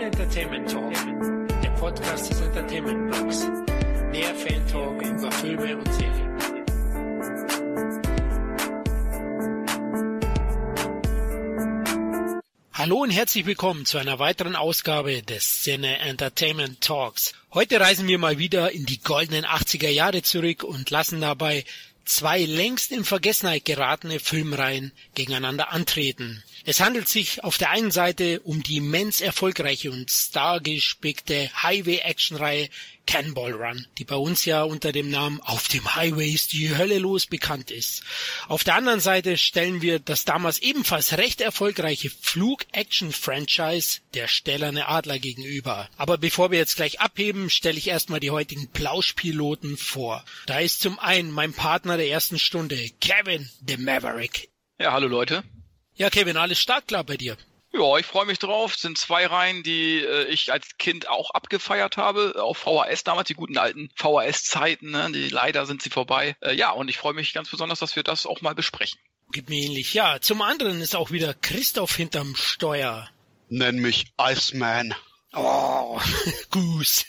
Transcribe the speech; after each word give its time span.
Cine 0.00 0.12
Entertainment 0.12 0.70
Talk, 0.70 0.94
der 1.62 1.70
Podcast 1.72 2.30
des 2.30 2.40
Entertainment 2.40 3.10
Blogs. 3.10 3.40
Der 4.14 4.34
Fan 4.34 4.66
Talk 4.66 5.02
über 5.02 5.30
Filme 5.30 5.76
und 5.76 5.92
Serien. 5.92 6.38
Hallo 12.72 13.02
und 13.02 13.10
herzlich 13.10 13.44
willkommen 13.44 13.84
zu 13.84 13.98
einer 13.98 14.18
weiteren 14.18 14.56
Ausgabe 14.56 15.22
des 15.22 15.60
Cine 15.64 15.98
Entertainment 15.98 16.80
Talks. 16.80 17.34
Heute 17.52 17.78
reisen 17.78 18.08
wir 18.08 18.18
mal 18.18 18.38
wieder 18.38 18.72
in 18.72 18.86
die 18.86 19.02
goldenen 19.02 19.44
80er 19.44 19.90
Jahre 19.90 20.22
zurück 20.22 20.64
und 20.64 20.88
lassen 20.88 21.20
dabei 21.20 21.66
zwei 22.06 22.42
längst 22.46 22.90
in 22.90 23.04
Vergessenheit 23.04 23.66
geratene 23.66 24.18
Filmreihen 24.18 24.92
gegeneinander 25.14 25.72
antreten. 25.72 26.42
Es 26.64 26.80
handelt 26.80 27.08
sich 27.08 27.42
auf 27.42 27.56
der 27.56 27.70
einen 27.70 27.90
Seite 27.90 28.40
um 28.40 28.62
die 28.62 28.76
immens 28.76 29.20
erfolgreiche 29.20 29.90
und 29.90 30.10
stargespickte 30.10 31.50
Highway-Action-Reihe 31.62 32.68
Cannonball 33.06 33.52
Run, 33.54 33.86
die 33.98 34.04
bei 34.04 34.14
uns 34.14 34.44
ja 34.44 34.62
unter 34.62 34.92
dem 34.92 35.10
Namen 35.10 35.40
Auf 35.40 35.68
dem 35.68 35.96
Highway 35.96 36.30
ist 36.30 36.52
die 36.52 36.76
Hölle 36.76 36.98
los 36.98 37.26
bekannt 37.26 37.70
ist. 37.70 38.02
Auf 38.46 38.62
der 38.62 38.76
anderen 38.76 39.00
Seite 39.00 39.36
stellen 39.36 39.82
wir 39.82 39.98
das 39.98 40.24
damals 40.24 40.58
ebenfalls 40.58 41.16
recht 41.16 41.40
erfolgreiche 41.40 42.10
Flug-Action-Franchise 42.10 44.00
Der 44.14 44.28
Stählerne 44.28 44.86
Adler 44.86 45.18
gegenüber. 45.18 45.88
Aber 45.96 46.18
bevor 46.18 46.50
wir 46.50 46.58
jetzt 46.58 46.76
gleich 46.76 47.00
abheben, 47.00 47.50
stelle 47.50 47.78
ich 47.78 47.88
erstmal 47.88 48.20
die 48.20 48.30
heutigen 48.30 48.68
Plauschpiloten 48.68 49.76
vor. 49.76 50.24
Da 50.46 50.60
ist 50.60 50.80
zum 50.80 50.98
einen 50.98 51.30
mein 51.30 51.52
Partner 51.52 51.96
der 51.96 52.08
ersten 52.08 52.38
Stunde, 52.38 52.76
Kevin 53.00 53.48
the 53.66 53.76
Maverick. 53.76 54.50
Ja, 54.78 54.92
hallo 54.92 55.08
Leute. 55.08 55.42
Ja, 56.00 56.08
Kevin, 56.08 56.38
alles 56.38 56.58
stark 56.58 56.86
klar 56.86 57.04
bei 57.04 57.18
dir. 57.18 57.36
Ja, 57.74 57.98
ich 57.98 58.06
freue 58.06 58.24
mich 58.24 58.38
drauf. 58.38 58.74
Es 58.74 58.80
sind 58.80 58.96
zwei 58.96 59.26
Reihen, 59.26 59.62
die 59.62 59.98
äh, 59.98 60.24
ich 60.28 60.50
als 60.50 60.78
Kind 60.78 61.10
auch 61.10 61.32
abgefeiert 61.32 61.98
habe. 61.98 62.42
Auf 62.42 62.56
VHS 62.56 63.04
damals, 63.04 63.28
die 63.28 63.34
guten 63.34 63.58
alten 63.58 63.90
VHS-Zeiten. 63.96 64.92
Ne? 64.92 65.12
Die, 65.12 65.28
leider 65.28 65.66
sind 65.66 65.82
sie 65.82 65.90
vorbei. 65.90 66.36
Äh, 66.40 66.54
ja, 66.54 66.70
und 66.70 66.88
ich 66.88 66.96
freue 66.96 67.12
mich 67.12 67.34
ganz 67.34 67.50
besonders, 67.50 67.80
dass 67.80 67.96
wir 67.96 68.02
das 68.02 68.24
auch 68.24 68.40
mal 68.40 68.54
besprechen. 68.54 68.98
Gibt 69.30 69.50
mir 69.50 69.62
ähnlich. 69.62 69.92
Ja, 69.92 70.22
zum 70.22 70.40
anderen 70.40 70.80
ist 70.80 70.96
auch 70.96 71.10
wieder 71.10 71.34
Christoph 71.34 71.94
hinterm 71.94 72.34
Steuer. 72.34 73.06
Nenn 73.50 73.76
mich 73.76 74.06
Iceman. 74.18 74.94
Oh, 75.32 76.00
Goose. 76.50 77.04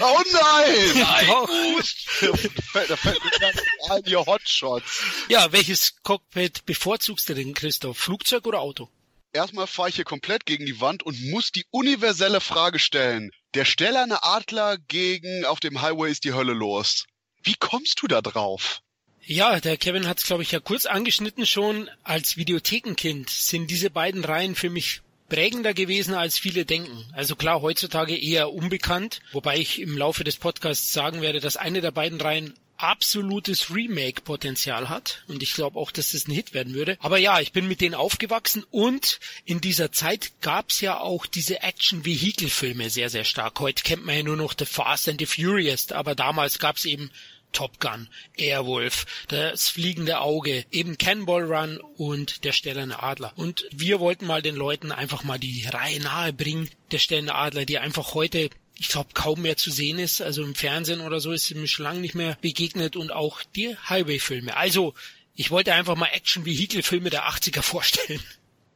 oh 0.00 0.22
nein! 0.32 0.98
Nein, 0.98 1.26
Goose! 1.46 1.94
da 2.88 2.96
fällt 2.96 3.24
mir 3.24 3.30
ganz 3.38 3.62
ein, 3.88 4.02
die 4.02 4.16
Hotshots. 4.16 5.04
Ja, 5.28 5.52
welches 5.52 5.94
Cockpit 6.02 6.66
bevorzugst 6.66 7.28
du 7.28 7.34
denn, 7.34 7.54
Christoph? 7.54 7.98
Flugzeug 7.98 8.46
oder 8.46 8.60
Auto? 8.60 8.88
Erstmal 9.32 9.66
fahre 9.68 9.90
ich 9.90 9.96
hier 9.96 10.04
komplett 10.04 10.46
gegen 10.46 10.66
die 10.66 10.80
Wand 10.80 11.04
und 11.04 11.20
muss 11.30 11.52
die 11.52 11.66
universelle 11.70 12.40
Frage 12.40 12.78
stellen. 12.78 13.30
Der 13.54 13.64
stählerne 13.64 14.24
Adler 14.24 14.76
gegen 14.78 15.44
auf 15.44 15.60
dem 15.60 15.82
Highway 15.82 16.10
ist 16.10 16.24
die 16.24 16.32
Hölle 16.32 16.52
los. 16.52 17.04
Wie 17.42 17.54
kommst 17.54 18.02
du 18.02 18.08
da 18.08 18.22
drauf? 18.22 18.80
Ja, 19.22 19.60
der 19.60 19.76
Kevin 19.76 20.08
hat 20.08 20.18
es, 20.18 20.24
glaube 20.24 20.42
ich, 20.42 20.52
ja 20.52 20.60
kurz 20.60 20.86
angeschnitten 20.86 21.46
schon. 21.46 21.90
Als 22.02 22.36
Videothekenkind 22.36 23.28
sind 23.30 23.70
diese 23.70 23.90
beiden 23.90 24.24
Reihen 24.24 24.54
für 24.54 24.70
mich 24.70 25.02
prägender 25.28 25.74
gewesen, 25.74 26.14
als 26.14 26.38
viele 26.38 26.64
denken. 26.64 27.04
Also 27.12 27.36
klar, 27.36 27.62
heutzutage 27.62 28.16
eher 28.16 28.52
unbekannt, 28.52 29.20
wobei 29.32 29.58
ich 29.58 29.80
im 29.80 29.96
Laufe 29.96 30.24
des 30.24 30.36
Podcasts 30.36 30.92
sagen 30.92 31.22
werde, 31.22 31.40
dass 31.40 31.56
eine 31.56 31.80
der 31.80 31.90
beiden 31.90 32.20
Reihen 32.20 32.54
absolutes 32.78 33.74
Remake-Potenzial 33.74 34.88
hat 34.88 35.24
und 35.28 35.42
ich 35.42 35.54
glaube 35.54 35.78
auch, 35.78 35.90
dass 35.90 36.12
das 36.12 36.28
ein 36.28 36.32
Hit 36.32 36.54
werden 36.54 36.74
würde. 36.74 36.98
Aber 37.00 37.18
ja, 37.18 37.40
ich 37.40 37.52
bin 37.52 37.68
mit 37.68 37.80
denen 37.80 37.94
aufgewachsen 37.94 38.64
und 38.70 39.18
in 39.44 39.60
dieser 39.60 39.92
Zeit 39.92 40.32
gab's 40.40 40.80
ja 40.80 41.00
auch 41.00 41.26
diese 41.26 41.62
Action-Vehicle-Filme 41.62 42.90
sehr, 42.90 43.10
sehr 43.10 43.24
stark. 43.24 43.60
Heute 43.60 43.82
kennt 43.82 44.04
man 44.04 44.16
ja 44.16 44.22
nur 44.22 44.36
noch 44.36 44.54
The 44.58 44.66
Fast 44.66 45.08
and 45.08 45.20
the 45.20 45.26
Furious, 45.26 45.92
aber 45.92 46.14
damals 46.14 46.58
gab's 46.58 46.84
eben 46.84 47.10
Top 47.56 47.80
Gun, 47.80 48.08
Airwolf, 48.36 49.06
das 49.28 49.70
fliegende 49.70 50.20
Auge, 50.20 50.66
eben 50.70 50.98
Cannonball 50.98 51.50
Run 51.50 51.80
und 51.96 52.44
der 52.44 52.52
Stellerne 52.52 53.02
Adler. 53.02 53.32
Und 53.34 53.64
wir 53.72 53.98
wollten 53.98 54.26
mal 54.26 54.42
den 54.42 54.56
Leuten 54.56 54.92
einfach 54.92 55.24
mal 55.24 55.38
die 55.38 55.66
Reihe 55.66 55.98
nahe 56.00 56.34
bringen, 56.34 56.68
der 56.90 56.98
Stellerne 56.98 57.34
Adler, 57.34 57.64
die 57.64 57.78
einfach 57.78 58.12
heute 58.12 58.50
ich 58.78 58.88
glaube, 58.88 59.08
kaum 59.14 59.40
mehr 59.40 59.56
zu 59.56 59.70
sehen 59.70 59.98
ist. 59.98 60.20
Also 60.20 60.42
im 60.42 60.54
Fernsehen 60.54 61.00
oder 61.00 61.18
so 61.18 61.32
ist 61.32 61.54
mir 61.54 61.66
schon 61.66 61.84
lange 61.84 62.00
nicht 62.00 62.14
mehr 62.14 62.36
begegnet 62.42 62.94
und 62.94 63.10
auch 63.10 63.42
die 63.42 63.74
Highway-Filme. 63.88 64.54
Also, 64.54 64.92
ich 65.34 65.50
wollte 65.50 65.72
einfach 65.72 65.96
mal 65.96 66.10
Action-Vehicle-Filme 66.12 67.08
der 67.08 67.26
80er 67.26 67.62
vorstellen. 67.62 68.20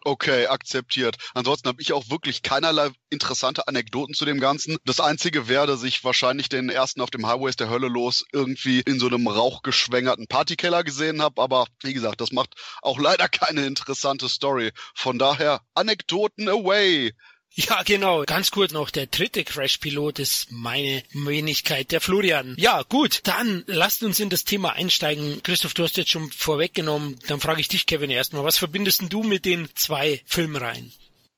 Okay, 0.03 0.47
akzeptiert. 0.47 1.16
Ansonsten 1.34 1.69
habe 1.69 1.83
ich 1.83 1.93
auch 1.93 2.09
wirklich 2.09 2.43
keinerlei 2.43 2.91
interessante 3.11 3.69
Anekdoten 3.69 4.15
zu 4.15 4.25
dem 4.25 4.41
Ganzen. 4.41 4.78
Das 4.84 4.99
Einzige 4.99 5.47
wäre, 5.47 5.66
dass 5.66 5.83
ich 5.83 6.03
wahrscheinlich 6.05 6.49
den 6.49 6.71
ersten 6.71 7.03
auf 7.03 7.11
dem 7.11 7.27
Highway 7.27 7.50
ist 7.50 7.61
der 7.61 7.69
Hölle 7.69 7.88
los 7.88 8.25
irgendwie 8.33 8.81
in 8.81 8.99
so 8.99 9.09
einem 9.09 9.28
rauchgeschwängerten 9.28 10.27
Partykeller 10.27 10.84
gesehen 10.84 11.21
habe. 11.21 11.43
Aber 11.43 11.66
wie 11.83 11.93
gesagt, 11.93 12.22
das 12.22 12.33
macht 12.33 12.55
auch 12.81 12.99
leider 12.99 13.28
keine 13.28 13.66
interessante 13.66 14.28
Story. 14.31 14.72
Von 14.94 15.19
daher, 15.19 15.60
Anekdoten 15.75 16.49
away. 16.49 17.12
Ja, 17.55 17.83
genau. 17.83 18.25
Ganz 18.25 18.50
kurz 18.50 18.72
noch, 18.72 18.91
der 18.91 19.06
dritte 19.06 19.44
Crash-Pilot 19.44 20.21
ist 20.21 20.53
meine 20.53 21.03
Wenigkeit, 21.12 21.91
der 21.91 22.00
Florian. 22.00 22.55
Ja, 22.59 22.83
gut, 22.83 23.21
dann 23.25 23.65
lasst 23.66 24.03
uns 24.03 24.21
in 24.21 24.31
das 24.31 24.44
Thema 24.44 24.75
einsteigen. 24.75 25.43
Christoph, 25.43 25.75
du 25.75 25.83
hast 25.83 25.97
jetzt 25.97 26.10
schon 26.10 26.31
vorweggenommen. 26.31 27.19
Dann 27.27 27.41
frage 27.41 27.60
ich 27.60 27.69
dich, 27.69 27.87
Kevin, 27.87 28.10
erstmal. 28.10 28.44
Was 28.44 28.59
verbindest 28.59 29.00
denn 29.00 29.09
du 29.09 29.22
mit 29.25 29.44
den 29.44 29.69
zwei 29.75 30.22
Filmreihen? 30.27 30.93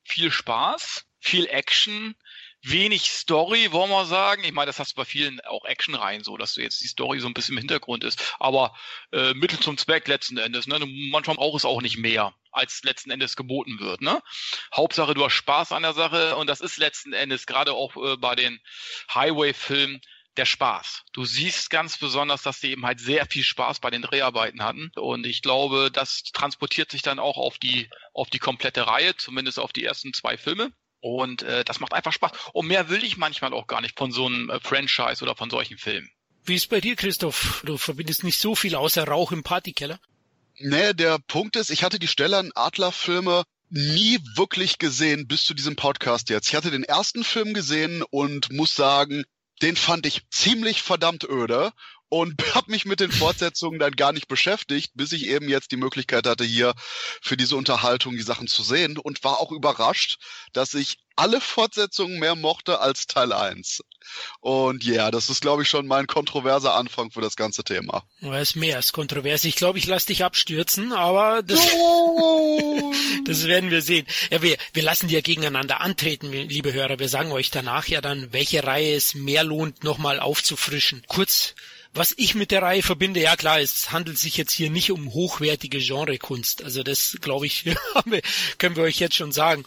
Viel 0.05 0.31
Spaß, 0.31 1.05
viel 1.19 1.47
Action, 1.47 2.15
wenig 2.62 3.11
Story, 3.11 3.73
wollen 3.73 3.91
wir 3.91 4.06
sagen. 4.06 4.45
Ich 4.45 4.53
meine, 4.53 4.67
das 4.67 4.78
hast 4.78 4.93
du 4.93 4.97
bei 4.97 5.05
vielen 5.05 5.41
auch 5.41 5.65
Actionreihen 5.65 6.23
so, 6.23 6.37
dass 6.37 6.55
du 6.55 6.62
jetzt 6.62 6.81
die 6.83 6.89
Story 6.89 7.21
so 7.21 7.27
ein 7.27 7.34
bisschen 7.34 7.55
im 7.55 7.59
Hintergrund 7.59 8.05
ist. 8.05 8.34
Aber 8.39 8.75
äh, 9.12 9.34
Mittel 9.34 9.59
zum 9.59 9.77
Zweck 9.77 10.09
letzten 10.09 10.39
Endes. 10.39 10.67
Ne? 10.67 10.78
Manchmal 11.11 11.37
braucht 11.37 11.59
es 11.59 11.65
auch 11.65 11.83
nicht 11.83 11.99
mehr, 11.99 12.34
als 12.53 12.83
letzten 12.84 13.11
Endes 13.11 13.37
geboten 13.37 13.81
wird. 13.81 14.01
Ne? 14.01 14.22
Hauptsache, 14.75 15.15
du 15.15 15.25
hast 15.25 15.34
Spaß 15.34 15.72
an 15.72 15.83
der 15.83 15.95
Sache 15.95 16.37
und 16.37 16.47
das 16.47 16.61
ist 16.61 16.77
letzten 16.78 17.12
Endes 17.12 17.47
gerade 17.47 17.72
auch 17.72 17.97
äh, 17.97 18.17
bei 18.17 18.37
den 18.37 18.61
Highway-Filmen 19.12 20.01
der 20.37 20.47
Spaß. 20.47 21.05
Du 21.12 21.25
siehst 21.25 21.69
ganz 21.69 21.99
besonders, 21.99 22.43
dass 22.43 22.61
die 22.61 22.71
eben 22.71 22.87
halt 22.87 23.01
sehr 23.01 23.27
viel 23.27 23.45
Spaß 23.45 23.81
bei 23.81 23.91
den 23.91 24.03
Dreharbeiten 24.03 24.62
hatten. 24.62 24.91
Und 24.97 25.27
ich 25.27 25.43
glaube, 25.43 25.91
das 25.93 26.22
transportiert 26.33 26.91
sich 26.91 27.03
dann 27.03 27.19
auch 27.19 27.37
auf 27.37 27.59
die, 27.59 27.91
auf 28.15 28.31
die 28.31 28.39
komplette 28.39 28.87
Reihe, 28.87 29.17
zumindest 29.17 29.59
auf 29.59 29.72
die 29.72 29.84
ersten 29.84 30.15
zwei 30.15 30.39
Filme. 30.39 30.72
Und 31.03 31.43
äh, 31.43 31.65
das 31.65 31.81
macht 31.81 31.93
einfach 31.93 32.13
Spaß. 32.13 32.31
Und 32.53 32.69
mehr 32.69 32.89
will 32.89 33.03
ich 33.03 33.17
manchmal 33.17 33.53
auch 33.53 33.67
gar 33.67 33.81
nicht 33.81 33.99
von 33.99 34.13
so 34.13 34.27
einem 34.27 34.49
äh, 34.49 34.61
Franchise 34.61 35.23
oder 35.23 35.35
von 35.35 35.51
solchen 35.51 35.77
Filmen. 35.77 36.09
Wie 36.45 36.55
ist 36.55 36.71
bei 36.71 36.81
dir, 36.81 36.95
Christoph? 36.95 37.63
Du 37.67 37.77
verbindest 37.77 38.23
nicht 38.23 38.39
so 38.39 38.55
viel 38.55 38.77
außer 38.77 39.05
Rauch 39.05 39.33
im 39.33 39.43
Partykeller? 39.43 39.99
Nee, 40.59 40.93
der 40.95 41.19
Punkt 41.19 41.57
ist, 41.57 41.71
ich 41.71 41.83
hatte 41.83 41.99
die 41.99 42.07
Stellern 42.07 42.53
Adler-Filme 42.55 43.43
nie 43.69 44.21
wirklich 44.37 44.79
gesehen 44.79 45.27
bis 45.27 45.45
zu 45.45 45.55
diesem 45.55 45.75
Podcast 45.75 46.31
jetzt. 46.31 46.49
Ich 46.49 46.55
hatte 46.55 46.71
den 46.71 46.85
ersten 46.85 47.25
Film 47.25 47.53
gesehen 47.53 48.05
und 48.11 48.53
muss 48.53 48.77
sagen, 48.77 49.25
den 49.61 49.75
fand 49.75 50.07
ich 50.07 50.29
ziemlich 50.31 50.83
verdammt 50.83 51.25
öde 51.25 51.73
und 52.12 52.34
habe 52.55 52.71
mich 52.71 52.84
mit 52.84 53.00
den 53.00 53.11
Fortsetzungen 53.11 53.78
dann 53.78 53.97
gar 53.97 54.12
nicht 54.12 54.28
beschäftigt, 54.28 54.93
bis 54.95 55.12
ich 55.12 55.28
eben 55.28 55.49
jetzt 55.49 55.73
die 55.73 55.78
Möglichkeit 55.78 56.27
hatte, 56.27 56.45
hier 56.45 56.75
für 57.23 57.39
diese 57.39 57.56
Unterhaltung 57.56 58.12
die 58.12 58.23
Sachen 58.23 58.49
zu 58.49 58.62
sehen 58.62 58.99
und 58.99 59.25
war 59.25 59.41
auch 59.41 59.50
überrascht, 59.50 60.19
dass 60.53 60.75
ich 60.75 60.99
alle 61.17 61.41
Fortsetzungen 61.41 62.19
mehr 62.19 62.34
mochte 62.34 62.81
als 62.81 63.06
Teil 63.06 63.33
1. 63.33 63.83
Und 64.41 64.84
ja, 64.84 64.95
yeah, 64.95 65.11
das 65.11 65.31
ist, 65.31 65.41
glaube 65.41 65.62
ich, 65.62 65.71
schon 65.71 65.87
mein 65.87 66.06
kontroverser 66.06 66.75
Anfang 66.75 67.11
für 67.11 67.22
das 67.22 67.37
ganze 67.37 67.65
Thema. 67.65 68.05
Ist 68.21 68.56
mehr 68.56 68.77
als 68.77 68.93
kontrovers. 68.93 69.45
Ich 69.45 69.56
glaube, 69.56 69.78
ich 69.78 69.87
lasse 69.87 70.09
dich 70.09 70.22
abstürzen, 70.22 70.93
aber 70.93 71.43
das, 71.43 71.61
das 73.25 73.47
werden 73.47 73.71
wir 73.71 73.81
sehen. 73.81 74.07
Ja, 74.31 74.42
wir, 74.42 74.59
wir 74.75 74.83
lassen 74.83 75.09
die 75.09 75.15
ja 75.15 75.22
gegeneinander 75.22 75.81
antreten, 75.81 76.31
liebe 76.31 76.75
Hörer. 76.75 76.98
Wir 76.98 77.09
sagen 77.09 77.33
euch 77.33 77.51
danach 77.51 77.86
ja 77.86 78.03
dann, 78.03 78.34
welche 78.34 78.65
Reihe 78.65 78.97
es 78.97 79.15
mehr 79.15 79.45
lohnt, 79.45 79.83
nochmal 79.83 80.21
aufzufrischen. 80.21 81.03
Kurz 81.09 81.54
was 81.94 82.15
ich 82.16 82.34
mit 82.34 82.50
der 82.50 82.62
Reihe 82.62 82.83
verbinde, 82.83 83.21
ja 83.21 83.36
klar, 83.36 83.60
es 83.60 83.92
handelt 83.92 84.18
sich 84.18 84.36
jetzt 84.39 84.53
hier 84.53 84.71
nicht 84.71 84.91
um 84.91 85.12
hochwertige 85.12 85.78
Genrekunst. 85.78 86.65
Also 86.65 86.83
das, 86.83 87.18
glaube 87.21 87.47
ich, 87.47 87.65
können 88.59 88.77
wir 88.77 88.84
euch 88.84 88.98
jetzt 88.98 89.16
schon 89.16 89.33
sagen. 89.33 89.65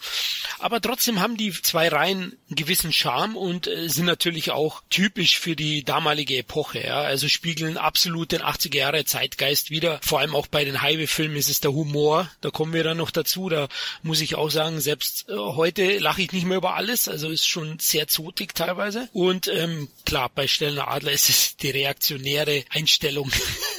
Aber 0.58 0.80
trotzdem 0.80 1.20
haben 1.20 1.36
die 1.36 1.52
zwei 1.52 1.88
Reihen 1.88 2.36
einen 2.48 2.56
gewissen 2.56 2.92
Charme 2.92 3.36
und 3.36 3.68
äh, 3.68 3.88
sind 3.88 4.06
natürlich 4.06 4.50
auch 4.50 4.82
typisch 4.90 5.38
für 5.38 5.54
die 5.54 5.84
damalige 5.84 6.36
Epoche. 6.38 6.84
Ja? 6.84 7.02
Also 7.02 7.28
spiegeln 7.28 7.76
absolut 7.76 8.32
den 8.32 8.42
80er 8.42 8.76
Jahre 8.76 9.04
Zeitgeist 9.04 9.70
wieder. 9.70 10.00
Vor 10.02 10.18
allem 10.18 10.34
auch 10.34 10.48
bei 10.48 10.64
den 10.64 10.82
Highway-Filmen 10.82 11.36
ist 11.36 11.48
es 11.48 11.60
der 11.60 11.72
Humor. 11.72 12.28
Da 12.40 12.50
kommen 12.50 12.72
wir 12.72 12.82
dann 12.82 12.96
noch 12.96 13.12
dazu. 13.12 13.48
Da 13.48 13.68
muss 14.02 14.20
ich 14.20 14.34
auch 14.34 14.50
sagen, 14.50 14.80
selbst 14.80 15.28
äh, 15.28 15.36
heute 15.36 15.98
lache 15.98 16.22
ich 16.22 16.32
nicht 16.32 16.46
mehr 16.46 16.58
über 16.58 16.74
alles. 16.74 17.08
Also 17.08 17.28
ist 17.28 17.46
schon 17.46 17.78
sehr 17.78 18.08
zotig 18.08 18.54
teilweise. 18.54 19.08
Und 19.12 19.46
ähm, 19.46 19.88
klar, 20.04 20.28
bei 20.34 20.48
Stellner 20.48 20.88
Adler 20.88 21.12
ist 21.12 21.28
es 21.28 21.56
die 21.56 21.70
Reaktion 21.70 22.15
reaktionäre 22.16 22.64
Einstellung, 22.70 23.30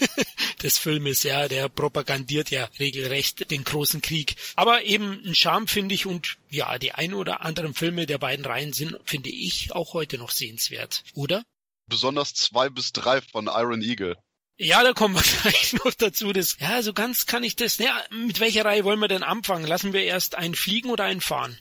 des 0.64 0.78
Filmes, 0.78 1.24
ja, 1.24 1.48
der 1.48 1.70
propagandiert 1.70 2.50
ja 2.50 2.68
regelrecht 2.80 3.52
den 3.52 3.64
großen 3.64 4.02
Krieg. 4.02 4.36
Aber 4.56 4.84
eben 4.84 5.22
ein 5.26 5.36
Charme 5.36 5.68
finde 5.68 5.96
ich 5.96 6.06
und 6.06 6.38
ja, 6.50 6.80
die 6.80 6.94
ein 6.94 7.14
oder 7.14 7.42
anderen 7.42 7.74
Filme 7.74 8.06
der 8.06 8.18
beiden 8.18 8.46
Reihen 8.46 8.74
sind, 8.74 8.98
finde 9.06 9.30
ich, 9.30 9.74
auch 9.74 9.94
heute 9.94 10.18
noch 10.18 10.32
sehenswert, 10.32 11.04
oder? 11.14 11.44
Besonders 11.88 12.34
zwei 12.34 12.70
bis 12.70 12.92
drei 12.92 13.22
von 13.22 13.48
Iron 13.48 13.82
Eagle. 13.82 14.18
Ja, 14.58 14.84
da 14.84 14.94
kommen 14.94 15.16
wir 15.16 15.22
gleich 15.42 15.74
noch 15.74 15.94
dazu. 15.94 16.34
Das, 16.34 16.58
ja, 16.60 16.82
so 16.82 16.94
ganz 16.94 17.28
kann 17.28 17.44
ich 17.44 17.56
das. 17.56 17.78
Ja, 17.78 18.04
mit 18.10 18.40
welcher 18.40 18.66
Reihe 18.66 18.84
wollen 18.84 19.00
wir 19.00 19.08
denn 19.08 19.24
anfangen? 19.24 19.68
Lassen 19.68 19.94
wir 19.94 20.04
erst 20.04 20.36
einen 20.36 20.56
fliegen 20.56 20.90
oder 20.90 21.04
einen 21.04 21.22
fahren? 21.22 21.58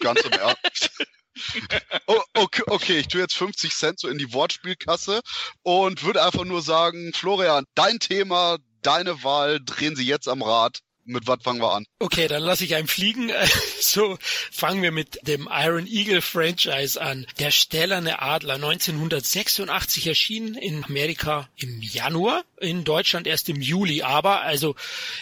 Ganz 0.00 0.20
im 0.22 0.32
Ernst. 0.32 0.90
Oh, 2.06 2.20
okay, 2.34 2.62
okay, 2.66 2.98
ich 2.98 3.08
tue 3.08 3.20
jetzt 3.20 3.36
50 3.36 3.74
Cent 3.74 4.00
so 4.00 4.08
in 4.08 4.18
die 4.18 4.32
Wortspielkasse 4.32 5.20
und 5.62 6.02
würde 6.04 6.22
einfach 6.24 6.44
nur 6.44 6.62
sagen, 6.62 7.12
Florian, 7.14 7.64
dein 7.74 7.98
Thema, 7.98 8.58
deine 8.82 9.24
Wahl, 9.24 9.60
drehen 9.64 9.96
Sie 9.96 10.06
jetzt 10.06 10.28
am 10.28 10.42
Rad. 10.42 10.80
Mit 11.08 11.28
was 11.28 11.40
fangen 11.40 11.60
wir 11.60 11.72
an? 11.72 11.84
Okay, 12.00 12.26
dann 12.26 12.42
lasse 12.42 12.64
ich 12.64 12.74
einen 12.74 12.88
fliegen. 12.88 13.30
So 13.80 14.18
fangen 14.50 14.82
wir 14.82 14.90
mit 14.90 15.20
dem 15.22 15.48
Iron 15.50 15.86
Eagle 15.86 16.20
Franchise 16.20 17.00
an. 17.00 17.24
Der 17.38 17.52
stählerne 17.52 18.20
Adler 18.20 18.54
1986 18.54 20.08
erschienen 20.08 20.56
in 20.56 20.84
Amerika 20.84 21.48
im 21.56 21.80
Januar, 21.80 22.44
in 22.60 22.82
Deutschland 22.82 23.28
erst 23.28 23.48
im 23.48 23.60
Juli, 23.60 24.02
aber 24.02 24.40
also 24.40 24.74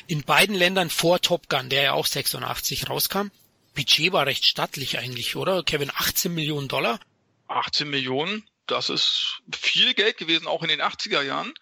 in 0.06 0.22
beiden 0.22 0.54
Ländern 0.54 0.88
vor 0.88 1.20
Top 1.20 1.50
Gun, 1.50 1.68
der 1.68 1.82
ja 1.82 1.92
auch 1.92 2.06
86 2.06 2.88
rauskam. 2.88 3.28
Budget 3.74 4.12
war 4.12 4.26
recht 4.26 4.44
stattlich 4.44 4.98
eigentlich, 4.98 5.36
oder? 5.36 5.62
Kevin, 5.62 5.90
18 5.94 6.32
Millionen 6.32 6.68
Dollar? 6.68 7.00
18 7.48 7.88
Millionen, 7.88 8.44
das 8.66 8.88
ist 8.88 9.42
viel 9.54 9.94
Geld 9.94 10.16
gewesen, 10.16 10.46
auch 10.46 10.62
in 10.62 10.68
den 10.68 10.80
80er 10.80 11.22
Jahren. 11.22 11.52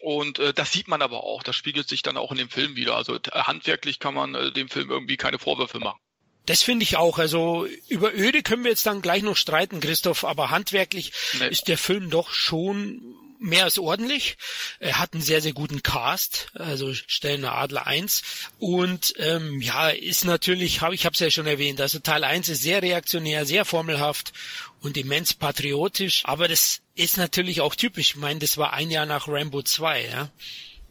Und 0.00 0.38
äh, 0.38 0.52
das 0.52 0.72
sieht 0.72 0.88
man 0.88 1.02
aber 1.02 1.24
auch. 1.24 1.42
Das 1.42 1.56
spiegelt 1.56 1.88
sich 1.88 2.02
dann 2.02 2.16
auch 2.16 2.30
in 2.30 2.38
dem 2.38 2.50
Film 2.50 2.76
wieder. 2.76 2.96
Also 2.96 3.18
handwerklich 3.32 3.98
kann 3.98 4.14
man 4.14 4.34
äh, 4.34 4.52
dem 4.52 4.68
Film 4.68 4.90
irgendwie 4.90 5.16
keine 5.16 5.38
Vorwürfe 5.38 5.78
machen. 5.78 5.98
Das 6.46 6.62
finde 6.62 6.82
ich 6.82 6.96
auch. 6.96 7.18
Also 7.18 7.66
über 7.88 8.12
Öde 8.14 8.42
können 8.42 8.64
wir 8.64 8.70
jetzt 8.70 8.86
dann 8.86 9.02
gleich 9.02 9.22
noch 9.22 9.36
streiten, 9.36 9.80
Christoph, 9.80 10.24
aber 10.24 10.50
handwerklich 10.50 11.12
nee. 11.38 11.48
ist 11.48 11.68
der 11.68 11.78
Film 11.78 12.10
doch 12.10 12.30
schon 12.30 13.16
mehr 13.42 13.64
als 13.64 13.78
ordentlich. 13.78 14.36
Er 14.78 14.98
hat 14.98 15.12
einen 15.12 15.22
sehr, 15.22 15.42
sehr 15.42 15.52
guten 15.52 15.82
Cast, 15.82 16.50
also 16.54 16.94
Stellner 16.94 17.54
Adler 17.54 17.86
1. 17.86 18.22
Und 18.58 19.14
ähm, 19.18 19.60
ja, 19.60 19.88
ist 19.90 20.24
natürlich, 20.24 20.80
hab, 20.80 20.92
ich 20.92 21.04
habe 21.04 21.14
es 21.14 21.20
ja 21.20 21.30
schon 21.30 21.46
erwähnt, 21.46 21.80
also 21.80 21.98
Teil 21.98 22.24
1 22.24 22.48
ist 22.48 22.62
sehr 22.62 22.82
reaktionär, 22.82 23.44
sehr 23.44 23.64
formelhaft 23.64 24.32
und 24.80 24.96
immens 24.96 25.34
patriotisch. 25.34 26.22
Aber 26.24 26.48
das 26.48 26.80
ist 26.94 27.16
natürlich 27.16 27.60
auch 27.60 27.74
typisch. 27.74 28.10
Ich 28.10 28.16
meine, 28.16 28.40
das 28.40 28.56
war 28.56 28.72
ein 28.72 28.90
Jahr 28.90 29.06
nach 29.06 29.28
Rambo 29.28 29.62
2, 29.62 30.06
ja. 30.06 30.30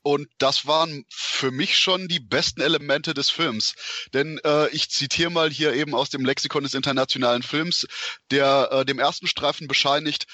Und 0.04 0.30
das 0.40 0.66
waren 0.66 1.06
für 1.10 1.52
mich 1.52 1.78
schon 1.78 2.08
die 2.08 2.20
besten 2.20 2.62
Elemente 2.62 3.14
des 3.14 3.30
Films. 3.30 3.76
Denn 4.14 4.40
äh, 4.44 4.68
ich 4.70 4.90
zitiere 4.90 5.30
mal 5.30 5.52
hier 5.52 5.74
eben 5.74 5.94
aus 5.94 6.10
dem 6.10 6.26
Lexikon 6.26 6.64
des 6.64 6.74
internationalen 6.74 7.44
Films, 7.44 7.86
der 8.32 8.70
äh, 8.72 8.86
dem 8.86 8.98
ersten 8.98 9.28
Streifen 9.28 9.68
bescheinigt, 9.68 10.26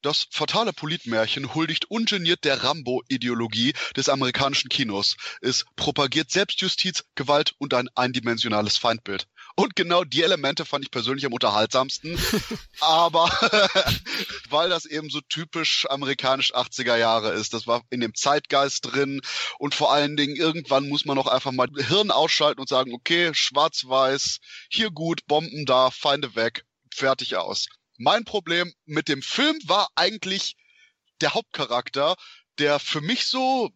Das 0.00 0.28
fatale 0.30 0.72
Politmärchen 0.72 1.54
huldigt 1.54 1.90
ungeniert 1.90 2.44
der 2.44 2.62
Rambo-Ideologie 2.62 3.74
des 3.96 4.08
amerikanischen 4.08 4.68
Kinos. 4.68 5.16
Es 5.40 5.64
propagiert 5.74 6.30
Selbstjustiz, 6.30 7.04
Gewalt 7.16 7.54
und 7.58 7.74
ein 7.74 7.88
eindimensionales 7.96 8.76
Feindbild. 8.76 9.26
Und 9.56 9.74
genau 9.74 10.04
die 10.04 10.22
Elemente 10.22 10.64
fand 10.64 10.84
ich 10.84 10.92
persönlich 10.92 11.26
am 11.26 11.32
unterhaltsamsten. 11.32 12.16
Aber 12.80 13.26
weil 14.50 14.68
das 14.70 14.84
eben 14.84 15.10
so 15.10 15.20
typisch 15.20 15.84
amerikanisch 15.90 16.54
80er 16.54 16.96
Jahre 16.96 17.32
ist. 17.32 17.52
Das 17.52 17.66
war 17.66 17.82
in 17.90 18.00
dem 18.00 18.14
Zeitgeist 18.14 18.92
drin. 18.92 19.20
Und 19.58 19.74
vor 19.74 19.92
allen 19.92 20.16
Dingen, 20.16 20.36
irgendwann 20.36 20.88
muss 20.88 21.06
man 21.06 21.16
noch 21.16 21.26
einfach 21.26 21.50
mal 21.50 21.68
Hirn 21.76 22.12
ausschalten 22.12 22.60
und 22.60 22.68
sagen, 22.68 22.94
okay, 22.94 23.34
schwarz-weiß, 23.34 24.38
hier 24.70 24.90
gut, 24.90 25.26
Bomben 25.26 25.66
da, 25.66 25.90
Feinde 25.90 26.36
weg, 26.36 26.64
fertig 26.94 27.36
aus. 27.36 27.66
Mein 27.98 28.24
Problem 28.24 28.72
mit 28.86 29.08
dem 29.08 29.22
Film 29.22 29.58
war 29.64 29.88
eigentlich 29.96 30.56
der 31.20 31.34
Hauptcharakter, 31.34 32.16
der 32.58 32.78
für 32.78 33.00
mich 33.00 33.26
so 33.26 33.70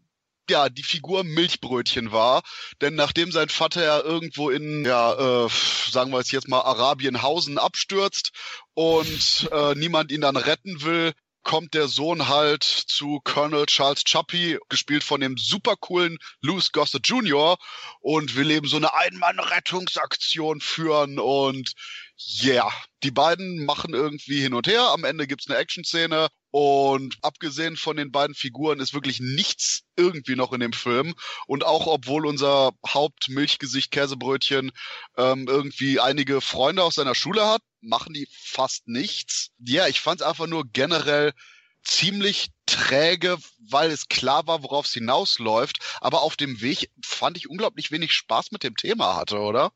ja 0.48 0.68
die 0.68 0.82
Figur 0.82 1.24
Milchbrötchen 1.24 2.12
war, 2.12 2.42
denn 2.80 2.94
nachdem 2.94 3.32
sein 3.32 3.48
Vater 3.48 3.84
ja 3.84 4.00
irgendwo 4.00 4.50
in 4.50 4.84
ja 4.84 5.46
äh, 5.46 5.48
sagen 5.90 6.12
wir 6.12 6.18
es 6.18 6.30
jetzt 6.30 6.48
mal 6.48 6.60
Arabienhausen 6.60 7.58
abstürzt 7.58 8.30
und 8.74 9.48
äh, 9.52 9.74
niemand 9.74 10.12
ihn 10.12 10.20
dann 10.20 10.36
retten 10.36 10.82
will, 10.82 11.12
kommt 11.42 11.74
der 11.74 11.88
Sohn 11.88 12.28
halt 12.28 12.62
zu 12.62 13.20
Colonel 13.24 13.66
Charles 13.66 14.04
Chappie, 14.04 14.58
gespielt 14.68 15.02
von 15.04 15.20
dem 15.20 15.36
super 15.36 15.76
coolen 15.76 16.18
Louis 16.40 16.70
Gossett 16.72 17.06
Jr. 17.06 17.56
und 18.00 18.36
will 18.36 18.50
eben 18.50 18.68
so 18.68 18.76
eine 18.76 18.94
Einmann-Rettungsaktion 18.94 20.60
führen 20.60 21.18
und 21.18 21.72
yeah, 22.42 22.70
die 23.02 23.10
beiden 23.10 23.64
machen 23.64 23.94
irgendwie 23.94 24.40
hin 24.40 24.54
und 24.54 24.66
her. 24.66 24.88
Am 24.88 25.04
Ende 25.04 25.26
gibt's 25.26 25.48
eine 25.48 25.58
Action-Szene 25.58 26.28
und 26.50 27.16
abgesehen 27.22 27.76
von 27.76 27.96
den 27.96 28.12
beiden 28.12 28.34
Figuren 28.34 28.80
ist 28.80 28.94
wirklich 28.94 29.20
nichts 29.20 29.82
irgendwie 29.96 30.36
noch 30.36 30.52
in 30.52 30.60
dem 30.60 30.72
Film. 30.72 31.14
Und 31.46 31.64
auch 31.64 31.86
obwohl 31.86 32.26
unser 32.26 32.72
Hauptmilchgesicht 32.86 33.90
Käsebrötchen 33.90 34.70
ähm, 35.16 35.46
irgendwie 35.48 36.00
einige 36.00 36.40
Freunde 36.40 36.82
aus 36.84 36.96
seiner 36.96 37.14
Schule 37.14 37.46
hat, 37.46 37.62
machen 37.80 38.12
die 38.12 38.28
fast 38.30 38.86
nichts. 38.86 39.50
Ja, 39.58 39.88
ich 39.88 40.00
fand's 40.00 40.22
einfach 40.22 40.46
nur 40.46 40.64
generell 40.72 41.32
ziemlich 41.84 42.50
träge, 42.66 43.38
weil 43.58 43.90
es 43.90 44.08
klar 44.08 44.46
war, 44.46 44.62
worauf 44.62 44.86
es 44.86 44.92
hinausläuft. 44.92 45.78
Aber 46.00 46.22
auf 46.22 46.36
dem 46.36 46.60
Weg 46.60 46.90
fand 47.04 47.36
ich 47.36 47.48
unglaublich 47.48 47.90
wenig 47.90 48.12
Spaß 48.12 48.52
mit 48.52 48.62
dem 48.62 48.76
Thema 48.76 49.16
hatte, 49.16 49.38
oder? 49.38 49.72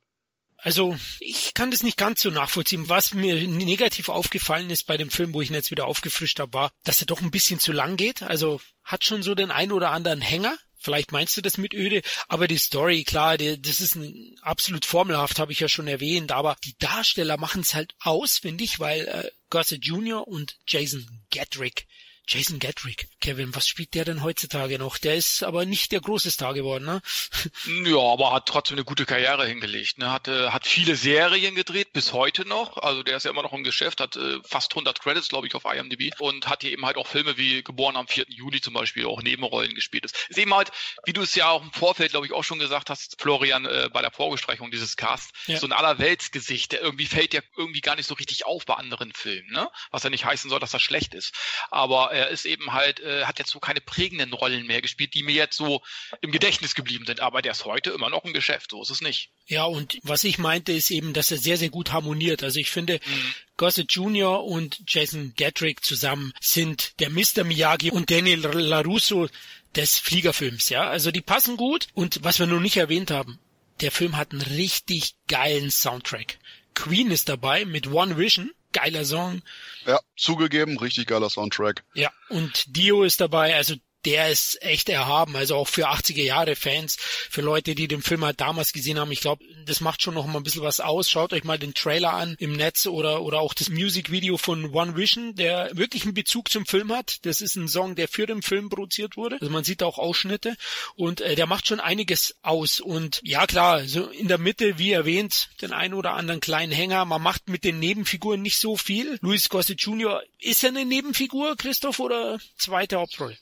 Also 0.59 0.97
ich 1.21 1.55
kann 1.55 1.71
das 1.71 1.83
nicht 1.83 1.97
ganz 1.97 2.23
so 2.23 2.31
nachvollziehen. 2.31 2.89
Was 2.89 3.15
mir 3.15 3.47
negativ 3.47 4.09
aufgefallen 4.09 4.71
ist 4.71 4.87
bei 4.87 4.97
dem 4.97 5.11
Film, 5.11 5.35
wo 5.35 5.43
ich 5.43 5.51
ihn 5.51 5.55
jetzt 5.55 5.71
wieder 5.71 5.87
aufgefrischt 5.87 6.41
habe, 6.41 6.53
war, 6.55 6.71
dass 6.85 7.01
er 7.01 7.07
doch 7.07 7.21
ein 7.21 7.31
bisschen 7.31 7.61
zu 7.61 7.73
lang 7.73 7.97
geht. 7.97 8.23
Also 8.23 8.61
hat 8.83 9.05
schon 9.05 9.23
so 9.23 9.35
den 9.35 9.51
ein 9.51 9.73
oder 9.73 9.91
anderen 9.91 10.21
Hänger. 10.21 10.57
Vielleicht 10.79 11.11
meinst 11.11 11.37
du 11.37 11.43
das 11.43 11.57
mit 11.57 11.75
öde, 11.75 12.03
aber 12.29 12.47
die 12.47 12.59
Story, 12.59 13.03
klar, 13.03 13.39
die, 13.39 13.61
das 13.61 13.81
ist 13.81 13.97
ein, 13.97 14.37
absolut 14.43 14.85
formelhaft, 14.85 15.39
habe 15.39 15.51
ich 15.51 15.59
ja 15.59 15.69
schon 15.69 15.89
erwähnt, 15.89 16.33
aber 16.33 16.57
die 16.65 16.77
Darsteller 16.79 17.39
machen 17.39 17.63
es 17.63 17.75
halt 17.75 17.95
aus, 17.99 18.39
finde 18.39 18.63
ich, 18.63 18.79
weil 18.79 19.01
äh, 19.09 19.31
Gossett 19.51 19.85
Jr. 19.85 20.29
und 20.29 20.59
Jason 20.67 21.25
Gedrick 21.31 21.87
Jason 22.29 22.59
Gedrick. 22.59 23.09
Kevin, 23.21 23.55
was 23.55 23.69
spielt 23.69 23.95
der 23.95 24.05
denn 24.05 24.23
heutzutage 24.23 24.79
noch? 24.79 24.99
Der 24.99 25.15
ist 25.15 25.45
aber 25.45 25.65
nicht 25.65 25.93
der 25.93 26.01
große 26.01 26.31
Star 26.31 26.55
geworden, 26.55 26.85
ne? 26.85 27.01
Ja, 27.85 27.99
aber 27.99 28.33
hat 28.33 28.47
trotzdem 28.47 28.77
eine 28.77 28.85
gute 28.85 29.07
Karriere 29.07 29.47
hingelegt. 29.47 29.99
Ne? 29.99 30.11
Hat, 30.11 30.27
äh, 30.27 30.51
hat 30.51 30.67
viele 30.67 30.97
Serien 30.97 31.55
gedreht, 31.55 31.93
bis 31.93 32.13
heute 32.13 32.47
noch. 32.47 32.79
Also 32.79 33.03
der 33.03 33.17
ist 33.17 33.25
ja 33.25 33.31
immer 33.31 33.43
noch 33.43 33.53
im 33.53 33.63
Geschäft, 33.63 34.01
hat 34.01 34.17
äh, 34.17 34.39
fast 34.45 34.73
100 34.73 35.01
Credits, 35.01 35.29
glaube 35.29 35.47
ich, 35.47 35.55
auf 35.55 35.65
IMDb. 35.65 36.13
Und 36.19 36.49
hat 36.49 36.63
hier 36.63 36.73
eben 36.73 36.85
halt 36.85 36.97
auch 36.97 37.07
Filme 37.07 37.37
wie 37.37 37.63
Geboren 37.63 37.97
am 37.97 38.09
4. 38.09 38.27
Juli 38.29 38.61
zum 38.61 38.75
Beispiel 38.75 39.07
auch 39.07 39.23
Nebenrollen 39.23 39.75
gespielt. 39.75 40.05
Ist, 40.05 40.17
ist 40.29 40.39
eben 40.39 40.53
halt, 40.53 40.73
wie 41.05 41.13
du 41.13 41.23
es 41.23 41.35
ja 41.37 41.51
auch 41.51 41.63
im 41.63 41.73
Vorfeld, 41.73 42.11
glaube 42.11 42.27
ich, 42.27 42.33
auch 42.33 42.45
schon 42.45 42.59
gesagt 42.59 42.91
hast, 42.91 43.21
Florian, 43.21 43.67
äh, 43.67 43.89
bei 43.93 44.03
der 44.03 44.11
Vorgesprechung 44.11 44.71
dieses 44.73 44.97
Cast, 44.97 45.31
ja. 45.47 45.59
so 45.59 45.67
ein 45.67 45.73
Allerweltsgesicht, 45.73 46.73
der 46.73 46.81
irgendwie 46.81 47.07
fällt 47.07 47.35
ja 47.35 47.41
irgendwie 47.57 47.81
gar 47.81 47.95
nicht 47.95 48.07
so 48.07 48.15
richtig 48.15 48.47
auf 48.47 48.65
bei 48.65 48.75
anderen 48.75 49.13
Filmen. 49.13 49.51
Ne? 49.53 49.69
Was 49.91 50.03
ja 50.03 50.11
nicht 50.11 50.25
heißen 50.25 50.51
soll, 50.51 50.59
dass 50.59 50.73
das 50.73 50.83
schlecht 50.83 51.15
ist. 51.15 51.33
Aber 51.71 52.16
er 52.17 52.29
ist 52.29 52.47
eben 52.47 52.73
halt, 52.73 53.01
äh, 53.01 53.25
hat 53.25 53.39
jetzt 53.39 53.51
so 53.51 53.61
keine 53.61 53.81
prägenden 53.81 54.33
Rollen 54.33 54.67
mehr 54.67 54.83
gespielt, 54.83 55.15
die 55.15 55.23
mir 55.23 55.35
jetzt 55.35 55.57
so 55.57 55.83
im 56.21 56.33
Gedächtnis 56.33 56.75
geblieben 56.75 57.07
sind. 57.07 57.21
Aber 57.21 57.43
der 57.43 57.53
ist 57.53 57.65
heute 57.65 57.91
immer 57.91 58.11
noch 58.11 58.25
im 58.25 58.33
Geschäft, 58.33 58.71
so 58.71 58.83
ist 58.83 58.91
es 58.91 59.01
nicht. 59.01 59.31
Ja, 59.47 59.65
und 59.65 59.99
was 60.03 60.25
ich 60.25 60.39
meinte, 60.39 60.73
ist 60.73 60.91
eben, 60.91 61.13
dass 61.13 61.31
er 61.31 61.39
sehr, 61.39 61.57
sehr 61.57 61.69
gut 61.69 61.93
harmoniert. 61.93 62.43
Also 62.43 62.59
ich 62.59 62.71
finde, 62.71 63.01
mhm. 63.05 63.35
Gossett 63.57 63.93
Jr. 63.93 64.45
und 64.45 64.83
Jason 64.87 65.35
Gedrick 65.37 65.85
zusammen 65.85 66.33
sind 66.41 66.99
der 67.01 67.11
Mr. 67.11 67.45
Miyagi 67.45 67.91
und 67.91 68.11
Daniel 68.11 68.41
LaRusso 68.41 69.29
des 69.75 69.99
Fliegerfilms, 69.99 70.71
ja. 70.71 70.89
Also 70.89 71.11
die 71.11 71.21
passen 71.21 71.57
gut. 71.57 71.89
Und 71.95 72.25
was 72.25 72.39
wir 72.39 72.47
noch 72.47 72.61
nicht 72.61 72.77
erwähnt 72.77 73.11
haben, 73.11 73.39
der 73.81 73.93
Film 73.93 74.17
hat 74.17 74.33
einen 74.33 74.43
richtig 74.43 75.15
geilen 75.29 75.71
Soundtrack. 75.71 76.39
Queen 76.75 77.11
ist 77.11 77.29
dabei 77.29 77.65
mit 77.65 77.89
One 77.89 78.17
Vision 78.17 78.51
geiler 78.77 79.05
Song. 79.05 79.43
Ja, 79.87 80.01
zugegeben, 80.17 80.79
richtig 80.79 81.07
geiler 81.07 81.31
Soundtrack. 81.31 81.83
Ja, 81.95 82.11
und 82.29 82.77
Dio 82.77 83.05
ist 83.05 83.21
dabei, 83.21 83.57
also 83.57 83.75
der 84.07 84.31
ist 84.31 84.63
echt 84.63 84.89
erhaben. 84.89 85.37
Also 85.37 85.57
auch 85.57 85.69
für 85.69 85.91
80er 85.91 86.23
Jahre 86.23 86.57
Fans, 86.57 86.97
für 86.97 87.43
Leute, 87.43 87.75
die 87.75 87.89
den 87.89 88.03
Film 88.03 88.25
halt 88.25 88.41
damals 88.41 88.73
gesehen 88.73 88.99
haben. 88.99 89.13
Ich 89.13 89.21
glaube, 89.21 89.45
das 89.67 89.81
macht 89.81 90.01
schon 90.01 90.15
noch 90.15 90.27
mal 90.27 90.39
ein 90.39 90.45
bisschen 90.45 90.63
was 90.63 90.81
aus. 90.81 91.11
Schaut 91.11 91.33
euch 91.33 91.45
mal 91.45 91.59
den 91.59 91.75
Trailer 91.75 92.13
an 92.13 92.37
im 92.39 92.55
Netz 92.55 92.87
oder, 92.87 93.23
oder 93.23 93.41
auch 93.41 93.53
das 93.53 93.69
Musikvideo 93.69 94.37
von 94.37 94.73
One 94.73 94.97
Vision, 94.97 95.35
der 95.35 95.71
wirklich 95.77 96.05
einen 96.05 96.15
Bezug 96.15 96.51
zum 96.51 96.67
Film 96.67 96.93
hat. 96.93 97.27
Das 97.27 97.41
ist 97.41 97.57
ein 97.57 97.69
Song, 97.69 97.97
der 97.97 98.09
für 98.09 98.27
den 98.27 98.43
Film 98.43 98.69
produziert 98.69 99.17
wurde. 99.17 99.39
Also 99.41 99.53
man 99.53 99.65
sieht 99.65 99.83
auch 99.83 99.99
Ausschnitte 99.99 100.57
und 100.95 101.21
äh, 101.21 101.35
der 101.35 101.47
macht 101.47 101.67
schon 101.67 101.81
einiges 101.81 102.37
aus. 102.43 102.81
Und 102.81 103.21
ja 103.25 103.47
klar, 103.47 103.85
so 103.87 104.07
in 104.07 104.29
der 104.29 104.39
Mitte, 104.39 104.79
wie 104.79 104.93
erwähnt, 104.93 105.51
den 105.61 105.73
einen 105.73 105.95
oder 105.95 106.15
anderen 106.15 106.41
kleinen 106.41 106.73
Hänger. 106.73 107.05
Man 107.05 107.23
macht 107.23 107.49
mit 107.49 107.65
den 107.65 107.81
Nebenfiguren 107.81 108.41
nicht 108.41 108.59
so 108.59 108.77
viel. 108.77 109.19
Louis 109.21 109.49
Gossett 109.49 109.81
Jr. 109.81 110.23
ist 110.39 110.63
er 110.63 110.71
eine 110.71 110.85
Nebenfigur, 110.85 111.57
Christoph, 111.57 111.99
oder 111.99 112.39
zweite 112.57 112.97
Hauptrolle? 112.97 113.37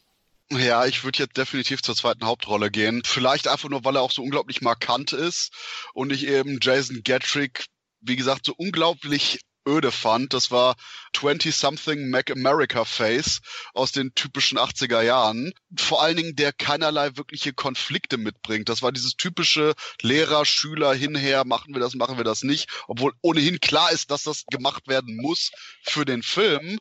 Ja, 0.50 0.84
ich 0.84 1.04
würde 1.04 1.20
jetzt 1.20 1.36
definitiv 1.36 1.82
zur 1.82 1.96
zweiten 1.96 2.26
Hauptrolle 2.26 2.70
gehen. 2.70 3.02
Vielleicht 3.04 3.48
einfach 3.48 3.68
nur, 3.68 3.84
weil 3.84 3.96
er 3.96 4.02
auch 4.02 4.12
so 4.12 4.22
unglaublich 4.22 4.60
markant 4.60 5.12
ist 5.12 5.52
und 5.94 6.12
ich 6.12 6.26
eben 6.26 6.58
Jason 6.60 7.02
Gatrick, 7.02 7.66
wie 8.00 8.16
gesagt, 8.16 8.46
so 8.46 8.54
unglaublich 8.56 9.40
öde 9.66 9.90
fand. 9.90 10.32
Das 10.34 10.50
war 10.50 10.76
20-something 11.14 12.10
Mac 12.10 12.30
America 12.30 12.84
Face 12.84 13.40
aus 13.72 13.92
den 13.92 14.14
typischen 14.14 14.58
80er 14.58 15.02
Jahren. 15.02 15.52
Vor 15.76 16.02
allen 16.02 16.16
Dingen, 16.16 16.36
der 16.36 16.52
keinerlei 16.52 17.16
wirkliche 17.16 17.52
Konflikte 17.52 18.16
mitbringt. 18.16 18.68
Das 18.68 18.82
war 18.82 18.92
dieses 18.92 19.16
typische 19.16 19.74
Lehrer, 20.02 20.44
Schüler 20.44 20.94
hinher, 20.94 21.44
machen 21.44 21.74
wir 21.74 21.80
das, 21.80 21.94
machen 21.94 22.16
wir 22.18 22.24
das 22.24 22.42
nicht. 22.42 22.68
Obwohl 22.86 23.14
ohnehin 23.22 23.60
klar 23.60 23.90
ist, 23.90 24.10
dass 24.10 24.24
das 24.24 24.44
gemacht 24.46 24.88
werden 24.88 25.16
muss 25.16 25.50
für 25.82 26.04
den 26.04 26.22
Film 26.22 26.78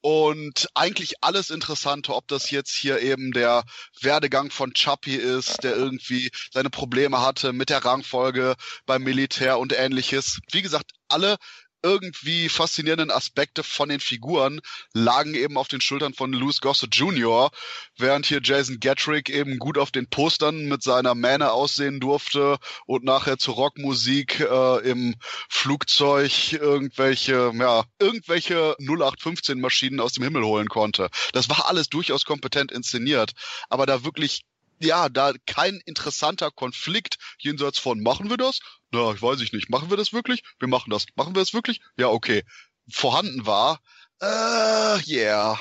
und 0.00 0.68
eigentlich 0.74 1.14
alles 1.22 1.50
Interessante, 1.50 2.14
ob 2.14 2.28
das 2.28 2.50
jetzt 2.50 2.74
hier 2.74 3.00
eben 3.00 3.32
der 3.32 3.64
Werdegang 4.00 4.50
von 4.50 4.72
Chappie 4.72 5.16
ist, 5.16 5.62
der 5.64 5.74
irgendwie 5.76 6.30
seine 6.52 6.70
Probleme 6.70 7.20
hatte 7.20 7.52
mit 7.52 7.70
der 7.70 7.84
Rangfolge 7.84 8.54
beim 8.86 9.02
Militär 9.02 9.58
und 9.58 9.72
ähnliches. 9.72 10.38
Wie 10.52 10.62
gesagt, 10.62 10.92
alle 11.08 11.36
irgendwie 11.86 12.48
faszinierenden 12.48 13.12
Aspekte 13.12 13.62
von 13.62 13.88
den 13.88 14.00
Figuren 14.00 14.60
lagen 14.92 15.34
eben 15.34 15.56
auf 15.56 15.68
den 15.68 15.80
Schultern 15.80 16.14
von 16.14 16.32
Louis 16.32 16.60
Gossett 16.60 16.96
Jr., 16.96 17.52
während 17.96 18.26
hier 18.26 18.40
Jason 18.42 18.80
Gatrick 18.80 19.30
eben 19.30 19.60
gut 19.60 19.78
auf 19.78 19.92
den 19.92 20.08
Postern 20.08 20.66
mit 20.66 20.82
seiner 20.82 21.14
Mähne 21.14 21.52
aussehen 21.52 22.00
durfte 22.00 22.58
und 22.86 23.04
nachher 23.04 23.38
zur 23.38 23.54
Rockmusik 23.54 24.40
äh, 24.40 24.90
im 24.90 25.14
Flugzeug 25.48 26.54
irgendwelche, 26.54 27.52
ja, 27.54 27.84
irgendwelche 28.00 28.74
0815 28.80 29.60
Maschinen 29.60 30.00
aus 30.00 30.14
dem 30.14 30.24
Himmel 30.24 30.44
holen 30.44 30.68
konnte. 30.68 31.08
Das 31.32 31.48
war 31.48 31.68
alles 31.68 31.88
durchaus 31.88 32.24
kompetent 32.24 32.72
inszeniert, 32.72 33.30
aber 33.68 33.86
da 33.86 34.02
wirklich 34.02 34.42
ja, 34.78 35.08
da 35.08 35.32
kein 35.46 35.80
interessanter 35.84 36.50
Konflikt 36.50 37.18
jenseits 37.38 37.78
von 37.78 38.02
machen 38.02 38.30
wir 38.30 38.36
das? 38.36 38.60
Na, 38.90 39.12
ich 39.12 39.22
weiß 39.22 39.40
ich 39.40 39.52
nicht. 39.52 39.70
Machen 39.70 39.90
wir 39.90 39.96
das 39.96 40.12
wirklich? 40.12 40.42
Wir 40.58 40.68
machen 40.68 40.90
das. 40.90 41.06
Machen 41.14 41.34
wir 41.34 41.40
das 41.40 41.54
wirklich? 41.54 41.80
Ja, 41.96 42.08
okay. 42.08 42.44
Vorhanden 42.88 43.46
war. 43.46 43.80
Äh, 44.20 45.00
yeah. 45.08 45.60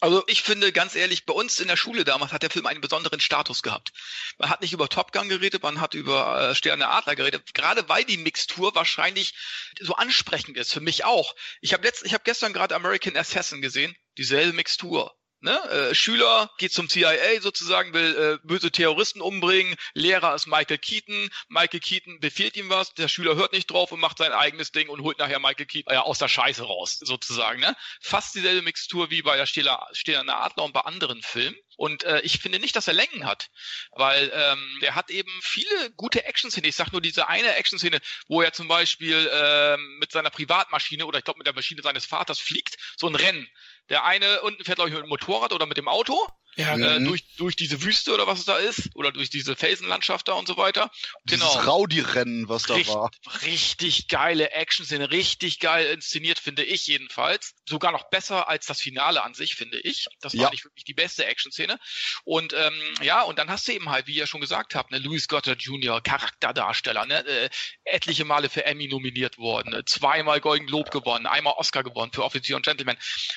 Also 0.00 0.22
ich 0.26 0.42
finde 0.42 0.72
ganz 0.72 0.94
ehrlich, 0.94 1.24
bei 1.24 1.32
uns 1.32 1.58
in 1.58 1.68
der 1.68 1.76
Schule 1.76 2.04
damals 2.04 2.32
hat 2.32 2.42
der 2.42 2.50
Film 2.50 2.66
einen 2.66 2.82
besonderen 2.82 3.18
Status 3.18 3.62
gehabt. 3.62 3.92
Man 4.36 4.50
hat 4.50 4.60
nicht 4.60 4.74
über 4.74 4.88
Top 4.90 5.10
Gun 5.12 5.28
geredet, 5.28 5.62
man 5.62 5.80
hat 5.80 5.94
über 5.94 6.50
äh, 6.50 6.54
Sterne 6.54 6.88
Adler 6.88 7.16
geredet, 7.16 7.54
gerade 7.54 7.88
weil 7.88 8.04
die 8.04 8.18
Mixtur 8.18 8.74
wahrscheinlich 8.74 9.34
so 9.80 9.94
ansprechend 9.94 10.58
ist, 10.58 10.72
für 10.72 10.80
mich 10.80 11.04
auch. 11.04 11.34
Ich 11.62 11.72
habe 11.72 11.84
letzt, 11.84 12.04
ich 12.04 12.12
habe 12.12 12.24
gestern 12.24 12.52
gerade 12.52 12.74
American 12.74 13.16
Assassin 13.16 13.62
gesehen, 13.62 13.96
dieselbe 14.18 14.52
Mixtur. 14.52 15.15
Ne? 15.40 15.62
Äh, 15.70 15.94
Schüler 15.94 16.50
geht 16.58 16.72
zum 16.72 16.88
CIA 16.88 17.40
sozusagen, 17.40 17.92
will 17.92 18.40
äh, 18.42 18.46
böse 18.46 18.70
Terroristen 18.70 19.20
umbringen. 19.20 19.76
Lehrer 19.94 20.34
ist 20.34 20.46
Michael 20.46 20.78
Keaton. 20.78 21.28
Michael 21.48 21.80
Keaton 21.80 22.20
befiehlt 22.20 22.56
ihm 22.56 22.70
was. 22.70 22.94
Der 22.94 23.08
Schüler 23.08 23.36
hört 23.36 23.52
nicht 23.52 23.70
drauf 23.70 23.92
und 23.92 24.00
macht 24.00 24.18
sein 24.18 24.32
eigenes 24.32 24.72
Ding 24.72 24.88
und 24.88 25.02
holt 25.02 25.18
nachher 25.18 25.38
Michael 25.38 25.66
Keaton 25.66 25.94
äh, 25.94 25.98
aus 25.98 26.18
der 26.18 26.28
Scheiße 26.28 26.62
raus, 26.62 26.98
sozusagen. 27.00 27.60
Ne? 27.60 27.76
Fast 28.00 28.34
dieselbe 28.34 28.62
Mixtur 28.62 29.10
wie 29.10 29.22
bei 29.22 29.36
der 29.36 29.46
Stehler 29.46 29.86
Adler 30.28 30.64
und 30.64 30.72
bei 30.72 30.80
anderen 30.80 31.22
Filmen. 31.22 31.56
Und 31.76 32.04
äh, 32.04 32.20
ich 32.20 32.38
finde 32.38 32.58
nicht, 32.58 32.74
dass 32.74 32.88
er 32.88 32.94
Längen 32.94 33.26
hat, 33.26 33.50
weil 33.90 34.32
ähm, 34.34 34.78
der 34.80 34.94
hat 34.94 35.10
eben 35.10 35.30
viele 35.42 35.90
gute 35.96 36.24
Action-Szenen. 36.24 36.68
Ich 36.68 36.76
sag 36.76 36.92
nur 36.92 37.02
diese 37.02 37.28
eine 37.28 37.54
Action-Szene, 37.54 38.00
wo 38.28 38.40
er 38.40 38.54
zum 38.54 38.66
Beispiel 38.66 39.30
ähm, 39.32 39.98
mit 39.98 40.10
seiner 40.10 40.30
Privatmaschine 40.30 41.04
oder 41.04 41.18
ich 41.18 41.24
glaube 41.24 41.38
mit 41.38 41.46
der 41.46 41.54
Maschine 41.54 41.82
seines 41.82 42.06
Vaters 42.06 42.40
fliegt, 42.40 42.76
so 42.96 43.06
ein 43.06 43.14
Rennen. 43.14 43.46
Der 43.88 44.04
eine 44.04 44.42
unten 44.42 44.64
fährt, 44.64 44.76
glaube 44.76 44.90
ich, 44.90 44.94
mit 44.94 45.04
dem 45.04 45.08
Motorrad 45.08 45.52
oder 45.52 45.66
mit 45.66 45.76
dem 45.76 45.88
Auto 45.88 46.26
ja, 46.56 46.74
äh, 46.74 46.98
mhm. 46.98 47.04
durch, 47.04 47.24
durch 47.36 47.54
diese 47.54 47.82
Wüste 47.82 48.14
oder 48.14 48.26
was 48.26 48.40
es 48.40 48.44
da 48.46 48.56
ist, 48.56 48.90
oder 48.94 49.12
durch 49.12 49.28
diese 49.28 49.56
Felsenlandschaft 49.56 50.28
da 50.28 50.32
und 50.32 50.48
so 50.48 50.56
weiter. 50.56 50.90
Dieses 51.24 51.52
genau. 51.52 51.60
Rowdy-Rennen, 51.60 52.48
was 52.48 52.62
da 52.62 52.74
Richt, 52.74 52.88
war. 52.88 53.10
Richtig 53.42 54.08
geile 54.08 54.52
Action-Szene, 54.52 55.10
richtig 55.10 55.60
geil 55.60 55.86
inszeniert, 55.86 56.38
finde 56.38 56.64
ich 56.64 56.86
jedenfalls. 56.86 57.54
Sogar 57.68 57.92
noch 57.92 58.08
besser 58.08 58.48
als 58.48 58.66
das 58.66 58.80
Finale 58.80 59.22
an 59.22 59.34
sich, 59.34 59.54
finde 59.54 59.78
ich. 59.80 60.06
Das 60.20 60.34
war 60.34 60.44
ja. 60.44 60.50
nicht 60.50 60.64
wirklich 60.64 60.84
die 60.84 60.94
beste 60.94 61.26
Action-Szene. 61.26 61.78
Und 62.24 62.54
ähm, 62.54 62.74
ja, 63.02 63.22
und 63.22 63.38
dann 63.38 63.50
hast 63.50 63.68
du 63.68 63.72
eben 63.72 63.90
halt, 63.90 64.06
wie 64.06 64.14
ihr 64.14 64.26
schon 64.26 64.40
gesagt 64.40 64.74
habt, 64.74 64.90
ne, 64.90 64.98
Louis 64.98 65.28
Goddard 65.28 65.60
Jr., 65.60 66.00
Charakterdarsteller, 66.00 67.04
ne, 67.04 67.26
äh, 67.26 67.50
etliche 67.84 68.24
Male 68.24 68.48
für 68.48 68.64
Emmy 68.64 68.88
nominiert 68.88 69.36
worden, 69.36 69.70
ne, 69.70 69.84
zweimal 69.84 70.40
Golden 70.40 70.66
Globe 70.66 70.90
gewonnen, 70.90 71.26
einmal 71.26 71.54
Oscar 71.58 71.82
gewonnen 71.82 72.12
für 72.12 72.24
Offizier 72.24 72.56
und 72.56 72.64
Gentleman, 72.64 72.96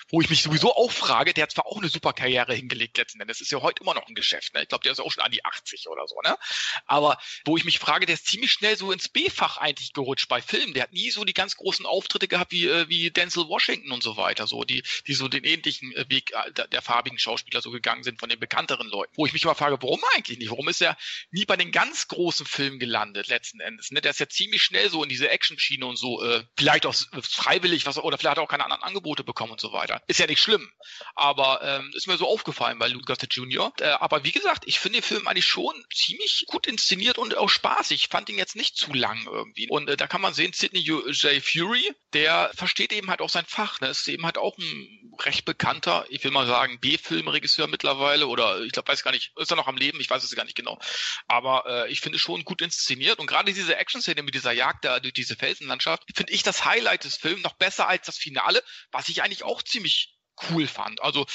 wo 0.09 0.21
ich 0.21 0.29
mich 0.29 0.41
sowieso 0.41 0.73
auch 0.73 0.91
frage, 0.91 1.33
der 1.33 1.43
hat 1.43 1.51
zwar 1.51 1.65
auch 1.65 1.77
eine 1.77 1.89
super 1.89 2.13
Karriere 2.13 2.53
hingelegt 2.53 2.97
letzten 3.09 3.21
Endes, 3.21 3.41
ist 3.41 3.51
ja 3.51 3.61
heute 3.61 3.81
immer 3.81 3.93
noch 3.93 4.07
ein 4.07 4.15
Geschäft, 4.15 4.53
ne? 4.53 4.61
ich 4.61 4.69
glaube, 4.69 4.83
der 4.83 4.91
ist 4.91 4.99
auch 4.99 5.11
schon 5.11 5.23
an 5.23 5.31
die 5.31 5.43
80 5.43 5.87
oder 5.87 6.07
so, 6.07 6.19
ne? 6.21 6.37
aber 6.85 7.19
wo 7.45 7.57
ich 7.57 7.65
mich 7.65 7.79
frage, 7.79 8.05
der 8.05 8.15
ist 8.15 8.27
ziemlich 8.27 8.51
schnell 8.51 8.77
so 8.77 8.91
ins 8.91 9.09
B-Fach 9.09 9.57
eigentlich 9.57 9.93
gerutscht 9.93 10.27
bei 10.27 10.41
Filmen, 10.41 10.73
der 10.73 10.83
hat 10.83 10.93
nie 10.93 11.09
so 11.09 11.23
die 11.23 11.33
ganz 11.33 11.55
großen 11.55 11.85
Auftritte 11.85 12.27
gehabt 12.27 12.51
wie, 12.51 12.67
äh, 12.67 12.87
wie 12.87 13.09
Denzel 13.09 13.47
Washington 13.47 13.91
und 13.91 14.03
so 14.03 14.17
weiter, 14.17 14.47
so 14.47 14.63
die, 14.63 14.83
die 15.07 15.13
so 15.13 15.27
den 15.27 15.43
ähnlichen 15.43 15.91
äh, 15.95 16.05
Weg 16.09 16.31
äh, 16.33 16.51
der, 16.51 16.67
der 16.67 16.81
farbigen 16.81 17.17
Schauspieler 17.17 17.61
so 17.61 17.71
gegangen 17.71 18.03
sind 18.03 18.19
von 18.19 18.29
den 18.29 18.39
bekannteren 18.39 18.87
Leuten, 18.87 19.13
wo 19.15 19.25
ich 19.25 19.33
mich 19.33 19.43
immer 19.43 19.55
frage, 19.55 19.77
warum 19.81 20.01
eigentlich 20.15 20.37
nicht, 20.37 20.51
warum 20.51 20.67
ist 20.67 20.81
er 20.81 20.97
nie 21.31 21.45
bei 21.45 21.57
den 21.57 21.71
ganz 21.71 22.07
großen 22.07 22.45
Filmen 22.45 22.79
gelandet 22.79 23.27
letzten 23.27 23.59
Endes, 23.59 23.91
ne? 23.91 24.01
der 24.01 24.11
ist 24.11 24.19
ja 24.19 24.29
ziemlich 24.29 24.61
schnell 24.61 24.89
so 24.89 25.03
in 25.03 25.09
diese 25.09 25.29
Action-Schiene 25.29 25.85
und 25.85 25.97
so, 25.97 26.23
äh, 26.23 26.43
vielleicht 26.57 26.85
auch 26.85 26.95
freiwillig, 27.21 27.85
was 27.85 27.97
oder 27.97 28.17
vielleicht 28.17 28.37
hat 28.37 28.43
auch 28.43 28.49
keine 28.49 28.63
anderen 28.63 28.83
Angebote 28.83 29.23
bekommen 29.23 29.53
und 29.53 29.61
so 29.61 29.73
weiter. 29.73 30.01
Ist 30.07 30.19
ja 30.19 30.27
nicht 30.27 30.41
schlimm, 30.41 30.71
aber 31.15 31.61
ähm, 31.63 31.91
ist 31.95 32.07
mir 32.07 32.17
so 32.17 32.27
aufgefallen 32.27 32.79
bei 32.79 32.87
Luke 32.99 33.27
Jr. 33.29 33.73
Äh, 33.79 33.85
aber 33.85 34.23
wie 34.23 34.31
gesagt, 34.31 34.63
ich 34.65 34.79
finde 34.79 34.99
den 34.99 35.03
Film 35.03 35.27
eigentlich 35.27 35.45
schon 35.45 35.73
ziemlich 35.93 36.45
gut 36.47 36.67
inszeniert 36.67 37.17
und 37.17 37.35
auch 37.37 37.49
spaßig. 37.49 38.03
Ich 38.03 38.07
fand 38.09 38.29
ihn 38.29 38.37
jetzt 38.37 38.55
nicht 38.55 38.77
zu 38.77 38.93
lang 38.93 39.25
irgendwie. 39.25 39.67
Und 39.69 39.89
äh, 39.89 39.97
da 39.97 40.07
kann 40.07 40.21
man 40.21 40.33
sehen, 40.33 40.53
Sidney 40.53 40.79
J. 40.79 41.03
Fury, 41.41 41.91
der 42.13 42.51
versteht 42.55 42.91
eben 42.91 43.09
halt 43.09 43.21
auch 43.21 43.29
sein 43.29 43.45
Fach. 43.47 43.79
Ne? 43.81 43.87
Ist 43.89 44.07
eben 44.07 44.25
halt 44.25 44.37
auch 44.37 44.57
ein 44.57 45.13
recht 45.21 45.45
bekannter, 45.45 46.05
ich 46.09 46.23
will 46.23 46.31
mal 46.31 46.47
sagen, 46.47 46.79
B-Filmregisseur 46.79 47.67
mittlerweile 47.67 48.27
oder 48.27 48.61
ich 48.61 48.71
glaube, 48.71 48.87
weiß 48.87 49.03
gar 49.03 49.11
nicht, 49.11 49.31
ist 49.37 49.51
er 49.51 49.57
noch 49.57 49.67
am 49.67 49.77
Leben? 49.77 49.99
Ich 49.99 50.09
weiß 50.09 50.23
es 50.23 50.35
gar 50.35 50.45
nicht 50.45 50.55
genau. 50.55 50.79
Aber 51.27 51.65
äh, 51.67 51.91
ich 51.91 52.01
finde 52.01 52.19
schon 52.19 52.45
gut 52.45 52.61
inszeniert 52.61 53.19
und 53.19 53.27
gerade 53.27 53.53
diese 53.53 53.75
Action-Szene 53.75 54.23
mit 54.23 54.35
dieser 54.35 54.51
Jagd 54.51 54.85
da 54.85 54.99
durch 54.99 55.13
diese 55.13 55.35
Felsenlandschaft, 55.35 56.03
finde 56.15 56.33
ich 56.33 56.43
das 56.43 56.65
Highlight 56.65 57.03
des 57.03 57.17
Films 57.17 57.43
noch 57.43 57.53
besser 57.53 57.87
als 57.87 58.05
das 58.05 58.17
Finale, 58.17 58.63
was 58.91 59.09
ich 59.09 59.23
eigentlich 59.23 59.43
auch 59.43 59.61
ziemlich 59.61 60.15
cool 60.49 60.67
fand. 60.67 61.01
Also 61.01 61.25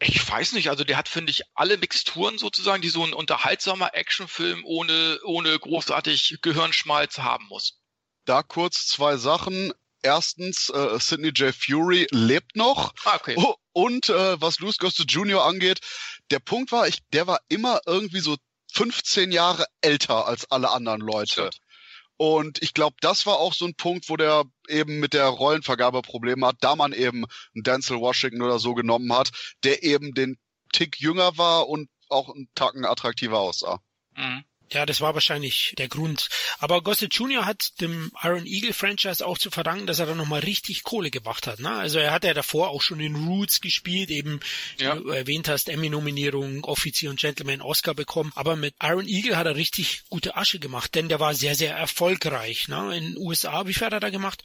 ich 0.00 0.28
weiß 0.28 0.52
nicht, 0.52 0.70
also 0.70 0.84
der 0.84 0.96
hat, 0.96 1.08
finde 1.08 1.30
ich, 1.30 1.42
alle 1.54 1.76
Mixturen 1.76 2.38
sozusagen, 2.38 2.82
die 2.82 2.88
so 2.88 3.04
ein 3.04 3.12
unterhaltsamer 3.12 3.94
Actionfilm 3.94 4.64
ohne, 4.64 5.20
ohne 5.24 5.58
großartig 5.58 6.38
Gehirnschmalz 6.42 7.18
haben 7.18 7.46
muss. 7.48 7.78
Da 8.24 8.42
kurz 8.42 8.86
zwei 8.86 9.16
Sachen. 9.16 9.72
Erstens, 10.02 10.70
äh, 10.70 10.98
Sidney 10.98 11.28
J. 11.28 11.54
Fury 11.54 12.06
lebt 12.10 12.56
noch. 12.56 12.94
Ah, 13.04 13.16
okay. 13.16 13.36
Und 13.72 14.08
äh, 14.08 14.40
was 14.40 14.58
Louis 14.58 14.78
Gossett 14.78 15.12
Jr. 15.12 15.44
angeht, 15.44 15.80
der 16.30 16.38
Punkt 16.38 16.72
war, 16.72 16.88
ich, 16.88 17.00
der 17.12 17.26
war 17.26 17.40
immer 17.48 17.80
irgendwie 17.86 18.20
so 18.20 18.36
15 18.72 19.30
Jahre 19.30 19.66
älter 19.82 20.26
als 20.26 20.50
alle 20.50 20.70
anderen 20.70 21.02
Leute. 21.02 21.32
Stimmt. 21.32 21.60
Und 22.20 22.62
ich 22.62 22.74
glaube, 22.74 22.96
das 23.00 23.24
war 23.24 23.38
auch 23.38 23.54
so 23.54 23.64
ein 23.64 23.74
Punkt, 23.76 24.10
wo 24.10 24.16
der 24.18 24.44
eben 24.68 25.00
mit 25.00 25.14
der 25.14 25.24
Rollenvergabe 25.24 26.02
Probleme 26.02 26.48
hat, 26.48 26.56
da 26.60 26.76
man 26.76 26.92
eben 26.92 27.24
einen 27.54 27.62
Denzel 27.62 27.98
Washington 27.98 28.42
oder 28.42 28.58
so 28.58 28.74
genommen 28.74 29.10
hat, 29.14 29.30
der 29.64 29.82
eben 29.82 30.12
den 30.12 30.36
Tick 30.70 31.00
jünger 31.00 31.38
war 31.38 31.66
und 31.66 31.88
auch 32.10 32.28
einen 32.28 32.50
Tacken 32.54 32.84
attraktiver 32.84 33.38
aussah. 33.38 33.80
Mhm. 34.18 34.44
Ja, 34.72 34.86
das 34.86 35.00
war 35.00 35.14
wahrscheinlich 35.14 35.74
der 35.78 35.88
Grund. 35.88 36.28
Aber 36.58 36.80
Gossett 36.80 37.12
Jr. 37.14 37.44
hat 37.44 37.80
dem 37.80 38.12
Iron 38.22 38.46
Eagle 38.46 38.72
Franchise 38.72 39.26
auch 39.26 39.36
zu 39.36 39.50
verdanken, 39.50 39.86
dass 39.86 39.98
er 39.98 40.06
da 40.06 40.14
nochmal 40.14 40.40
richtig 40.40 40.84
Kohle 40.84 41.10
gemacht 41.10 41.48
hat. 41.48 41.58
Ne? 41.58 41.70
Also 41.70 41.98
er 41.98 42.12
hat 42.12 42.22
ja 42.22 42.34
davor 42.34 42.68
auch 42.68 42.80
schon 42.80 43.00
in 43.00 43.16
Roots 43.16 43.60
gespielt, 43.60 44.10
eben, 44.10 44.38
ja. 44.78 44.96
wie 44.96 45.02
du 45.02 45.08
erwähnt 45.10 45.48
hast, 45.48 45.68
Emmy-Nominierung, 45.68 46.62
Offizier 46.62 47.10
und 47.10 47.18
Gentleman 47.18 47.62
Oscar 47.62 47.94
bekommen. 47.94 48.32
Aber 48.36 48.54
mit 48.54 48.74
Iron 48.80 49.08
Eagle 49.08 49.36
hat 49.36 49.46
er 49.46 49.56
richtig 49.56 50.02
gute 50.08 50.36
Asche 50.36 50.60
gemacht, 50.60 50.94
denn 50.94 51.08
der 51.08 51.18
war 51.18 51.34
sehr, 51.34 51.56
sehr 51.56 51.74
erfolgreich. 51.74 52.68
Ne? 52.68 52.96
In 52.96 53.14
den 53.14 53.18
USA, 53.18 53.66
wie 53.66 53.74
viel 53.74 53.86
hat 53.86 53.92
er 53.92 54.00
da 54.00 54.10
gemacht? 54.10 54.44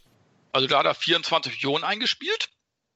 Also 0.54 0.68
da 0.68 0.80
hat 0.80 0.86
er 0.86 0.96
24 0.96 1.54
Millionen 1.54 1.84
eingespielt 1.84 2.50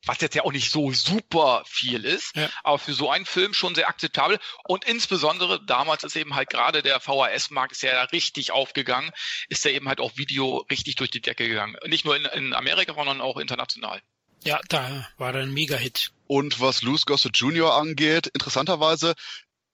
was 0.05 0.21
jetzt 0.21 0.35
ja 0.35 0.43
auch 0.43 0.51
nicht 0.51 0.71
so 0.71 0.91
super 0.91 1.63
viel 1.65 2.05
ist, 2.05 2.35
ja. 2.35 2.49
aber 2.63 2.79
für 2.79 2.93
so 2.93 3.09
einen 3.09 3.25
Film 3.25 3.53
schon 3.53 3.75
sehr 3.75 3.89
akzeptabel. 3.89 4.39
Und 4.63 4.85
insbesondere 4.85 5.63
damals 5.65 6.03
ist 6.03 6.15
eben 6.15 6.35
halt 6.35 6.49
gerade 6.49 6.81
der 6.81 6.99
VHS-Markt 6.99 7.73
ist 7.73 7.83
ja 7.83 8.03
richtig 8.03 8.51
aufgegangen, 8.51 9.11
ist 9.49 9.65
ja 9.65 9.71
eben 9.71 9.87
halt 9.87 9.99
auch 9.99 10.17
Video 10.17 10.65
richtig 10.69 10.95
durch 10.95 11.09
die 11.09 11.21
Decke 11.21 11.47
gegangen. 11.47 11.75
Nicht 11.85 12.05
nur 12.05 12.15
in, 12.15 12.25
in 12.25 12.53
Amerika, 12.53 12.93
sondern 12.93 13.21
auch 13.21 13.37
international. 13.37 14.01
Ja, 14.43 14.59
da 14.69 15.07
war 15.17 15.35
er 15.35 15.41
ein 15.41 15.53
Mega-Hit. 15.53 16.11
Und 16.27 16.61
was 16.61 16.81
Louis 16.81 17.05
Gossett 17.05 17.37
Jr. 17.37 17.73
angeht, 17.73 18.27
interessanterweise, 18.27 19.15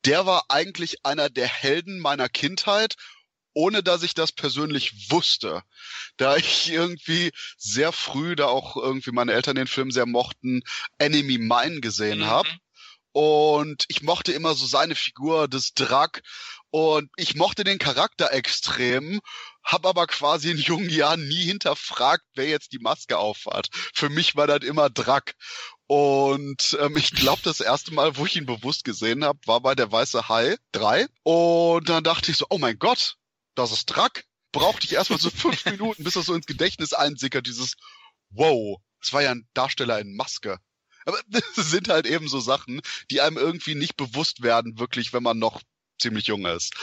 der 0.06 0.26
war 0.26 0.46
eigentlich 0.50 1.06
einer 1.06 1.30
der 1.30 1.48
Helden 1.48 2.00
meiner 2.00 2.30
Kindheit 2.30 2.96
ohne 3.56 3.82
dass 3.82 4.04
ich 4.04 4.14
das 4.14 4.32
persönlich 4.32 5.10
wusste. 5.10 5.64
Da 6.18 6.36
ich 6.36 6.70
irgendwie 6.70 7.32
sehr 7.58 7.92
früh, 7.92 8.36
da 8.36 8.48
auch 8.48 8.78
irgendwie 8.78 9.12
meine 9.12 9.34
Eltern 9.34 9.56
den 9.56 9.68
Film 9.68 9.90
sehr 9.90 10.06
mochten, 10.06 10.62
Enemy 11.00 11.40
Mine 11.40 11.82
gesehen 11.82 12.20
mhm. 12.20 12.26
habe. 12.26 12.50
Und 13.14 13.86
ich 13.88 14.04
mochte 14.04 14.34
immer 14.34 14.56
so 14.56 14.66
seine 14.66 14.94
Figur 14.94 15.48
des 15.48 15.74
Drak. 15.74 16.22
Und 16.70 17.10
ich 17.16 17.36
mochte 17.36 17.64
den 17.64 17.80
Charakter 17.80 18.34
extrem, 18.34 19.22
habe 19.64 19.88
aber 19.88 20.06
quasi 20.08 20.52
in 20.52 20.58
jungen 20.58 20.90
Jahren 20.90 21.26
nie 21.26 21.46
hinterfragt, 21.46 22.26
wer 22.34 22.50
jetzt 22.50 22.74
die 22.74 22.80
Maske 22.80 23.18
aufhat. 23.18 23.70
Für 23.72 24.10
mich 24.10 24.36
war 24.36 24.48
das 24.48 24.68
immer 24.68 24.90
Drak. 24.90 25.36
Und 25.88 26.78
ähm, 26.82 26.98
ich 26.98 27.12
glaube, 27.12 27.42
das 27.46 27.62
erste 27.62 27.94
Mal, 27.94 28.18
wo 28.18 28.26
ich 28.26 28.36
ihn 28.36 28.46
bewusst 28.46 28.84
gesehen 28.84 29.24
habe, 29.24 29.40
war 29.46 29.62
bei 29.62 29.76
der 29.76 29.90
Weiße 29.90 30.28
Hai 30.28 30.58
3. 30.74 31.08
Und 31.24 31.88
dann 31.88 32.04
dachte 32.04 32.32
ich 32.32 32.38
so, 32.38 32.48
oh 32.50 32.58
mein 32.58 32.78
Gott, 32.80 33.16
das 33.56 33.72
ist 33.72 33.86
Drak. 33.88 34.26
Brauchte 34.52 34.86
ich 34.86 34.94
erstmal 34.94 35.20
so 35.20 35.30
fünf 35.30 35.66
Minuten, 35.66 36.04
bis 36.04 36.14
das 36.14 36.26
so 36.26 36.34
ins 36.34 36.46
Gedächtnis 36.46 36.94
einsickert, 36.94 37.48
dieses 37.48 37.76
Wow, 38.30 38.80
es 39.02 39.14
war 39.14 39.22
ja 39.22 39.32
ein 39.32 39.48
Darsteller 39.54 40.00
in 40.00 40.16
Maske. 40.16 40.60
Aber 41.06 41.20
das 41.28 41.44
sind 41.56 41.90
halt 41.90 42.06
eben 42.06 42.28
so 42.28 42.40
Sachen, 42.40 42.82
die 43.12 43.22
einem 43.22 43.38
irgendwie 43.38 43.76
nicht 43.76 43.98
bewusst 43.98 44.42
werden, 44.42 44.80
wirklich, 44.80 45.14
wenn 45.14 45.24
man 45.24 45.40
noch 45.40 45.62
ziemlich 46.00 46.28
jung 46.28 46.46
ist. 46.46 46.74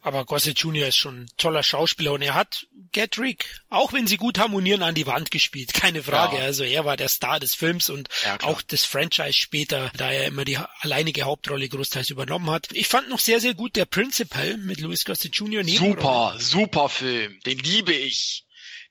Aber 0.00 0.24
Gossett 0.24 0.58
Jr. 0.60 0.88
ist 0.88 0.96
schon 0.96 1.22
ein 1.22 1.30
toller 1.36 1.62
Schauspieler 1.62 2.12
und 2.12 2.22
er 2.22 2.34
hat 2.34 2.66
Gatrick, 2.92 3.60
auch 3.68 3.92
wenn 3.92 4.06
sie 4.06 4.16
gut 4.16 4.38
harmonieren, 4.38 4.82
an 4.82 4.94
die 4.94 5.06
Wand 5.06 5.30
gespielt. 5.30 5.74
Keine 5.74 6.02
Frage. 6.02 6.36
Ja. 6.36 6.44
Also 6.44 6.64
er 6.64 6.84
war 6.84 6.96
der 6.96 7.08
Star 7.08 7.40
des 7.40 7.54
Films 7.54 7.90
und 7.90 8.08
ja, 8.24 8.38
auch 8.42 8.62
des 8.62 8.84
Franchise 8.84 9.34
später, 9.34 9.90
da 9.96 10.10
er 10.10 10.26
immer 10.26 10.44
die 10.44 10.58
alleinige 10.80 11.24
Hauptrolle 11.24 11.68
großteils 11.68 12.10
übernommen 12.10 12.50
hat. 12.50 12.68
Ich 12.72 12.88
fand 12.88 13.08
noch 13.08 13.18
sehr, 13.18 13.40
sehr 13.40 13.54
gut 13.54 13.76
der 13.76 13.86
Principal 13.86 14.56
mit 14.56 14.80
Louis 14.80 15.04
Gossett 15.04 15.34
Jr. 15.34 15.64
Super, 15.64 16.36
super 16.38 16.88
Film. 16.88 17.38
Den 17.44 17.58
liebe 17.58 17.92
ich 17.92 18.44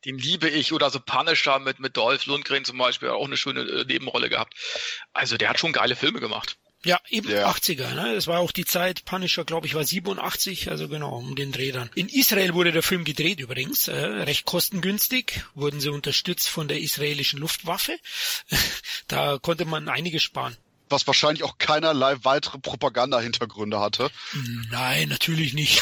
den 0.06 0.18
liebe 0.18 0.50
ich. 0.50 0.74
Oder 0.74 0.90
so 0.90 1.00
Punisher 1.00 1.60
mit, 1.60 1.80
mit 1.80 1.98
Dolph 1.98 2.26
Lundgren 2.26 2.66
zum 2.66 2.78
Beispiel, 2.78 3.10
auch 3.10 3.26
eine 3.26 3.38
schöne 3.38 3.62
äh, 3.62 3.86
Nebenrolle 3.86 4.30
gehabt. 4.30 4.54
Also 5.14 5.38
der 5.38 5.50
hat 5.50 5.60
schon 5.60 5.74
geile 5.74 5.96
Filme 5.96 6.20
gemacht. 6.20 6.58
Ja, 6.88 7.02
eben 7.10 7.30
ja. 7.30 7.50
80er, 7.52 7.94
ne? 7.96 8.16
Das 8.16 8.28
war 8.28 8.40
auch 8.40 8.54
die 8.54 8.64
Zeit, 8.64 9.04
Punisher, 9.04 9.44
glaube 9.44 9.68
ich, 9.68 9.76
war 9.76 9.84
87, 9.84 10.72
also 10.72 10.88
genau, 10.88 11.18
um 11.18 11.36
den 11.36 11.52
Dreh 11.52 11.74
dann. 11.74 11.90
In 11.96 12.08
Israel 12.08 12.54
wurde 12.54 12.72
der 12.72 12.82
Film 12.82 13.04
gedreht 13.04 13.42
übrigens, 13.42 13.90
äh, 13.90 13.94
recht 13.94 14.46
kostengünstig, 14.46 15.42
wurden 15.54 15.82
sie 15.82 15.90
unterstützt 15.90 16.48
von 16.48 16.70
der 16.70 16.80
israelischen 16.80 17.40
Luftwaffe. 17.42 17.98
da 19.08 19.38
konnte 19.38 19.66
man 19.66 19.90
einiges 19.90 20.24
sparen 20.24 20.56
was 20.90 21.08
wahrscheinlich 21.08 21.44
auch 21.44 21.58
keinerlei 21.58 22.16
weitere 22.24 22.60
Propaganda-Hintergründe 22.60 23.80
hatte. 23.80 24.10
Nein, 24.70 25.10
natürlich 25.10 25.54
nicht. 25.54 25.82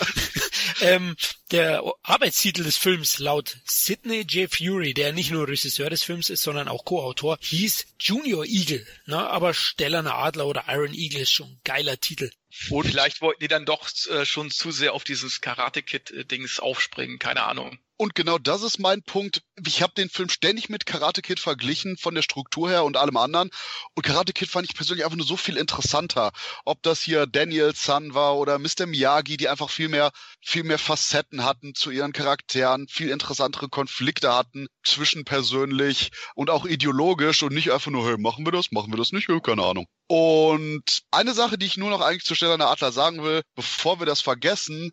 ähm, 0.80 1.16
der 1.50 1.82
Arbeitstitel 2.02 2.64
des 2.64 2.76
Films 2.76 3.18
laut 3.18 3.58
Sidney 3.64 4.22
J. 4.22 4.52
Fury, 4.52 4.94
der 4.94 5.12
nicht 5.12 5.30
nur 5.30 5.48
Regisseur 5.48 5.90
des 5.90 6.02
Films 6.02 6.30
ist, 6.30 6.42
sondern 6.42 6.68
auch 6.68 6.84
Co-Autor, 6.84 7.38
hieß 7.40 7.86
Junior 7.98 8.44
Eagle. 8.44 8.86
Ne? 9.06 9.18
Aber 9.18 9.54
Stellerner 9.54 10.14
Adler 10.14 10.46
oder 10.46 10.64
Iron 10.68 10.94
Eagle 10.94 11.20
ist 11.20 11.32
schon 11.32 11.48
ein 11.48 11.60
geiler 11.64 11.98
Titel. 11.98 12.30
Und 12.70 12.86
vielleicht 12.86 13.20
wollten 13.20 13.40
die 13.40 13.48
dann 13.48 13.66
doch 13.66 13.88
äh, 14.10 14.24
schon 14.24 14.50
zu 14.50 14.70
sehr 14.70 14.92
auf 14.92 15.04
dieses 15.04 15.40
Karate-Kid-Dings 15.40 16.60
aufspringen, 16.60 17.18
keine 17.18 17.44
Ahnung. 17.44 17.78
Und 17.96 18.16
genau 18.16 18.38
das 18.38 18.62
ist 18.62 18.80
mein 18.80 19.02
Punkt. 19.02 19.42
Ich 19.64 19.80
habe 19.80 19.94
den 19.94 20.10
Film 20.10 20.28
ständig 20.28 20.68
mit 20.68 20.84
Karate 20.84 21.22
Kid 21.22 21.38
verglichen, 21.38 21.96
von 21.96 22.14
der 22.14 22.22
Struktur 22.22 22.68
her 22.68 22.84
und 22.84 22.96
allem 22.96 23.16
anderen. 23.16 23.50
Und 23.94 24.02
Karate 24.02 24.32
Kid 24.32 24.48
fand 24.48 24.68
ich 24.68 24.74
persönlich 24.74 25.04
einfach 25.04 25.16
nur 25.16 25.26
so 25.26 25.36
viel 25.36 25.56
interessanter. 25.56 26.32
Ob 26.64 26.82
das 26.82 27.00
hier 27.00 27.26
Daniel 27.26 27.72
Sun 27.74 28.12
war 28.12 28.36
oder 28.36 28.58
Mr. 28.58 28.86
Miyagi, 28.86 29.36
die 29.36 29.48
einfach 29.48 29.70
viel 29.70 29.88
mehr, 29.88 30.10
viel 30.40 30.64
mehr 30.64 30.78
Facetten 30.78 31.44
hatten 31.44 31.74
zu 31.76 31.92
ihren 31.92 32.12
Charakteren, 32.12 32.88
viel 32.88 33.10
interessantere 33.10 33.68
Konflikte 33.68 34.34
hatten, 34.34 34.66
zwischenpersönlich 34.84 36.10
und 36.34 36.50
auch 36.50 36.64
ideologisch 36.64 37.42
und 37.42 37.54
nicht 37.54 37.72
einfach 37.72 37.90
nur, 37.90 38.06
hey, 38.06 38.18
machen 38.18 38.46
wir 38.46 38.52
das, 38.52 38.72
machen 38.72 38.92
wir 38.92 38.98
das 38.98 39.12
nicht, 39.12 39.28
hey, 39.28 39.40
keine 39.40 39.64
Ahnung. 39.64 39.86
Und 40.06 41.02
eine 41.10 41.34
Sache, 41.34 41.58
die 41.58 41.66
ich 41.66 41.76
nur 41.76 41.90
noch 41.90 42.00
eigentlich 42.00 42.24
zu 42.24 42.34
Stelle 42.34 42.64
Adler 42.66 42.92
sagen 42.92 43.22
will, 43.22 43.42
bevor 43.54 43.98
wir 44.00 44.06
das 44.06 44.20
vergessen, 44.20 44.92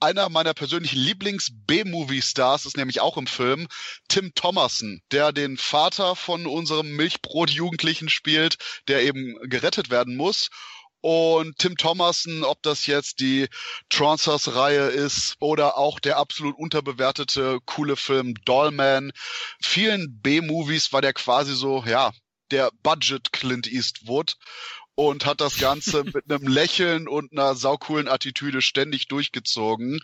einer 0.00 0.30
meiner 0.30 0.54
persönlichen 0.54 0.98
Lieblings-B-Movie-Stars 0.98 2.64
ist 2.64 2.76
nämlich 2.76 3.00
auch 3.00 3.18
im 3.18 3.26
Film 3.26 3.68
Tim 4.08 4.32
Thomerson, 4.34 5.02
der 5.12 5.32
den 5.32 5.58
Vater 5.58 6.16
von 6.16 6.46
unserem 6.46 6.96
Milchbrot-Jugendlichen 6.96 8.08
spielt, 8.08 8.56
der 8.88 9.02
eben 9.02 9.36
gerettet 9.42 9.90
werden 9.90 10.16
muss. 10.16 10.48
Und 11.02 11.56
Tim 11.58 11.76
Thomerson, 11.76 12.44
ob 12.44 12.62
das 12.62 12.86
jetzt 12.86 13.20
die 13.20 13.48
Trancers-Reihe 13.88 14.88
ist 14.88 15.36
oder 15.40 15.78
auch 15.78 15.98
der 15.98 16.18
absolut 16.18 16.56
unterbewertete 16.58 17.58
coole 17.64 17.96
Film 17.96 18.34
Dollman, 18.44 19.12
vielen 19.62 20.20
B-Movies 20.20 20.92
war 20.92 21.00
der 21.00 21.14
quasi 21.14 21.54
so, 21.54 21.82
ja, 21.86 22.12
der 22.50 22.70
Budget 22.82 23.32
Clint 23.32 23.66
Eastwood 23.66 24.36
und 24.94 25.24
hat 25.24 25.40
das 25.40 25.56
Ganze 25.56 26.04
mit 26.14 26.30
einem 26.30 26.46
Lächeln 26.46 27.08
und 27.08 27.32
einer 27.32 27.54
saucoolen 27.54 28.08
Attitüde 28.08 28.60
ständig 28.60 29.08
durchgezogen. 29.08 30.00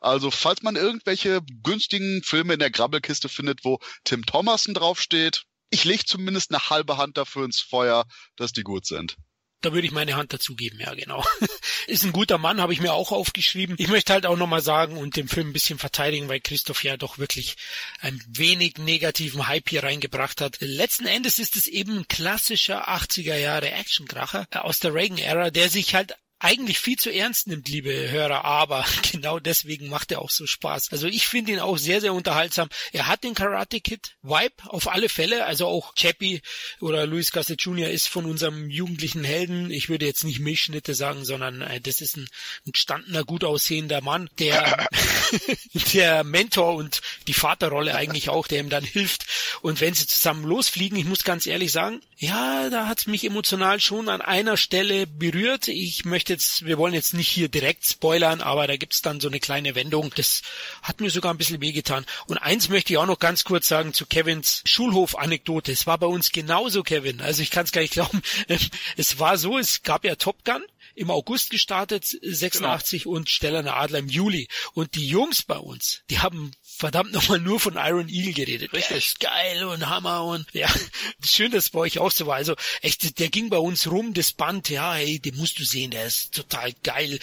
Also 0.00 0.32
falls 0.32 0.62
man 0.62 0.74
irgendwelche 0.74 1.40
günstigen 1.62 2.22
Filme 2.24 2.54
in 2.54 2.58
der 2.58 2.70
Grabbelkiste 2.70 3.28
findet, 3.28 3.64
wo 3.64 3.78
Tim 4.02 4.26
Thomason 4.26 4.74
draufsteht, 4.74 5.44
ich 5.70 5.84
lege 5.84 6.04
zumindest 6.04 6.50
eine 6.50 6.68
halbe 6.68 6.96
Hand 6.96 7.16
dafür 7.16 7.44
ins 7.44 7.60
Feuer, 7.60 8.06
dass 8.34 8.52
die 8.52 8.64
gut 8.64 8.86
sind. 8.86 9.16
Da 9.62 9.72
würde 9.72 9.86
ich 9.86 9.92
meine 9.92 10.16
Hand 10.16 10.32
dazu 10.32 10.54
geben, 10.54 10.80
ja 10.80 10.94
genau. 10.94 11.24
Ist 11.86 12.04
ein 12.04 12.12
guter 12.12 12.38
Mann, 12.38 12.60
habe 12.60 12.72
ich 12.72 12.80
mir 12.80 12.94
auch 12.94 13.12
aufgeschrieben. 13.12 13.76
Ich 13.78 13.88
möchte 13.88 14.12
halt 14.12 14.24
auch 14.24 14.36
nochmal 14.36 14.62
sagen 14.62 14.96
und 14.96 15.16
den 15.16 15.28
Film 15.28 15.50
ein 15.50 15.52
bisschen 15.52 15.78
verteidigen, 15.78 16.28
weil 16.28 16.40
Christoph 16.40 16.82
ja 16.82 16.96
doch 16.96 17.18
wirklich 17.18 17.56
ein 18.00 18.22
wenig 18.26 18.78
negativen 18.78 19.48
Hype 19.48 19.68
hier 19.68 19.82
reingebracht 19.82 20.40
hat. 20.40 20.56
Letzten 20.60 21.06
Endes 21.06 21.38
ist 21.38 21.56
es 21.56 21.66
eben 21.66 21.98
ein 21.98 22.08
klassischer 22.08 22.88
80er 22.88 23.36
Jahre 23.36 23.70
Actionkracher 23.70 24.46
aus 24.52 24.78
der 24.78 24.94
Reagan-Ära, 24.94 25.50
der 25.50 25.68
sich 25.68 25.94
halt 25.94 26.14
eigentlich 26.40 26.78
viel 26.78 26.98
zu 26.98 27.10
ernst 27.10 27.48
nimmt, 27.48 27.68
liebe 27.68 28.10
Hörer, 28.10 28.46
aber 28.46 28.84
genau 29.12 29.38
deswegen 29.38 29.88
macht 29.88 30.10
er 30.10 30.22
auch 30.22 30.30
so 30.30 30.46
Spaß. 30.46 30.88
Also 30.90 31.06
ich 31.06 31.26
finde 31.26 31.52
ihn 31.52 31.60
auch 31.60 31.76
sehr, 31.76 32.00
sehr 32.00 32.14
unterhaltsam. 32.14 32.70
Er 32.92 33.06
hat 33.06 33.24
den 33.24 33.34
Karate 33.34 33.80
Kid 33.80 34.16
Vibe 34.22 34.54
auf 34.66 34.88
alle 34.88 35.10
Fälle, 35.10 35.44
also 35.44 35.66
auch 35.66 35.94
Chappie 35.94 36.40
oder 36.80 37.06
Luis 37.06 37.30
Gasset 37.30 37.60
Jr. 37.60 37.90
ist 37.90 38.08
von 38.08 38.24
unserem 38.24 38.70
jugendlichen 38.70 39.22
Helden. 39.22 39.70
Ich 39.70 39.90
würde 39.90 40.06
jetzt 40.06 40.24
nicht 40.24 40.40
Milchschnitte 40.40 40.94
sagen, 40.94 41.26
sondern 41.26 41.60
äh, 41.60 41.80
das 41.80 42.00
ist 42.00 42.16
ein, 42.16 42.26
ein 42.66 42.72
gestandener, 42.72 43.24
gut 43.24 43.44
aussehender 43.44 44.00
Mann, 44.00 44.30
der, 44.38 44.88
der 45.92 46.24
Mentor 46.24 46.74
und 46.74 47.02
die 47.26 47.34
Vaterrolle 47.34 47.94
eigentlich 47.94 48.30
auch, 48.30 48.46
der 48.46 48.60
ihm 48.60 48.70
dann 48.70 48.84
hilft. 48.84 49.26
Und 49.60 49.82
wenn 49.82 49.92
sie 49.92 50.06
zusammen 50.06 50.44
losfliegen, 50.44 50.98
ich 50.98 51.04
muss 51.04 51.22
ganz 51.22 51.46
ehrlich 51.46 51.70
sagen, 51.70 52.00
ja, 52.16 52.70
da 52.70 52.86
hat 52.86 53.00
es 53.00 53.06
mich 53.06 53.24
emotional 53.24 53.80
schon 53.80 54.08
an 54.08 54.22
einer 54.22 54.56
Stelle 54.56 55.06
berührt. 55.06 55.68
Ich 55.68 56.04
möchte 56.04 56.29
jetzt, 56.30 56.64
wir 56.64 56.78
wollen 56.78 56.94
jetzt 56.94 57.12
nicht 57.12 57.28
hier 57.28 57.48
direkt 57.48 57.84
spoilern, 57.84 58.40
aber 58.40 58.66
da 58.66 58.76
gibt's 58.76 59.02
dann 59.02 59.20
so 59.20 59.28
eine 59.28 59.40
kleine 59.40 59.74
Wendung. 59.74 60.10
Das 60.16 60.40
hat 60.82 61.00
mir 61.00 61.10
sogar 61.10 61.34
ein 61.34 61.38
bisschen 61.38 61.60
wehgetan. 61.60 62.06
Und 62.26 62.38
eins 62.38 62.70
möchte 62.70 62.94
ich 62.94 62.98
auch 62.98 63.06
noch 63.06 63.18
ganz 63.18 63.44
kurz 63.44 63.68
sagen 63.68 63.92
zu 63.92 64.06
Kevins 64.06 64.62
Schulhof-Anekdote. 64.64 65.70
Es 65.72 65.86
war 65.86 65.98
bei 65.98 66.06
uns 66.06 66.32
genauso, 66.32 66.82
Kevin. 66.82 67.20
Also 67.20 67.42
ich 67.42 67.50
kann 67.50 67.64
es 67.64 67.72
gar 67.72 67.82
nicht 67.82 67.92
glauben. 67.92 68.22
Es 68.96 69.18
war 69.18 69.38
so, 69.38 69.58
es 69.58 69.82
gab 69.82 70.04
ja 70.04 70.14
Top 70.16 70.44
Gun 70.44 70.62
im 70.94 71.10
August 71.10 71.50
gestartet, 71.50 72.04
86 72.22 73.04
genau. 73.04 73.16
und 73.16 73.30
Stellerner 73.30 73.76
Adler 73.76 74.00
im 74.00 74.08
Juli. 74.08 74.48
Und 74.74 74.94
die 74.94 75.06
Jungs 75.06 75.42
bei 75.42 75.58
uns, 75.58 76.02
die 76.10 76.18
haben 76.18 76.52
verdammt 76.80 77.12
nochmal 77.12 77.38
nur 77.38 77.60
von 77.60 77.74
Iron 77.76 78.08
Eagle 78.08 78.32
geredet. 78.32 78.72
Richtig. 78.72 78.88
Der 78.88 78.96
ist 78.96 79.20
geil 79.20 79.64
und 79.64 79.88
Hammer 79.88 80.24
und 80.24 80.46
ja, 80.52 80.68
schön, 81.24 81.52
dass 81.52 81.64
es 81.64 81.70
bei 81.70 81.80
euch 81.80 81.98
auch 81.98 82.10
so 82.10 82.26
war. 82.26 82.36
Also 82.36 82.56
echt, 82.80 83.18
der 83.18 83.28
ging 83.28 83.50
bei 83.50 83.58
uns 83.58 83.90
rum, 83.90 84.14
das 84.14 84.32
Band, 84.32 84.70
ja, 84.70 84.94
hey, 84.94 85.20
den 85.20 85.36
musst 85.36 85.58
du 85.58 85.64
sehen, 85.64 85.90
der 85.90 86.06
ist 86.06 86.34
total 86.34 86.72
geil. 86.82 87.18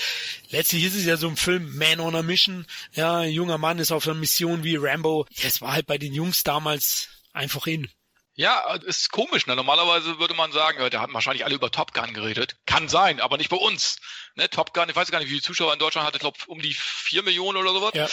Letztlich 0.52 0.84
ist 0.84 0.96
es 0.96 1.06
ja 1.06 1.17
so 1.17 1.28
ein 1.28 1.38
Film, 1.38 1.76
Man 1.76 2.00
on 2.00 2.15
a 2.15 2.22
Mission, 2.22 2.65
ja, 2.93 3.17
ein 3.17 3.32
junger 3.32 3.58
Mann 3.58 3.80
ist 3.80 3.91
auf 3.91 4.08
einer 4.08 4.15
Mission 4.15 4.63
wie 4.63 4.76
Rambo. 4.76 5.26
Ja, 5.32 5.48
es 5.48 5.62
war 5.62 5.74
halt 5.74 5.88
bei 5.88 5.98
den 5.98 6.13
Jungs 6.13 6.43
damals 6.43 7.10
einfach 7.34 7.65
in. 7.65 7.89
Ja, 8.36 8.76
ist 8.86 9.12
komisch. 9.12 9.48
Ne? 9.48 9.56
Normalerweise 9.56 10.20
würde 10.20 10.36
man 10.36 10.52
sagen, 10.52 10.80
ja, 10.80 10.91
da 10.91 11.02
haben 11.02 11.13
wahrscheinlich 11.15 11.43
alle 11.43 11.56
über 11.56 11.72
Top 11.72 11.96
Gun 11.96 12.13
geredet. 12.13 12.58
Kann 12.67 12.88
sein, 12.88 13.20
aber 13.20 13.38
nicht 13.38 13.50
bei 13.50 13.58
uns. 13.58 13.98
Ne? 14.38 14.50
Top 14.50 14.73
Gun, 14.73 14.88
ich 14.88 14.95
weiß 14.95 15.12
gar 15.12 15.19
nicht, 15.19 15.28
wie 15.28 15.32
viele 15.32 15.41
Zuschauer 15.41 15.73
in 15.73 15.80
Deutschland 15.80 16.06
hatte, 16.06 16.17
ich 16.17 16.21
glaube 16.21 16.38
um 16.47 16.62
die 16.62 16.73
vier 16.73 17.23
Millionen 17.23 17.58
oder 17.58 17.73
sowas. 17.73 17.91
Ja. 17.95 18.08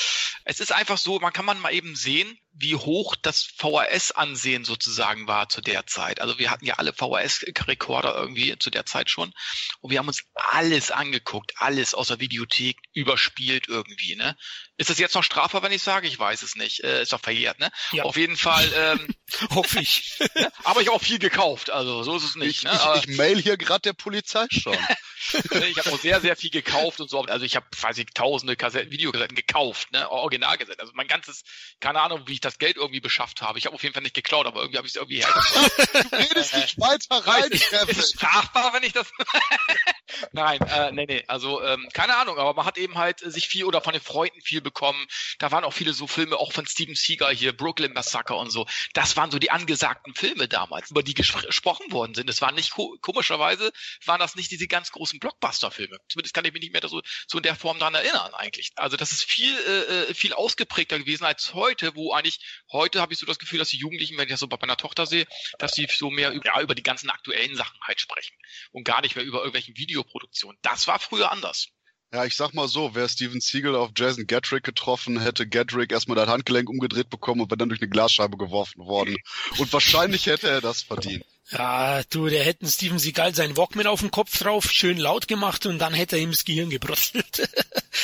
Es 0.45 0.59
ist 0.59 0.73
einfach 0.73 0.99
so, 0.99 1.21
man 1.21 1.33
kann 1.33 1.45
man 1.45 1.61
mal 1.61 1.73
eben 1.73 1.95
sehen, 1.95 2.39
wie 2.57 2.77
hoch 2.77 3.17
das 3.21 3.43
VHS-Ansehen 3.43 4.65
sozusagen 4.65 5.27
war 5.27 5.49
zu 5.49 5.61
der 5.61 5.87
Zeit. 5.87 6.21
Also 6.21 6.39
wir 6.39 6.51
hatten 6.51 6.65
ja 6.65 6.75
alle 6.75 6.93
VHS-Rekorder 6.93 8.15
irgendwie 8.15 8.57
zu 8.59 8.71
der 8.71 8.87
Zeit 8.87 9.11
schon. 9.11 9.33
Und 9.81 9.91
wir 9.91 9.99
haben 9.99 10.09
uns 10.09 10.23
alles 10.35 10.91
angeguckt, 10.91 11.53
alles 11.57 11.95
aus 11.95 12.09
der 12.09 12.21
Videothek 12.21 12.79
überspielt 12.93 13.69
irgendwie. 13.69 14.15
Ne? 14.15 14.37
Ist 14.77 14.91
das 14.91 14.99
jetzt 14.99 15.15
noch 15.15 15.25
strafbar, 15.25 15.63
wenn 15.63 15.73
ich 15.73 15.83
sage? 15.83 16.07
Ich 16.07 16.19
weiß 16.19 16.43
es 16.43 16.55
nicht. 16.55 16.85
Äh, 16.85 17.03
ist 17.03 17.13
doch 17.13 17.21
verjährt, 17.21 17.59
ne? 17.59 17.71
Ja. 17.93 18.05
Auf 18.05 18.17
jeden 18.17 18.37
Fall. 18.37 18.73
Ähm, 18.77 19.15
Hoffe 19.51 19.81
ich. 19.81 20.19
ne? 20.35 20.53
Aber 20.65 20.81
ich 20.81 20.91
auch 20.91 21.03
viel 21.03 21.19
gekauft, 21.19 21.71
also 21.71 22.03
so 22.03 22.17
ist 22.17 22.25
es 22.25 22.37
nicht. 22.37 22.59
Ich, 22.59 22.65
ne? 22.65 22.79
ich, 22.97 23.09
ich 23.09 23.17
mail 23.17 23.41
hier 23.41 23.57
gerade 23.57 23.83
der 23.83 23.93
Polizei 23.93 24.47
schon. 24.51 24.77
ich 25.33 25.79
habe 25.79 25.93
auch 25.93 25.99
sehr, 25.99 26.21
sehr 26.21 26.37
viel 26.37 26.51
gekauft 26.51 27.01
und 27.01 27.09
so. 27.09 27.21
Also 27.23 27.45
ich 27.45 27.57
habe, 27.57 27.67
weiß 27.81 27.99
ich, 27.99 28.07
tausende 28.15 28.57
Kassetten, 28.57 28.91
Videokassetten 28.91 29.37
gekauft, 29.37 29.93
ne? 29.93 30.11
Originalkassetten. 30.11 30.81
Also 30.81 30.93
mein 30.95 31.09
ganzes, 31.09 31.43
keine 31.81 32.01
Ahnung, 32.01 32.25
wie 32.27 32.35
ich 32.35 32.41
das 32.45 32.59
Geld 32.59 32.77
irgendwie 32.77 33.01
beschafft 33.01 33.43
habe. 33.43 33.59
Ich 33.59 33.67
habe 33.67 33.75
auf 33.75 33.83
jeden 33.83 33.95
Fall 33.95 34.03
nicht 34.03 34.15
geklaut, 34.15 34.47
aber 34.47 34.61
irgendwie 34.61 34.79
habe 34.79 34.87
ich 34.87 34.93
es 34.93 34.97
irgendwie 34.97 35.17
hergebracht. 35.25 36.13
du 36.13 36.17
redest 36.17 36.55
nicht 36.57 36.79
weiter 36.79 37.27
rein, 37.27 37.51
Kevin. 37.51 37.99
Ist 37.99 38.15
strafbar, 38.15 38.73
wenn 38.75 38.83
ich 38.83 38.93
das... 38.93 39.11
Nein, 40.33 40.61
äh, 40.61 40.93
nee, 40.93 41.07
nee, 41.07 41.25
also 41.29 41.63
ähm, 41.63 41.89
keine 41.93 42.17
Ahnung, 42.17 42.39
aber 42.39 42.55
man 42.55 42.67
hat 42.67 42.79
eben 42.79 42.97
halt 42.97 43.21
sich 43.21 43.49
viel 43.49 43.65
oder 43.65 43.81
von 43.81 43.93
den 43.93 44.03
Freunden 44.03 44.41
viel 44.43 44.61
bekommen. 44.61 45.05
Da 45.39 45.51
waren 45.51 45.65
auch 45.65 45.73
viele 45.73 45.93
so 45.93 46.07
Filme, 46.07 46.37
auch 46.37 46.53
von 46.53 46.67
Steven 46.67 46.95
Seagal 46.95 47.35
hier, 47.35 47.57
Brooklyn 47.57 47.93
Massacre 47.93 48.35
und 48.35 48.51
so. 48.51 48.67
Das 48.93 49.17
waren 49.17 49.31
so 49.31 49.39
die 49.39 49.51
angesagten 49.51 50.15
Filme 50.15 50.49
damals, 50.49 50.91
über 50.91 51.03
die 51.03 51.15
gesprochen 51.15 51.91
worden 51.91 52.15
sind. 52.15 52.29
Es 52.31 52.41
waren 52.41 52.55
nicht, 52.55 52.73
komischerweise, 53.01 53.73
waren 54.05 54.21
das 54.21 54.37
nicht 54.37 54.51
diese 54.51 54.67
ganz 54.69 54.93
großen 54.93 55.19
Blockbuster-Filme. 55.19 55.99
Zumindest 56.09 56.35
kann 56.35 56.45
ich 56.45 56.53
mich 56.53 56.63
nicht 56.63 56.73
mehr 56.73 56.87
so, 56.89 57.01
so 57.27 57.39
in 57.39 57.43
der 57.43 57.57
Form 57.57 57.79
daran 57.79 57.95
erinnern 57.95 58.35
eigentlich. 58.35 58.73
Also 58.77 58.97
das 58.97 59.13
ist 59.13 59.25
viel, 59.25 59.55
äh, 59.55 60.11
äh, 60.11 60.15
viel 60.15 60.33
ausgeprägter 60.33 60.99
gewesen 60.99 61.25
als 61.25 61.55
heute, 61.55 61.95
wo 61.95 62.13
eigentlich, 62.13 62.34
heute 62.73 63.01
habe 63.01 63.13
ich 63.13 63.19
so 63.19 63.27
das 63.27 63.39
Gefühl, 63.39 63.59
dass 63.59 63.71
die 63.71 63.79
Jugendlichen, 63.79 64.17
wenn 64.17 64.25
ich 64.25 64.31
das 64.31 64.41
so 64.41 64.49
bei 64.49 64.59
meiner 64.61 64.77
Tochter 64.77 65.07
sehe, 65.07 65.27
dass 65.59 65.73
sie 65.73 65.87
so 65.91 66.11
mehr 66.11 66.33
über, 66.33 66.47
ja, 66.47 66.61
über 66.61 66.75
die 66.75 66.83
ganzen 66.83 67.11
aktuellen 67.11 67.57
Sachen 67.57 67.79
halt 67.83 68.01
sprechen 68.01 68.37
und 68.73 68.85
gar 68.85 69.01
nicht 69.01 69.17
mehr 69.17 69.25
über 69.25 69.39
irgendwelchen 69.39 69.77
Videoproduktionen. 69.77 70.59
Das 70.63 70.87
war 70.87 70.99
früher 70.99 71.31
anders. 71.31 71.69
Ja, 72.13 72.25
ich 72.25 72.37
sag 72.37 72.55
mal 72.55 72.69
so, 72.69 72.95
wäre 72.95 73.09
Steven 73.09 73.41
Siegel 73.41 73.75
auf 73.75 73.91
Jason 73.97 74.29
Gatrick 74.29 74.63
getroffen, 74.63 75.21
hätte 75.21 75.49
Gatrick 75.49 75.91
erstmal 75.91 76.15
das 76.17 76.29
Handgelenk 76.29 76.71
umgedreht 76.71 77.11
bekommen 77.11 77.41
und 77.41 77.51
wäre 77.51 77.59
dann 77.59 77.71
durch 77.71 77.81
eine 77.81 77.91
Glasscheibe 77.91 78.37
geworfen 78.37 78.87
worden. 78.87 79.17
Und 79.59 79.73
wahrscheinlich 79.73 80.27
hätte 80.27 80.49
er 80.49 80.61
das 80.61 80.83
verdient. 80.83 81.25
Ja, 81.51 82.03
du, 82.05 82.29
der 82.29 82.43
hätten 82.43 82.67
Steven 82.67 82.99
Seagal 82.99 83.35
seinen 83.35 83.57
Walkman 83.57 83.87
auf 83.87 84.01
den 84.01 84.11
Kopf 84.11 84.39
drauf, 84.39 84.71
schön 84.71 84.97
laut 84.97 85.29
gemacht 85.29 85.67
und 85.67 85.79
dann 85.79 85.93
hätte 85.93 86.17
er 86.17 86.23
ihm 86.23 86.31
das 86.31 86.47
Gehirn 86.47 86.71
gebröstelt. 86.71 87.49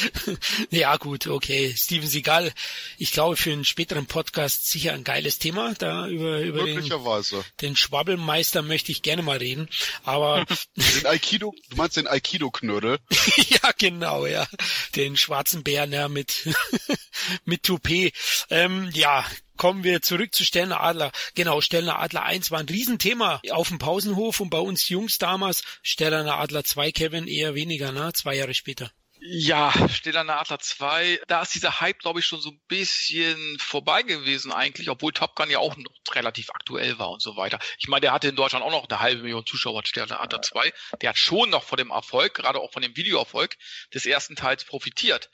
ja, 0.71 0.97
gut, 0.99 1.27
okay. 1.27 1.75
Steven 1.75 2.07
Seagal, 2.07 2.53
ich 2.99 3.13
glaube 3.13 3.37
für 3.37 3.53
einen 3.53 3.65
späteren 3.65 4.05
Podcast 4.05 4.71
sicher 4.71 4.93
ein 4.93 5.05
geiles 5.05 5.39
Thema. 5.39 5.73
Da 5.79 6.07
über, 6.07 6.41
über 6.41 6.65
den, 6.65 6.87
den 7.63 7.77
Schwabbelmeister 7.77 8.61
möchte 8.61 8.93
ich 8.93 9.01
gerne 9.01 9.23
mal 9.23 9.39
reden. 9.39 9.71
Aber 10.05 10.45
den 10.77 11.07
Aikido, 11.07 11.55
du 11.71 11.77
meinst 11.77 11.97
den 11.97 12.09
Aikido-Knödel? 12.09 12.99
ja, 13.49 13.71
genau, 13.79 14.27
ja. 14.27 14.47
Den 14.97 15.17
schwarzen 15.17 15.65
Bären, 15.65 15.93
ja, 15.93 16.09
mit, 16.09 16.47
mit 17.47 17.63
Toupet. 17.63 18.13
Ähm, 18.51 18.91
ja, 18.93 19.25
kommen 19.61 19.85
wir 19.85 20.01
zurück 20.01 20.35
zu 20.35 20.43
Stellner 20.43 20.81
Adler. 20.81 21.13
Genau, 21.35 21.61
Stellner 21.61 21.99
Adler 21.99 22.23
1 22.23 22.51
war 22.51 22.61
ein 22.61 22.69
Riesenthema 22.71 23.43
auf 23.51 23.69
dem 23.69 23.79
Pausenhof 23.79 24.41
und 24.41 24.49
bei 24.49 24.59
uns 24.59 24.89
Jungs 24.89 25.19
damals. 25.19 25.65
Stellner 25.83 26.39
Adler 26.39 26.65
2, 26.65 26.93
Kevin, 26.93 27.29
eher 27.29 27.55
weniger, 27.55 27.93
ne? 27.93 28.11
Zwei 28.15 28.37
Jahre 28.37 28.55
später. 28.55 28.91
Ja, 29.21 29.71
Stellner 29.91 30.41
Adler 30.41 30.61
2, 30.61 31.21
da 31.29 31.43
ist 31.43 31.55
dieser 31.55 31.83
Hype, 31.83 31.99
glaube 31.99 32.21
ich, 32.21 32.25
schon 32.25 32.41
so 32.41 32.53
ein 32.53 32.61
bisschen 32.69 33.59
vorbei 33.59 34.01
gewesen 34.03 34.51
eigentlich, 34.51 34.89
obwohl 34.89 35.13
Top 35.13 35.37
Gun 35.37 35.51
ja 35.51 35.59
auch 35.59 35.77
noch 35.77 36.15
relativ 36.15 36.49
aktuell 36.55 36.99
war 36.99 37.11
und 37.11 37.21
so 37.21 37.37
weiter. 37.37 37.59
Ich 37.79 37.89
meine, 37.89 38.01
der 38.01 38.13
hatte 38.13 38.29
in 38.29 38.37
Deutschland 38.37 38.65
auch 38.65 38.71
noch 38.71 38.89
eine 38.89 39.01
halbe 39.01 39.21
Million 39.21 39.45
Zuschauer, 39.45 39.83
Stellner 39.85 40.23
Adler 40.23 40.41
2. 40.41 40.73
Der 41.03 41.11
hat 41.11 41.19
schon 41.19 41.51
noch 41.51 41.65
von 41.65 41.77
dem 41.77 41.91
Erfolg, 41.91 42.33
gerade 42.33 42.61
auch 42.61 42.73
von 42.73 42.81
dem 42.81 42.97
Videoerfolg 42.97 43.59
des 43.93 44.07
ersten 44.07 44.37
Teils 44.37 44.65
profitiert. 44.65 45.29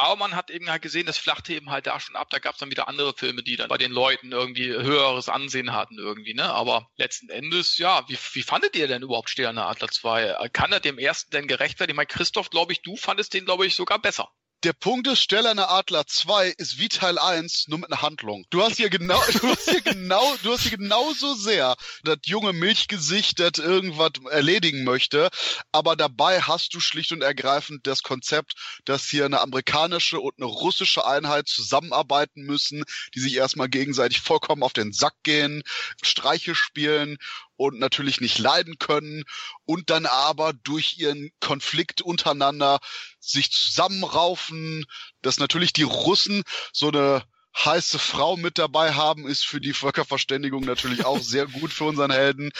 Aber 0.00 0.16
man 0.16 0.34
hat 0.34 0.50
eben 0.50 0.70
halt 0.70 0.80
gesehen, 0.80 1.04
das 1.04 1.18
flachte 1.18 1.52
eben 1.52 1.68
halt 1.68 1.86
da 1.86 2.00
schon 2.00 2.16
ab. 2.16 2.30
Da 2.30 2.38
gab 2.38 2.54
es 2.54 2.58
dann 2.58 2.70
wieder 2.70 2.88
andere 2.88 3.12
Filme, 3.14 3.42
die 3.42 3.56
dann 3.56 3.68
bei 3.68 3.76
den 3.76 3.92
Leuten 3.92 4.32
irgendwie 4.32 4.70
höheres 4.70 5.28
Ansehen 5.28 5.74
hatten 5.74 5.98
irgendwie, 5.98 6.32
ne? 6.32 6.50
Aber 6.50 6.88
letzten 6.96 7.28
Endes, 7.28 7.76
ja, 7.76 8.08
wie, 8.08 8.16
wie 8.32 8.42
fandet 8.42 8.74
ihr 8.76 8.88
denn 8.88 9.02
überhaupt 9.02 9.28
Sterne 9.28 9.66
Adler 9.66 9.88
2? 9.88 10.48
Kann 10.54 10.72
er 10.72 10.80
dem 10.80 10.98
ersten 10.98 11.32
denn 11.32 11.46
gerecht 11.46 11.80
werden? 11.80 11.90
Ich 11.90 11.96
meine, 11.96 12.06
Christoph, 12.06 12.48
glaube 12.48 12.72
ich, 12.72 12.80
du 12.80 12.96
fandest 12.96 13.34
den, 13.34 13.44
glaube 13.44 13.66
ich, 13.66 13.74
sogar 13.74 13.98
besser 13.98 14.30
der 14.62 14.72
Punkt 14.74 15.06
ist, 15.06 15.20
Stellerne 15.20 15.68
Adler 15.68 16.06
2 16.06 16.48
ist 16.58 16.78
wie 16.78 16.88
Teil 16.88 17.18
1, 17.18 17.68
nur 17.68 17.78
mit 17.78 17.90
einer 17.90 18.02
Handlung. 18.02 18.44
Du 18.50 18.62
hast 18.62 18.76
hier 18.76 18.90
genau, 18.90 19.20
du 19.40 19.48
hast 19.48 19.70
hier 19.70 19.80
genau, 19.80 20.34
du 20.42 20.52
hast 20.52 20.62
hier 20.62 20.76
genauso 20.76 21.34
sehr 21.34 21.76
das 22.04 22.18
junge 22.24 22.52
Milchgesicht, 22.52 23.40
das 23.40 23.52
irgendwas 23.58 24.12
erledigen 24.30 24.84
möchte, 24.84 25.30
aber 25.72 25.96
dabei 25.96 26.42
hast 26.42 26.74
du 26.74 26.80
schlicht 26.80 27.12
und 27.12 27.22
ergreifend 27.22 27.86
das 27.86 28.02
Konzept, 28.02 28.54
dass 28.84 29.06
hier 29.06 29.24
eine 29.24 29.40
amerikanische 29.40 30.20
und 30.20 30.34
eine 30.36 30.46
russische 30.46 31.06
Einheit 31.06 31.48
zusammenarbeiten 31.48 32.42
müssen, 32.42 32.84
die 33.14 33.20
sich 33.20 33.36
erstmal 33.36 33.68
gegenseitig 33.68 34.20
vollkommen 34.20 34.62
auf 34.62 34.72
den 34.72 34.92
Sack 34.92 35.14
gehen, 35.22 35.62
Streiche 36.02 36.54
spielen 36.54 37.18
und 37.60 37.78
natürlich 37.78 38.22
nicht 38.22 38.38
leiden 38.38 38.78
können 38.78 39.24
und 39.66 39.90
dann 39.90 40.06
aber 40.06 40.54
durch 40.54 40.96
ihren 40.96 41.30
Konflikt 41.40 42.00
untereinander 42.00 42.80
sich 43.18 43.52
zusammenraufen, 43.52 44.86
dass 45.20 45.38
natürlich 45.38 45.74
die 45.74 45.82
Russen 45.82 46.42
so 46.72 46.88
eine 46.88 47.22
heiße 47.56 47.98
Frau 47.98 48.36
mit 48.36 48.58
dabei 48.58 48.94
haben, 48.94 49.26
ist 49.26 49.44
für 49.44 49.60
die 49.60 49.72
Völkerverständigung 49.72 50.62
natürlich 50.64 51.04
auch 51.04 51.20
sehr 51.20 51.46
gut 51.46 51.72
für 51.72 51.84
unseren 51.84 52.10
Helden. 52.10 52.50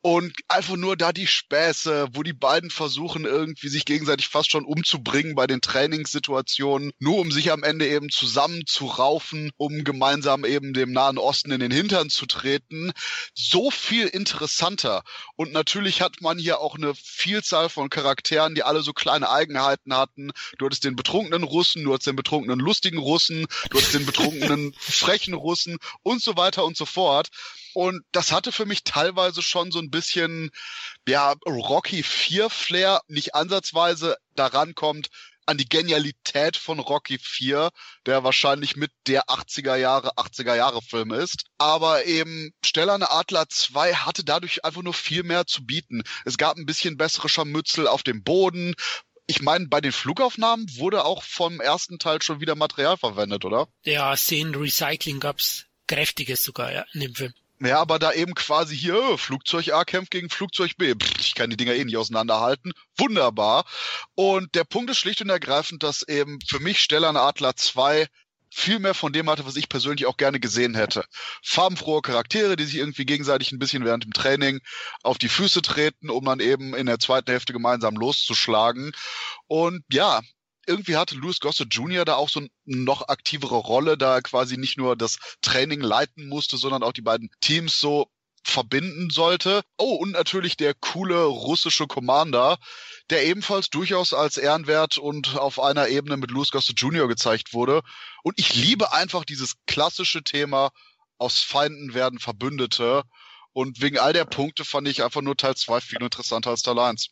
Und 0.00 0.32
einfach 0.48 0.76
nur 0.76 0.96
da 0.96 1.12
die 1.12 1.26
Späße, 1.26 2.08
wo 2.12 2.22
die 2.22 2.32
beiden 2.32 2.70
versuchen, 2.70 3.24
irgendwie 3.24 3.68
sich 3.68 3.84
gegenseitig 3.84 4.28
fast 4.28 4.50
schon 4.50 4.64
umzubringen 4.64 5.34
bei 5.34 5.46
den 5.46 5.60
Trainingssituationen, 5.60 6.92
nur 6.98 7.18
um 7.18 7.30
sich 7.30 7.50
am 7.50 7.62
Ende 7.62 7.88
eben 7.88 8.08
zusammenzuraufen, 8.10 9.50
um 9.56 9.84
gemeinsam 9.84 10.44
eben 10.44 10.72
dem 10.72 10.92
Nahen 10.92 11.18
Osten 11.18 11.50
in 11.50 11.60
den 11.60 11.72
Hintern 11.72 12.08
zu 12.08 12.26
treten. 12.26 12.92
So 13.34 13.70
viel 13.70 14.06
interessanter. 14.06 15.02
Und 15.36 15.52
natürlich 15.52 16.00
hat 16.00 16.20
man 16.20 16.38
hier 16.38 16.60
auch 16.60 16.76
eine 16.76 16.94
Vielzahl 16.94 17.68
von 17.68 17.90
Charakteren, 17.90 18.54
die 18.54 18.62
alle 18.62 18.82
so 18.82 18.92
kleine 18.92 19.30
Eigenheiten 19.30 19.94
hatten. 19.94 20.30
Du 20.58 20.66
hattest 20.66 20.84
den 20.84 20.96
betrunkenen 20.96 21.42
Russen, 21.42 21.84
du 21.84 21.92
hattest 21.92 22.06
den 22.06 22.16
betrunkenen 22.16 22.60
lustigen 22.60 22.98
Russen, 22.98 23.46
du 23.70 23.78
hattest 23.78 23.94
den 23.94 24.06
betrunkenen 24.06 24.27
betrunkenen, 24.30 24.74
frechen 24.78 25.34
Russen 25.34 25.78
und 26.02 26.22
so 26.22 26.36
weiter 26.36 26.64
und 26.64 26.76
so 26.76 26.86
fort. 26.86 27.28
Und 27.74 28.02
das 28.12 28.32
hatte 28.32 28.52
für 28.52 28.66
mich 28.66 28.84
teilweise 28.84 29.42
schon 29.42 29.70
so 29.70 29.78
ein 29.78 29.90
bisschen, 29.90 30.50
ja, 31.06 31.34
Rocky 31.46 32.02
4 32.02 32.50
Flair, 32.50 33.00
nicht 33.08 33.34
ansatzweise 33.34 34.16
daran 34.34 34.74
kommt, 34.74 35.08
an 35.48 35.56
die 35.56 35.68
Genialität 35.68 36.58
von 36.58 36.78
Rocky 36.78 37.18
4, 37.18 37.70
der 38.04 38.22
wahrscheinlich 38.22 38.76
mit 38.76 38.92
der 39.06 39.30
80er 39.30 39.76
Jahre, 39.76 40.12
80er 40.18 40.54
Jahre 40.54 40.82
Film 40.82 41.10
ist. 41.10 41.44
Aber 41.56 42.04
eben 42.04 42.52
Stellerne 42.62 43.10
Adler 43.10 43.48
2 43.48 43.94
hatte 43.94 44.24
dadurch 44.24 44.66
einfach 44.66 44.82
nur 44.82 44.92
viel 44.92 45.22
mehr 45.22 45.46
zu 45.46 45.64
bieten. 45.64 46.02
Es 46.26 46.36
gab 46.36 46.58
ein 46.58 46.66
bisschen 46.66 46.98
bessere 46.98 47.30
Scharmützel 47.30 47.88
auf 47.88 48.02
dem 48.02 48.22
Boden 48.22 48.74
ich 49.28 49.42
meine, 49.42 49.68
bei 49.68 49.80
den 49.80 49.92
Flugaufnahmen 49.92 50.66
wurde 50.78 51.04
auch 51.04 51.22
vom 51.22 51.60
ersten 51.60 51.98
Teil 51.98 52.22
schon 52.22 52.40
wieder 52.40 52.56
Material 52.56 52.96
verwendet, 52.96 53.44
oder? 53.44 53.68
Ja, 53.84 54.16
Szenenrecycling 54.16 55.20
gab's 55.20 55.66
kräftiges 55.86 56.42
sogar, 56.42 56.72
ja, 56.72 56.84
in 56.94 57.00
dem 57.00 57.14
Film. 57.14 57.34
Ja, 57.60 57.80
aber 57.80 57.98
da 57.98 58.12
eben 58.12 58.34
quasi 58.34 58.76
hier, 58.76 58.98
oh, 58.98 59.16
Flugzeug 59.16 59.72
A 59.72 59.84
kämpft 59.84 60.12
gegen 60.12 60.30
Flugzeug 60.30 60.76
B. 60.78 60.94
Pff, 60.94 61.20
ich 61.20 61.34
kann 61.34 61.50
die 61.50 61.56
Dinger 61.56 61.74
eh 61.74 61.84
nicht 61.84 61.96
auseinanderhalten. 61.96 62.72
Wunderbar. 62.96 63.64
Und 64.14 64.54
der 64.54 64.64
Punkt 64.64 64.90
ist 64.90 64.98
schlicht 64.98 65.20
und 65.20 65.28
ergreifend, 65.28 65.82
dass 65.82 66.06
eben 66.06 66.38
für 66.46 66.60
mich 66.60 66.80
Stellan 66.80 67.16
Adler 67.16 67.54
2 67.54 68.06
viel 68.58 68.80
mehr 68.80 68.94
von 68.94 69.12
dem 69.12 69.30
hatte, 69.30 69.46
was 69.46 69.56
ich 69.56 69.68
persönlich 69.68 70.06
auch 70.06 70.16
gerne 70.16 70.40
gesehen 70.40 70.74
hätte. 70.74 71.04
Farbenfrohe 71.42 72.02
Charaktere, 72.02 72.56
die 72.56 72.64
sich 72.64 72.76
irgendwie 72.76 73.06
gegenseitig 73.06 73.52
ein 73.52 73.58
bisschen 73.58 73.84
während 73.84 74.04
dem 74.04 74.12
Training 74.12 74.60
auf 75.02 75.16
die 75.16 75.28
Füße 75.28 75.62
treten, 75.62 76.10
um 76.10 76.24
dann 76.24 76.40
eben 76.40 76.74
in 76.74 76.86
der 76.86 76.98
zweiten 76.98 77.30
Hälfte 77.30 77.52
gemeinsam 77.52 77.94
loszuschlagen. 77.94 78.92
Und 79.46 79.84
ja, 79.92 80.20
irgendwie 80.66 80.96
hatte 80.96 81.14
Louis 81.14 81.38
Gossett 81.38 81.72
Jr. 81.72 82.04
da 82.04 82.16
auch 82.16 82.28
so 82.28 82.40
eine 82.40 82.48
noch 82.66 83.08
aktivere 83.08 83.56
Rolle, 83.56 83.96
da 83.96 84.16
er 84.16 84.22
quasi 84.22 84.58
nicht 84.58 84.76
nur 84.76 84.96
das 84.96 85.18
Training 85.40 85.80
leiten 85.80 86.28
musste, 86.28 86.56
sondern 86.56 86.82
auch 86.82 86.92
die 86.92 87.02
beiden 87.02 87.30
Teams 87.40 87.78
so 87.78 88.10
verbinden 88.50 89.10
sollte. 89.10 89.62
Oh, 89.76 89.94
und 89.94 90.12
natürlich 90.12 90.56
der 90.56 90.74
coole 90.74 91.24
russische 91.24 91.86
Commander, 91.86 92.58
der 93.10 93.24
ebenfalls 93.26 93.70
durchaus 93.70 94.12
als 94.12 94.36
ehrenwert 94.36 94.98
und 94.98 95.36
auf 95.36 95.60
einer 95.60 95.88
Ebene 95.88 96.16
mit 96.16 96.30
Louis 96.30 96.50
Gossett 96.50 96.80
Jr. 96.80 97.08
gezeigt 97.08 97.54
wurde. 97.54 97.82
Und 98.22 98.38
ich 98.38 98.54
liebe 98.54 98.92
einfach 98.92 99.24
dieses 99.24 99.54
klassische 99.66 100.22
Thema, 100.22 100.70
aus 101.18 101.40
Feinden 101.40 101.94
werden 101.94 102.18
Verbündete. 102.18 103.02
Und 103.52 103.80
wegen 103.80 103.98
all 103.98 104.12
der 104.12 104.24
Punkte 104.24 104.64
fand 104.64 104.88
ich 104.88 105.02
einfach 105.02 105.22
nur 105.22 105.36
Teil 105.36 105.56
2 105.56 105.80
viel 105.80 106.02
interessanter 106.02 106.50
als 106.50 106.62
Teil 106.62 106.78
1. 106.78 107.08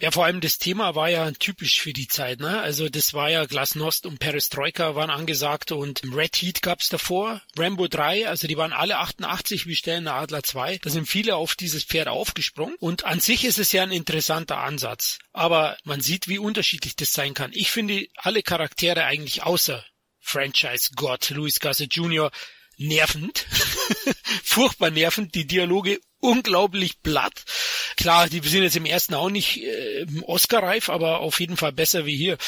Ja, 0.00 0.12
vor 0.12 0.24
allem 0.24 0.40
das 0.40 0.58
Thema 0.58 0.94
war 0.94 1.10
ja 1.10 1.28
typisch 1.32 1.80
für 1.80 1.92
die 1.92 2.06
Zeit, 2.06 2.38
ne? 2.38 2.60
Also 2.60 2.88
das 2.88 3.14
war 3.14 3.30
ja 3.30 3.46
Glasnost 3.46 4.06
und 4.06 4.20
Perestroika 4.20 4.94
waren 4.94 5.10
angesagt 5.10 5.72
und 5.72 6.02
Red 6.14 6.36
Heat 6.36 6.62
gab's 6.62 6.88
davor, 6.88 7.42
Rambo 7.56 7.88
3, 7.88 8.28
also 8.28 8.46
die 8.46 8.56
waren 8.56 8.72
alle 8.72 8.98
88 8.98 9.66
wie 9.66 9.74
Stellener 9.74 10.14
Adler 10.14 10.44
2. 10.44 10.78
Da 10.78 10.90
sind 10.90 11.08
viele 11.08 11.34
auf 11.34 11.56
dieses 11.56 11.82
Pferd 11.82 12.06
aufgesprungen 12.06 12.76
und 12.78 13.04
an 13.04 13.18
sich 13.18 13.44
ist 13.44 13.58
es 13.58 13.72
ja 13.72 13.82
ein 13.82 13.90
interessanter 13.90 14.58
Ansatz. 14.58 15.18
Aber 15.32 15.76
man 15.82 16.00
sieht, 16.00 16.28
wie 16.28 16.38
unterschiedlich 16.38 16.94
das 16.94 17.12
sein 17.12 17.34
kann. 17.34 17.50
Ich 17.52 17.72
finde 17.72 18.06
alle 18.14 18.44
Charaktere 18.44 19.04
eigentlich 19.04 19.42
außer 19.42 19.84
Franchise 20.20 20.90
Gott, 20.94 21.30
Louis 21.30 21.58
Gossett 21.58 21.94
Jr. 21.96 22.30
nervend, 22.76 23.46
furchtbar 24.44 24.90
nervend, 24.90 25.34
die 25.34 25.46
Dialoge 25.48 25.98
unglaublich 26.20 27.02
platt. 27.02 27.44
klar, 27.96 28.28
die 28.28 28.40
sind 28.40 28.62
jetzt 28.62 28.76
im 28.76 28.86
ersten 28.86 29.14
auch 29.14 29.30
nicht 29.30 29.62
äh, 29.62 30.06
Oscar-reif, 30.22 30.88
aber 30.88 31.20
auf 31.20 31.40
jeden 31.40 31.56
Fall 31.56 31.72
besser 31.72 32.06
wie 32.06 32.16
hier. 32.16 32.38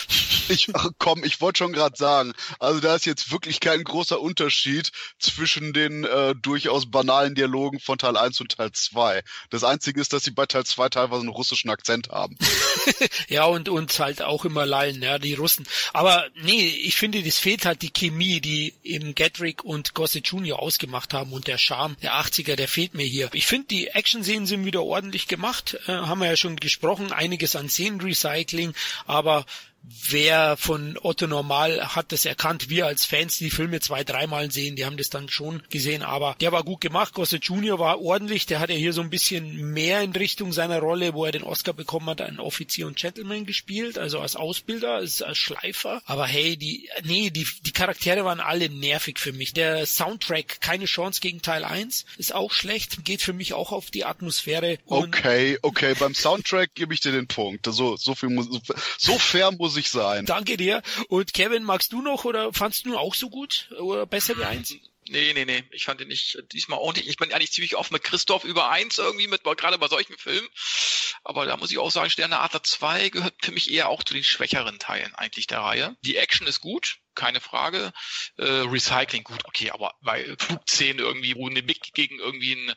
Ich, 0.50 0.66
komm, 0.98 1.22
ich 1.22 1.40
wollte 1.40 1.58
schon 1.58 1.72
gerade 1.72 1.96
sagen, 1.96 2.32
also 2.58 2.80
da 2.80 2.96
ist 2.96 3.06
jetzt 3.06 3.30
wirklich 3.30 3.60
kein 3.60 3.84
großer 3.84 4.20
Unterschied 4.20 4.90
zwischen 5.20 5.72
den 5.72 6.02
äh, 6.02 6.34
durchaus 6.34 6.90
banalen 6.90 7.36
Dialogen 7.36 7.78
von 7.78 7.98
Teil 7.98 8.16
1 8.16 8.40
und 8.40 8.56
Teil 8.56 8.72
2. 8.72 9.22
Das 9.50 9.62
Einzige 9.62 10.00
ist, 10.00 10.12
dass 10.12 10.24
sie 10.24 10.32
bei 10.32 10.46
Teil 10.46 10.64
2 10.64 10.88
teilweise 10.88 11.20
einen 11.20 11.28
russischen 11.28 11.70
Akzent 11.70 12.08
haben. 12.08 12.36
ja, 13.28 13.44
und 13.44 13.68
uns 13.68 14.00
halt 14.00 14.22
auch 14.22 14.44
immer 14.44 14.66
lallen, 14.66 15.00
ja, 15.00 15.20
die 15.20 15.34
Russen. 15.34 15.68
Aber 15.92 16.26
nee, 16.42 16.66
ich 16.66 16.96
finde, 16.96 17.22
das 17.22 17.38
fehlt 17.38 17.64
halt 17.64 17.82
die 17.82 17.92
Chemie, 17.92 18.40
die 18.40 18.74
eben 18.82 19.14
Gedrick 19.14 19.62
und 19.62 19.94
Gossett 19.94 20.26
Jr. 20.26 20.58
ausgemacht 20.58 21.14
haben 21.14 21.32
und 21.32 21.46
der 21.46 21.58
Charme 21.58 21.96
der 22.02 22.14
80er, 22.14 22.56
der 22.56 22.66
fehlt 22.66 22.94
mir 22.94 23.06
hier. 23.06 23.30
Ich 23.34 23.46
finde, 23.46 23.59
die 23.68 23.88
Action-Szenen 23.88 24.46
sind 24.46 24.64
wieder 24.64 24.82
ordentlich 24.82 25.28
gemacht, 25.28 25.78
äh, 25.86 25.92
haben 25.92 26.20
wir 26.20 26.28
ja 26.28 26.36
schon 26.36 26.56
gesprochen, 26.56 27.12
einiges 27.12 27.56
an 27.56 27.68
Szenenrecycling, 27.68 28.74
aber 29.06 29.44
wer 29.82 30.56
von 30.56 30.98
Otto 31.02 31.26
Normal 31.26 31.94
hat 31.94 32.12
das 32.12 32.24
erkannt. 32.24 32.68
Wir 32.68 32.86
als 32.86 33.04
Fans, 33.04 33.38
die 33.38 33.50
Filme 33.50 33.80
zwei, 33.80 34.04
dreimal 34.04 34.50
sehen, 34.50 34.76
die 34.76 34.84
haben 34.84 34.96
das 34.96 35.10
dann 35.10 35.28
schon 35.28 35.62
gesehen. 35.70 36.02
Aber 36.02 36.36
der 36.40 36.52
war 36.52 36.64
gut 36.64 36.80
gemacht. 36.80 37.14
Gossett 37.14 37.44
Junior 37.44 37.78
war 37.78 38.00
ordentlich. 38.00 38.46
Der 38.46 38.60
hat 38.60 38.70
ja 38.70 38.76
hier 38.76 38.92
so 38.92 39.00
ein 39.00 39.10
bisschen 39.10 39.72
mehr 39.72 40.02
in 40.02 40.12
Richtung 40.12 40.52
seiner 40.52 40.80
Rolle, 40.80 41.14
wo 41.14 41.24
er 41.24 41.32
den 41.32 41.42
Oscar 41.42 41.72
bekommen 41.72 42.06
hat, 42.06 42.20
einen 42.20 42.40
Offizier 42.40 42.86
und 42.86 42.96
Gentleman 42.96 43.46
gespielt. 43.46 43.98
Also 43.98 44.20
als 44.20 44.36
Ausbilder, 44.36 44.94
als, 44.94 45.22
als 45.22 45.38
Schleifer. 45.38 46.02
Aber 46.06 46.26
hey, 46.26 46.56
die, 46.56 46.88
nee, 47.04 47.30
die, 47.30 47.46
die 47.62 47.72
Charaktere 47.72 48.24
waren 48.24 48.40
alle 48.40 48.68
nervig 48.68 49.18
für 49.18 49.32
mich. 49.32 49.52
Der 49.52 49.86
Soundtrack, 49.86 50.60
keine 50.60 50.84
Chance 50.84 51.20
gegen 51.20 51.42
Teil 51.42 51.64
1, 51.64 52.04
ist 52.18 52.34
auch 52.34 52.52
schlecht. 52.52 53.04
Geht 53.04 53.22
für 53.22 53.32
mich 53.32 53.54
auch 53.54 53.72
auf 53.72 53.90
die 53.90 54.04
Atmosphäre. 54.04 54.78
okay, 54.86 55.58
okay. 55.62 55.94
Beim 55.98 56.14
Soundtrack 56.14 56.74
gebe 56.74 56.94
ich 56.94 57.00
dir 57.00 57.12
den 57.12 57.26
Punkt. 57.26 57.66
So, 57.66 57.96
so 57.96 58.14
viel 58.14 58.28
muss, 58.28 58.48
so 58.98 59.18
fair 59.18 59.50
muss 59.52 59.69
ich 59.76 59.90
sein. 59.90 60.26
Danke 60.26 60.56
dir. 60.56 60.82
Und 61.08 61.34
Kevin, 61.34 61.64
magst 61.64 61.92
du 61.92 62.02
noch 62.02 62.24
oder 62.24 62.52
fandst 62.52 62.86
du 62.86 62.96
auch 62.96 63.14
so 63.14 63.30
gut 63.30 63.70
oder 63.78 64.06
besser 64.06 64.36
wie 64.38 64.44
eins? 64.44 64.74
Nee, 65.08 65.32
nee, 65.32 65.44
nee. 65.44 65.64
Ich 65.72 65.86
fand 65.86 66.00
ihn 66.00 66.08
nicht 66.08 66.38
diesmal 66.52 66.78
ordentlich. 66.78 67.08
Ich 67.08 67.16
bin 67.16 67.32
eigentlich 67.32 67.50
ziemlich 67.50 67.76
oft 67.76 67.90
mit 67.90 68.04
Christoph 68.04 68.44
über 68.44 68.70
eins 68.70 68.98
irgendwie 68.98 69.26
mit, 69.26 69.42
gerade 69.42 69.78
bei 69.78 69.88
solchen 69.88 70.16
Filmen. 70.16 70.48
Aber 71.24 71.46
da 71.46 71.56
muss 71.56 71.72
ich 71.72 71.78
auch 71.78 71.90
sagen, 71.90 72.10
Sterne 72.10 72.38
Adler 72.38 72.62
2 72.62 73.08
gehört 73.08 73.34
für 73.42 73.50
mich 73.50 73.72
eher 73.72 73.88
auch 73.88 74.04
zu 74.04 74.14
den 74.14 74.22
schwächeren 74.22 74.78
Teilen 74.78 75.14
eigentlich 75.16 75.48
der 75.48 75.60
Reihe. 75.60 75.96
Die 76.02 76.16
Action 76.16 76.46
ist 76.46 76.60
gut 76.60 77.00
keine 77.14 77.40
Frage. 77.40 77.92
Äh, 78.38 78.44
Recycling, 78.44 79.24
gut, 79.24 79.44
okay, 79.44 79.70
aber 79.70 79.94
bei 80.00 80.34
Flugszenen 80.38 80.98
irgendwie, 80.98 81.34
wo 81.36 81.48
eine 81.48 81.62
MiG 81.62 81.92
gegen 81.92 82.18
irgendwie 82.18 82.54
ein 82.54 82.74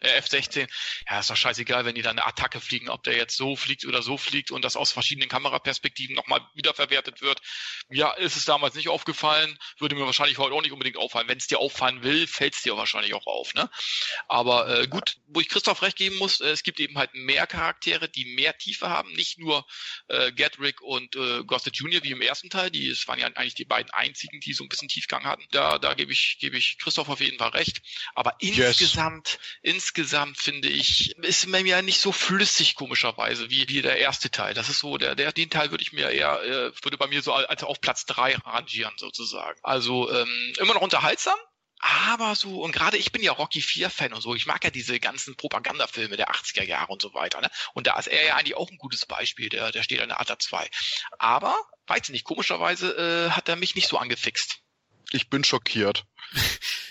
äh, 0.00 0.08
F-16, 0.18 0.68
ja, 1.08 1.20
ist 1.20 1.30
doch 1.30 1.36
scheißegal, 1.36 1.84
wenn 1.84 1.94
die 1.94 2.02
da 2.02 2.10
eine 2.10 2.26
Attacke 2.26 2.60
fliegen, 2.60 2.88
ob 2.88 3.02
der 3.02 3.16
jetzt 3.16 3.36
so 3.36 3.56
fliegt 3.56 3.84
oder 3.84 4.02
so 4.02 4.16
fliegt 4.16 4.50
und 4.50 4.64
das 4.64 4.76
aus 4.76 4.92
verschiedenen 4.92 5.28
Kameraperspektiven 5.28 6.14
nochmal 6.14 6.40
wiederverwertet 6.54 7.20
wird. 7.20 7.40
Mir 7.88 8.16
ist 8.18 8.36
es 8.36 8.44
damals 8.44 8.74
nicht 8.74 8.88
aufgefallen, 8.88 9.58
würde 9.78 9.94
mir 9.94 10.06
wahrscheinlich 10.06 10.38
heute 10.38 10.54
auch 10.54 10.62
nicht 10.62 10.72
unbedingt 10.72 10.96
auffallen. 10.96 11.28
Wenn 11.28 11.38
es 11.38 11.46
dir 11.46 11.58
auffallen 11.58 12.02
will, 12.02 12.26
fällt 12.26 12.54
es 12.54 12.62
dir 12.62 12.76
wahrscheinlich 12.76 13.14
auch 13.14 13.26
auf, 13.26 13.54
ne? 13.54 13.70
Aber 14.28 14.68
äh, 14.68 14.86
gut, 14.86 15.16
wo 15.26 15.40
ich 15.40 15.48
Christoph 15.48 15.82
recht 15.82 15.96
geben 15.96 16.16
muss, 16.16 16.40
äh, 16.40 16.50
es 16.50 16.62
gibt 16.62 16.80
eben 16.80 16.96
halt 16.98 17.14
mehr 17.14 17.46
Charaktere, 17.46 18.08
die 18.08 18.24
mehr 18.24 18.56
Tiefe 18.56 18.88
haben, 18.88 19.12
nicht 19.12 19.38
nur 19.38 19.66
äh, 20.08 20.32
Gedrick 20.32 20.80
und 20.80 21.16
äh, 21.16 21.44
Gossett 21.44 21.76
Jr. 21.76 22.02
wie 22.02 22.12
im 22.12 22.22
ersten 22.22 22.50
Teil, 22.50 22.70
die 22.70 22.88
es 22.88 23.06
waren 23.08 23.18
ja 23.18 23.26
eigentlich 23.26 23.54
die 23.54 23.64
beiden 23.64 23.90
einzigen, 23.92 24.40
die 24.40 24.52
so 24.52 24.64
ein 24.64 24.68
bisschen 24.68 24.88
Tiefgang 24.88 25.24
hatten. 25.24 25.44
Da, 25.50 25.78
da 25.78 25.94
gebe 25.94 26.12
ich, 26.12 26.38
gebe 26.40 26.56
ich 26.56 26.78
Christoph 26.78 27.08
auf 27.08 27.20
jeden 27.20 27.38
Fall 27.38 27.50
recht. 27.50 27.80
Aber 28.14 28.36
yes. 28.40 28.68
insgesamt, 28.68 29.38
insgesamt 29.62 29.87
finde 30.34 30.68
ich, 30.68 31.16
ist 31.18 31.46
mir 31.46 31.60
ja 31.60 31.82
nicht 31.82 32.00
so 32.00 32.12
flüssig 32.12 32.74
komischerweise 32.74 33.50
wie, 33.50 33.68
wie 33.68 33.82
der 33.82 33.98
erste 33.98 34.30
Teil. 34.30 34.54
Das 34.54 34.68
ist 34.68 34.78
so, 34.78 34.98
der, 34.98 35.14
der, 35.14 35.32
den 35.32 35.50
Teil 35.50 35.70
würde 35.70 35.82
ich 35.82 35.92
mir 35.92 36.10
eher, 36.10 36.42
äh, 36.42 36.72
würde 36.82 36.98
bei 36.98 37.06
mir 37.06 37.22
so 37.22 37.32
als 37.32 37.62
auf 37.62 37.80
Platz 37.80 38.06
drei 38.06 38.36
rangieren 38.36 38.94
sozusagen. 38.96 39.58
Also 39.62 40.10
ähm, 40.12 40.52
immer 40.58 40.74
noch 40.74 40.82
unterhaltsam, 40.82 41.38
aber 41.80 42.34
so, 42.34 42.62
und 42.62 42.72
gerade 42.72 42.96
ich 42.96 43.12
bin 43.12 43.22
ja 43.22 43.32
Rocky 43.32 43.60
4 43.60 43.88
Fan 43.90 44.12
und 44.12 44.20
so, 44.20 44.34
ich 44.34 44.46
mag 44.46 44.64
ja 44.64 44.70
diese 44.70 44.98
ganzen 44.98 45.36
Propagandafilme 45.36 46.16
der 46.16 46.30
80er 46.30 46.64
Jahre 46.64 46.92
und 46.92 47.00
so 47.00 47.14
weiter, 47.14 47.40
ne? 47.40 47.50
Und 47.72 47.86
da 47.86 47.98
ist 47.98 48.08
er 48.08 48.24
ja 48.24 48.36
eigentlich 48.36 48.56
auch 48.56 48.70
ein 48.70 48.78
gutes 48.78 49.06
Beispiel, 49.06 49.48
der, 49.48 49.70
der 49.70 49.82
steht 49.82 50.00
an 50.00 50.08
der 50.08 50.20
ATA 50.20 50.38
2. 50.38 50.68
Aber, 51.18 51.56
weiß 51.86 52.02
ich 52.04 52.08
nicht, 52.10 52.24
komischerweise 52.24 53.28
äh, 53.28 53.30
hat 53.30 53.48
er 53.48 53.56
mich 53.56 53.76
nicht 53.76 53.88
so 53.88 53.96
angefixt. 53.96 54.58
Ich 55.12 55.30
bin 55.30 55.44
schockiert. 55.44 56.04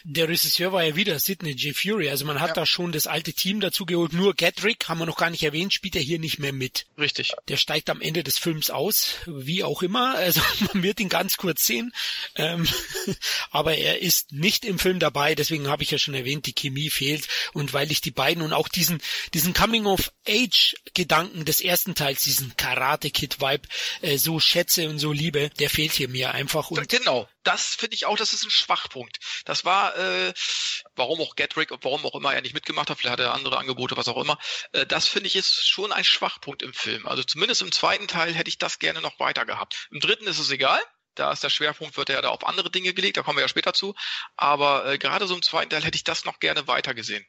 Der 0.10 0.30
Regisseur 0.30 0.71
war 0.71 0.84
ja 0.84 0.95
wieder 0.95 1.19
Sidney 1.19 1.52
J. 1.52 1.76
Fury, 1.76 2.10
also 2.10 2.23
man 2.23 2.39
hat 2.39 2.50
ja. 2.50 2.54
da 2.54 2.65
schon 2.65 2.93
das 2.93 3.08
alte 3.08 3.34
Team 3.34 3.60
dazu 3.60 3.86
geholt. 3.86 4.13
Nur 4.13 4.36
Gedrick, 4.36 4.88
haben 4.88 5.00
wir 5.00 5.06
noch 5.06 5.17
gar 5.17 5.30
nicht 5.30 5.43
erwähnt, 5.43 5.73
spielt 5.73 5.97
er 5.97 6.02
hier 6.02 6.17
nicht 6.17 6.39
mehr 6.39 6.54
mit. 6.54 6.86
Richtig. 6.97 7.34
Der 7.50 7.58
steigt 7.58 7.89
am 7.89 8.00
Ende 8.00 8.23
des 8.23 8.38
Films 8.38 8.69
aus, 8.69 9.15
wie 9.26 9.65
auch 9.65 9.84
immer. 9.84 10.15
Also 10.15 10.39
man 10.73 10.82
wird 10.82 11.02
ihn 11.02 11.10
ganz 11.10 11.36
kurz 11.36 11.65
sehen. 11.65 11.91
Ähm, 12.36 12.67
aber 13.52 13.76
er 13.76 14.02
ist 14.02 14.32
nicht 14.32 14.63
im 14.63 14.80
Film 14.80 15.00
dabei, 15.00 15.36
deswegen 15.36 15.67
habe 15.67 15.84
ich 15.84 15.91
ja 15.91 15.97
schon 15.97 16.13
erwähnt, 16.13 16.45
die 16.45 16.54
Chemie 16.54 16.89
fehlt. 16.89 17.28
Und 17.52 17.73
weil 17.73 17.91
ich 17.91 18.00
die 18.00 18.12
beiden 18.12 18.41
und 18.43 18.54
auch 18.54 18.69
diesen, 18.69 19.02
diesen 19.34 19.54
Coming-of-Age-Gedanken 19.54 21.43
des 21.43 21.60
ersten 21.60 21.95
Teils, 21.95 22.23
diesen 22.23 22.56
Karate-Kid-Vibe, 22.56 23.67
äh, 24.02 24.17
so 24.17 24.39
schätze 24.39 24.88
und 24.89 25.00
so 25.00 25.12
liebe, 25.12 25.50
der 25.60 25.69
fehlt 25.69 25.91
hier 25.91 26.08
mir 26.08 26.34
einfach. 26.34 26.71
Und 26.71 26.88
genau, 26.88 27.28
das 27.43 27.76
finde 27.76 27.95
ich 27.95 28.06
auch, 28.06 28.15
das 28.15 28.32
ist 28.32 28.45
ein 28.45 28.52
Schwachpunkt. 28.52 29.19
Das 29.46 29.66
war, 29.66 29.96
äh, 29.98 30.34
warum 30.96 31.22
auch 31.22 31.36
Getrick 31.36 31.72
und 31.72 31.84
warum 31.84 32.06
auch 32.06 32.16
immer 32.16 32.34
er 32.34 32.42
nicht 32.42 32.54
mitgemacht 32.54 32.90
hat, 32.90 33.00
vielleicht 33.00 33.13
hat 33.13 33.20
er 33.20 33.34
andere 33.34 33.58
Angebote, 33.58 33.98
was 33.98 34.08
auch 34.08 34.22
immer. 34.22 34.38
Äh, 34.72 34.86
das 34.86 35.08
finde 35.08 35.28
ich 35.28 35.36
ist 35.36 35.68
schon 35.68 35.92
ein 35.92 36.04
Schwachpunkt 36.04 36.62
im 36.62 36.74
Film. 36.74 37.08
Also 37.08 37.24
zumindest 37.24 37.62
im 37.62 37.72
zweiten 37.72 38.08
Teil 38.08 38.34
hätte 38.34 38.50
ich 38.50 38.58
das 38.58 38.80
gerne 38.80 39.02
noch 39.02 39.20
weiter 39.20 39.46
gehabt. 39.46 39.88
Im 39.92 40.00
dritten 40.00 40.28
ist 40.28 40.40
es 40.40 40.52
egal. 40.52 40.80
Da 41.16 41.32
ist 41.32 41.44
der 41.44 41.50
Schwerpunkt, 41.50 41.98
wird 41.98 42.10
ja 42.10 42.22
da 42.22 42.30
auf 42.30 42.46
andere 42.46 42.70
Dinge 42.70 42.94
gelegt, 42.94 43.18
da 43.18 43.24
kommen 43.24 43.38
wir 43.38 43.42
ja 43.42 43.48
später 43.48 43.74
zu. 43.74 43.96
Aber 44.36 44.86
äh, 44.86 44.98
gerade 44.98 45.28
so 45.28 45.36
im 45.36 45.42
zweiten 45.42 45.70
Teil 45.72 45.84
hätte 45.84 45.96
ich 45.96 46.04
das 46.04 46.26
noch 46.26 46.40
gerne 46.40 46.68
weiter 46.68 46.94
gesehen. 46.94 47.26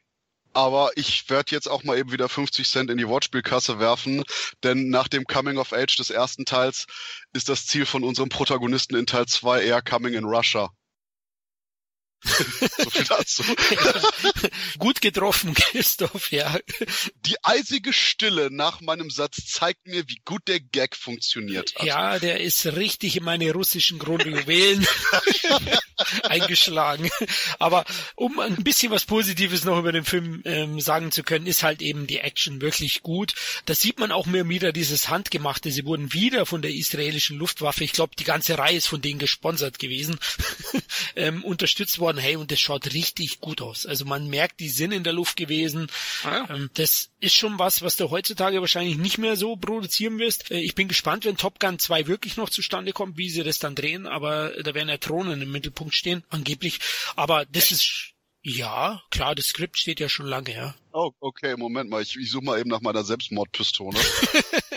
Aber 0.53 0.91
ich 0.95 1.29
werde 1.29 1.51
jetzt 1.51 1.67
auch 1.67 1.83
mal 1.83 1.97
eben 1.97 2.11
wieder 2.11 2.27
50 2.27 2.67
Cent 2.67 2.89
in 2.89 2.97
die 2.97 3.07
Wortspielkasse 3.07 3.79
werfen, 3.79 4.23
denn 4.63 4.89
nach 4.89 5.07
dem 5.07 5.25
Coming 5.25 5.57
of 5.57 5.73
Age 5.73 5.95
des 5.97 6.09
ersten 6.09 6.45
Teils 6.45 6.87
ist 7.33 7.49
das 7.49 7.67
Ziel 7.67 7.85
von 7.85 8.03
unserem 8.03 8.29
Protagonisten 8.29 8.95
in 8.95 9.05
Teil 9.05 9.27
2 9.27 9.63
eher 9.63 9.81
Coming 9.81 10.13
in 10.13 10.25
Russia. 10.25 10.71
so 12.23 12.89
viel 12.89 13.05
dazu. 13.05 13.43
Gut 14.77 15.01
getroffen, 15.01 15.53
Christoph, 15.53 16.31
ja. 16.31 16.57
Die 17.25 17.35
eisige 17.43 17.93
Stille 17.93 18.49
nach 18.51 18.81
meinem 18.81 19.09
Satz 19.09 19.45
zeigt 19.45 19.87
mir, 19.87 20.07
wie 20.07 20.21
gut 20.25 20.47
der 20.47 20.59
Gag 20.59 20.95
funktioniert 20.95 21.75
hat. 21.75 21.85
Ja, 21.85 22.19
der 22.19 22.41
ist 22.41 22.65
richtig 22.65 23.15
in 23.15 23.23
meine 23.23 23.51
russischen 23.53 23.99
Grundjuwelen 23.99 24.85
eingeschlagen. 26.23 27.09
Aber 27.57 27.85
um 28.15 28.39
ein 28.39 28.63
bisschen 28.63 28.91
was 28.91 29.05
Positives 29.05 29.63
noch 29.63 29.79
über 29.79 29.91
den 29.91 30.05
Film 30.05 30.41
ähm, 30.45 30.81
sagen 30.81 31.11
zu 31.11 31.23
können, 31.23 31.45
ist 31.45 31.63
halt 31.63 31.81
eben 31.81 32.05
die 32.05 32.19
Action 32.19 32.61
wirklich 32.61 33.01
gut. 33.01 33.33
Das 33.65 33.79
sieht 33.79 33.99
man 33.99 34.11
auch 34.11 34.25
mehr 34.25 34.47
wieder, 34.49 34.73
dieses 34.73 35.07
Handgemachte. 35.09 35.71
Sie 35.71 35.85
wurden 35.85 36.13
wieder 36.13 36.45
von 36.45 36.61
der 36.61 36.71
israelischen 36.71 37.37
Luftwaffe, 37.37 37.83
ich 37.83 37.93
glaube, 37.93 38.15
die 38.17 38.23
ganze 38.23 38.57
Reihe 38.57 38.77
ist 38.77 38.87
von 38.87 39.01
denen 39.01 39.19
gesponsert 39.19 39.79
gewesen, 39.79 40.19
ähm, 41.15 41.43
unterstützt 41.43 41.99
worden 41.99 42.08
worden, 42.09 42.21
hey, 42.21 42.35
und 42.37 42.51
das 42.51 42.59
schaut 42.59 42.93
richtig 42.93 43.39
gut 43.39 43.61
aus. 43.61 43.85
Also 43.85 44.03
man 44.05 44.27
merkt, 44.27 44.59
die 44.59 44.69
sind 44.69 44.91
in 44.91 45.03
der 45.03 45.13
Luft 45.13 45.37
gewesen. 45.37 45.87
Ah, 46.23 46.45
ja. 46.47 46.55
Ähm, 46.55 46.69
das 46.73 47.11
ist 47.19 47.35
schon 47.35 47.59
was, 47.59 47.83
was 47.83 47.97
du 47.97 48.09
heutzutage 48.09 48.61
wahrscheinlich 48.61 48.97
nicht 48.97 49.19
mehr 49.19 49.35
so 49.35 49.55
produzieren 49.55 50.17
wirst. 50.17 50.49
Äh, 50.49 50.59
ich 50.59 50.73
bin 50.73 50.87
gespannt, 50.87 51.25
wenn 51.25 51.37
Top 51.37 51.59
Gun 51.59 51.77
2 51.77 52.07
wirklich 52.07 52.35
noch 52.35 52.49
zustande 52.49 52.93
kommt, 52.93 53.17
wie 53.17 53.29
sie 53.29 53.43
das 53.43 53.59
dann 53.59 53.75
drehen, 53.75 54.07
aber 54.07 54.51
da 54.63 54.73
werden 54.73 54.89
ja 54.89 54.97
Thronen 54.97 55.41
im 55.41 55.51
Mittelpunkt 55.51 55.93
stehen, 55.93 56.23
angeblich. 56.29 56.79
Aber 57.15 57.45
das 57.45 57.69
ist 57.69 58.13
ja, 58.41 59.01
klar, 59.11 59.35
das 59.35 59.47
Skript 59.47 59.77
steht 59.77 59.99
ja 59.99 60.09
schon 60.09 60.25
lange, 60.25 60.55
ja. 60.55 60.73
Oh, 60.93 61.11
okay, 61.19 61.55
Moment 61.57 61.89
mal, 61.89 62.01
ich, 62.01 62.15
ich 62.15 62.31
suche 62.31 62.45
mal 62.45 62.59
eben 62.59 62.69
nach 62.69 62.81
meiner 62.81 63.03
Selbstmordpistole. 63.03 63.99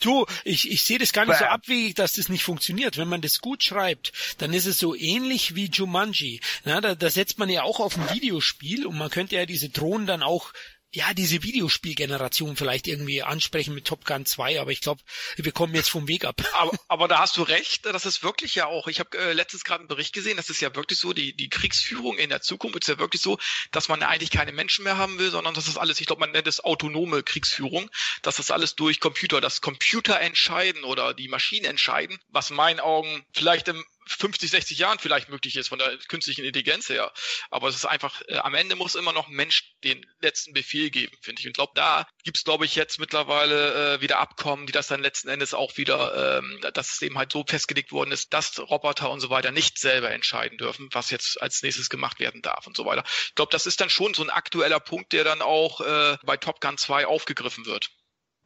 du, 0.00 0.26
ich, 0.44 0.70
ich 0.70 0.82
sehe 0.82 0.98
das 0.98 1.12
gar 1.12 1.26
nicht 1.26 1.38
so 1.38 1.44
abwegig, 1.44 1.94
dass 1.94 2.14
das 2.14 2.28
nicht 2.28 2.44
funktioniert. 2.44 2.96
Wenn 2.96 3.08
man 3.08 3.20
das 3.20 3.40
gut 3.40 3.62
schreibt, 3.62 4.12
dann 4.38 4.52
ist 4.52 4.66
es 4.66 4.78
so 4.78 4.94
ähnlich 4.94 5.54
wie 5.54 5.66
Jumanji. 5.66 6.40
Na, 6.64 6.80
da, 6.80 6.94
da 6.94 7.10
setzt 7.10 7.38
man 7.38 7.48
ja 7.48 7.62
auch 7.62 7.80
auf 7.80 7.96
ein 7.96 8.14
Videospiel 8.14 8.86
und 8.86 8.96
man 8.96 9.10
könnte 9.10 9.36
ja 9.36 9.46
diese 9.46 9.68
Drohnen 9.68 10.06
dann 10.06 10.22
auch 10.22 10.52
ja, 10.94 11.14
diese 11.14 11.42
Videospielgeneration 11.42 12.54
vielleicht 12.54 12.86
irgendwie 12.86 13.22
ansprechen 13.22 13.74
mit 13.74 13.86
Top 13.86 14.04
Gun 14.04 14.26
2, 14.26 14.60
aber 14.60 14.72
ich 14.72 14.82
glaube, 14.82 15.00
wir 15.36 15.52
kommen 15.52 15.74
jetzt 15.74 15.88
vom 15.88 16.06
Weg 16.06 16.26
ab. 16.26 16.42
Aber, 16.52 16.78
aber 16.86 17.08
da 17.08 17.18
hast 17.18 17.36
du 17.38 17.42
recht, 17.42 17.86
das 17.86 18.04
ist 18.04 18.22
wirklich 18.22 18.54
ja 18.54 18.66
auch, 18.66 18.86
ich 18.86 19.00
habe 19.00 19.18
äh, 19.18 19.32
letztens 19.32 19.64
gerade 19.64 19.80
einen 19.80 19.88
Bericht 19.88 20.12
gesehen, 20.12 20.36
das 20.36 20.50
ist 20.50 20.60
ja 20.60 20.74
wirklich 20.76 20.98
so, 20.98 21.12
die, 21.12 21.34
die 21.34 21.48
Kriegsführung 21.48 22.18
in 22.18 22.28
der 22.28 22.42
Zukunft 22.42 22.78
ist 22.82 22.88
ja 22.88 22.98
wirklich 22.98 23.22
so, 23.22 23.38
dass 23.72 23.88
man 23.88 24.02
eigentlich 24.02 24.30
keine 24.30 24.52
Menschen 24.52 24.84
mehr 24.84 24.98
haben 24.98 25.18
will, 25.18 25.30
sondern 25.30 25.54
das 25.54 25.66
ist 25.66 25.78
alles, 25.78 26.00
ich 26.00 26.06
glaube, 26.06 26.20
man 26.20 26.30
nennt 26.30 26.46
es 26.46 26.62
autonome 26.62 27.22
Kriegsführung, 27.22 27.90
dass 28.20 28.36
das 28.36 28.50
alles 28.50 28.76
durch 28.76 29.00
Computer, 29.00 29.40
das 29.40 29.60
Computer 29.60 30.20
entscheiden 30.20 30.84
oder 30.84 31.14
die 31.14 31.28
Maschinen 31.28 31.64
entscheiden, 31.64 32.18
was 32.28 32.50
in 32.50 32.56
meinen 32.56 32.80
Augen 32.80 33.24
vielleicht 33.32 33.68
im 33.68 33.84
50, 34.06 34.50
60 34.50 34.78
Jahren 34.78 34.98
vielleicht 34.98 35.28
möglich 35.28 35.56
ist 35.56 35.68
von 35.68 35.78
der 35.78 35.96
künstlichen 36.08 36.44
Intelligenz 36.44 36.88
her. 36.88 37.12
Aber 37.50 37.68
es 37.68 37.76
ist 37.76 37.84
einfach, 37.84 38.22
äh, 38.28 38.38
am 38.38 38.54
Ende 38.54 38.76
muss 38.76 38.94
immer 38.94 39.12
noch 39.12 39.28
ein 39.28 39.34
Mensch 39.34 39.72
den 39.84 40.04
letzten 40.20 40.52
Befehl 40.52 40.90
geben, 40.90 41.16
finde 41.20 41.40
ich. 41.40 41.46
Und 41.46 41.54
glaube, 41.54 41.72
da 41.74 42.06
gibt's 42.24 42.44
glaube 42.44 42.64
ich, 42.64 42.74
jetzt 42.74 42.98
mittlerweile 42.98 43.94
äh, 43.94 44.00
wieder 44.00 44.18
Abkommen, 44.18 44.66
die 44.66 44.72
das 44.72 44.88
dann 44.88 45.02
letzten 45.02 45.28
Endes 45.28 45.54
auch 45.54 45.76
wieder, 45.76 46.38
ähm, 46.38 46.60
dass 46.74 46.92
es 46.92 47.02
eben 47.02 47.18
halt 47.18 47.32
so 47.32 47.44
festgelegt 47.46 47.92
worden 47.92 48.12
ist, 48.12 48.32
dass 48.32 48.58
Roboter 48.58 49.10
und 49.10 49.20
so 49.20 49.30
weiter 49.30 49.50
nicht 49.50 49.78
selber 49.78 50.10
entscheiden 50.10 50.58
dürfen, 50.58 50.88
was 50.92 51.10
jetzt 51.10 51.40
als 51.40 51.62
nächstes 51.62 51.90
gemacht 51.90 52.20
werden 52.20 52.42
darf 52.42 52.66
und 52.66 52.76
so 52.76 52.84
weiter. 52.84 53.04
Ich 53.26 53.34
glaube, 53.34 53.52
das 53.52 53.66
ist 53.66 53.80
dann 53.80 53.90
schon 53.90 54.14
so 54.14 54.22
ein 54.22 54.30
aktueller 54.30 54.80
Punkt, 54.80 55.12
der 55.12 55.24
dann 55.24 55.42
auch 55.42 55.80
äh, 55.80 56.16
bei 56.24 56.36
Top 56.36 56.60
Gun 56.60 56.78
2 56.78 57.06
aufgegriffen 57.06 57.66
wird. 57.66 57.90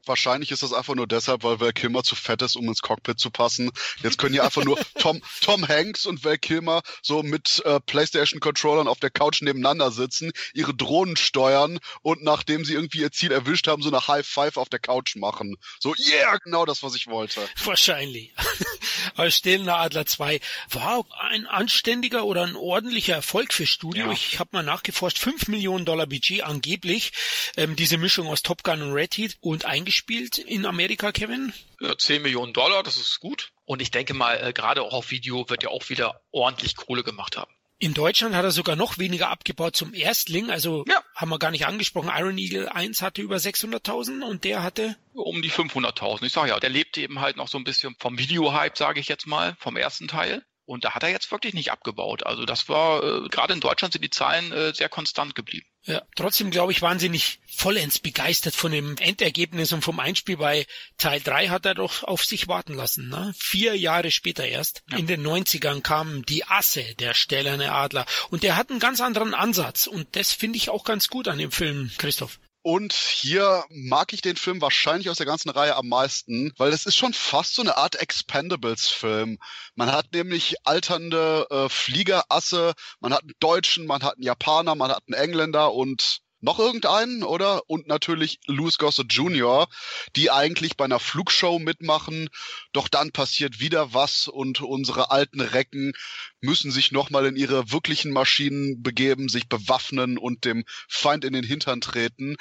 Wahrscheinlich 0.07 0.53
ist 0.53 0.63
das 0.63 0.73
einfach 0.73 0.95
nur 0.95 1.07
deshalb, 1.07 1.43
weil 1.43 1.61
Val 1.61 1.73
Kilmer 1.73 2.03
zu 2.03 2.15
fett 2.15 2.43
ist, 2.43 2.57
um 2.57 2.69
ins 2.69 2.81
Cockpit 2.81 3.19
zu 3.19 3.31
passen. 3.31 3.71
Jetzt 4.03 4.19
können 4.19 4.35
ja 4.35 4.45
einfach 4.45 4.65
nur 4.65 4.79
Tom, 4.99 5.21
Tom 5.41 5.67
Hanks 5.67 6.07
und 6.07 6.25
Val 6.25 6.39
Kilmer 6.39 6.83
so 7.03 7.23
mit 7.23 7.63
äh, 7.65 7.81
PlayStation-Controllern 7.81 8.89
auf 8.89 9.01
der 9.01 9.11
Couch 9.11 9.43
nebeneinander 9.43 9.91
sitzen, 9.91 10.33
ihre 10.55 10.75
Drohnen 10.75 11.17
steuern 11.17 11.79
und 12.03 12.23
nachdem 12.23 12.65
sie 12.65 12.75
irgendwie 12.75 13.01
ihr 13.01 13.13
Ziel 13.13 13.33
erwischt 13.33 13.67
haben, 13.69 13.83
so 13.83 13.89
eine 13.89 14.07
High 14.07 14.27
Five 14.27 14.57
auf 14.57 14.69
der 14.69 14.79
Couch 14.79 15.17
machen. 15.17 15.57
So, 15.81 15.95
yeah, 15.99 16.39
genau 16.39 16.65
das, 16.65 16.83
was 16.83 16.95
ich 16.95 17.09
wollte. 17.09 17.41
Wahrscheinlich. 17.65 18.33
Aber 19.15 19.31
Stellender 19.31 19.77
Adler 19.77 20.07
2 20.07 20.41
war 20.71 21.05
ein 21.21 21.47
anständiger 21.47 22.25
oder 22.25 22.45
ein 22.45 22.57
ordentlicher 22.57 23.15
Erfolg 23.15 23.53
für 23.53 23.67
Studio. 23.67 24.07
Ja. 24.07 24.13
Ich 24.13 24.39
habe 24.39 24.51
mal 24.53 24.63
nachgeforscht, 24.63 25.19
5 25.19 25.49
Millionen 25.49 25.85
Dollar 25.85 26.07
Budget 26.07 26.43
angeblich. 26.43 27.13
Ähm, 27.57 27.77
diese 27.77 27.99
Mischung 27.99 28.29
aus 28.29 28.43
Top 28.43 28.63
Gun 28.63 28.83
und 28.83 28.93
Red 28.93 29.17
Heat 29.17 29.37
und 29.41 29.65
eingespielt 29.65 29.96
gespielt 29.97 30.37
in 30.37 30.67
Amerika, 30.67 31.11
Kevin? 31.11 31.55
Ja, 31.81 31.97
10 31.97 32.21
Millionen 32.21 32.53
Dollar, 32.53 32.83
das 32.83 32.99
ist 32.99 33.19
gut. 33.19 33.53
Und 33.65 33.81
ich 33.81 33.91
denke 33.91 34.13
mal, 34.13 34.35
äh, 34.35 34.53
gerade 34.53 34.83
auch 34.83 34.93
auf 34.93 35.11
Video 35.11 35.49
wird 35.49 35.65
er 35.65 35.71
auch 35.71 35.89
wieder 35.89 36.21
ordentlich 36.33 36.77
Kohle 36.77 37.03
gemacht 37.03 37.39
haben. 37.39 37.51
In 37.79 37.95
Deutschland 37.95 38.35
hat 38.35 38.45
er 38.45 38.51
sogar 38.51 38.77
noch 38.77 38.99
weniger 38.99 39.31
abgebaut 39.31 39.75
zum 39.75 39.95
Erstling, 39.95 40.51
also 40.51 40.85
ja. 40.87 41.03
haben 41.15 41.31
wir 41.31 41.39
gar 41.39 41.51
nicht 41.51 41.67
angesprochen. 41.67 42.11
Iron 42.15 42.37
Eagle 42.37 42.71
1 42.71 43.01
hatte 43.01 43.23
über 43.23 43.37
600.000 43.37 44.23
und 44.23 44.45
der 44.45 44.63
hatte 44.63 44.97
um 45.15 45.41
die 45.41 45.51
500.000. 45.51 46.25
Ich 46.25 46.33
sage 46.33 46.51
ja, 46.51 46.61
der 46.61 46.71
lebte 46.71 47.01
eben 47.01 47.21
halt 47.21 47.37
noch 47.37 47.49
so 47.49 47.57
ein 47.57 47.65
bisschen 47.65 47.97
vom 47.99 48.19
Video-Hype, 48.19 48.77
sage 48.77 49.01
ich 49.01 49.09
jetzt 49.09 49.27
mal, 49.27 49.57
vom 49.59 49.77
ersten 49.77 50.09
Teil. 50.09 50.45
Und 50.67 50.85
da 50.85 50.95
hat 50.95 51.05
er 51.05 51.11
jetzt 51.11 51.31
wirklich 51.31 51.55
nicht 51.55 51.71
abgebaut. 51.71 52.27
Also 52.27 52.45
das 52.45 52.69
war, 52.69 53.03
äh, 53.03 53.29
gerade 53.29 53.55
in 53.55 53.61
Deutschland 53.61 53.93
sind 53.93 54.05
die 54.05 54.11
Zahlen 54.11 54.53
äh, 54.53 54.75
sehr 54.75 54.89
konstant 54.89 55.35
geblieben. 55.35 55.67
Ja, 55.87 56.03
trotzdem 56.17 56.51
glaube 56.51 56.73
ich, 56.73 56.83
waren 56.83 56.99
sie 56.99 57.09
nicht 57.09 57.39
vollends 57.47 58.01
begeistert 58.01 58.57
von 58.57 58.73
dem 58.73 58.97
Endergebnis 58.99 59.73
und 59.73 59.83
vom 59.83 60.01
Einspiel. 60.01 60.37
Bei 60.37 60.67
Teil 60.99 61.21
3 61.21 61.49
hat 61.49 61.65
er 61.65 61.75
doch 61.75 62.03
auf 62.03 62.25
sich 62.25 62.49
warten 62.49 62.75
lassen. 62.75 63.09
Ne? 63.09 63.33
Vier 63.39 63.77
Jahre 63.77 64.11
später 64.11 64.45
erst, 64.45 64.83
ja. 64.91 64.99
in 64.99 65.07
den 65.07 65.25
90ern, 65.25 65.83
kamen 65.83 66.25
die 66.25 66.45
Asse, 66.45 66.85
der 66.99 67.15
stählerne 67.15 67.73
Adler. 67.73 68.05
Und 68.31 68.43
der 68.43 68.57
hat 68.57 68.71
einen 68.71 68.81
ganz 68.81 69.01
anderen 69.01 69.33
Ansatz. 69.33 69.87
Und 69.87 70.09
das 70.17 70.33
finde 70.33 70.57
ich 70.57 70.71
auch 70.71 70.85
ganz 70.85 71.09
gut 71.09 71.29
an 71.29 71.39
dem 71.39 71.53
Film, 71.53 71.93
Christoph. 71.99 72.41
Und 72.67 72.95
hier 72.95 73.65
mag 73.71 74.13
ich 74.13 74.23
den 74.23 74.35
Film 74.35 74.61
wahrscheinlich 74.61 75.09
aus 75.09 75.19
der 75.19 75.27
ganzen 75.27 75.51
Reihe 75.51 75.77
am 75.77 75.87
meisten, 75.89 76.53
weil 76.57 76.73
es 76.73 76.85
ist 76.85 76.97
schon 76.97 77.13
fast 77.13 77.55
so 77.55 77.63
eine 77.63 77.77
Art 77.77 77.95
Expendables-Film. 77.95 79.39
Man 79.77 79.93
hat 79.93 80.13
nämlich 80.13 80.57
alternde 80.65 81.47
äh, 81.49 81.69
Fliegerasse, 81.69 82.75
man 82.99 83.15
hat 83.15 83.23
einen 83.23 83.35
Deutschen, 83.39 83.87
man 83.87 84.03
hat 84.03 84.15
einen 84.15 84.25
Japaner, 84.25 84.75
man 84.75 84.91
hat 84.91 85.05
einen 85.07 85.15
Engländer 85.15 85.75
und 85.75 86.23
noch 86.47 86.59
irgendeinen, 86.61 87.23
oder? 87.23 87.69
Und 87.69 87.89
natürlich 87.89 88.39
Louis 88.47 88.79
Gossett 88.79 89.13
Jr., 89.13 89.69
die 90.15 90.31
eigentlich 90.31 90.77
bei 90.77 90.87
einer 90.87 91.01
Flugshow 91.01 91.59
mitmachen. 91.59 92.31
Doch 92.73 92.89
dann 92.89 93.11
passiert 93.13 93.61
wieder 93.61 93.93
was 93.93 94.29
und 94.29 94.63
unsere 94.63 95.11
alten 95.11 95.41
Recken 95.41 95.93
müssen 96.41 96.71
sich 96.71 96.93
nochmal 96.93 97.27
in 97.27 97.37
ihre 97.37 97.73
wirklichen 97.73 98.13
Maschinen 98.13 98.83
begeben, 98.83 99.29
sich 99.29 99.49
bewaffnen 99.49 100.17
und 100.17 100.45
dem 100.45 100.65
Feind 100.89 101.25
in 101.25 101.35
den 101.35 101.45
Hintern 101.45 101.81
treten. 101.83 102.37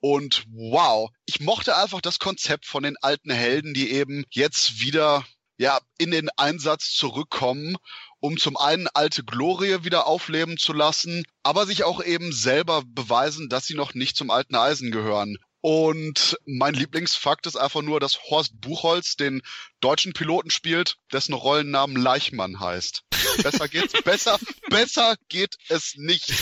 Und 0.00 0.44
wow, 0.48 1.10
ich 1.26 1.38
mochte 1.38 1.76
einfach 1.76 2.00
das 2.00 2.18
Konzept 2.18 2.66
von 2.66 2.82
den 2.82 2.96
alten 3.02 3.30
Helden, 3.30 3.74
die 3.74 3.92
eben 3.92 4.24
jetzt 4.30 4.80
wieder 4.80 5.24
ja, 5.58 5.78
in 5.98 6.10
den 6.10 6.28
Einsatz 6.36 6.92
zurückkommen 6.92 7.76
um 8.22 8.38
zum 8.38 8.56
einen 8.56 8.86
alte 8.94 9.24
Glorie 9.24 9.82
wieder 9.82 10.06
aufleben 10.06 10.56
zu 10.56 10.72
lassen, 10.72 11.24
aber 11.42 11.66
sich 11.66 11.82
auch 11.82 12.02
eben 12.02 12.32
selber 12.32 12.82
beweisen, 12.86 13.48
dass 13.48 13.66
sie 13.66 13.74
noch 13.74 13.94
nicht 13.94 14.16
zum 14.16 14.30
alten 14.30 14.54
Eisen 14.54 14.92
gehören. 14.92 15.38
Und 15.60 16.38
mein 16.46 16.74
Lieblingsfakt 16.74 17.46
ist 17.46 17.56
einfach 17.56 17.82
nur, 17.82 17.98
dass 17.98 18.22
Horst 18.30 18.60
Buchholz 18.60 19.16
den 19.16 19.42
deutschen 19.82 20.12
Piloten 20.14 20.50
spielt, 20.50 20.96
dessen 21.12 21.34
Rollennamen 21.34 21.96
Leichmann 21.96 22.60
heißt. 22.60 23.04
Besser 23.42 23.68
geht's, 23.68 23.92
besser, 24.04 24.38
besser 24.68 25.16
geht 25.28 25.56
es 25.68 25.94
nicht. 25.96 26.32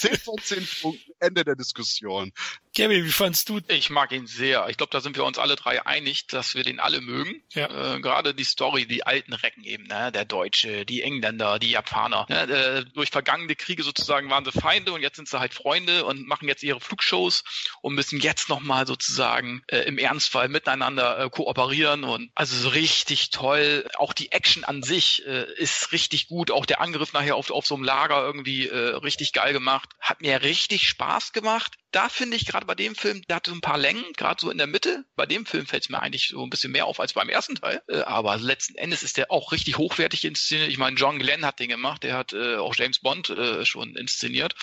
10 0.00 0.16
von 0.18 0.38
10 0.38 0.68
Punkten, 0.80 1.12
Ende 1.18 1.44
der 1.44 1.56
Diskussion. 1.56 2.32
Kevin, 2.74 3.04
wie 3.04 3.10
fandst 3.10 3.48
du? 3.48 3.60
Ich 3.68 3.90
mag 3.90 4.12
ihn 4.12 4.26
sehr. 4.26 4.68
Ich 4.68 4.76
glaube, 4.76 4.92
da 4.92 5.00
sind 5.00 5.16
wir 5.16 5.24
uns 5.24 5.38
alle 5.38 5.56
drei 5.56 5.84
einig, 5.84 6.28
dass 6.28 6.54
wir 6.54 6.62
den 6.62 6.78
alle 6.78 7.00
mögen. 7.00 7.42
Ja. 7.52 7.96
Äh, 7.96 8.00
Gerade 8.00 8.32
die 8.32 8.44
Story, 8.44 8.86
die 8.86 9.04
alten 9.04 9.32
Recken 9.32 9.64
eben, 9.64 9.84
ne? 9.84 10.12
der 10.12 10.24
Deutsche, 10.24 10.86
die 10.86 11.02
Engländer, 11.02 11.58
die 11.58 11.70
Japaner. 11.70 12.26
Ne? 12.28 12.42
Äh, 12.42 12.84
durch 12.94 13.10
vergangene 13.10 13.56
Kriege 13.56 13.82
sozusagen 13.82 14.30
waren 14.30 14.44
sie 14.44 14.52
Feinde 14.52 14.92
und 14.92 15.02
jetzt 15.02 15.16
sind 15.16 15.28
sie 15.28 15.40
halt 15.40 15.52
Freunde 15.52 16.04
und 16.04 16.26
machen 16.26 16.46
jetzt 16.46 16.62
ihre 16.62 16.80
Flugshows 16.80 17.42
und 17.82 17.94
müssen 17.94 18.20
jetzt 18.20 18.48
nochmal 18.48 18.86
sozusagen 18.86 19.62
äh, 19.66 19.80
im 19.80 19.98
Ernstfall 19.98 20.48
miteinander 20.48 21.18
äh, 21.18 21.30
kooperieren 21.30 22.04
und 22.04 22.30
also 22.34 22.56
so 22.56 22.68
richtig 22.80 23.28
toll. 23.30 23.86
Auch 23.98 24.14
die 24.14 24.32
Action 24.32 24.64
an 24.64 24.82
sich 24.82 25.26
äh, 25.26 25.44
ist 25.56 25.92
richtig 25.92 26.28
gut. 26.28 26.50
Auch 26.50 26.64
der 26.64 26.80
Angriff 26.80 27.12
nachher 27.12 27.36
auf, 27.36 27.50
auf 27.50 27.66
so 27.66 27.74
einem 27.74 27.84
Lager 27.84 28.22
irgendwie 28.22 28.68
äh, 28.68 28.96
richtig 28.96 29.32
geil 29.34 29.52
gemacht. 29.52 29.90
Hat 30.00 30.22
mir 30.22 30.42
richtig 30.42 30.88
Spaß 30.88 31.32
gemacht 31.32 31.78
da 31.92 32.08
finde 32.08 32.36
ich 32.36 32.46
gerade 32.46 32.66
bei 32.66 32.74
dem 32.74 32.94
Film, 32.94 33.22
der 33.28 33.36
hatte 33.36 33.50
so 33.50 33.56
ein 33.56 33.60
paar 33.60 33.78
Längen, 33.78 34.04
gerade 34.16 34.40
so 34.40 34.50
in 34.50 34.58
der 34.58 34.66
Mitte. 34.66 35.04
Bei 35.16 35.26
dem 35.26 35.46
Film 35.46 35.66
fällt 35.66 35.84
es 35.84 35.88
mir 35.88 36.00
eigentlich 36.00 36.28
so 36.28 36.42
ein 36.42 36.50
bisschen 36.50 36.72
mehr 36.72 36.86
auf 36.86 37.00
als 37.00 37.14
beim 37.14 37.28
ersten 37.28 37.56
Teil. 37.56 37.82
Äh, 37.88 38.00
aber 38.02 38.36
letzten 38.38 38.76
Endes 38.76 39.02
ist 39.02 39.16
der 39.16 39.30
auch 39.30 39.52
richtig 39.52 39.78
hochwertig 39.78 40.24
inszeniert. 40.24 40.70
Ich 40.70 40.78
meine, 40.78 40.96
John 40.96 41.18
Glenn 41.18 41.44
hat 41.44 41.58
den 41.58 41.68
gemacht, 41.68 42.02
der 42.02 42.16
hat 42.16 42.32
äh, 42.32 42.56
auch 42.56 42.74
James 42.76 43.00
Bond 43.00 43.30
äh, 43.30 43.64
schon 43.64 43.96
inszeniert. 43.96 44.54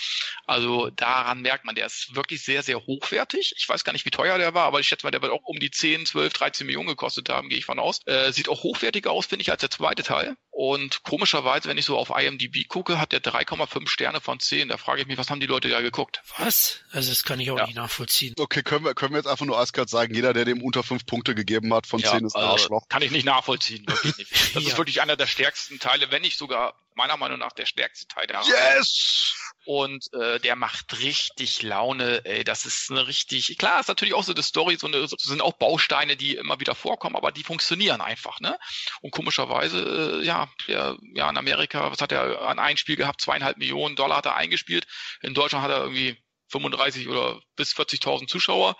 Also 0.46 0.90
daran 0.90 1.42
merkt 1.42 1.64
man, 1.64 1.74
der 1.74 1.86
ist 1.86 2.14
wirklich 2.14 2.42
sehr, 2.42 2.62
sehr 2.62 2.80
hochwertig. 2.86 3.54
Ich 3.56 3.68
weiß 3.68 3.84
gar 3.84 3.92
nicht, 3.92 4.06
wie 4.06 4.10
teuer 4.10 4.38
der 4.38 4.54
war, 4.54 4.64
aber 4.64 4.80
ich 4.80 4.88
schätze 4.88 5.04
mal, 5.04 5.10
der 5.10 5.22
wird 5.22 5.32
auch 5.32 5.44
um 5.44 5.58
die 5.58 5.70
10, 5.70 6.06
12, 6.06 6.32
13 6.32 6.66
Millionen 6.66 6.88
gekostet 6.88 7.28
haben, 7.28 7.48
gehe 7.48 7.58
ich 7.58 7.66
von 7.66 7.78
aus. 7.78 8.00
Äh, 8.06 8.32
sieht 8.32 8.48
auch 8.48 8.62
hochwertiger 8.62 9.10
aus, 9.10 9.26
finde 9.26 9.42
ich, 9.42 9.50
als 9.50 9.60
der 9.60 9.70
zweite 9.70 10.02
Teil. 10.02 10.36
Und 10.60 11.04
komischerweise, 11.04 11.68
wenn 11.68 11.78
ich 11.78 11.84
so 11.84 11.96
auf 11.96 12.10
IMDb 12.10 12.66
gucke, 12.66 12.98
hat 12.98 13.12
der 13.12 13.22
3,5 13.22 13.88
Sterne 13.88 14.20
von 14.20 14.40
10. 14.40 14.70
Da 14.70 14.76
frage 14.76 15.00
ich 15.00 15.06
mich, 15.06 15.16
was 15.16 15.30
haben 15.30 15.38
die 15.38 15.46
Leute 15.46 15.68
da 15.68 15.80
geguckt? 15.80 16.20
Was? 16.36 16.80
Also 16.90 17.10
das 17.10 17.22
kann 17.22 17.38
ich 17.38 17.52
auch 17.52 17.58
ja. 17.58 17.66
nicht 17.66 17.76
nachvollziehen. 17.76 18.34
Okay, 18.36 18.64
können 18.64 18.84
wir, 18.84 18.96
können 18.96 19.12
wir 19.12 19.18
jetzt 19.18 19.28
einfach 19.28 19.46
nur 19.46 19.56
eiskalt 19.56 19.88
sagen, 19.88 20.12
jeder, 20.12 20.32
der 20.32 20.44
dem 20.44 20.60
unter 20.60 20.82
5 20.82 21.06
Punkte 21.06 21.36
gegeben 21.36 21.72
hat 21.72 21.86
von 21.86 22.00
ja, 22.00 22.10
10 22.10 22.26
ist 22.26 22.34
ein 22.34 22.40
also 22.40 22.52
Arschloch. 22.54 22.88
Kann 22.88 23.02
ich 23.02 23.12
nicht 23.12 23.24
nachvollziehen, 23.24 23.86
wirklich 23.86 24.18
nicht. 24.18 24.32
Das 24.54 24.64
ja. 24.64 24.70
ist 24.70 24.78
wirklich 24.78 25.00
einer 25.00 25.14
der 25.14 25.28
stärksten 25.28 25.78
Teile, 25.78 26.10
wenn 26.10 26.22
nicht 26.22 26.36
sogar 26.36 26.74
meiner 26.96 27.16
Meinung 27.16 27.38
nach 27.38 27.52
der 27.52 27.64
stärkste 27.64 28.08
Teil 28.08 28.26
der 28.26 28.40
Yes! 28.40 29.36
Und 29.68 30.10
äh, 30.14 30.40
der 30.40 30.56
macht 30.56 30.98
richtig 31.00 31.60
Laune. 31.60 32.24
Ey, 32.24 32.42
das 32.42 32.64
ist 32.64 32.90
eine 32.90 33.06
richtig. 33.06 33.58
Klar, 33.58 33.80
ist 33.80 33.88
natürlich 33.88 34.14
auch 34.14 34.24
so 34.24 34.32
eine 34.32 34.42
Story, 34.42 34.78
so 34.80 34.86
eine, 34.86 35.06
sind 35.06 35.42
auch 35.42 35.58
Bausteine, 35.58 36.16
die 36.16 36.36
immer 36.36 36.58
wieder 36.58 36.74
vorkommen, 36.74 37.16
aber 37.16 37.32
die 37.32 37.44
funktionieren 37.44 38.00
einfach, 38.00 38.40
ne? 38.40 38.58
Und 39.02 39.10
komischerweise, 39.10 40.22
äh, 40.22 40.24
ja, 40.24 40.48
der, 40.68 40.96
ja, 41.12 41.28
in 41.28 41.36
Amerika, 41.36 41.92
was 41.92 42.00
hat 42.00 42.12
er 42.12 42.40
an 42.48 42.58
ein 42.58 42.78
Spiel 42.78 42.96
gehabt? 42.96 43.20
Zweieinhalb 43.20 43.58
Millionen 43.58 43.94
Dollar 43.94 44.16
hat 44.16 44.24
er 44.24 44.36
eingespielt. 44.36 44.86
In 45.20 45.34
Deutschland 45.34 45.62
hat 45.62 45.70
er 45.70 45.82
irgendwie 45.82 46.16
35 46.48 47.06
oder 47.06 47.38
bis 47.54 47.74
40.000 47.74 48.26
Zuschauer. 48.26 48.74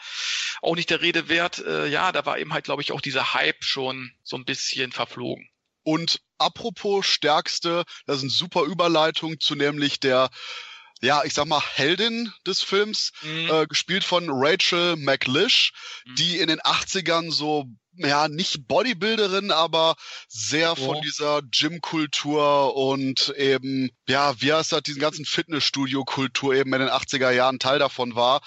Auch 0.62 0.74
nicht 0.74 0.88
der 0.88 1.02
Rede 1.02 1.28
wert. 1.28 1.58
Äh, 1.58 1.88
ja, 1.88 2.12
da 2.12 2.24
war 2.24 2.38
eben 2.38 2.54
halt, 2.54 2.64
glaube 2.64 2.80
ich, 2.80 2.92
auch 2.92 3.02
dieser 3.02 3.34
Hype 3.34 3.62
schon 3.62 4.10
so 4.22 4.36
ein 4.36 4.46
bisschen 4.46 4.90
verflogen. 4.92 5.50
Und 5.82 6.22
apropos 6.38 7.04
Stärkste, 7.04 7.84
das 8.06 8.18
ist 8.18 8.22
eine 8.22 8.30
super 8.30 8.62
Überleitung 8.62 9.38
zu 9.38 9.54
nämlich 9.54 10.00
der 10.00 10.30
ja, 11.00 11.24
ich 11.24 11.34
sag 11.34 11.46
mal, 11.46 11.62
Heldin 11.74 12.32
des 12.46 12.62
Films, 12.62 13.12
mhm. 13.22 13.50
äh, 13.50 13.66
gespielt 13.66 14.04
von 14.04 14.28
Rachel 14.30 14.96
McLish, 14.96 15.72
mhm. 16.06 16.14
die 16.16 16.38
in 16.38 16.48
den 16.48 16.60
80ern 16.60 17.30
so, 17.30 17.66
ja, 17.94 18.28
nicht 18.28 18.66
Bodybuilderin, 18.68 19.50
aber 19.50 19.96
sehr 20.28 20.72
oh. 20.72 20.86
von 20.86 21.02
dieser 21.02 21.42
Gym-Kultur 21.42 22.76
und 22.76 23.34
eben, 23.36 23.90
ja, 24.08 24.40
wie 24.40 24.52
heißt 24.52 24.72
das, 24.72 24.82
diesen 24.82 25.00
ganzen 25.00 25.24
Fitnessstudio-Kultur 25.24 26.54
eben 26.54 26.72
in 26.72 26.80
den 26.80 26.90
80er 26.90 27.30
Jahren 27.30 27.58
Teil 27.58 27.78
davon 27.78 28.14
war. 28.14 28.40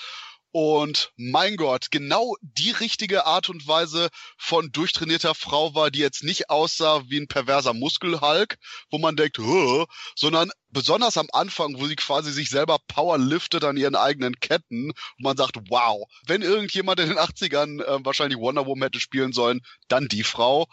Und 0.53 1.13
mein 1.15 1.55
Gott, 1.55 1.91
genau 1.91 2.35
die 2.41 2.71
richtige 2.71 3.25
Art 3.25 3.47
und 3.49 3.67
Weise 3.67 4.09
von 4.37 4.71
durchtrainierter 4.71 5.33
Frau 5.33 5.75
war, 5.75 5.91
die 5.91 5.99
jetzt 5.99 6.23
nicht 6.23 6.49
aussah 6.49 7.03
wie 7.07 7.19
ein 7.19 7.27
perverser 7.27 7.73
Muskelhulk, 7.73 8.57
wo 8.89 8.97
man 8.97 9.15
denkt, 9.15 9.37
Hö", 9.37 9.85
sondern 10.15 10.51
besonders 10.69 11.17
am 11.17 11.29
Anfang, 11.31 11.79
wo 11.79 11.87
sie 11.87 11.95
quasi 11.95 12.33
sich 12.33 12.49
selber 12.49 12.79
powerliftet 12.87 13.63
an 13.63 13.77
ihren 13.77 13.95
eigenen 13.95 14.39
Ketten 14.41 14.89
und 14.89 15.19
man 15.19 15.37
sagt, 15.37 15.57
wow, 15.69 16.05
wenn 16.27 16.41
irgendjemand 16.41 16.99
in 16.99 17.09
den 17.09 17.17
80ern 17.17 17.81
äh, 17.81 18.05
wahrscheinlich 18.05 18.39
Wonder 18.39 18.65
Woman 18.65 18.87
hätte 18.87 18.99
spielen 18.99 19.31
sollen, 19.31 19.61
dann 19.87 20.09
die 20.09 20.23
Frau. 20.23 20.67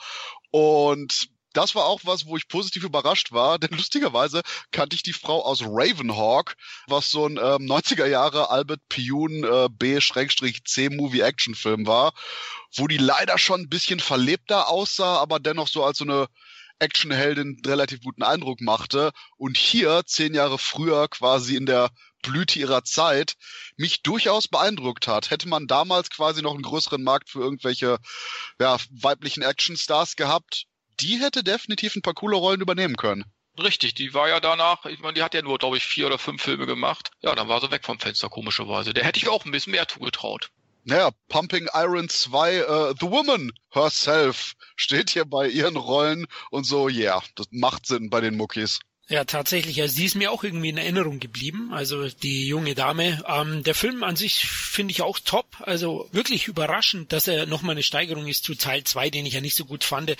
Und 0.51 1.29
das 1.53 1.75
war 1.75 1.87
auch 1.87 2.01
was, 2.05 2.27
wo 2.27 2.37
ich 2.37 2.49
positiv 2.49 2.85
überrascht 2.85 3.33
war, 3.33 3.59
denn 3.59 3.71
lustigerweise 3.77 4.43
kannte 4.71 4.97
ich 4.97 5.03
die 5.03 5.13
Frau 5.13 5.45
aus 5.45 5.63
Ravenhawk, 5.63 6.55
was 6.87 7.11
so 7.11 7.27
ein 7.27 7.37
ähm, 7.37 7.67
90er 7.67 8.07
Jahre 8.07 8.51
Albert 8.51 8.81
Piyun 8.89 9.45
äh, 9.45 9.69
B-C 9.71 10.89
Movie-Action-Film 10.91 11.87
war, 11.87 12.13
wo 12.77 12.87
die 12.87 12.99
leider 12.99 13.39
schon 13.39 13.63
ein 13.63 13.69
bisschen 13.69 14.01
verlebter 14.01 14.69
aussah, 14.69 15.19
aber 15.19 15.41
dennoch 15.41 15.69
so 15.69 15.85
als 15.85 15.99
so 15.99 16.05
eine 16.05 16.29
Actionheldin 16.81 17.61
relativ 17.67 18.03
guten 18.03 18.23
Eindruck 18.23 18.61
machte 18.61 19.11
und 19.37 19.57
hier 19.57 20.03
zehn 20.07 20.35
Jahre 20.35 20.59
früher 20.59 21.09
quasi 21.09 21.57
in 21.57 21.67
der 21.67 21.91
Blüte 22.23 22.59
ihrer 22.59 22.85
Zeit 22.85 23.35
mich 23.77 24.03
durchaus 24.03 24.49
beeindruckt 24.49 25.07
hat. 25.09 25.31
Hätte 25.31 25.49
man 25.49 25.67
damals 25.67 26.11
quasi 26.11 26.43
noch 26.43 26.55
einen 26.55 26.63
größeren 26.63 27.03
Markt 27.03 27.31
für 27.31 27.41
irgendwelche 27.41 27.99
ja, 28.61 28.77
weiblichen 28.91 29.43
Actionstars 29.43 30.17
gehabt, 30.17 30.67
die 31.01 31.19
hätte 31.19 31.45
definitiv 31.45 31.97
ein 31.97 32.03
paar 32.03 32.15
coole 32.15 32.37
Rollen 32.37 32.61
übernehmen 32.61 32.97
können. 32.97 33.25
Richtig, 33.59 33.95
die 33.95 34.15
war 34.15 34.29
ja 34.29 34.39
danach, 34.39 34.85
ich 34.87 35.01
meine, 35.01 35.15
die 35.15 35.23
hat 35.23 35.35
ja 35.35 35.43
nur, 35.43 35.59
glaube 35.59 35.77
ich, 35.77 35.85
vier 35.85 36.07
oder 36.07 36.19
fünf 36.19 36.43
Filme 36.43 36.67
gemacht. 36.67 37.11
Ja, 37.21 37.35
dann 37.35 37.49
war 37.49 37.61
sie 37.61 37.71
weg 37.71 37.85
vom 37.85 37.99
Fenster, 37.99 38.29
komischerweise. 38.29 38.95
Der 38.95 39.05
hätte 39.05 39.19
ich 39.19 39.29
auch 39.29 39.45
ein 39.45 39.51
bisschen 39.51 39.73
mehr 39.73 39.89
zugetraut. 39.89 40.51
Naja, 40.85 41.11
Pumping 41.29 41.69
Iron 41.75 42.09
2, 42.09 42.67
uh, 42.67 42.95
The 42.99 43.11
Woman 43.11 43.53
herself 43.71 44.55
steht 44.77 45.11
hier 45.11 45.25
bei 45.25 45.49
ihren 45.49 45.77
Rollen 45.77 46.27
und 46.51 46.65
so, 46.65 46.89
ja, 46.89 47.17
yeah, 47.17 47.23
das 47.35 47.49
macht 47.51 47.87
Sinn 47.87 48.11
bei 48.11 48.21
den 48.21 48.37
Muckis. 48.37 48.79
Ja, 49.11 49.25
tatsächlich. 49.25 49.81
Also 49.81 49.97
die 49.97 50.05
ist 50.05 50.17
mir 50.17 50.31
auch 50.31 50.45
irgendwie 50.45 50.69
in 50.69 50.77
Erinnerung 50.77 51.19
geblieben. 51.19 51.73
Also 51.73 52.09
die 52.09 52.47
junge 52.47 52.75
Dame. 52.75 53.25
Ähm, 53.27 53.63
der 53.63 53.75
Film 53.75 54.05
an 54.05 54.17
sich 54.17 54.47
finde 54.47 54.93
ich 54.93 55.01
auch 55.01 55.19
top. 55.19 55.47
Also 55.61 56.11
wirklich 56.13 56.47
überraschend, 56.47 57.11
dass 57.11 57.27
er 57.27 57.47
nochmal 57.47 57.73
eine 57.73 57.83
Steigerung 57.83 58.27
ist 58.27 58.45
zu 58.45 58.55
Teil 58.55 58.85
2, 58.85 59.09
den 59.09 59.25
ich 59.25 59.33
ja 59.33 59.41
nicht 59.41 59.57
so 59.57 59.65
gut 59.65 59.83
fand. 59.83 60.15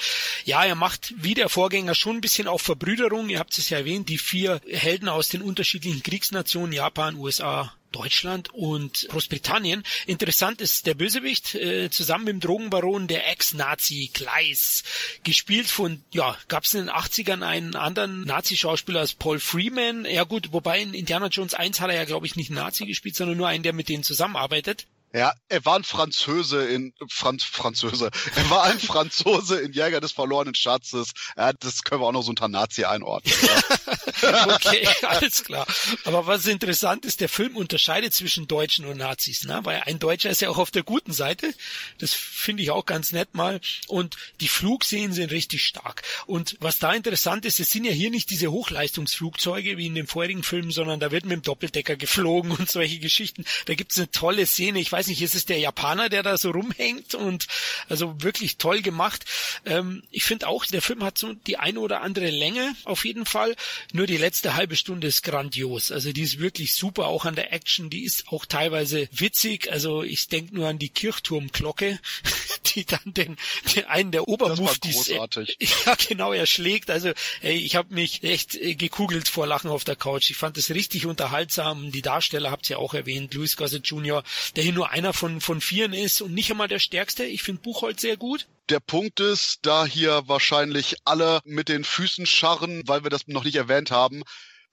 Ja, 0.47 0.65
er 0.65 0.75
macht 0.75 1.13
wie 1.19 1.35
der 1.35 1.51
Vorgänger 1.51 1.95
schon 1.95 2.17
ein 2.17 2.21
bisschen 2.23 2.49
auf 2.49 2.63
Verbrüderung. 2.63 3.29
Ihr 3.29 3.41
habt 3.41 3.59
es 3.59 3.69
ja 3.69 3.77
erwähnt, 3.77 4.09
die 4.09 4.17
vier 4.17 4.63
Helden 4.67 5.11
aus 5.11 5.29
den 5.29 5.43
unterschiedlichen 5.43 6.03
Kriegsnationen, 6.03 6.73
Japan, 6.73 7.17
USA, 7.17 7.75
Deutschland 7.93 8.53
und 8.53 9.07
Großbritannien. 9.09 9.83
Interessant 10.07 10.61
ist 10.61 10.87
der 10.87 10.95
Bösewicht 10.95 11.55
äh, 11.55 11.91
zusammen 11.91 12.25
mit 12.25 12.33
dem 12.35 12.41
Drogenbaron 12.41 13.07
der 13.07 13.31
Ex-Nazi 13.31 14.11
Gleis, 14.13 14.85
gespielt 15.25 15.69
von, 15.69 16.03
ja, 16.13 16.37
gab 16.49 16.65
es 16.65 16.75
in 16.75 16.87
den 16.87 16.95
80ern 16.95 17.43
einen 17.45 17.75
anderen 17.77 18.25
Nazi-Schauspieler 18.25 19.01
als 19.01 19.15
Paul 19.15 19.41
Freeman. 19.41 20.05
Ja 20.05 20.25
gut, 20.25 20.53
wobei 20.53 20.81
in 20.81 20.95
Indiana 20.95 21.29
Jones 21.29 21.55
1 21.55 21.81
hat 21.81 21.91
er 21.91 21.97
ja, 21.97 22.05
glaube 22.05 22.27
ich, 22.27 22.37
nicht 22.37 22.51
Nazi 22.51 22.87
gespielt, 22.87 23.17
sondern 23.17 23.37
nur 23.37 23.49
einen, 23.49 23.63
der 23.63 23.73
mit 23.73 23.89
denen 23.89 24.03
zusammenarbeitet. 24.03 24.87
Ja, 25.15 25.33
er 25.49 25.65
war 25.65 25.77
ein 25.77 25.85
Französe 25.85 26.67
in 26.67 26.93
Franz 27.09 27.43
Französe. 27.43 28.11
Er 28.37 28.51
war 28.51 28.65
ein 28.65 28.79
Franzose 28.79 29.59
in 29.59 29.73
Jäger 29.73 30.01
des 30.01 30.13
verlorenen 30.13 30.55
Schatzes. 30.55 31.13
Ja, 31.37 31.55
das 31.55 31.83
können 31.83 32.03
wir 32.03 32.07
auch 32.07 32.13
noch 32.13 32.23
so 32.23 32.31
unter 32.31 32.49
Nazi 32.49 32.85
einordnen. 32.85 33.35
okay, 34.49 34.87
alles 35.03 35.45
klar. 35.45 35.67
Aber 36.05 36.27
was 36.27 36.45
interessant 36.47 37.07
ist, 37.07 37.21
der 37.21 37.31
Film 37.31 37.57
unterscheidet 37.57 38.13
zwischen 38.13 38.49
Deutschen 38.49 38.85
und 38.85 38.99
Nazis, 38.99 39.45
ne? 39.45 39.61
Weil 39.63 39.83
ein 39.87 39.99
Deutscher 39.99 40.29
ist 40.29 40.43
ja 40.43 40.51
auch 40.51 40.59
auf 40.59 40.71
der 40.71 40.83
guten 40.83 41.13
Seite. 41.13 41.55
Das 41.99 42.13
finde 42.13 42.63
ich 42.63 42.71
auch 42.71 42.85
ganz 42.85 43.13
nett 43.13 43.35
mal. 43.35 43.61
Und 43.87 44.17
die 44.41 44.49
Flugszenen 44.49 45.15
sind 45.15 45.31
richtig 45.31 45.65
stark. 45.65 46.03
Und 46.27 46.57
was 46.61 46.79
da 46.79 46.93
interessant 46.93 47.47
ist, 47.47 47.61
es 47.61 47.71
sind 47.71 47.85
ja 47.85 47.93
hier 47.93 48.11
nicht 48.11 48.29
diese 48.29 48.53
Hochleistungsflugzeuge 48.53 49.79
wie 49.79 49.87
in 49.87 49.95
dem 49.95 50.07
vorherigen 50.07 50.43
Film, 50.43 50.71
sondern 50.71 51.01
da 51.01 51.11
wird 51.11 51.25
mit 51.25 51.33
dem 51.33 51.43
Doppeldecker 51.43 51.97
geflogen 51.97 52.51
und 52.51 52.71
solche 52.71 52.99
Geschichten. 52.99 53.45
Da 53.65 53.75
gibt 53.75 53.93
es 53.93 53.99
eine 53.99 54.11
tolle 54.11 54.47
Szene. 54.47 54.81
Ich 54.81 54.93
weiß 54.99 55.07
nicht, 55.07 55.23
ist 55.23 55.37
es 55.37 55.45
der 55.45 55.61
Japaner, 55.61 56.09
der 56.09 56.25
da 56.25 56.37
so 56.37 56.51
rumhängt 56.51 57.15
und 57.15 57.47
also 57.89 58.21
wirklich 58.21 58.57
toll 58.57 58.83
gemacht. 58.83 59.25
Ähm, 59.65 60.03
ich 60.11 60.25
finde 60.25 60.49
auch, 60.49 60.67
der 60.67 60.83
Film 60.83 61.05
hat 61.05 61.19
so 61.19 61.35
die 61.35 61.57
eine 61.57 61.79
oder 61.79 62.01
andere 62.01 62.31
Länge 62.31 62.75
auf 62.83 63.05
jeden 63.05 63.25
Fall. 63.25 63.55
Nur 63.93 64.09
die 64.09 64.17
letzte 64.17 64.57
halbe 64.57 64.75
Stunde 64.75 65.07
ist 65.07 65.23
grandios. 65.23 65.93
Also 65.93 66.13
die 66.13 66.23
ist 66.23 66.41
wirklich 66.41 66.75
super, 66.75 67.07
auch 67.07 67.27
an 67.27 67.37
der 67.37 67.53
Action. 67.53 67.91
Die 67.91 68.03
ist 68.03 68.27
auch 68.29 68.45
teilweise 68.45 69.09
witzig. 69.13 69.71
Also 69.71 70.03
ich 70.03 70.27
denke 70.27 70.57
nur 70.57 70.67
an 70.67 70.81
die 70.81 70.89
Kirchturmglocke, 70.89 72.01
die 72.75 72.85
dann 72.85 73.15
den, 73.15 73.37
den 73.77 73.85
einen 73.85 74.11
der 74.11 74.27
Obermuftis, 74.27 75.07
ja 75.87 75.95
genau, 76.09 76.33
erschlägt. 76.33 76.91
Also 76.91 77.13
ey, 77.43 77.57
ich 77.57 77.77
habe 77.77 77.95
mich 77.95 78.25
echt 78.25 78.57
äh, 78.57 78.75
gekugelt 78.75 79.29
vor 79.29 79.47
Lachen 79.47 79.71
auf 79.71 79.85
der 79.85 79.95
Couch. 79.95 80.29
Ich 80.31 80.37
fand 80.37 80.59
es 80.59 80.71
richtig 80.71 81.07
unterhaltsam. 81.07 81.93
Die 81.93 82.03
Darsteller 82.03 82.51
habt 82.51 82.69
ihr 82.69 82.81
auch 82.81 82.95
erwähnt, 82.95 83.33
Louis 83.35 83.57
Gossett 83.57 83.87
Jr., 83.87 84.25
der 84.57 84.65
hier 84.65 84.73
nur 84.73 84.88
einer 84.89 85.13
von, 85.13 85.41
von 85.41 85.61
vieren 85.61 85.93
ist 85.93 86.21
und 86.21 86.35
nicht 86.35 86.51
einmal 86.51 86.69
der 86.69 86.79
stärkste. 86.79 87.25
Ich 87.25 87.43
finde 87.43 87.63
Buchholz 87.63 88.01
sehr 88.01 88.17
gut. 88.17 88.47
Der 88.69 88.81
Punkt 88.81 89.21
ist, 89.21 89.61
da 89.63 89.87
hier 89.87 90.25
wahrscheinlich 90.27 90.97
alle 91.05 91.41
mit 91.45 91.69
den 91.69 91.85
Füßen 91.85 92.27
scharren, 92.27 92.83
weil 92.87 93.03
wir 93.03 93.11
das 93.11 93.27
noch 93.27 93.45
nicht 93.45 93.57
erwähnt 93.57 93.91
haben, 93.91 94.23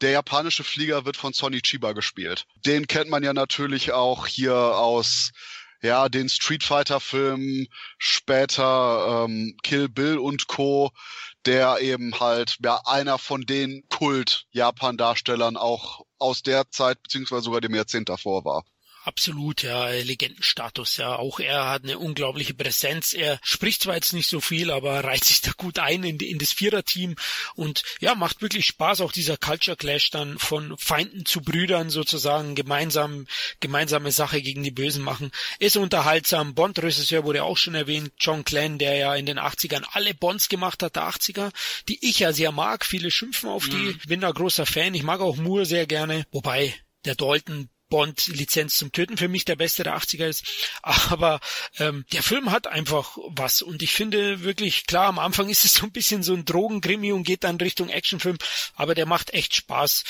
der 0.02 0.12
japanische 0.12 0.64
Flieger 0.64 1.06
wird 1.06 1.18
von 1.18 1.34
Sonny 1.34 1.62
Chiba 1.62 1.94
gespielt. 1.94 2.46
Den 2.66 2.88
kennt 2.88 3.10
man 3.10 3.24
ja 3.24 3.34
natürlich 3.34 3.94
auch 3.94 4.28
hier 4.28 4.56
aus 4.56 5.32
ja, 5.82 6.10
den 6.10 6.30
Street 6.30 6.64
Fighter 6.64 7.00
Filmen, 7.00 7.68
später 7.98 9.26
ähm, 9.26 9.56
Kill 9.64 9.88
Bill 9.88 10.18
und 10.18 10.48
Co., 10.48 10.92
der 11.46 11.80
eben 11.80 12.20
halt 12.20 12.58
ja 12.64 12.82
einer 12.86 13.20
von 13.20 13.46
den 13.46 13.84
Kult-Japan-Darstellern 13.90 15.58
auch 15.58 16.02
aus 16.18 16.42
der 16.42 16.72
Zeit 16.72 17.02
beziehungsweise 17.04 17.44
sogar 17.44 17.62
dem 17.62 17.76
Jahrzehnt 17.76 18.10
davor 18.10 18.44
war. 18.46 18.66
Absolut, 19.06 19.62
ja, 19.62 19.90
Legendenstatus, 19.90 20.98
ja. 20.98 21.16
Auch 21.16 21.40
er 21.40 21.70
hat 21.70 21.84
eine 21.84 22.00
unglaubliche 22.00 22.56
Präsenz. 22.56 23.14
Er 23.14 23.40
spricht 23.44 23.84
zwar 23.84 23.94
jetzt 23.94 24.14
nicht 24.14 24.28
so 24.28 24.42
viel, 24.42 24.72
aber 24.72 25.04
reiht 25.04 25.24
sich 25.24 25.42
da 25.42 25.52
gut 25.56 25.78
ein 25.78 26.04
in, 26.04 26.18
in 26.18 26.40
das 26.40 26.52
Viererteam 26.52 27.16
und 27.54 27.84
ja, 28.00 28.16
macht 28.16 28.42
wirklich 28.42 28.66
Spaß, 28.66 29.02
auch 29.02 29.12
dieser 29.12 29.38
Culture 29.38 29.78
Clash 29.78 30.10
dann 30.10 30.40
von 30.40 30.76
Feinden 30.80 31.24
zu 31.24 31.42
Brüdern 31.42 31.92
sozusagen 31.92 32.56
gemeinsam, 32.56 33.28
gemeinsame 33.60 34.12
Sache 34.12 34.42
gegen 34.42 34.64
die 34.64 34.72
Bösen 34.72 35.04
machen. 35.04 35.30
Ist 35.60 35.78
unterhaltsam. 35.78 36.56
Bond-Regisseur 36.56 37.26
wurde 37.26 37.44
auch 37.44 37.58
schon 37.58 37.76
erwähnt. 37.76 38.12
John 38.20 38.44
Glenn, 38.44 38.80
der 38.80 38.96
ja 38.96 39.14
in 39.14 39.28
den 39.28 39.38
80ern 39.38 39.86
alle 39.92 40.16
Bonds 40.16 40.50
gemacht 40.50 40.82
hat, 40.82 40.96
der 40.96 41.04
80er, 41.04 41.52
die 41.90 42.04
ich 42.04 42.18
ja 42.18 42.34
sehr 42.34 42.52
mag. 42.52 42.84
Viele 42.84 43.12
schimpfen 43.12 43.50
auf 43.50 43.70
die. 43.70 43.76
Mhm. 43.76 44.00
Bin 44.08 44.22
da 44.22 44.32
großer 44.32 44.66
Fan. 44.66 44.96
Ich 44.96 45.04
mag 45.04 45.22
auch 45.22 45.38
Moore 45.38 45.68
sehr 45.68 45.86
gerne. 45.86 46.26
Wobei 46.32 46.74
der 47.06 47.14
Dalton 47.14 47.70
Bond-Lizenz 47.96 48.76
zum 48.76 48.92
Töten 48.92 49.16
für 49.16 49.30
mich 49.30 49.46
der 49.46 49.56
beste 49.56 49.84
der 49.84 49.96
80er 49.96 50.28
ist. 50.28 50.44
Aber 50.82 51.40
ähm, 51.80 52.04
der 52.12 52.24
Film 52.24 52.52
hat 52.52 52.68
einfach 52.68 53.18
was. 53.28 53.62
Und 53.62 53.82
ich 53.82 53.94
finde 53.94 54.44
wirklich, 54.44 54.86
klar, 54.86 55.08
am 55.08 55.18
Anfang 55.18 55.48
ist 55.48 55.64
es 55.64 55.76
so 55.76 55.86
ein 55.86 55.94
bisschen 55.94 56.22
so 56.22 56.34
ein 56.34 56.44
Drogenkrimi 56.44 57.14
und 57.14 57.24
geht 57.24 57.46
dann 57.46 57.56
Richtung 57.56 57.88
Actionfilm, 57.88 58.38
aber 58.76 58.96
der 58.96 59.06
macht 59.06 59.34
echt 59.34 59.56
Spaß. 59.56 60.04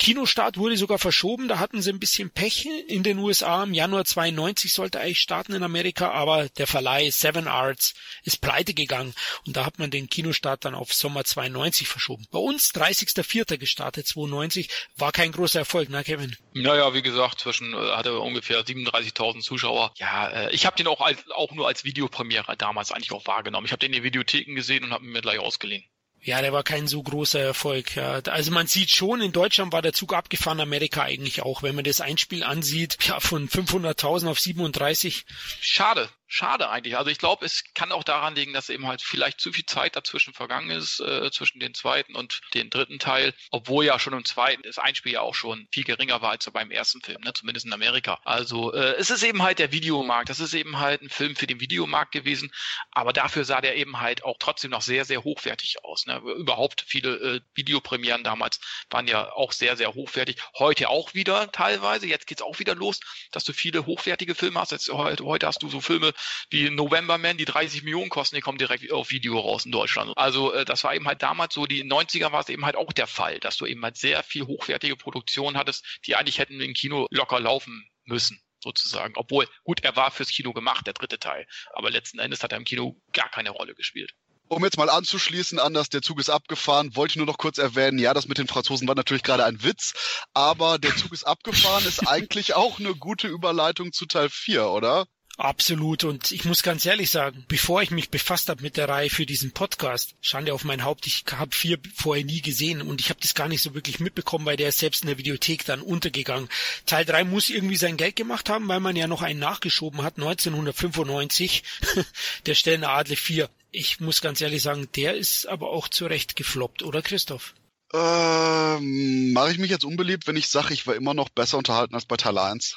Kinostart 0.00 0.56
wurde 0.56 0.76
sogar 0.76 0.98
verschoben, 0.98 1.46
da 1.46 1.60
hatten 1.60 1.80
sie 1.80 1.90
ein 1.90 2.00
bisschen 2.00 2.30
Pech 2.30 2.68
in 2.88 3.04
den 3.04 3.18
USA. 3.18 3.62
Im 3.62 3.72
Januar 3.72 4.04
92 4.04 4.72
sollte 4.72 4.98
eigentlich 4.98 5.20
starten 5.20 5.52
in 5.52 5.62
Amerika, 5.62 6.10
aber 6.10 6.48
der 6.48 6.66
Verleih 6.66 7.08
Seven 7.10 7.46
Arts 7.46 7.94
ist 8.24 8.40
pleite 8.40 8.74
gegangen 8.74 9.14
und 9.46 9.56
da 9.56 9.64
hat 9.64 9.78
man 9.78 9.92
den 9.92 10.08
Kinostart 10.08 10.64
dann 10.64 10.74
auf 10.74 10.92
Sommer 10.92 11.22
92 11.22 11.86
verschoben. 11.86 12.26
Bei 12.32 12.40
uns 12.40 12.72
30.04. 12.74 13.58
gestartet, 13.58 14.08
92, 14.08 14.68
war 14.96 15.12
kein 15.12 15.30
großer 15.30 15.60
Erfolg, 15.60 15.88
ne 15.88 16.02
Kevin? 16.02 16.34
Naja, 16.54 16.92
wie 16.94 17.02
gesagt, 17.02 17.27
gesagt, 17.28 17.40
zwischen 17.40 17.74
äh, 17.74 17.92
hatte 17.92 18.18
ungefähr 18.18 18.64
37.000 18.64 19.40
Zuschauer. 19.40 19.92
Ja, 19.96 20.28
äh, 20.28 20.54
ich 20.54 20.66
habe 20.66 20.76
den 20.76 20.86
auch 20.86 21.00
als, 21.00 21.18
auch 21.30 21.52
nur 21.52 21.66
als 21.66 21.84
Videopremiere 21.84 22.56
damals 22.56 22.92
eigentlich 22.92 23.12
auch 23.12 23.26
wahrgenommen. 23.26 23.66
Ich 23.66 23.72
habe 23.72 23.80
den 23.80 23.92
in 23.92 24.00
den 24.00 24.04
Videotheken 24.04 24.54
gesehen 24.54 24.84
und 24.84 24.92
habe 24.92 25.04
mir 25.04 25.20
gleich 25.20 25.38
ausgeliehen. 25.38 25.84
Ja, 26.20 26.42
der 26.42 26.52
war 26.52 26.64
kein 26.64 26.88
so 26.88 27.00
großer 27.00 27.38
Erfolg. 27.38 27.94
Ja. 27.94 28.20
Also 28.26 28.50
man 28.50 28.66
sieht 28.66 28.90
schon, 28.90 29.20
in 29.20 29.30
Deutschland 29.30 29.72
war 29.72 29.82
der 29.82 29.92
Zug 29.92 30.12
abgefahren, 30.12 30.60
Amerika 30.60 31.02
eigentlich 31.02 31.42
auch. 31.42 31.62
Wenn 31.62 31.76
man 31.76 31.84
das 31.84 32.00
Einspiel 32.00 32.42
ansieht, 32.42 32.98
ja, 33.06 33.20
von 33.20 33.48
500.000 33.48 34.28
auf 34.28 34.40
37. 34.40 35.24
Schade, 35.60 36.08
schade 36.28 36.68
eigentlich. 36.68 36.96
Also 36.96 37.10
ich 37.10 37.18
glaube, 37.18 37.44
es 37.44 37.64
kann 37.74 37.90
auch 37.90 38.04
daran 38.04 38.34
liegen, 38.34 38.52
dass 38.52 38.68
eben 38.68 38.86
halt 38.86 39.02
vielleicht 39.02 39.40
zu 39.40 39.50
viel 39.50 39.64
Zeit 39.64 39.96
dazwischen 39.96 40.34
vergangen 40.34 40.70
ist, 40.70 41.00
äh, 41.00 41.30
zwischen 41.30 41.58
den 41.58 41.74
zweiten 41.74 42.14
und 42.14 42.42
den 42.54 42.68
dritten 42.70 42.98
Teil, 42.98 43.34
obwohl 43.50 43.86
ja 43.86 43.98
schon 43.98 44.12
im 44.12 44.24
zweiten 44.24 44.62
das 44.62 44.78
Einspiel 44.78 45.12
ja 45.12 45.22
auch 45.22 45.34
schon 45.34 45.66
viel 45.72 45.84
geringer 45.84 46.20
war 46.20 46.30
als 46.30 46.48
beim 46.50 46.70
ersten 46.70 47.00
Film, 47.00 47.22
ne? 47.22 47.32
zumindest 47.32 47.66
in 47.66 47.72
Amerika. 47.72 48.20
Also 48.24 48.72
äh, 48.72 48.94
es 48.96 49.10
ist 49.10 49.22
eben 49.22 49.42
halt 49.42 49.58
der 49.58 49.72
Videomarkt, 49.72 50.28
das 50.28 50.38
ist 50.38 50.54
eben 50.54 50.78
halt 50.78 51.02
ein 51.02 51.08
Film 51.08 51.34
für 51.34 51.46
den 51.46 51.60
Videomarkt 51.60 52.12
gewesen, 52.12 52.52
aber 52.90 53.12
dafür 53.12 53.44
sah 53.44 53.60
der 53.60 53.76
eben 53.76 54.00
halt 54.00 54.22
auch 54.22 54.36
trotzdem 54.38 54.70
noch 54.70 54.82
sehr, 54.82 55.06
sehr 55.06 55.24
hochwertig 55.24 55.82
aus. 55.82 56.06
Ne? 56.06 56.18
Überhaupt 56.36 56.84
viele 56.86 57.16
äh, 57.16 57.40
Videopremieren 57.54 58.22
damals 58.22 58.60
waren 58.90 59.08
ja 59.08 59.32
auch 59.32 59.52
sehr, 59.52 59.76
sehr 59.76 59.94
hochwertig. 59.94 60.36
Heute 60.58 60.90
auch 60.90 61.14
wieder 61.14 61.50
teilweise, 61.52 62.06
jetzt 62.06 62.26
geht's 62.26 62.42
auch 62.42 62.58
wieder 62.58 62.74
los, 62.74 63.00
dass 63.30 63.44
du 63.44 63.54
viele 63.54 63.86
hochwertige 63.86 64.34
Filme 64.34 64.60
hast. 64.60 64.72
Jetzt, 64.72 64.88
heute, 64.90 65.24
heute 65.24 65.46
hast 65.46 65.62
du 65.62 65.70
so 65.70 65.80
Filme 65.80 66.12
wie 66.50 66.70
November 66.70 67.18
Man, 67.18 67.36
die 67.36 67.44
30 67.44 67.82
Millionen 67.82 68.10
kosten, 68.10 68.36
die 68.36 68.42
kommen 68.42 68.58
direkt 68.58 68.90
auf 68.92 69.10
Video 69.10 69.38
raus 69.38 69.66
in 69.66 69.72
Deutschland. 69.72 70.12
Also 70.16 70.52
äh, 70.52 70.64
das 70.64 70.84
war 70.84 70.94
eben 70.94 71.06
halt 71.06 71.22
damals 71.22 71.54
so, 71.54 71.66
die 71.66 71.84
90er 71.84 72.32
war 72.32 72.40
es 72.40 72.48
eben 72.48 72.64
halt 72.64 72.76
auch 72.76 72.92
der 72.92 73.06
Fall, 73.06 73.38
dass 73.40 73.56
du 73.56 73.66
eben 73.66 73.82
halt 73.82 73.96
sehr 73.96 74.22
viel 74.22 74.46
hochwertige 74.46 74.96
Produktion 74.96 75.56
hattest, 75.56 75.84
die 76.06 76.16
eigentlich 76.16 76.38
hätten 76.38 76.60
im 76.60 76.74
Kino 76.74 77.06
locker 77.10 77.40
laufen 77.40 77.88
müssen 78.04 78.40
sozusagen. 78.60 79.14
Obwohl, 79.16 79.48
gut, 79.64 79.84
er 79.84 79.96
war 79.96 80.10
fürs 80.10 80.30
Kino 80.30 80.52
gemacht, 80.52 80.86
der 80.86 80.94
dritte 80.94 81.18
Teil. 81.18 81.46
Aber 81.74 81.90
letzten 81.90 82.18
Endes 82.18 82.42
hat 82.42 82.52
er 82.52 82.58
im 82.58 82.64
Kino 82.64 83.00
gar 83.12 83.30
keine 83.30 83.50
Rolle 83.50 83.74
gespielt. 83.74 84.14
Um 84.50 84.64
jetzt 84.64 84.78
mal 84.78 84.88
anzuschließen 84.88 85.58
an 85.58 85.74
das, 85.74 85.90
der 85.90 86.00
Zug 86.00 86.18
ist 86.18 86.30
abgefahren, 86.30 86.96
wollte 86.96 87.12
ich 87.12 87.16
nur 87.16 87.26
noch 87.26 87.36
kurz 87.36 87.58
erwähnen, 87.58 87.98
ja, 87.98 88.14
das 88.14 88.28
mit 88.28 88.38
den 88.38 88.48
Franzosen 88.48 88.88
war 88.88 88.94
natürlich 88.94 89.22
gerade 89.22 89.44
ein 89.44 89.62
Witz, 89.62 89.92
aber 90.32 90.78
der 90.78 90.96
Zug 90.96 91.12
ist 91.12 91.24
abgefahren 91.24 91.84
ist 91.84 92.00
eigentlich 92.08 92.54
auch 92.54 92.78
eine 92.78 92.94
gute 92.94 93.28
Überleitung 93.28 93.92
zu 93.92 94.06
Teil 94.06 94.30
4, 94.30 94.68
oder? 94.68 95.06
Absolut. 95.38 96.02
Und 96.02 96.32
ich 96.32 96.44
muss 96.44 96.64
ganz 96.64 96.84
ehrlich 96.84 97.12
sagen, 97.12 97.44
bevor 97.46 97.80
ich 97.80 97.92
mich 97.92 98.10
befasst 98.10 98.48
habe 98.48 98.60
mit 98.60 98.76
der 98.76 98.88
Reihe 98.88 99.08
für 99.08 99.24
diesen 99.24 99.52
Podcast, 99.52 100.16
Schande 100.20 100.52
auf 100.52 100.64
mein 100.64 100.82
Haupt, 100.82 101.06
ich 101.06 101.24
habe 101.30 101.54
vier 101.54 101.78
vorher 101.94 102.24
nie 102.24 102.42
gesehen 102.42 102.82
und 102.82 103.00
ich 103.00 103.08
habe 103.08 103.20
das 103.22 103.34
gar 103.34 103.46
nicht 103.46 103.62
so 103.62 103.72
wirklich 103.72 104.00
mitbekommen, 104.00 104.46
weil 104.46 104.56
der 104.56 104.70
ist 104.70 104.80
selbst 104.80 105.02
in 105.02 105.06
der 105.06 105.16
Videothek 105.16 105.64
dann 105.64 105.80
untergegangen. 105.80 106.48
Teil 106.86 107.04
3 107.04 107.22
muss 107.22 107.50
irgendwie 107.50 107.76
sein 107.76 107.96
Geld 107.96 108.16
gemacht 108.16 108.50
haben, 108.50 108.66
weil 108.66 108.80
man 108.80 108.96
ja 108.96 109.06
noch 109.06 109.22
einen 109.22 109.38
nachgeschoben 109.38 110.02
hat, 110.02 110.16
1995, 110.16 111.62
der 112.46 112.54
Stellner 112.56 112.90
Adle 112.90 113.14
4. 113.14 113.48
Ich 113.70 114.00
muss 114.00 114.20
ganz 114.20 114.40
ehrlich 114.40 114.62
sagen, 114.62 114.88
der 114.96 115.14
ist 115.14 115.46
aber 115.46 115.70
auch 115.70 115.86
zurecht 115.86 116.34
gefloppt, 116.34 116.82
oder 116.82 117.00
Christoph? 117.00 117.54
Ähm, 117.94 119.32
mache 119.32 119.52
ich 119.52 119.58
mich 119.58 119.70
jetzt 119.70 119.84
unbeliebt, 119.84 120.26
wenn 120.26 120.36
ich 120.36 120.48
sage, 120.48 120.74
ich 120.74 120.88
war 120.88 120.96
immer 120.96 121.14
noch 121.14 121.28
besser 121.28 121.58
unterhalten 121.58 121.94
als 121.94 122.06
bei 122.06 122.16
Teil 122.16 122.38
1? 122.38 122.76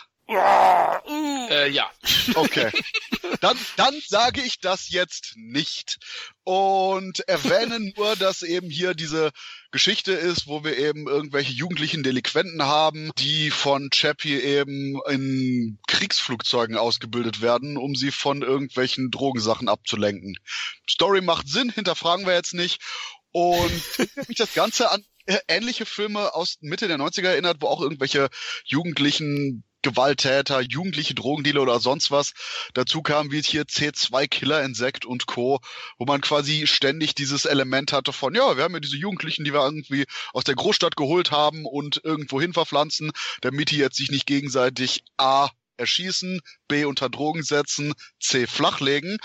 Äh, 1.51 1.69
ja. 1.69 1.91
Okay. 2.33 2.71
Dann, 3.41 3.57
dann 3.75 3.93
sage 4.07 4.41
ich 4.41 4.59
das 4.59 4.89
jetzt 4.89 5.33
nicht. 5.35 5.97
Und 6.43 7.27
erwähne 7.27 7.91
nur, 7.95 8.15
dass 8.15 8.41
eben 8.41 8.69
hier 8.69 8.93
diese 8.93 9.31
Geschichte 9.71 10.13
ist, 10.13 10.47
wo 10.47 10.63
wir 10.63 10.77
eben 10.77 11.07
irgendwelche 11.07 11.51
jugendlichen 11.51 12.03
Delinquenten 12.03 12.63
haben, 12.63 13.11
die 13.17 13.51
von 13.51 13.89
Chappie 13.89 14.39
eben 14.39 14.99
in 15.09 15.79
Kriegsflugzeugen 15.87 16.77
ausgebildet 16.77 17.41
werden, 17.41 17.77
um 17.77 17.95
sie 17.95 18.11
von 18.11 18.43
irgendwelchen 18.43 19.11
Drogensachen 19.11 19.67
abzulenken. 19.67 20.37
Story 20.89 21.21
macht 21.21 21.49
Sinn, 21.49 21.69
hinterfragen 21.69 22.25
wir 22.25 22.33
jetzt 22.33 22.53
nicht. 22.53 22.81
Und 23.31 23.81
mich 24.27 24.37
das 24.37 24.53
Ganze 24.53 24.91
an 24.91 25.03
ähnliche 25.47 25.85
Filme 25.85 26.33
aus 26.33 26.57
Mitte 26.61 26.87
der 26.87 26.97
90er 26.97 27.27
erinnert, 27.27 27.57
wo 27.59 27.67
auch 27.67 27.81
irgendwelche 27.81 28.29
Jugendlichen 28.65 29.63
Gewalttäter, 29.81 30.61
jugendliche 30.61 31.15
Drogendealer 31.15 31.61
oder 31.61 31.79
sonst 31.79 32.11
was. 32.11 32.33
Dazu 32.73 33.01
kam 33.01 33.31
wie 33.31 33.41
hier 33.41 33.63
C2 33.63 34.27
Killer 34.27 34.63
Insekt 34.63 35.05
und 35.05 35.25
Co., 35.25 35.59
wo 35.97 36.05
man 36.05 36.21
quasi 36.21 36.67
ständig 36.67 37.15
dieses 37.15 37.45
Element 37.45 37.93
hatte 37.93 38.13
von, 38.13 38.35
ja, 38.35 38.57
wir 38.57 38.63
haben 38.63 38.73
ja 38.73 38.79
diese 38.79 38.97
Jugendlichen, 38.97 39.43
die 39.43 39.53
wir 39.53 39.63
irgendwie 39.63 40.05
aus 40.33 40.43
der 40.43 40.55
Großstadt 40.55 40.95
geholt 40.95 41.31
haben 41.31 41.65
und 41.65 42.01
irgendwo 42.03 42.39
hin 42.39 42.53
verpflanzen, 42.53 43.11
damit 43.41 43.71
die 43.71 43.77
jetzt 43.77 43.97
sich 43.97 44.11
nicht 44.11 44.25
gegenseitig 44.25 45.03
A 45.17 45.49
erschießen, 45.77 46.41
B 46.67 46.85
unter 46.85 47.09
Drogen 47.09 47.43
setzen, 47.43 47.93
C 48.19 48.47
flachlegen. 48.47 49.17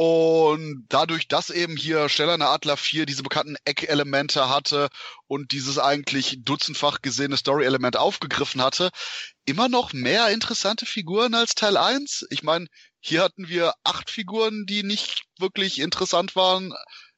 Und 0.00 0.86
dadurch, 0.90 1.26
dass 1.26 1.50
eben 1.50 1.76
hier 1.76 2.08
Stellerne 2.08 2.46
Adler 2.46 2.76
4 2.76 3.04
diese 3.04 3.24
bekannten 3.24 3.56
Eckelemente 3.64 4.48
hatte 4.48 4.90
und 5.26 5.50
dieses 5.50 5.76
eigentlich 5.76 6.38
dutzendfach 6.44 7.02
gesehene 7.02 7.36
Story-Element 7.36 7.96
aufgegriffen 7.96 8.62
hatte, 8.62 8.90
immer 9.44 9.68
noch 9.68 9.92
mehr 9.92 10.28
interessante 10.28 10.86
Figuren 10.86 11.34
als 11.34 11.56
Teil 11.56 11.76
1. 11.76 12.28
Ich 12.30 12.44
meine, 12.44 12.68
hier 13.00 13.24
hatten 13.24 13.48
wir 13.48 13.72
acht 13.82 14.08
Figuren, 14.08 14.66
die 14.66 14.84
nicht 14.84 15.24
wirklich 15.36 15.80
interessant 15.80 16.36
waren, 16.36 16.72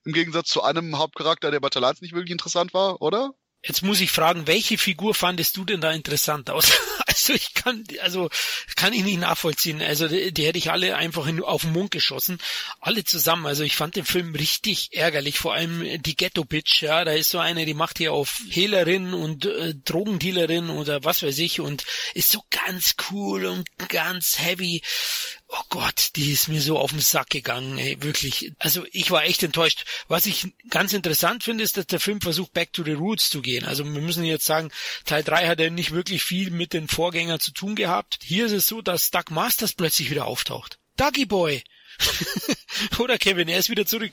im 0.06 0.14
Gegensatz 0.14 0.48
zu 0.48 0.62
einem 0.62 0.96
Hauptcharakter, 0.96 1.50
der 1.50 1.60
bei 1.60 1.68
Teil 1.68 1.84
1 1.84 2.00
nicht 2.00 2.14
wirklich 2.14 2.32
interessant 2.32 2.72
war, 2.72 3.02
oder? 3.02 3.32
Jetzt 3.62 3.82
muss 3.82 4.00
ich 4.00 4.10
fragen, 4.10 4.46
welche 4.46 4.78
Figur 4.78 5.14
fandest 5.14 5.54
du 5.58 5.66
denn 5.66 5.82
da 5.82 5.92
interessant 5.92 6.48
aus? 6.48 6.72
Also 7.10 7.34
ich 7.34 7.54
kann, 7.54 7.84
also 8.02 8.30
kann 8.76 8.92
ich 8.92 9.02
nicht 9.02 9.18
nachvollziehen. 9.18 9.82
Also 9.82 10.08
die, 10.08 10.32
die 10.32 10.46
hätte 10.46 10.58
ich 10.58 10.70
alle 10.70 10.96
einfach 10.96 11.26
in, 11.26 11.42
auf 11.42 11.62
den 11.62 11.72
Mund 11.72 11.90
geschossen, 11.90 12.38
alle 12.80 13.04
zusammen. 13.04 13.46
Also 13.46 13.64
ich 13.64 13.76
fand 13.76 13.96
den 13.96 14.04
Film 14.04 14.34
richtig 14.34 14.90
ärgerlich, 14.92 15.38
vor 15.38 15.54
allem 15.54 16.02
die 16.02 16.16
Ghetto 16.16 16.44
Bitch. 16.44 16.82
Ja, 16.82 17.04
da 17.04 17.12
ist 17.12 17.30
so 17.30 17.38
eine, 17.38 17.66
die 17.66 17.74
macht 17.74 17.98
hier 17.98 18.12
auf 18.12 18.40
Hehlerin 18.48 19.12
und 19.12 19.44
äh, 19.44 19.74
Drogendealerin 19.84 20.70
oder 20.70 21.04
was 21.04 21.22
weiß 21.22 21.38
ich 21.38 21.60
und 21.60 21.84
ist 22.14 22.30
so 22.30 22.42
ganz 22.50 22.94
cool 23.10 23.46
und 23.46 23.66
ganz 23.88 24.38
heavy 24.38 24.82
oh 25.52 25.62
Gott, 25.68 26.10
die 26.16 26.30
ist 26.30 26.48
mir 26.48 26.60
so 26.60 26.78
auf 26.78 26.92
den 26.92 27.00
Sack 27.00 27.30
gegangen, 27.30 27.78
ey, 27.78 28.00
wirklich. 28.02 28.52
Also 28.58 28.86
ich 28.92 29.10
war 29.10 29.24
echt 29.24 29.42
enttäuscht. 29.42 29.84
Was 30.08 30.26
ich 30.26 30.48
ganz 30.68 30.92
interessant 30.92 31.42
finde, 31.42 31.64
ist, 31.64 31.76
dass 31.76 31.86
der 31.86 32.00
Film 32.00 32.20
versucht, 32.20 32.52
back 32.52 32.72
to 32.72 32.84
the 32.84 32.92
roots 32.92 33.30
zu 33.30 33.42
gehen. 33.42 33.64
Also 33.64 33.84
wir 33.84 34.00
müssen 34.00 34.24
jetzt 34.24 34.46
sagen, 34.46 34.70
Teil 35.04 35.24
3 35.24 35.48
hat 35.48 35.60
ja 35.60 35.70
nicht 35.70 35.90
wirklich 35.90 36.22
viel 36.22 36.50
mit 36.50 36.72
den 36.72 36.88
Vorgängern 37.00 37.40
zu 37.40 37.52
tun 37.52 37.76
gehabt. 37.76 38.18
Hier 38.22 38.44
ist 38.44 38.52
es 38.52 38.66
so, 38.66 38.82
dass 38.82 39.10
Doug 39.10 39.30
Masters 39.30 39.72
plötzlich 39.72 40.10
wieder 40.10 40.26
auftaucht. 40.26 40.78
Dougie 40.98 41.24
Boy, 41.24 41.64
Oder 42.98 43.18
Kevin, 43.18 43.48
er 43.48 43.58
ist 43.58 43.70
wieder 43.70 43.86
zurück. 43.86 44.12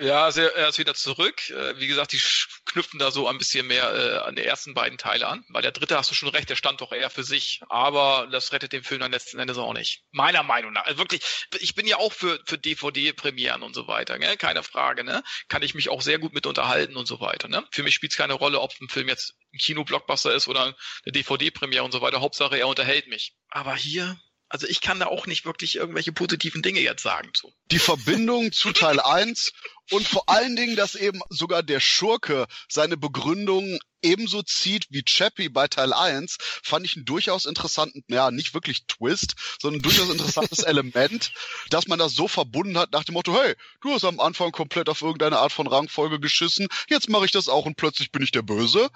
Ja, 0.00 0.28
er 0.28 0.68
ist 0.68 0.78
wieder 0.78 0.94
zurück. 0.94 1.50
Äh, 1.50 1.78
wie 1.78 1.86
gesagt, 1.86 2.12
die 2.12 2.20
knüpfen 2.64 2.98
da 2.98 3.10
so 3.10 3.28
ein 3.28 3.38
bisschen 3.38 3.66
mehr 3.66 3.94
äh, 3.94 4.18
an 4.26 4.36
die 4.36 4.42
ersten 4.42 4.74
beiden 4.74 4.98
Teile 4.98 5.28
an. 5.28 5.44
Weil 5.48 5.62
der 5.62 5.72
dritte, 5.72 5.96
hast 5.96 6.10
du 6.10 6.14
schon 6.14 6.30
recht, 6.30 6.48
der 6.48 6.56
stand 6.56 6.80
doch 6.80 6.92
eher 6.92 7.10
für 7.10 7.24
sich. 7.24 7.60
Aber 7.68 8.28
das 8.30 8.52
rettet 8.52 8.72
den 8.72 8.84
Film 8.84 9.00
dann 9.00 9.12
letzten 9.12 9.38
Endes 9.38 9.58
auch 9.58 9.74
nicht. 9.74 10.02
Meiner 10.10 10.42
Meinung 10.42 10.72
nach. 10.72 10.84
Also 10.84 10.98
wirklich, 10.98 11.22
ich 11.60 11.74
bin 11.74 11.86
ja 11.86 11.98
auch 11.98 12.12
für, 12.12 12.40
für 12.46 12.58
DVD-Premieren 12.58 13.62
und 13.62 13.74
so 13.74 13.86
weiter, 13.86 14.18
ne? 14.18 14.36
keine 14.36 14.62
Frage. 14.62 15.04
Ne? 15.04 15.22
Kann 15.48 15.62
ich 15.62 15.74
mich 15.74 15.88
auch 15.88 16.02
sehr 16.02 16.18
gut 16.18 16.32
mit 16.32 16.46
unterhalten 16.46 16.96
und 16.96 17.06
so 17.06 17.20
weiter. 17.20 17.48
Ne? 17.48 17.64
Für 17.70 17.82
mich 17.82 17.94
spielt 17.94 18.12
es 18.12 18.18
keine 18.18 18.34
Rolle, 18.34 18.60
ob 18.60 18.72
ein 18.80 18.88
Film 18.88 19.08
jetzt 19.08 19.34
ein 19.52 19.58
Kino-Blockbuster 19.58 20.34
ist 20.34 20.48
oder 20.48 20.64
eine 20.64 20.74
DVD-Premiere 21.06 21.84
und 21.84 21.92
so 21.92 22.00
weiter. 22.00 22.20
Hauptsache, 22.20 22.58
er 22.58 22.68
unterhält 22.68 23.08
mich. 23.08 23.34
Aber 23.48 23.76
hier, 23.76 24.18
also 24.48 24.66
ich 24.66 24.80
kann 24.80 25.00
da 25.00 25.06
auch 25.06 25.26
nicht 25.26 25.44
wirklich 25.44 25.76
irgendwelche 25.76 26.12
positiven 26.12 26.62
Dinge 26.62 26.80
jetzt 26.80 27.02
sagen 27.02 27.32
zu. 27.34 27.52
Die 27.70 27.78
Verbindung 27.78 28.52
zu 28.52 28.72
Teil 28.72 29.00
1 29.00 29.52
und 29.90 30.06
vor 30.06 30.28
allen 30.28 30.56
Dingen, 30.56 30.76
dass 30.76 30.94
eben 30.94 31.20
sogar 31.28 31.62
der 31.62 31.80
Schurke 31.80 32.46
seine 32.68 32.96
Begründung 32.96 33.78
ebenso 34.02 34.42
zieht 34.42 34.86
wie 34.90 35.04
Chappie 35.04 35.48
bei 35.48 35.68
Teil 35.68 35.92
1, 35.92 36.36
fand 36.62 36.86
ich 36.86 36.96
einen 36.96 37.04
durchaus 37.04 37.46
interessanten, 37.46 38.04
ja, 38.08 38.30
nicht 38.30 38.54
wirklich 38.54 38.86
Twist, 38.86 39.34
sondern 39.60 39.80
ein 39.80 39.82
durchaus 39.82 40.10
interessantes 40.10 40.58
Element, 40.64 41.32
dass 41.70 41.88
man 41.88 41.98
das 41.98 42.14
so 42.14 42.28
verbunden 42.28 42.78
hat 42.78 42.92
nach 42.92 43.04
dem 43.04 43.14
Motto, 43.14 43.34
hey, 43.34 43.54
du 43.80 43.92
hast 43.92 44.04
am 44.04 44.20
Anfang 44.20 44.52
komplett 44.52 44.88
auf 44.88 45.02
irgendeine 45.02 45.38
Art 45.38 45.52
von 45.52 45.66
Rangfolge 45.66 46.20
geschissen, 46.20 46.68
jetzt 46.88 47.08
mache 47.08 47.24
ich 47.24 47.30
das 47.30 47.48
auch 47.48 47.66
und 47.66 47.76
plötzlich 47.76 48.12
bin 48.12 48.22
ich 48.22 48.30
der 48.30 48.42
Böse. 48.42 48.90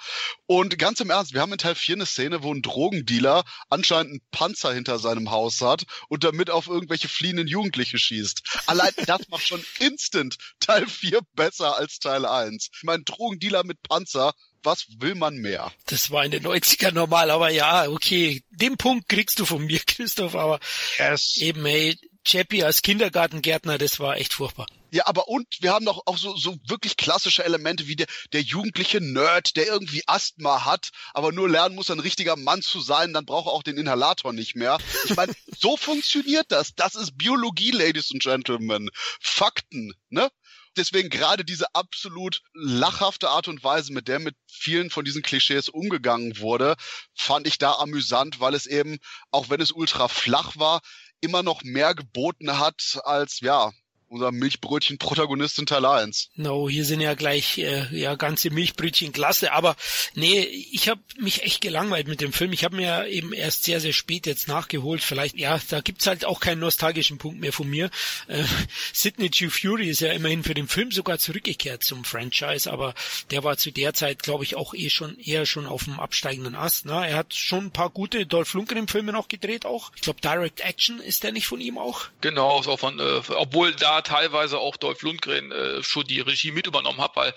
Und 0.47 0.79
ganz 0.79 1.01
im 1.01 1.11
Ernst, 1.11 1.35
wir 1.35 1.41
haben 1.41 1.53
in 1.53 1.59
Teil 1.59 1.75
4 1.75 1.97
eine 1.97 2.07
Szene, 2.07 2.43
wo 2.43 2.53
ein 2.53 2.63
Drogendealer 2.63 3.45
anscheinend 3.69 4.11
einen 4.11 4.21
Panzer 4.31 4.73
hinter 4.73 4.99
seinem 4.99 5.31
Haus 5.31 5.61
hat 5.61 5.85
und 6.09 6.25
damit 6.25 6.51
auf 6.51 6.67
irgendwelche 6.67 7.09
fliehenden 7.09 7.47
Jugendliche 7.47 7.99
schießt. 7.99 8.43
Allein 8.67 8.93
das 9.07 9.29
macht 9.29 9.47
schon 9.47 9.65
instant 9.79 10.37
Teil 10.61 10.87
4 10.87 11.21
besser 11.35 11.77
als 11.77 11.99
Teil 11.99 12.25
1. 12.25 12.71
Ich 12.73 12.83
meine, 12.83 13.05
Drogendealer 13.05 13.65
mit 13.65 13.83
Panzer, 13.83 14.35
was 14.67 14.87
will 14.99 15.14
man 15.14 15.37
mehr? 15.37 15.73
Das 15.87 16.11
war 16.11 16.25
in 16.25 16.33
den 16.33 16.45
90er 16.45 16.93
normal, 16.93 17.31
aber 17.31 17.51
ja, 17.51 17.89
okay. 17.89 18.43
Den 18.51 18.77
Punkt 18.77 19.09
kriegst 19.09 19.39
du 19.39 19.47
von 19.47 19.64
mir, 19.64 19.81
Christoph, 19.87 20.35
aber 20.35 20.61
yes. 20.99 21.39
eben, 21.39 21.64
hey, 21.64 21.97
Chappie 22.27 22.64
als 22.64 22.83
Kindergartengärtner, 22.83 23.79
das 23.79 24.01
war 24.01 24.17
echt 24.17 24.35
furchtbar. 24.35 24.67
Ja, 24.91 25.07
aber 25.07 25.29
und 25.29 25.47
wir 25.61 25.73
haben 25.73 25.85
doch 25.85 26.03
auch 26.07 26.17
so, 26.17 26.37
so 26.37 26.57
wirklich 26.67 26.97
klassische 26.97 27.45
Elemente 27.45 27.87
wie 27.87 27.97
der, 27.97 28.07
der 28.33 28.41
jugendliche 28.41 29.01
Nerd, 29.01 29.57
der 29.57 29.67
irgendwie 29.67 30.03
Asthma 30.07 30.64
hat, 30.64 30.91
aber 31.12 31.33
nur 31.33 31.49
lernen 31.49 31.75
muss, 31.75 31.91
ein 31.91 32.01
richtiger 32.01 32.37
Mann 32.37 32.62
zu 32.62 32.81
sein, 32.81 33.12
dann 33.12 33.27
braucht 33.27 33.47
er 33.47 33.53
auch 33.53 33.62
den 33.62 33.77
Inhalator 33.77 34.33
nicht 34.33 34.57
mehr. 34.57 34.79
Ich 35.05 35.14
meine, 35.14 35.35
so 35.59 35.77
funktioniert 35.77 36.47
das. 36.49 36.75
Das 36.75 36.95
ist 36.95 37.17
Biologie, 37.17 37.71
Ladies 37.71 38.11
and 38.11 38.23
Gentlemen. 38.23 38.89
Fakten, 39.21 39.93
ne? 40.09 40.31
Deswegen 40.77 41.11
gerade 41.11 41.45
diese 41.45 41.74
absolut 41.74 42.43
lachhafte 42.53 43.31
Art 43.31 43.49
und 43.49 43.62
Weise, 43.64 43.93
mit 43.93 44.09
der 44.09 44.18
mit 44.18 44.37
vielen 44.47 44.91
von 44.91 45.05
diesen 45.05 45.22
Klischees 45.22 45.68
umgegangen 45.68 46.39
wurde, 46.39 46.77
fand 47.14 47.47
ich 47.47 47.59
da 47.59 47.72
amüsant, 47.72 48.41
weil 48.41 48.55
es 48.55 48.66
eben, 48.66 48.99
auch 49.31 49.51
wenn 49.51 49.61
es 49.61 49.72
ultra 49.72 50.09
flach 50.09 50.57
war, 50.57 50.81
immer 51.20 51.43
noch 51.43 51.62
mehr 51.62 51.95
geboten 51.95 52.59
hat 52.59 53.01
als, 53.05 53.41
ja, 53.41 53.72
unser 54.09 54.31
Milchbrötchen-Protagonist 54.33 55.59
in 55.59 55.67
Teil 55.67 55.85
1. 55.85 56.31
No, 56.37 56.69
hier 56.69 56.85
sind 56.85 57.01
ja 57.01 57.15
gleich 57.15 57.59
äh, 57.59 57.87
ja 57.91 58.15
ganze 58.15 58.51
Milchbrötchen 58.51 59.13
klasse, 59.13 59.53
aber 59.53 59.77
nee, 60.15 60.41
ich 60.41 60.89
habe 60.89 61.01
mich 61.19 61.43
echt 61.43 61.61
gelangweilt 61.61 62.07
mit 62.09 62.21
dem 62.21 62.33
Film. 62.33 62.53
Ich 62.53 62.65
habe 62.65 62.77
mir 62.77 63.09
eben 63.09 63.33
erst 63.33 63.65
sehr 63.65 63.81
sehr 63.81 63.93
spät 63.93 64.27
jetzt 64.27 64.49
nachgeholt. 64.49 65.03
Vielleicht 65.03 65.37
ja, 65.39 65.61
da 65.69 65.81
gibt's 65.81 66.07
halt 66.07 66.25
auch 66.25 66.41
keinen 66.41 66.61
nostalgischen 66.61 67.19
Punkt 67.19 67.41
mehr 67.41 67.53
von 67.53 67.69
mir. 67.69 67.91
Äh, 68.29 68.45
Sidney 68.93 69.29
G. 69.29 69.49
Fury 69.49 69.89
ist 69.89 70.01
ja 70.01 70.13
immerhin 70.13 70.45
für 70.45 70.55
den 70.55 70.69
Film 70.69 70.93
sogar 70.93 71.19
zurückgekehrt 71.19 71.83
zum 71.83 72.05
Franchise, 72.05 72.71
aber 72.71 72.95
der 73.31 73.45
war 73.45 73.57
zu 73.57 73.73
der 73.73 73.95
Zeit, 73.95 74.23
glaube 74.23 74.45
ich, 74.45 74.57
auch 74.57 74.75
eh 74.75 74.91
schon 74.91 75.19
eher 75.19 75.47
schon 75.47 75.67
auf 75.67 75.85
dem 75.85 75.99
absteigenden 75.99 76.55
Ast. 76.55 76.87
Ne? 76.87 77.09
Er 77.09 77.17
hat 77.17 77.35
schon 77.35 77.67
ein 77.67 77.71
paar 77.71 77.91
gute 77.91 78.27
Dolph 78.27 78.55
Lundgren 78.55 78.89
Filme 78.89 79.13
noch 79.13 79.29
gedreht 79.29 79.67
auch. 79.67 79.91
Ich 79.97 80.03
glaube 80.03 80.21
Direct 80.21 80.61
Action 80.61 81.01
ist 81.01 81.25
der 81.25 81.33
nicht 81.33 81.47
von 81.47 81.61
ihm 81.61 81.79
auch. 81.79 82.07
Genau, 82.21 82.61
ist 82.61 82.69
auch 82.69 82.79
von 82.79 82.99
äh, 83.01 83.21
obwohl 83.31 83.75
da 83.75 83.95
teilweise 84.03 84.59
auch 84.59 84.76
Dolph 84.76 85.03
Lundgren 85.03 85.53
äh, 85.53 85.82
schon 85.82 86.07
die 86.07 86.20
Regie 86.20 86.53
mit 86.53 86.66
übernommen 86.66 87.01
hat, 87.01 87.16
weil 87.16 87.34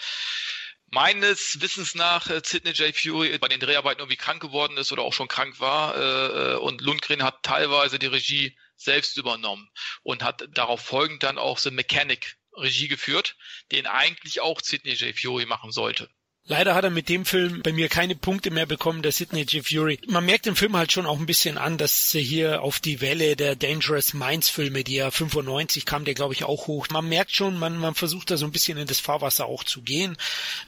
meines 0.92 1.62
Wissens 1.62 1.96
nach 1.96 2.30
äh, 2.30 2.42
Sidney 2.44 2.72
J. 2.72 2.96
Fury 2.96 3.38
bei 3.38 3.48
den 3.48 3.60
Dreharbeiten 3.60 4.00
irgendwie 4.00 4.18
krank 4.18 4.42
geworden 4.42 4.78
ist 4.78 4.92
oder 4.92 5.04
auch 5.04 5.14
schon 5.14 5.28
krank 5.28 5.60
war 5.60 5.96
äh, 5.96 6.54
äh, 6.54 6.56
und 6.58 6.82
Lundgren 6.82 7.24
hat 7.24 7.44
teilweise 7.44 8.00
die 8.00 8.08
Regie 8.08 8.58
selbst 8.76 9.18
übernommen 9.18 9.70
und 10.04 10.24
hat 10.24 10.48
darauf 10.52 10.82
folgend 10.82 11.24
dann 11.24 11.38
auch 11.38 11.58
The 11.60 11.72
Mechanic 11.72 12.38
Regie 12.54 12.88
geführt, 12.88 13.36
den 13.72 13.88
eigentlich 13.88 14.42
auch 14.42 14.62
Sidney 14.62 14.94
J. 14.94 15.18
Fury 15.18 15.46
machen 15.46 15.72
sollte. 15.72 16.10
Leider 16.52 16.74
hat 16.74 16.84
er 16.84 16.90
mit 16.90 17.10
dem 17.10 17.26
Film 17.26 17.62
bei 17.62 17.72
mir 17.72 17.90
keine 17.90 18.16
Punkte 18.16 18.50
mehr 18.50 18.66
bekommen, 18.66 19.04
der 19.04 19.12
Sidney 19.12 19.46
G. 19.46 19.62
Fury. 19.62 20.00
Man 20.08 20.26
merkt 20.26 20.48
im 20.48 20.56
Film 20.56 20.76
halt 20.76 20.92
schon 20.92 21.06
auch 21.06 21.20
ein 21.20 21.28
bisschen 21.28 21.60
an, 21.60 21.78
dass 21.78 22.12
er 22.16 22.22
hier 22.22 22.64
auf 22.64 22.80
die 22.80 23.02
Welle 23.02 23.36
der 23.36 23.56
Dangerous 23.56 24.16
Minds 24.16 24.50
Filme, 24.50 24.84
die 24.84 24.96
ja 24.96 25.12
95 25.12 25.86
kam, 25.86 26.06
der 26.06 26.16
glaube 26.16 26.34
ich 26.34 26.46
auch 26.46 26.66
hoch. 26.66 26.88
Man 26.90 27.08
merkt 27.08 27.36
schon, 27.36 27.60
man, 27.60 27.78
man 27.78 27.94
versucht 27.94 28.32
da 28.32 28.38
so 28.38 28.48
ein 28.48 28.52
bisschen 28.52 28.80
in 28.80 28.88
das 28.88 29.00
Fahrwasser 29.00 29.46
auch 29.46 29.64
zu 29.64 29.84
gehen, 29.84 30.18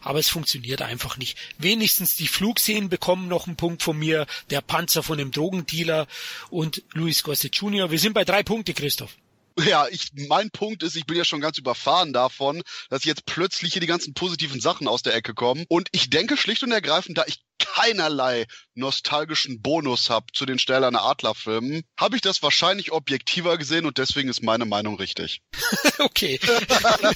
aber 0.01 0.19
es 0.19 0.29
funktioniert 0.29 0.83
einfach 0.83 1.17
nicht. 1.17 1.35
Wenigstens 1.57 2.15
die 2.15 2.27
Flugszenen 2.27 2.89
bekommen 2.89 3.27
noch 3.27 3.47
einen 3.47 3.55
Punkt 3.55 3.81
von 3.81 3.97
mir, 3.97 4.27
der 4.51 4.61
Panzer 4.61 5.01
von 5.01 5.17
dem 5.17 5.31
Drogendealer 5.31 6.05
und 6.51 6.83
Luis 6.93 7.23
Gossett 7.23 7.55
Jr. 7.55 7.89
Wir 7.89 7.97
sind 7.97 8.13
bei 8.13 8.23
drei 8.23 8.43
Punkte, 8.43 8.75
Christoph. 8.75 9.17
Ja, 9.59 9.87
ich, 9.89 10.11
mein 10.27 10.49
Punkt 10.49 10.83
ist, 10.83 10.95
ich 10.95 11.05
bin 11.05 11.17
ja 11.17 11.25
schon 11.25 11.41
ganz 11.41 11.57
überfahren 11.57 12.13
davon, 12.13 12.61
dass 12.89 13.03
jetzt 13.03 13.25
plötzlich 13.25 13.73
hier 13.73 13.81
die 13.81 13.87
ganzen 13.87 14.13
positiven 14.13 14.61
Sachen 14.61 14.87
aus 14.87 15.01
der 15.01 15.13
Ecke 15.13 15.33
kommen. 15.33 15.65
Und 15.67 15.89
ich 15.91 16.09
denke 16.09 16.37
schlicht 16.37 16.63
und 16.63 16.71
ergreifend, 16.71 17.17
da 17.17 17.25
ich 17.27 17.41
keinerlei 17.61 18.47
nostalgischen 18.73 19.61
Bonus 19.61 20.09
habe 20.09 20.27
zu 20.33 20.45
den 20.45 20.59
Stellerner 20.59 21.03
Adler-Filmen, 21.03 21.83
habe 21.97 22.15
ich 22.15 22.21
das 22.21 22.41
wahrscheinlich 22.41 22.91
objektiver 22.91 23.57
gesehen 23.57 23.85
und 23.85 23.97
deswegen 23.97 24.29
ist 24.29 24.41
meine 24.43 24.65
Meinung 24.65 24.95
richtig. 24.97 25.41
okay. 25.99 26.39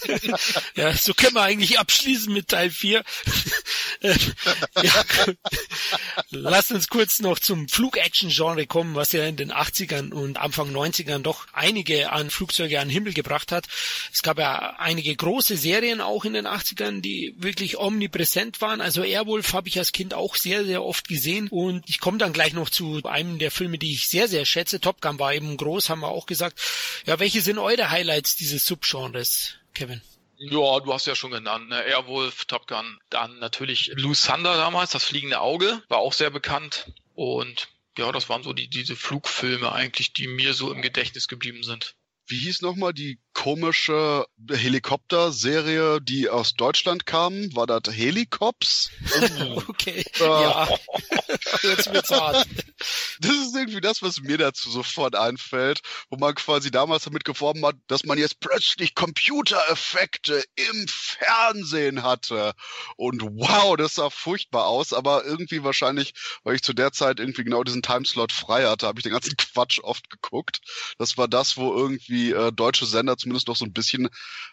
ja, 0.76 0.94
so 0.94 1.14
können 1.14 1.36
wir 1.36 1.42
eigentlich 1.42 1.80
abschließen 1.80 2.34
mit 2.34 2.50
Teil 2.50 2.70
4. 2.70 3.04
ja, 4.02 5.06
Lass 6.30 6.72
uns 6.72 6.88
kurz 6.90 7.20
noch 7.20 7.40
zum 7.40 7.70
Flug-Action-Genre 7.70 8.68
kommen, 8.68 8.96
was 8.96 9.12
ja 9.14 9.26
in 9.26 9.38
den 9.38 9.52
80ern 9.52 10.12
und 10.12 10.38
Anfang 10.38 10.76
90ern 10.76 11.20
doch 11.20 11.48
einige 11.54 12.12
an 12.12 12.30
Flugzeuge 12.30 12.80
an 12.80 12.90
den 12.90 12.94
Himmel 12.94 13.14
gebracht 13.14 13.52
hat. 13.52 13.68
Es 14.14 14.22
gab 14.22 14.38
ja 14.40 14.76
einige 14.78 15.16
große 15.16 15.58
Serien 15.58 16.02
auch 16.02 16.26
in 16.26 16.34
den 16.34 16.48
80ern, 16.48 17.02
die 17.02 17.34
wirklich 17.38 17.78
omnipräsent 17.78 18.62
waren. 18.62 18.82
Also 18.82 19.04
Airwolf 19.04 19.54
habe 19.54 19.70
ich 19.70 19.78
als 19.78 19.92
Kind 19.92 20.14
auch 20.14 20.35
sehr, 20.38 20.66
sehr 20.66 20.84
oft 20.84 21.08
gesehen 21.08 21.48
und 21.50 21.88
ich 21.88 22.00
komme 22.00 22.18
dann 22.18 22.34
gleich 22.34 22.54
noch 22.54 22.70
zu 22.70 23.02
einem 23.04 23.40
der 23.40 23.52
Filme, 23.52 23.78
die 23.78 23.94
ich 23.94 24.08
sehr, 24.08 24.28
sehr 24.28 24.46
schätze. 24.46 24.80
Top 24.80 25.02
Gun 25.02 25.20
war 25.20 25.34
eben 25.34 25.58
groß, 25.58 25.90
haben 25.90 26.02
wir 26.02 26.10
auch 26.10 26.26
gesagt. 26.26 26.60
Ja, 27.06 27.20
welche 27.20 27.42
sind 27.42 27.58
eure 27.58 27.90
Highlights 27.90 28.36
dieses 28.36 28.66
Subgenres, 28.66 29.56
Kevin? 29.74 30.02
Ja, 30.38 30.80
du 30.80 30.94
hast 30.94 31.08
ja 31.08 31.16
schon 31.16 31.32
genannt, 31.32 31.70
ne? 31.70 31.82
Airwolf, 31.84 32.46
Top 32.46 32.68
Gun, 32.68 33.00
dann 33.10 33.40
natürlich 33.40 33.92
Blue 33.96 34.16
Thunder 34.16 34.58
damals, 34.58 34.92
das 34.92 35.06
fliegende 35.06 35.40
Auge, 35.40 35.82
war 35.88 36.00
auch 36.00 36.14
sehr 36.14 36.30
bekannt 36.30 36.92
und 37.14 37.70
ja, 37.98 38.12
das 38.12 38.28
waren 38.28 38.44
so 38.44 38.52
die, 38.52 38.68
diese 38.68 38.98
Flugfilme 38.98 39.72
eigentlich, 39.72 40.12
die 40.12 40.28
mir 40.28 40.54
so 40.54 40.74
im 40.74 40.82
Gedächtnis 40.82 41.30
geblieben 41.30 41.64
sind 41.64 41.96
wie 42.28 42.38
hieß 42.40 42.62
nochmal 42.62 42.94
die 42.94 43.20
komische 43.36 44.26
Helikopter-Serie, 44.50 46.00
die 46.02 46.30
aus 46.30 46.56
Deutschland 46.56 47.06
kam? 47.06 47.54
War 47.56 47.68
das 47.68 47.94
Helikops? 47.94 48.90
okay, 49.68 50.04
äh, 50.20 50.24
ja. 50.24 50.68
Jetzt 51.62 51.94
wird's 51.94 52.10
hart. 52.10 52.48
Das 53.20 53.32
ist 53.32 53.56
irgendwie 53.56 53.82
das, 53.82 54.02
was 54.02 54.22
mir 54.22 54.38
dazu 54.38 54.70
sofort 54.70 55.16
einfällt, 55.16 55.82
wo 56.10 56.18
man 56.18 56.34
quasi 56.36 56.72
damals 56.72 57.04
damit 57.04 57.26
geworben 57.26 57.66
hat, 57.66 57.76
dass 57.88 58.04
man 58.06 58.18
jetzt 58.18 58.40
plötzlich 58.40 58.96
Computereffekte 58.96 60.44
im 60.56 60.88
Fernsehen 60.88 62.04
hatte. 62.04 62.54
Und 62.96 63.22
wow, 63.22 63.76
das 63.76 63.96
sah 63.96 64.10
furchtbar 64.10 64.68
aus, 64.68 64.94
aber 64.94 65.26
irgendwie 65.26 65.64
wahrscheinlich, 65.64 66.14
weil 66.44 66.56
ich 66.56 66.64
zu 66.64 66.74
der 66.74 66.92
Zeit 66.92 67.20
irgendwie 67.20 67.44
genau 67.44 67.64
diesen 67.64 67.82
Timeslot 67.82 68.32
frei 68.32 68.66
hatte, 68.66 68.88
habe 68.88 69.00
ich 69.00 69.04
den 69.04 69.14
ganzen 69.14 69.36
Quatsch 69.38 69.80
oft 69.82 70.10
geguckt. 70.10 70.62
Das 70.98 71.18
war 71.18 71.28
das, 71.28 71.58
wo 71.58 71.74
irgendwie 71.74 72.32
äh, 72.32 72.52
deutsche 72.52 72.86
Sender 72.86 73.18
zumindest 73.26 73.48
noch 73.48 73.56
so 73.56 73.66
ein 73.66 73.74
bisschen 73.74 74.08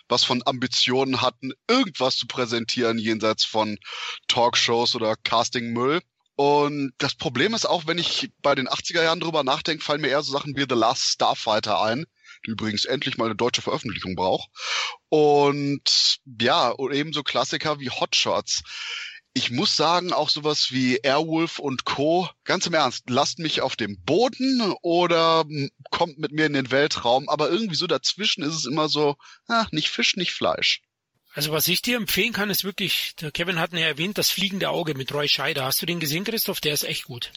was 0.09 0.25
von 0.25 0.43
Ambitionen 0.47 1.21
hatten, 1.21 1.53
irgendwas 1.69 2.17
zu 2.17 2.27
präsentieren 2.27 2.99
jenseits 2.99 3.45
von 3.45 3.79
Talkshows 4.29 4.95
oder 4.95 5.15
Castingmüll. 5.17 6.01
Und 6.37 6.95
das 6.97 7.15
Problem 7.15 7.53
ist 7.53 7.67
auch, 7.67 7.87
wenn 7.87 7.99
ich 7.99 8.31
bei 8.41 8.55
den 8.55 8.67
80er 8.67 9.03
Jahren 9.03 9.21
drüber 9.21 9.45
nachdenke, 9.45 9.85
fallen 9.85 10.01
mir 10.01 10.09
eher 10.09 10.23
so 10.23 10.33
Sachen 10.33 10.57
wie 10.57 10.65
The 10.67 10.75
Last 10.75 11.05
Starfighter 11.05 11.83
ein, 11.83 12.07
die 12.47 12.51
übrigens 12.51 12.87
endlich 12.87 13.19
mal 13.19 13.27
eine 13.27 13.37
deutsche 13.37 13.61
Veröffentlichung 13.61 14.17
braucht. 14.17 14.49
Und 15.11 16.19
ja, 16.41 16.71
und 16.71 16.95
ebenso 16.95 17.23
Klassiker 17.23 17.79
wie 17.79 17.91
Hotshots 17.91 18.63
ich 19.35 19.51
muss 19.51 19.77
sagen, 19.77 20.13
auch 20.13 20.29
sowas 20.29 20.73
wie 20.73 20.99
Airwolf 20.99 21.59
und 21.59 21.85
Co. 21.85 22.29
Ganz 22.45 22.67
im 22.67 22.75
Ernst, 22.75 23.09
lasst 23.09 23.39
mich 23.39 23.63
auf 23.63 23.77
dem 23.77 24.03
Boden 24.03 24.75
oder 24.83 25.45
kommt 25.91 26.19
mit 26.19 26.33
mir 26.33 26.47
in 26.47 26.53
den 26.53 26.71
Weltraum. 26.71 27.29
Aber 27.29 27.51
irgendwie 27.51 27.77
so 27.77 27.87
dazwischen 27.87 28.43
ist 28.43 28.55
es 28.55 28.67
immer 28.67 28.89
so, 28.89 29.17
ah, 29.49 29.67
nicht 29.71 29.89
Fisch, 29.89 30.17
nicht 30.17 30.33
Fleisch. 30.33 30.83
Also 31.35 31.51
was 31.51 31.67
ich 31.69 31.81
dir 31.81 31.97
empfehlen 31.97 32.35
kann, 32.35 32.51
ist 32.51 32.65
wirklich, 32.65 33.17
der 33.17 33.31
Kevin 33.31 33.59
hat 33.59 33.73
ja 33.73 33.81
erwähnt, 33.81 34.19
das 34.19 34.31
fliegende 34.31 34.69
Auge 34.69 34.95
mit 34.95 35.15
Roy 35.15 35.29
Scheider. 35.29 35.65
Hast 35.65 35.81
du 35.81 35.87
den 35.87 36.01
gesehen, 36.01 36.25
Christoph? 36.25 36.61
Der 36.61 36.75
ist 36.75 36.85
echt 36.85 37.05
gut. 37.05 37.33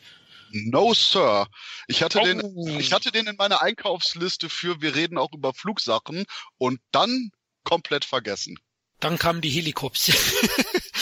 No, 0.51 0.93
Sir. 0.93 1.47
Ich 1.87 2.03
hatte 2.03 2.19
oh. 2.19 2.25
den, 2.25 2.79
ich 2.79 2.91
hatte 2.91 3.11
den 3.11 3.27
in 3.27 3.37
meiner 3.37 3.61
Einkaufsliste 3.61 4.49
für 4.49 4.81
wir 4.81 4.95
reden 4.95 5.17
auch 5.17 5.31
über 5.33 5.53
Flugsachen 5.53 6.25
und 6.57 6.79
dann 6.91 7.31
komplett 7.63 8.03
vergessen. 8.03 8.59
Dann 8.99 9.17
kamen 9.17 9.41
die 9.41 9.49
Helikopter. 9.49 10.13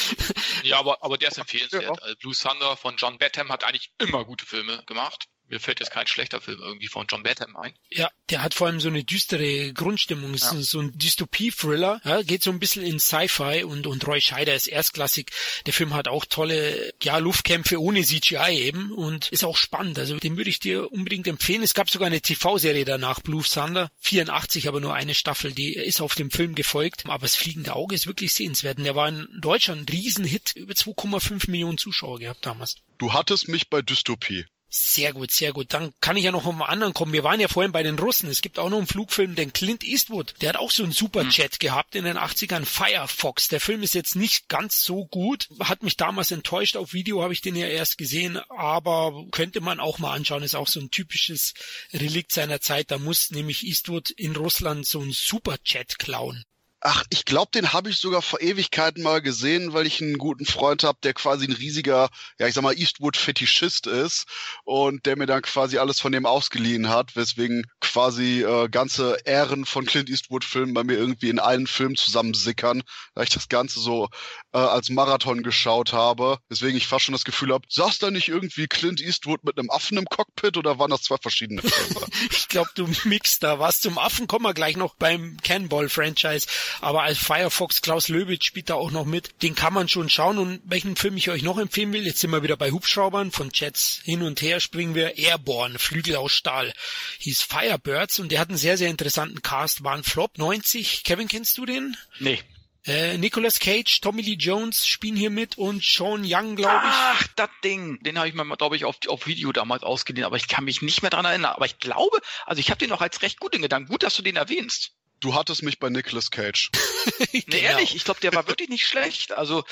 Ja, 0.64 0.80
aber, 0.80 1.04
aber 1.04 1.18
der 1.18 1.30
ist 1.30 1.38
empfehlenswert. 1.38 1.84
Ja. 1.84 1.92
Also 1.92 2.16
Blue 2.18 2.34
Thunder 2.36 2.78
von 2.78 2.96
John 2.98 3.18
Batham 3.18 3.52
hat 3.52 3.64
eigentlich 3.64 3.92
immer 4.00 4.26
gute 4.26 4.46
Filme 4.46 4.84
gemacht 4.86 5.28
mir 5.50 5.60
fällt 5.60 5.80
jetzt 5.80 5.92
kein 5.92 6.08
schlechter 6.08 6.42
Film 6.42 6.60
irgendwie 6.60 6.88
von 6.88 7.06
John 7.08 7.24
Batham 7.24 7.56
ein. 7.56 7.74
Ja, 7.90 8.10
der 8.30 8.42
hat 8.42 8.54
vor 8.54 8.68
allem 8.68 8.80
so 8.80 8.88
eine 8.88 9.04
düstere 9.04 9.72
Grundstimmung. 9.74 10.34
Ja. 10.34 10.62
So 10.62 10.80
ein 10.80 10.98
Dystopie-Thriller. 10.98 12.02
Ja, 12.04 12.22
geht 12.24 12.44
so 12.44 12.52
ein 12.52 12.60
bisschen 12.60 12.84
in 12.84 13.00
Sci-Fi 13.00 13.64
und, 13.64 13.86
und 13.86 14.08
Roy 14.08 14.22
Scheider 14.22 14.56
ist 14.56 14.68
erstklassig. 14.68 15.32
Der 15.66 15.74
Film 15.74 15.94
hat 15.94 16.08
auch 16.08 16.26
tolle, 16.26 16.94
ja, 17.02 17.18
Luftkämpfe 17.18 17.80
ohne 17.80 18.04
CGI 18.04 18.58
eben 18.62 18.92
und 18.92 19.32
ist 19.32 19.44
auch 19.44 19.58
spannend. 19.58 20.00
Also 20.00 20.18
den 20.18 20.38
würde 20.38 20.50
ich 20.50 20.60
dir 20.60 20.92
unbedingt 20.92 21.28
empfehlen. 21.28 21.62
Es 21.62 21.74
gab 21.74 21.90
sogar 21.90 22.08
eine 22.08 22.22
TV-Serie 22.22 22.86
danach, 22.86 23.20
Blue 23.20 23.44
Thunder. 23.44 23.92
84, 24.00 24.68
aber 24.68 24.80
nur 24.80 24.96
eine 24.96 25.14
Staffel. 25.14 25.52
Die 25.52 25.74
ist 25.76 26.02
auf 26.02 26.16
dem 26.16 26.32
Film 26.32 26.56
gefolgt. 26.56 27.06
Aber 27.06 27.20
das 27.20 27.36
fliegende 27.36 27.76
Auge 27.76 27.96
ist 27.96 28.08
wirklich 28.08 28.34
sehenswert. 28.34 28.78
Und 28.78 28.86
der 28.86 28.96
war 28.96 29.10
in 29.10 29.28
Deutschland 29.40 29.82
ein 29.82 29.94
Riesenhit. 29.94 30.56
Über 30.56 30.74
2,5 30.74 31.52
Millionen 31.52 31.78
Zuschauer 31.78 32.20
gehabt 32.20 32.46
damals. 32.46 32.78
Du 32.98 33.14
hattest 33.14 33.48
mich 33.48 33.70
bei 33.70 33.82
Dystopie. 33.82 34.46
Sehr 34.76 35.14
gut, 35.14 35.30
sehr 35.30 35.54
gut. 35.54 35.72
Dann 35.72 35.94
kann 36.02 36.18
ich 36.18 36.24
ja 36.24 36.32
noch 36.32 36.48
um 36.48 36.60
einen 36.60 36.72
anderen 36.72 36.94
kommen. 36.96 37.14
Wir 37.14 37.24
waren 37.24 37.40
ja 37.40 37.48
vorhin 37.48 37.72
bei 37.72 37.84
den 37.84 38.00
Russen. 38.00 38.28
Es 38.28 38.42
gibt 38.42 38.58
auch 38.58 38.72
noch 38.72 38.80
einen 38.80 38.88
Flugfilm, 38.88 39.36
den 39.36 39.54
Clint 39.54 39.84
Eastwood. 39.84 40.34
Der 40.42 40.50
hat 40.50 40.58
auch 40.58 40.72
so 40.72 40.82
einen 40.82 40.92
Superjet 40.92 41.54
hm. 41.54 41.60
gehabt 41.60 41.94
in 41.94 42.06
den 42.06 42.18
80ern. 42.18 42.66
Firefox. 42.66 43.50
Der 43.50 43.60
Film 43.60 43.84
ist 43.84 43.94
jetzt 43.94 44.16
nicht 44.16 44.50
ganz 44.50 44.82
so 44.82 45.06
gut. 45.06 45.48
Hat 45.60 45.84
mich 45.84 45.96
damals 45.96 46.32
enttäuscht. 46.32 46.76
Auf 46.76 46.94
Video 46.94 47.22
habe 47.22 47.34
ich 47.34 47.42
den 47.42 47.56
ja 47.56 47.68
erst 47.68 48.00
gesehen. 48.00 48.38
Aber 48.50 49.28
könnte 49.30 49.62
man 49.62 49.80
auch 49.80 50.00
mal 50.00 50.16
anschauen. 50.16 50.42
Ist 50.42 50.56
auch 50.56 50.68
so 50.68 50.80
ein 50.80 50.90
typisches 50.90 51.54
Relikt 51.94 52.32
seiner 52.32 52.60
Zeit. 52.60 52.90
Da 52.90 52.98
muss 52.98 53.30
nämlich 53.30 53.68
Eastwood 53.68 54.10
in 54.10 54.36
Russland 54.36 54.88
so 54.88 55.02
einen 55.02 55.14
Superjet 55.14 56.00
klauen. 56.00 56.46
Ach, 56.86 57.06
ich 57.10 57.24
glaube, 57.24 57.50
den 57.54 57.72
habe 57.72 57.90
ich 57.90 57.98
sogar 57.98 58.22
vor 58.22 58.42
Ewigkeiten 58.42 59.04
mal 59.04 59.22
gesehen, 59.22 59.72
weil 59.72 59.88
ich 59.88 60.02
einen 60.02 60.18
guten 60.18 60.46
Freund 60.46 60.84
habe, 60.84 60.98
der 61.02 61.14
quasi 61.14 61.46
ein 61.46 61.54
riesiger, 61.54 62.10
ja 62.40 62.48
ich 62.48 62.54
sag 62.54 62.62
mal, 62.62 62.78
Eastwood-Fetischist 62.78 63.88
ist 63.88 64.26
und 64.66 65.06
der 65.06 65.18
mir 65.18 65.26
dann 65.26 65.44
quasi 65.44 65.78
alles 65.78 66.02
von 66.02 66.12
dem 66.12 66.26
ausgeliehen 66.26 66.90
hat, 66.90 67.16
weswegen 67.16 67.66
quasi 67.80 68.44
äh, 68.44 68.68
ganze 68.68 69.18
Ehren 69.24 69.64
von 69.66 69.86
Clint 69.86 70.10
Eastwood-Filmen 70.10 70.74
bei 70.74 70.84
mir 70.84 70.98
irgendwie 70.98 71.30
in 71.30 71.40
einen 71.40 71.68
Film 71.68 71.96
zusammensickern, 71.96 72.84
da 73.16 73.24
ich 73.24 73.30
das 73.30 73.48
Ganze 73.48 73.80
so 73.80 74.10
äh, 74.54 74.58
als 74.58 74.90
Marathon 74.90 75.44
geschaut 75.44 75.94
habe. 75.94 76.38
Weswegen 76.50 76.78
ich 76.78 76.88
fast 76.88 77.06
schon 77.06 77.14
das 77.14 77.26
Gefühl 77.26 77.54
habe, 77.54 77.66
saß 77.70 78.00
da 78.00 78.12
nicht 78.12 78.30
irgendwie 78.30 78.68
Clint 78.68 79.02
Eastwood 79.02 79.44
mit 79.44 79.58
einem 79.58 79.70
Affen 79.70 79.98
im 79.98 80.06
Cockpit 80.06 80.58
oder 80.58 80.80
waren 80.80 80.92
das 80.92 81.02
zwei 81.02 81.18
verschiedene 81.18 81.62
Filme? 81.62 82.06
ich 82.32 82.48
glaube, 82.48 82.70
du 82.76 82.88
mixst 83.06 83.44
da 83.44 83.60
was. 83.60 83.80
Zum 83.80 83.98
Affen 83.98 84.28
kommen 84.28 84.46
wir 84.46 84.54
gleich 84.54 84.78
noch 84.78 84.96
beim 84.96 85.38
Cannonball-Franchise. 85.44 86.48
Aber 86.82 87.04
als 87.04 87.18
Firefox 87.18 87.82
Klaus 87.82 88.08
Löwitz 88.08 88.46
spielt 88.46 88.70
da 88.70 88.76
auch 88.76 88.92
noch 88.92 89.06
mit. 89.06 89.42
Den 89.42 89.56
kann 89.56 89.74
man 89.74 89.90
schon 89.90 90.10
schauen. 90.10 90.38
Und 90.38 90.62
welchen 90.66 90.96
Film 90.96 91.18
ich 91.18 91.30
euch 91.30 91.42
noch 91.42 91.58
empfehlen 91.58 91.92
will, 91.94 92.06
jetzt 92.06 92.20
sind 92.20 92.32
wir 92.32 92.44
wieder 92.44 92.58
bei 92.58 92.72
Hubschraubern. 92.72 93.32
Von 93.32 93.50
Jets 93.54 94.02
hin 94.04 94.22
und 94.22 94.42
her 94.42 94.60
springen 94.60 94.96
wir. 94.96 95.18
Airborne, 95.18 95.80
Flügel 95.80 96.16
aus 96.16 96.32
Stahl. 96.32 96.74
Hieß 97.20 97.42
Firebirds 97.42 98.20
und 98.20 98.32
der 98.32 98.40
hat 98.40 98.50
einen 98.50 98.58
sehr, 98.58 98.78
sehr 98.78 98.90
interessanten 98.90 99.42
Cast. 99.42 99.84
War 99.84 99.96
ein 99.96 100.04
Flop 100.04 100.38
90. 100.38 101.04
Kevin, 101.04 101.28
kennst 101.28 101.58
du 101.58 101.66
den? 101.66 101.98
Nee. 102.20 102.40
Äh, 102.86 103.18
Nicolas 103.18 103.60
Cage, 103.60 104.02
Tommy 104.02 104.22
Lee 104.22 104.36
Jones 104.38 104.86
spielen 104.86 105.16
hier 105.16 105.30
mit 105.30 105.58
und 105.58 105.82
Sean 105.82 106.24
Young, 106.26 106.58
glaube 106.58 106.82
ich. 106.84 106.94
Ach, 106.94 107.28
das 107.38 107.50
Ding. 107.64 107.98
Den 108.04 108.18
habe 108.18 108.28
ich 108.28 108.34
mir, 108.34 108.46
glaube 108.58 108.76
ich, 108.76 108.84
auf, 108.84 108.98
auf 109.08 109.26
Video 109.26 109.54
damals 109.54 109.84
ausgeliehen, 109.84 110.26
aber 110.26 110.36
ich 110.36 110.50
kann 110.50 110.66
mich 110.66 110.82
nicht 110.82 111.02
mehr 111.02 111.12
dran 111.12 111.24
erinnern. 111.24 111.54
Aber 111.54 111.66
ich 111.66 111.80
glaube, 111.80 112.18
also 112.46 112.60
ich 112.60 112.70
habe 112.70 112.80
den 112.80 112.90
noch 112.90 113.02
als 113.02 113.22
recht 113.22 113.40
gut 113.40 113.56
in 113.56 113.62
Gedanken. 113.62 113.90
Gut, 113.90 114.04
dass 114.04 114.16
du 114.16 114.22
den 114.22 114.36
erwähnst. 114.36 114.92
Du 115.24 115.34
hattest 115.36 115.64
mich 115.64 115.80
bei 115.80 115.90
Nicolas 115.90 116.32
Cage. 116.32 116.70
nee, 117.32 117.44
genau. 117.46 117.56
ehrlich, 117.56 117.96
ich 117.96 118.04
glaube, 118.04 118.20
der 118.20 118.34
war 118.34 118.46
wirklich 118.50 118.68
nicht 118.68 118.86
schlecht. 118.86 119.32
Also 119.32 119.64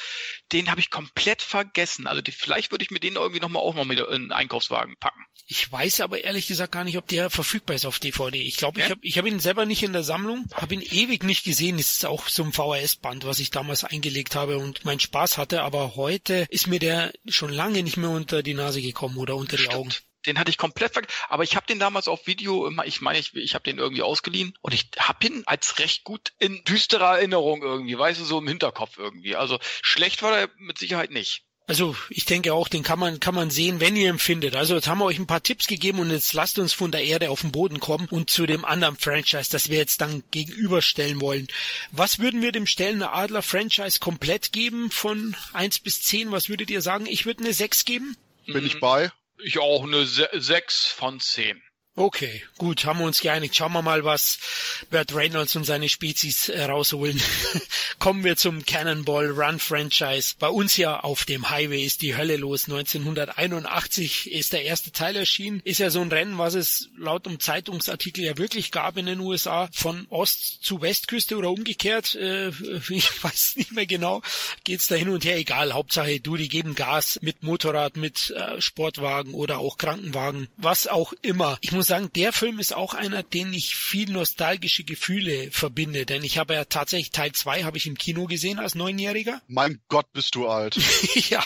den 0.54 0.72
habe 0.72 0.80
ich 0.80 0.90
komplett 0.90 1.42
vergessen. 1.42 2.08
Also 2.08 2.22
die, 2.22 2.32
vielleicht 2.32 2.72
würde 2.72 2.86
ich 2.86 2.90
mir 2.90 3.02
den 3.02 3.16
irgendwie 3.16 3.42
nochmal 3.42 3.62
auch 3.62 3.76
noch 3.76 3.84
mit 3.84 4.00
in 4.00 4.24
den 4.24 4.32
Einkaufswagen 4.32 4.96
packen. 4.98 5.26
Ich 5.48 5.70
weiß 5.70 6.00
aber 6.00 6.24
ehrlich 6.24 6.48
gesagt 6.48 6.72
gar 6.72 6.86
nicht, 6.86 6.98
ob 6.98 7.06
der 7.10 7.30
verfügbar 7.30 7.76
ist 7.76 7.86
auf 7.86 8.00
DVD. 8.00 8.42
Ich 8.42 8.56
glaube, 8.56 8.80
ja? 8.80 8.86
ich 8.86 8.92
habe 8.92 9.02
ich 9.04 9.18
hab 9.18 9.26
ihn 9.26 9.42
selber 9.42 9.66
nicht 9.66 9.84
in 9.84 9.92
der 9.92 10.04
Sammlung, 10.04 10.46
habe 10.54 10.74
ihn 10.74 10.82
ewig 10.82 11.26
nicht 11.26 11.44
gesehen. 11.44 11.78
Es 11.78 11.92
ist 11.92 12.06
auch 12.06 12.30
so 12.30 12.44
ein 12.44 12.54
VHS-Band, 12.54 13.26
was 13.26 13.40
ich 13.40 13.50
damals 13.50 13.84
eingelegt 13.84 14.36
habe 14.36 14.58
und 14.58 14.86
meinen 14.86 15.02
Spaß 15.02 15.38
hatte. 15.38 15.64
Aber 15.64 15.98
heute 15.98 16.46
ist 16.50 16.68
mir 16.68 16.80
der 16.80 17.12
schon 17.28 17.52
lange 17.52 17.84
nicht 17.84 17.98
mehr 17.98 18.10
unter 18.10 18.42
die 18.42 18.54
Nase 18.54 18.82
gekommen 18.82 19.18
oder 19.18 19.36
unter 19.36 19.58
die 19.58 19.68
Augen 19.68 19.92
den 20.26 20.40
hatte 20.40 20.50
ich 20.50 20.58
komplett 20.58 20.94
vergessen. 20.94 21.14
Aber 21.30 21.44
ich 21.44 21.56
habe 21.56 21.66
den 21.68 21.80
damals 21.80 22.08
auf 22.08 22.28
Video 22.28 22.68
immer, 22.68 22.86
ich 22.86 23.02
meine, 23.02 23.20
ich, 23.20 23.34
ich 23.36 23.54
habe 23.56 23.64
den 23.64 23.78
irgendwie 23.78 24.04
ausgeliehen 24.04 24.58
und 24.62 24.74
ich 24.74 24.90
habe 24.98 25.26
ihn 25.26 25.44
als 25.46 25.80
recht 25.80 26.04
gut 26.04 26.34
in 26.40 26.64
düsterer 26.64 27.18
Erinnerung 27.18 27.62
irgendwie, 27.62 27.98
weißt 27.98 28.20
du, 28.20 28.26
so 28.26 28.40
im 28.40 28.48
Hinterkopf 28.48 28.98
irgendwie. 28.98 29.36
Also 29.36 29.60
schlecht 29.82 30.24
war 30.24 30.38
er 30.38 30.50
mit 30.58 30.78
Sicherheit 30.78 31.12
nicht. 31.12 31.44
Also 31.68 31.96
ich 32.10 32.26
denke 32.26 32.54
auch, 32.54 32.68
den 32.68 32.84
kann 32.84 33.00
man 33.00 33.22
kann 33.22 33.34
man 33.34 33.50
sehen, 33.50 33.80
wenn 33.80 33.96
ihr 33.96 34.10
empfindet. 34.10 34.58
Also 34.58 34.76
jetzt 34.76 34.90
haben 34.90 34.98
wir 34.98 35.06
euch 35.06 35.20
ein 35.20 35.26
paar 35.26 35.42
Tipps 35.42 35.68
gegeben 35.68 36.00
und 36.00 36.12
jetzt 36.12 36.34
lasst 36.34 36.60
uns 36.60 36.74
von 36.74 36.92
der 36.92 37.06
Erde 37.06 37.30
auf 37.30 37.42
den 37.42 37.54
Boden 37.54 37.80
kommen 37.80 38.08
und 38.10 38.30
zu 38.30 38.46
dem 38.46 38.66
anderen 38.66 38.98
Franchise, 38.98 39.50
das 39.50 39.70
wir 39.70 39.78
jetzt 39.78 40.02
dann 40.02 40.22
gegenüberstellen 40.32 41.22
wollen. 41.22 41.48
Was 41.92 42.20
würden 42.20 42.42
wir 42.42 42.52
dem 42.52 42.68
Stellener 42.68 43.14
Adler 43.14 43.42
Franchise 43.42 44.00
komplett 44.02 44.52
geben 44.52 44.92
von 44.92 45.36
eins 45.54 45.80
bis 45.80 46.02
zehn? 46.02 46.32
Was 46.32 46.50
würdet 46.50 46.70
ihr 46.70 46.82
sagen? 46.82 47.06
Ich 47.06 47.26
würde 47.26 47.46
eine 47.46 47.54
sechs 47.54 47.86
geben. 47.86 48.18
Bin 48.48 48.66
ich 48.66 48.82
bei. 48.82 49.12
Ich 49.44 49.58
auch 49.60 49.84
eine 49.84 50.06
6 50.06 50.86
von 50.88 51.20
10. 51.20 51.62
Okay, 52.02 52.42
gut, 52.58 52.86
haben 52.86 52.98
wir 52.98 53.06
uns 53.06 53.22
geeinigt. 53.22 53.56
Schauen 53.56 53.74
wir 53.74 53.84
mal, 53.84 54.04
was 54.04 54.40
Bert 54.90 55.14
Reynolds 55.14 55.56
und 55.56 55.66
seine 55.66 55.88
Spezies 55.88 56.50
äh, 56.50 56.64
rausholen. 56.64 57.22
Kommen 58.00 58.24
wir 58.24 58.38
zum 58.38 58.66
Cannonball 58.66 59.30
Run 59.30 59.60
Franchise. 59.60 60.34
Bei 60.40 60.50
uns 60.50 60.78
ja 60.78 61.02
auf 61.02 61.26
dem 61.26 61.52
Highway 61.52 61.86
ist 61.86 62.02
die 62.02 62.18
Hölle 62.18 62.38
los. 62.38 62.68
1981 62.68 64.32
ist 64.32 64.52
der 64.52 64.64
erste 64.64 64.92
Teil 64.92 65.16
erschienen. 65.16 65.62
Ist 65.64 65.78
ja 65.78 65.92
so 65.92 66.02
ein 66.02 66.12
Rennen, 66.12 66.40
was 66.40 66.56
es 66.56 66.90
laut 66.98 67.28
einem 67.28 67.40
Zeitungsartikel 67.40 68.24
ja 68.24 68.36
wirklich 68.36 68.72
gab 68.72 68.98
in 68.98 69.06
den 69.06 69.20
USA. 69.20 69.70
Von 69.72 70.08
Ost 70.10 70.64
zu 70.64 70.82
Westküste 70.82 71.38
oder 71.38 71.52
umgekehrt. 71.52 72.16
Äh, 72.16 72.48
ich 72.90 73.24
weiß 73.24 73.58
nicht 73.58 73.74
mehr 73.74 73.86
genau. 73.86 74.24
Geht's 74.64 74.88
da 74.88 74.96
hin 74.96 75.10
und 75.10 75.24
her? 75.24 75.38
Egal. 75.38 75.74
Hauptsache, 75.74 76.20
du, 76.20 76.36
die 76.36 76.50
geben 76.50 76.74
Gas 76.74 77.20
mit 77.22 77.44
Motorrad, 77.44 77.96
mit 77.96 78.32
äh, 78.32 78.60
Sportwagen 78.60 79.36
oder 79.36 79.60
auch 79.60 79.78
Krankenwagen. 79.78 80.48
Was 80.58 80.88
auch 80.88 81.14
immer. 81.22 81.60
Ich 81.62 81.72
muss 81.72 81.91
sagen, 81.92 82.10
der 82.14 82.32
Film 82.32 82.60
ist 82.60 82.74
auch 82.74 82.94
einer, 82.94 83.22
den 83.22 83.54
ich 83.54 83.76
viel 83.76 84.10
nostalgische 84.10 84.86
Gefühle 84.86 85.52
verbinde, 85.52 86.06
denn 86.06 86.24
ich 86.24 86.38
habe 86.38 86.54
ja 86.54 86.64
tatsächlich 86.64 87.12
Teil 87.12 87.34
2 87.34 87.64
habe 87.64 87.78
ich 87.78 87.86
im 87.86 87.98
Kino 87.98 88.28
gesehen 88.28 88.60
als 88.60 88.76
Neunjähriger. 88.76 89.42
Mein 89.50 89.82
Gott, 89.90 90.12
bist 90.14 90.36
du 90.36 90.48
alt. 90.48 90.78
ja, 91.30 91.44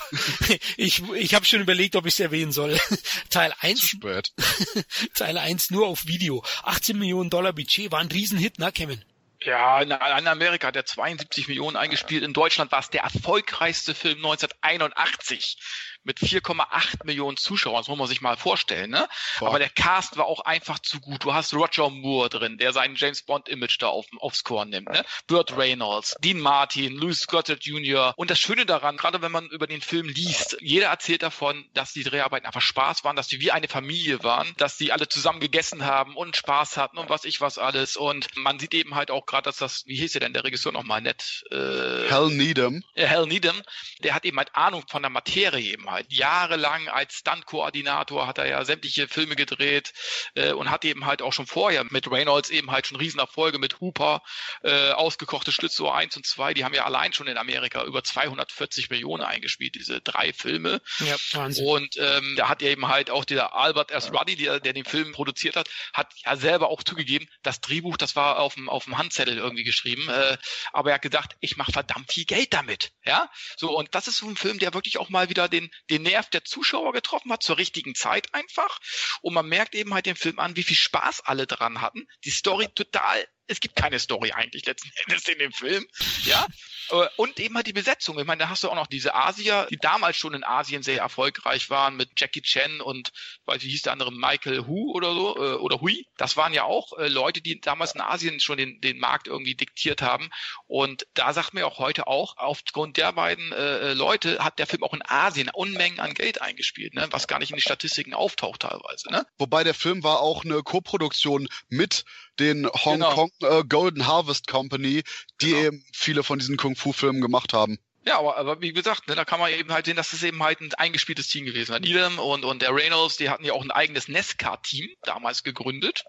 ich, 0.77 1.01
ich 1.13 1.33
habe 1.33 1.45
schon 1.45 1.61
überlegt, 1.61 1.95
ob 1.95 2.05
ich 2.05 2.13
es 2.13 2.19
erwähnen 2.19 2.51
soll. 2.51 2.77
Teil 3.31 3.55
1. 3.59 3.79
Zu 3.79 3.87
spät. 3.87 4.33
Teil 5.15 5.39
1 5.39 5.71
nur 5.71 5.87
auf 5.87 6.05
Video. 6.05 6.43
18 6.61 6.99
Millionen 6.99 7.31
Dollar 7.31 7.53
Budget, 7.53 7.91
war 7.91 8.01
ein 8.01 8.11
Riesenhit, 8.11 8.59
ne, 8.59 8.71
Kevin? 8.71 9.03
Ja, 9.41 9.81
in, 9.81 9.91
Amerika 9.91 10.67
hat 10.67 10.75
er 10.75 10.85
72 10.85 11.47
Millionen 11.47 11.75
eingespielt. 11.75 12.23
In 12.23 12.33
Deutschland 12.33 12.71
war 12.71 12.79
es 12.79 12.91
der 12.91 13.01
erfolgreichste 13.01 13.95
Film 13.95 14.17
1981 14.17 15.57
mit 16.05 16.19
4,8 16.19 17.05
Millionen 17.05 17.37
Zuschauern. 17.37 17.77
Das 17.81 17.87
muss 17.87 17.97
man 17.97 18.07
sich 18.07 18.21
mal 18.21 18.37
vorstellen, 18.37 18.91
ne? 18.91 19.07
Boah. 19.39 19.49
Aber 19.49 19.59
der 19.59 19.69
Cast 19.69 20.17
war 20.17 20.25
auch 20.25 20.41
einfach 20.41 20.79
zu 20.79 20.99
gut. 20.99 21.23
Du 21.23 21.33
hast 21.33 21.53
Roger 21.53 21.89
Moore 21.89 22.29
drin, 22.29 22.57
der 22.57 22.73
seinen 22.73 22.95
James 22.95 23.23
Bond 23.23 23.49
Image 23.49 23.77
da 23.79 23.87
auf, 23.87 24.05
aufs 24.19 24.43
Korn 24.43 24.69
nimmt, 24.69 24.89
ne? 24.89 25.03
Burt 25.27 25.57
Reynolds, 25.57 26.15
Dean 26.19 26.39
Martin, 26.39 26.95
Louis 26.95 27.25
Gossett 27.27 27.65
Jr. 27.65 28.13
Und 28.15 28.29
das 28.29 28.39
Schöne 28.39 28.65
daran, 28.65 28.97
gerade 28.97 29.21
wenn 29.21 29.31
man 29.31 29.47
über 29.49 29.67
den 29.67 29.81
Film 29.81 30.07
liest, 30.07 30.57
jeder 30.61 30.87
erzählt 30.87 31.23
davon, 31.23 31.65
dass 31.73 31.93
die 31.93 32.03
Dreharbeiten 32.03 32.45
einfach 32.45 32.61
Spaß 32.61 33.03
waren, 33.03 33.15
dass 33.15 33.27
die 33.27 33.39
wie 33.39 33.51
eine 33.51 33.67
Familie 33.67 34.23
waren, 34.23 34.47
dass 34.57 34.77
die 34.77 34.91
alle 34.91 35.07
zusammen 35.07 35.39
gegessen 35.39 35.85
haben 35.85 36.15
und 36.15 36.35
Spaß 36.35 36.77
hatten 36.77 36.97
und 36.97 37.09
was 37.09 37.25
ich 37.25 37.41
was 37.41 37.57
alles. 37.57 37.97
Und 37.97 38.27
man 38.35 38.59
sieht 38.59 38.73
eben 38.73 38.95
halt 38.95 39.09
auch 39.09 39.25
gerade, 39.25 39.43
dass 39.43 39.57
das, 39.57 39.83
wie 39.87 39.95
hieß 39.95 40.13
der 40.13 40.21
denn 40.21 40.33
der 40.33 40.43
Regisseur 40.43 40.71
nochmal 40.71 41.01
nett? 41.01 41.43
Äh, 41.51 42.09
Hal 42.11 42.29
Needham. 42.29 42.83
Ja, 42.95 43.09
Hal 43.09 43.25
Needham, 43.25 43.61
der 44.03 44.13
hat 44.13 44.25
eben 44.25 44.37
halt 44.37 44.55
Ahnung 44.55 44.83
von 44.87 45.01
der 45.01 45.09
Materie 45.09 45.73
eben 45.73 45.89
halt 45.89 45.94
halt 45.95 46.11
jahrelang 46.13 46.87
als 46.87 47.15
Stunt-Koordinator 47.15 48.27
hat 48.27 48.37
er 48.37 48.47
ja 48.47 48.63
sämtliche 48.65 49.07
Filme 49.07 49.35
gedreht 49.35 49.93
äh, 50.35 50.51
und 50.51 50.69
hat 50.69 50.85
eben 50.85 51.05
halt 51.05 51.21
auch 51.21 51.33
schon 51.33 51.47
vorher 51.47 51.83
mit 51.89 52.09
Reynolds 52.09 52.49
eben 52.49 52.71
halt 52.71 52.87
schon 52.87 52.97
Riesenerfolge 52.97 53.57
mit 53.57 53.79
Hooper, 53.79 54.21
äh, 54.63 54.91
ausgekochte 54.91 55.51
Schlitzohr 55.51 55.95
1 55.95 56.15
und 56.17 56.25
2, 56.25 56.53
die 56.53 56.63
haben 56.63 56.73
ja 56.73 56.85
allein 56.85 57.13
schon 57.13 57.27
in 57.27 57.37
Amerika 57.37 57.83
über 57.83 58.03
240 58.03 58.89
Millionen 58.89 59.23
eingespielt, 59.23 59.75
diese 59.75 60.01
drei 60.01 60.33
Filme. 60.33 60.81
Ja, 60.99 61.15
Wahnsinn. 61.31 61.65
Und 61.65 61.97
ähm, 61.97 62.35
da 62.37 62.49
hat 62.49 62.61
eben 62.61 62.87
halt 62.87 63.09
auch 63.09 63.25
der 63.25 63.53
Albert 63.55 63.91
S. 63.91 64.11
Ruddy, 64.11 64.35
der, 64.35 64.59
der 64.59 64.73
den 64.73 64.85
Film 64.85 65.11
produziert 65.13 65.55
hat, 65.55 65.69
hat 65.93 66.13
ja 66.25 66.35
selber 66.35 66.69
auch 66.69 66.83
zugegeben, 66.83 67.27
das 67.43 67.61
Drehbuch, 67.61 67.97
das 67.97 68.15
war 68.15 68.39
auf 68.39 68.55
dem, 68.55 68.69
auf 68.69 68.85
dem 68.85 68.97
Handzettel 68.97 69.37
irgendwie 69.37 69.63
geschrieben, 69.63 70.09
äh, 70.09 70.37
aber 70.73 70.91
er 70.91 70.95
hat 70.95 71.01
gedacht, 71.01 71.35
ich 71.39 71.57
mache 71.57 71.71
verdammt 71.71 72.11
viel 72.11 72.25
Geld 72.25 72.53
damit. 72.53 72.91
Ja, 73.05 73.29
so 73.57 73.77
und 73.77 73.93
das 73.95 74.07
ist 74.07 74.17
so 74.17 74.27
ein 74.27 74.35
Film, 74.35 74.59
der 74.59 74.73
wirklich 74.73 74.97
auch 74.97 75.09
mal 75.09 75.29
wieder 75.29 75.47
den, 75.47 75.69
den 75.89 76.03
Nerv 76.03 76.29
der 76.29 76.43
Zuschauer 76.43 76.93
getroffen 76.93 77.31
hat, 77.31 77.43
zur 77.43 77.57
richtigen 77.57 77.95
Zeit 77.95 78.33
einfach. 78.33 78.79
Und 79.21 79.33
man 79.33 79.47
merkt 79.47 79.75
eben 79.75 79.93
halt 79.93 80.05
den 80.05 80.15
Film 80.15 80.39
an, 80.39 80.55
wie 80.55 80.63
viel 80.63 80.77
Spaß 80.77 81.21
alle 81.21 81.47
dran 81.47 81.81
hatten. 81.81 82.07
Die 82.23 82.31
Story 82.31 82.67
total 82.73 83.25
es 83.47 83.59
gibt 83.59 83.75
keine 83.75 83.99
Story 83.99 84.31
eigentlich 84.31 84.65
letzten 84.65 84.91
Endes 85.05 85.27
in 85.27 85.39
dem 85.39 85.51
Film. 85.51 85.85
Ja. 86.23 86.47
Äh, 86.89 87.07
und 87.17 87.39
eben 87.39 87.55
halt 87.55 87.67
die 87.67 87.73
Besetzung. 87.73 88.19
Ich 88.19 88.25
meine, 88.25 88.43
da 88.43 88.49
hast 88.49 88.63
du 88.63 88.69
auch 88.69 88.75
noch 88.75 88.87
diese 88.87 89.15
Asier, 89.15 89.67
die 89.69 89.77
damals 89.77 90.17
schon 90.17 90.33
in 90.33 90.43
Asien 90.43 90.83
sehr 90.83 90.99
erfolgreich 90.99 91.69
waren 91.69 91.95
mit 91.95 92.09
Jackie 92.17 92.41
Chan 92.41 92.81
und, 92.81 93.11
weiß 93.45 93.61
wie 93.63 93.69
hieß 93.69 93.83
der 93.83 93.93
andere, 93.93 94.11
Michael 94.11 94.65
Hu 94.65 94.91
oder 94.93 95.13
so, 95.13 95.35
äh, 95.37 95.55
oder 95.55 95.81
Hui. 95.81 96.07
Das 96.17 96.37
waren 96.37 96.53
ja 96.53 96.63
auch 96.63 96.97
äh, 96.97 97.07
Leute, 97.07 97.41
die 97.41 97.59
damals 97.59 97.95
in 97.95 98.01
Asien 98.01 98.39
schon 98.39 98.57
den, 98.57 98.81
den 98.81 98.99
Markt 98.99 99.27
irgendwie 99.27 99.55
diktiert 99.55 100.01
haben. 100.01 100.29
Und 100.67 101.07
da 101.13 101.33
sagt 101.33 101.53
mir 101.53 101.67
auch 101.67 101.79
heute 101.79 102.07
auch, 102.07 102.37
aufgrund 102.37 102.97
der 102.97 103.13
beiden 103.13 103.51
äh, 103.51 103.93
Leute 103.93 104.43
hat 104.43 104.59
der 104.59 104.67
Film 104.67 104.83
auch 104.83 104.93
in 104.93 105.03
Asien 105.05 105.49
Unmengen 105.49 105.99
an 105.99 106.13
Geld 106.13 106.41
eingespielt, 106.41 106.93
ne? 106.93 107.07
was 107.11 107.27
gar 107.27 107.39
nicht 107.39 107.51
in 107.51 107.57
den 107.57 107.61
Statistiken 107.61 108.13
auftaucht 108.13 108.61
teilweise. 108.61 109.11
Ne? 109.11 109.25
Wobei 109.37 109.63
der 109.63 109.73
Film 109.73 110.03
war 110.03 110.19
auch 110.19 110.43
eine 110.43 110.63
Koproduktion 110.63 111.47
mit 111.69 112.05
den 112.39 112.67
Hong 112.67 112.99
genau. 112.99 113.13
Kong 113.13 113.31
äh, 113.41 113.63
Golden 113.67 114.07
Harvest 114.07 114.47
Company, 114.47 115.03
die 115.41 115.51
genau. 115.51 115.63
eben 115.63 115.85
viele 115.93 116.23
von 116.23 116.39
diesen 116.39 116.57
Kung-Fu-Filmen 116.57 117.21
gemacht 117.21 117.53
haben. 117.53 117.77
Ja, 118.07 118.19
aber, 118.19 118.37
aber 118.37 118.61
wie 118.61 118.71
gesagt, 118.71 119.07
ne, 119.07 119.15
da 119.15 119.25
kann 119.25 119.39
man 119.39 119.51
eben 119.51 119.71
halt 119.71 119.87
sehen, 119.87 119.95
dass 119.95 120.13
es 120.13 120.21
eben 120.21 120.41
halt 120.43 120.61
ein 120.61 120.71
eingespieltes 120.75 121.27
Team 121.27 121.45
gewesen 121.45 121.73
ist. 121.73 121.81
Needham 121.81 122.19
und, 122.19 122.45
und 122.45 122.61
der 122.61 122.73
Reynolds, 122.73 123.17
die 123.17 123.31
hatten 123.31 123.43
ja 123.43 123.53
auch 123.53 123.63
ein 123.63 123.71
eigenes 123.71 124.07
NESCAR-Team 124.07 124.89
damals 125.01 125.41
gegründet. 125.41 126.03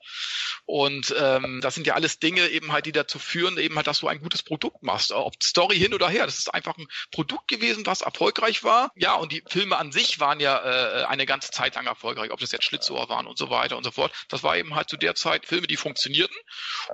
Und 0.67 1.15
ähm, 1.19 1.61
das 1.63 1.75
sind 1.75 1.87
ja 1.87 1.95
alles 1.95 2.19
Dinge 2.19 2.49
eben 2.49 2.73
halt, 2.73 2.85
die 2.85 2.93
dazu 2.93 3.19
führen, 3.19 3.57
eben 3.57 3.77
halt, 3.77 3.87
dass 3.87 4.01
du 4.01 4.09
ein 4.09 4.21
gutes 4.21 4.43
Produkt 4.43 4.83
machst. 4.83 5.11
Ob 5.11 5.43
Story 5.43 5.79
hin 5.79 5.95
oder 5.95 6.09
her. 6.11 6.27
Das 6.27 6.39
ist 6.39 6.53
einfach 6.53 6.77
ein 6.77 6.87
Produkt 7.13 7.49
gewesen, 7.49 7.87
was 7.87 8.03
erfolgreich 8.03 8.63
war. 8.63 8.91
Ja, 8.95 9.15
und 9.15 9.33
die 9.33 9.43
Filme 9.49 9.79
an 9.79 9.91
sich 9.91 10.21
waren 10.21 10.39
ja 10.39 10.59
äh, 10.59 11.05
eine 11.07 11.25
ganze 11.25 11.51
Zeit 11.51 11.77
lang 11.77 11.87
erfolgreich, 11.87 12.31
ob 12.31 12.41
das 12.41 12.53
jetzt 12.53 12.65
Schlitzohr 12.65 13.09
waren 13.09 13.27
und 13.27 13.39
so 13.39 13.49
weiter 13.49 13.77
und 13.77 13.85
so 13.85 13.91
fort. 13.91 14.13
Das 14.29 14.43
war 14.43 14.59
eben 14.59 14.75
halt 14.75 14.91
zu 14.91 14.99
der 14.99 15.15
Zeit 15.15 15.47
Filme, 15.47 15.67
die 15.67 15.79
funktionierten. 15.79 16.37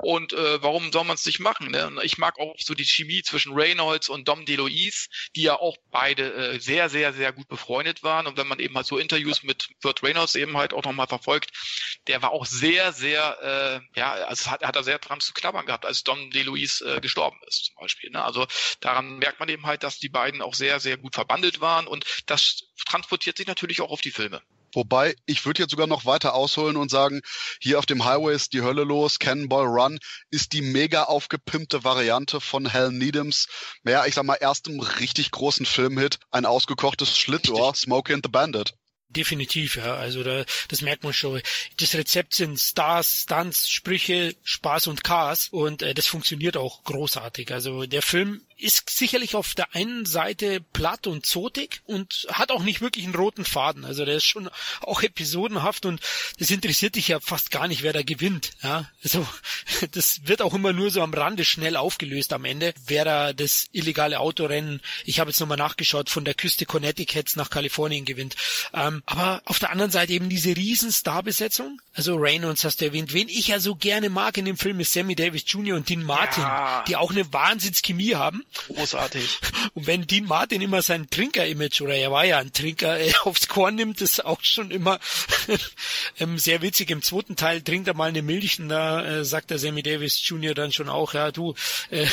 Und 0.03 0.32
äh, 0.32 0.62
warum 0.62 0.92
soll 0.92 1.05
man 1.05 1.14
es 1.14 1.26
nicht 1.26 1.40
machen? 1.40 1.72
Ne? 1.72 1.90
Ich 2.03 2.18
mag 2.18 2.38
auch 2.38 2.55
so 2.59 2.74
die 2.74 2.84
Chemie 2.84 3.22
zwischen 3.22 3.53
Reynolds 3.55 4.09
und 4.09 4.28
Dom 4.28 4.44
DeLuise 4.44 4.91
Keys, 4.93 5.09
die 5.34 5.43
ja 5.43 5.59
auch 5.59 5.76
beide 5.90 6.32
äh, 6.32 6.61
sehr, 6.61 6.88
sehr, 6.88 7.12
sehr 7.12 7.32
gut 7.32 7.49
befreundet 7.49 8.03
waren. 8.03 8.26
Und 8.26 8.36
wenn 8.36 8.47
man 8.47 8.59
eben 8.59 8.74
halt 8.76 8.86
so 8.86 8.99
Interviews 8.99 9.43
mit 9.43 9.68
Burt 9.80 10.03
Reynolds 10.03 10.34
eben 10.34 10.57
halt 10.57 10.72
auch 10.72 10.84
nochmal 10.84 11.07
verfolgt, 11.07 11.51
der 12.07 12.22
war 12.22 12.30
auch 12.32 12.47
sehr, 12.47 12.93
sehr, 12.93 13.82
äh, 13.95 13.99
ja, 13.99 14.12
also 14.12 14.51
hat, 14.51 14.62
hat 14.62 14.76
er 14.76 14.84
sehr 14.84 14.99
dran 14.99 15.20
zu 15.20 15.32
knabbern 15.32 15.66
gehabt, 15.66 15.86
als 15.86 16.03
Don 16.05 16.30
DeLuise 16.30 16.97
äh, 16.97 17.01
gestorben 17.01 17.38
ist 17.47 17.66
zum 17.66 17.76
Beispiel. 17.80 18.11
Ne? 18.11 18.22
Also 18.24 18.47
daran 18.80 19.18
merkt 19.18 19.40
man 19.40 19.49
eben 19.49 19.66
halt, 19.66 19.82
dass 19.82 19.99
die 19.99 20.09
beiden 20.09 20.43
auch 20.43 20.55
sehr, 20.55 20.80
sehr 20.80 20.97
gut 20.97 21.14
verbandelt 21.14 21.61
waren 21.61 21.86
und 21.86 22.05
das 22.26 22.64
transportiert 22.86 23.36
sich 23.36 23.47
natürlich 23.47 23.80
auch 23.80 23.90
auf 23.90 24.01
die 24.01 24.11
Filme. 24.11 24.43
Wobei, 24.75 25.14
ich 25.27 25.45
würde 25.45 25.62
jetzt 25.62 25.70
sogar 25.70 25.87
noch 25.87 26.07
weiter 26.07 26.35
ausholen 26.35 26.77
und 26.77 26.91
sagen, 26.91 27.20
hier 27.61 27.79
auf 27.79 27.87
dem 27.87 28.05
Highway 28.05 28.35
ist 28.35 28.53
die 28.53 28.62
Hölle 28.62 28.85
los, 28.85 29.18
Cannonball 29.18 29.66
Run 29.66 29.99
ist 30.31 30.53
die 30.53 30.62
mega 30.62 31.05
aufgepimpte 31.05 31.85
Variante 31.85 32.41
von 32.41 32.73
Hal 32.73 32.91
Needhams, 32.93 33.49
ja, 33.85 34.07
ich 34.07 34.14
sag 34.14 34.25
mal, 34.25 34.35
erstem 34.35 34.81
richtig 34.81 35.31
großen 35.31 35.66
Filmhit, 35.66 36.18
ein 36.31 36.47
ausgekochtes 36.47 37.18
Schlittohr, 37.18 37.75
Smokey 37.75 38.14
and 38.14 38.25
the 38.25 38.31
Bandit. 38.31 38.75
Definitiv, 39.14 39.77
ja. 39.77 39.95
Also 39.95 40.23
da, 40.23 40.45
das 40.68 40.81
merkt 40.81 41.05
man 41.05 41.12
schon. 41.12 41.43
Das 41.77 41.95
Rezept 41.95 42.33
sind 42.33 42.59
Stars, 42.59 43.25
Stunts, 43.25 43.68
Sprüche, 43.68 44.35
Spaß 44.43 44.87
und 44.87 45.05
Chaos 45.05 45.49
und 45.51 45.83
äh, 45.83 45.93
das 45.93 46.07
funktioniert 46.07 46.57
auch 46.57 46.83
großartig. 46.85 47.53
Also 47.53 47.85
der 47.85 48.01
Film 48.01 48.41
ist 48.62 48.90
sicherlich 48.90 49.34
auf 49.34 49.54
der 49.54 49.74
einen 49.74 50.06
Seite 50.06 50.60
platt 50.72 51.06
und 51.06 51.26
zotig 51.26 51.82
und 51.84 52.26
hat 52.30 52.50
auch 52.50 52.62
nicht 52.62 52.80
wirklich 52.80 53.04
einen 53.04 53.14
roten 53.14 53.44
Faden. 53.44 53.84
Also 53.84 54.04
der 54.04 54.16
ist 54.16 54.24
schon 54.24 54.48
auch 54.80 55.02
episodenhaft 55.02 55.86
und 55.86 56.00
das 56.38 56.50
interessiert 56.50 56.94
dich 56.94 57.08
ja 57.08 57.20
fast 57.20 57.50
gar 57.50 57.68
nicht, 57.68 57.82
wer 57.82 57.92
da 57.92 58.02
gewinnt. 58.02 58.52
Ja, 58.62 58.90
also 59.02 59.26
das 59.92 60.20
wird 60.24 60.42
auch 60.42 60.54
immer 60.54 60.72
nur 60.72 60.90
so 60.90 61.02
am 61.02 61.14
Rande 61.14 61.44
schnell 61.44 61.76
aufgelöst 61.76 62.32
am 62.32 62.44
Ende, 62.44 62.74
wer 62.86 63.04
da 63.04 63.32
das 63.32 63.66
illegale 63.72 64.20
Autorennen, 64.20 64.80
ich 65.04 65.20
habe 65.20 65.30
jetzt 65.30 65.40
nochmal 65.40 65.58
nachgeschaut, 65.58 66.10
von 66.10 66.24
der 66.24 66.34
Küste 66.34 66.66
Connecticut 66.66 67.36
nach 67.36 67.50
Kalifornien 67.50 68.04
gewinnt. 68.04 68.36
Ähm, 68.72 69.02
aber 69.06 69.42
auf 69.44 69.58
der 69.58 69.70
anderen 69.70 69.90
Seite 69.90 70.12
eben 70.12 70.28
diese 70.28 70.56
riesen 70.56 70.92
Starbesetzung. 70.92 71.80
Also 71.94 72.16
Reynolds 72.16 72.64
hast 72.64 72.80
du 72.80 72.86
erwähnt. 72.86 73.12
Wen 73.12 73.28
ich 73.28 73.48
ja 73.48 73.60
so 73.60 73.74
gerne 73.74 74.08
mag 74.08 74.36
in 74.38 74.44
dem 74.44 74.56
Film 74.56 74.80
ist 74.80 74.92
Sammy 74.92 75.14
Davis 75.14 75.44
Jr. 75.46 75.76
und 75.76 75.88
Dean 75.88 76.02
Martin, 76.02 76.42
ja. 76.42 76.84
die 76.86 76.96
auch 76.96 77.10
eine 77.10 77.32
Wahnsinnschemie 77.32 78.14
haben. 78.14 78.44
Großartig. 78.68 79.38
Und 79.74 79.86
wenn 79.86 80.07
Dean 80.07 80.24
Martin 80.24 80.61
immer 80.61 80.82
sein 80.82 81.09
Trinker-Image, 81.09 81.80
oder 81.80 81.94
er 81.94 82.11
war 82.12 82.24
ja 82.24 82.38
ein 82.38 82.53
Trinker, 82.53 83.00
äh, 83.00 83.12
aufs 83.24 83.48
Korn 83.48 83.74
nimmt, 83.74 84.00
ist 84.00 84.24
auch 84.24 84.42
schon 84.42 84.70
immer 84.70 85.00
ähm, 86.18 86.38
sehr 86.38 86.62
witzig. 86.62 86.90
Im 86.90 87.03
zweiten 87.03 87.36
Teil 87.36 87.62
trinkt 87.62 87.88
er 87.88 87.94
mal 87.94 88.09
eine 88.09 88.22
Milch 88.22 88.59
und 88.61 88.68
da 88.68 89.05
äh, 89.05 89.24
sagt 89.24 89.50
der 89.50 89.59
Sammy 89.59 89.82
Davis 89.82 90.26
Jr. 90.26 90.55
dann 90.55 90.72
schon 90.72 90.88
auch, 90.88 91.14
ja 91.14 91.30
du, 91.30 91.55
äh, 91.90 92.07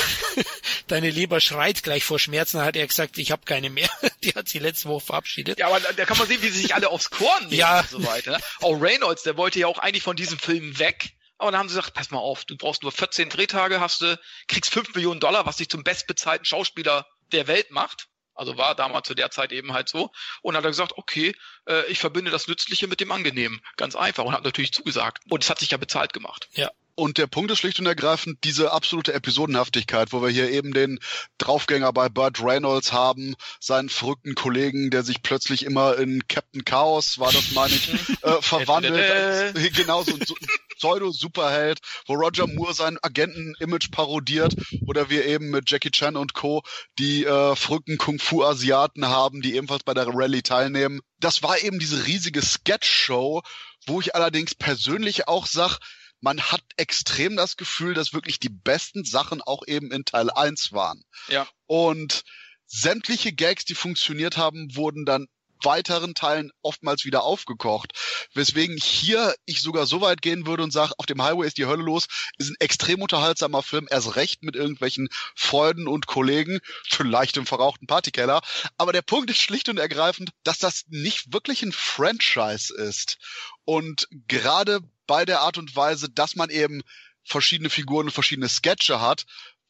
deine 0.87 1.09
Leber 1.09 1.39
schreit 1.39 1.83
gleich 1.83 2.03
vor 2.03 2.19
Schmerzen. 2.19 2.57
Da 2.57 2.65
hat 2.65 2.75
er 2.75 2.87
gesagt, 2.87 3.17
ich 3.17 3.31
habe 3.31 3.43
keine 3.45 3.69
mehr. 3.69 3.89
Die 4.23 4.33
hat 4.33 4.49
sie 4.49 4.59
letzte 4.59 4.89
Woche 4.89 5.05
verabschiedet. 5.05 5.59
Ja, 5.59 5.67
aber 5.67 5.79
da 5.79 6.05
kann 6.05 6.17
man 6.17 6.27
sehen, 6.27 6.41
wie 6.41 6.49
sie 6.49 6.61
sich 6.61 6.75
alle 6.75 6.89
aufs 6.89 7.09
Korn 7.09 7.43
nehmen 7.43 7.53
ja. 7.53 7.81
und 7.81 7.89
so 7.89 8.05
weiter. 8.05 8.39
Auch 8.61 8.79
Reynolds, 8.81 9.23
der 9.23 9.37
wollte 9.37 9.59
ja 9.59 9.67
auch 9.67 9.77
eigentlich 9.77 10.03
von 10.03 10.15
diesem 10.15 10.39
Film 10.39 10.77
weg. 10.79 11.13
Aber 11.39 11.51
dann 11.51 11.59
haben 11.59 11.69
sie 11.69 11.75
gesagt, 11.75 11.95
pass 11.95 12.11
mal 12.11 12.19
auf, 12.19 12.45
du 12.45 12.55
brauchst 12.55 12.83
nur 12.83 12.91
14 12.91 13.29
Drehtage, 13.29 13.79
hast 13.79 14.01
du, 14.01 14.19
kriegst 14.47 14.71
5 14.71 14.93
Millionen 14.93 15.19
Dollar, 15.19 15.45
was 15.45 15.57
dich 15.57 15.69
zum 15.69 15.83
bestbezahlten 15.83 16.45
Schauspieler 16.45 17.07
der 17.31 17.47
Welt 17.47 17.71
macht. 17.71 18.07
Also 18.35 18.57
war 18.57 18.75
damals 18.75 19.07
zu 19.07 19.15
der 19.15 19.31
Zeit 19.31 19.51
eben 19.51 19.73
halt 19.73 19.89
so. 19.89 20.11
Und 20.41 20.55
hat 20.55 20.63
er 20.63 20.69
gesagt, 20.69 20.93
okay, 20.95 21.35
äh, 21.67 21.85
ich 21.87 21.99
verbinde 21.99 22.31
das 22.31 22.47
Nützliche 22.47 22.87
mit 22.87 23.01
dem 23.01 23.11
Angenehmen. 23.11 23.61
Ganz 23.75 23.95
einfach. 23.95 24.23
Und 24.23 24.33
hat 24.33 24.43
natürlich 24.43 24.71
zugesagt. 24.71 25.23
Und 25.29 25.43
es 25.43 25.49
hat 25.49 25.59
sich 25.59 25.71
ja 25.71 25.77
bezahlt 25.77 26.13
gemacht. 26.13 26.47
Ja. 26.53 26.71
Und 26.99 27.17
der 27.17 27.27
Punkt 27.27 27.49
ist 27.49 27.59
schlicht 27.59 27.79
und 27.79 27.85
ergreifend 27.85 28.39
diese 28.43 28.73
absolute 28.73 29.13
Episodenhaftigkeit, 29.13 30.11
wo 30.11 30.21
wir 30.21 30.27
hier 30.27 30.51
eben 30.51 30.73
den 30.73 30.99
Draufgänger 31.37 31.93
bei 31.93 32.09
Burt 32.09 32.43
Reynolds 32.43 32.91
haben, 32.91 33.35
seinen 33.61 33.87
verrückten 33.87 34.35
Kollegen, 34.35 34.89
der 34.91 35.03
sich 35.03 35.23
plötzlich 35.23 35.63
immer 35.63 35.97
in 35.97 36.27
Captain 36.27 36.65
Chaos, 36.65 37.17
war 37.17 37.31
das 37.31 37.51
meine 37.51 37.73
ich, 37.73 37.89
äh, 38.23 38.41
verwandelt. 38.41 39.55
Genauso 39.77 40.11
so 40.11 40.35
ein 40.35 40.47
Pseudo-Superheld, 40.77 41.79
wo 42.05 42.15
Roger 42.15 42.47
Moore 42.47 42.73
sein 42.73 42.97
Agenten-Image 43.01 43.91
parodiert 43.91 44.55
oder 44.85 45.09
wir 45.09 45.25
eben 45.25 45.51
mit 45.51 45.71
Jackie 45.71 45.91
Chan 45.91 46.17
und 46.17 46.33
Co. 46.33 46.63
die 46.99 47.23
äh, 47.23 47.55
verrückten 47.55 47.97
Kung-Fu-Asiaten 47.97 49.07
haben, 49.07 49.41
die 49.41 49.55
ebenfalls 49.55 49.83
bei 49.83 49.93
der 49.93 50.07
Rallye 50.07 50.41
teilnehmen. 50.41 50.99
Das 51.21 51.43
war 51.43 51.61
eben 51.61 51.79
diese 51.79 52.07
riesige 52.07 52.41
Sketch-Show, 52.41 53.41
wo 53.87 54.01
ich 54.01 54.15
allerdings 54.15 54.53
persönlich 54.53 55.29
auch 55.29 55.45
sag, 55.45 55.79
man 56.21 56.41
hat 56.41 56.63
extrem 56.77 57.35
das 57.35 57.57
Gefühl, 57.57 57.93
dass 57.93 58.13
wirklich 58.13 58.39
die 58.39 58.49
besten 58.49 59.03
Sachen 59.03 59.41
auch 59.41 59.63
eben 59.67 59.91
in 59.91 60.05
Teil 60.05 60.29
1 60.29 60.71
waren. 60.71 61.03
Ja. 61.27 61.47
Und 61.65 62.23
sämtliche 62.65 63.33
Gags, 63.33 63.65
die 63.65 63.75
funktioniert 63.75 64.37
haben, 64.37 64.75
wurden 64.75 65.05
dann 65.05 65.27
weiteren 65.63 66.13
Teilen 66.15 66.51
oftmals 66.61 67.05
wieder 67.05 67.23
aufgekocht. 67.23 67.93
Weswegen 68.33 68.77
hier 68.77 69.35
ich 69.45 69.61
sogar 69.61 69.85
so 69.85 70.01
weit 70.01 70.21
gehen 70.21 70.45
würde 70.45 70.63
und 70.63 70.71
sage, 70.71 70.93
auf 70.97 71.05
dem 71.05 71.21
Highway 71.21 71.47
ist 71.47 71.57
die 71.57 71.65
Hölle 71.65 71.83
los, 71.83 72.07
ist 72.37 72.49
ein 72.49 72.55
extrem 72.59 73.01
unterhaltsamer 73.01 73.63
Film, 73.63 73.87
erst 73.89 74.15
recht 74.15 74.43
mit 74.43 74.55
irgendwelchen 74.55 75.09
Freunden 75.35 75.87
und 75.87 76.07
Kollegen, 76.07 76.59
vielleicht 76.87 77.37
im 77.37 77.45
verrauchten 77.45 77.87
Partykeller. 77.87 78.41
Aber 78.77 78.93
der 78.93 79.01
Punkt 79.01 79.29
ist 79.29 79.41
schlicht 79.41 79.69
und 79.69 79.77
ergreifend, 79.77 80.31
dass 80.43 80.59
das 80.59 80.85
nicht 80.87 81.33
wirklich 81.33 81.63
ein 81.63 81.71
Franchise 81.71 82.73
ist. 82.73 83.17
Und 83.65 84.07
gerade 84.27 84.79
bei 85.07 85.25
der 85.25 85.41
Art 85.41 85.57
und 85.57 85.75
Weise, 85.75 86.09
dass 86.09 86.35
man 86.35 86.49
eben 86.49 86.81
verschiedene 87.23 87.69
Figuren 87.69 88.07
und 88.07 88.11
verschiedene 88.11 88.49
Sketche 88.49 89.01
hat, 89.01 89.25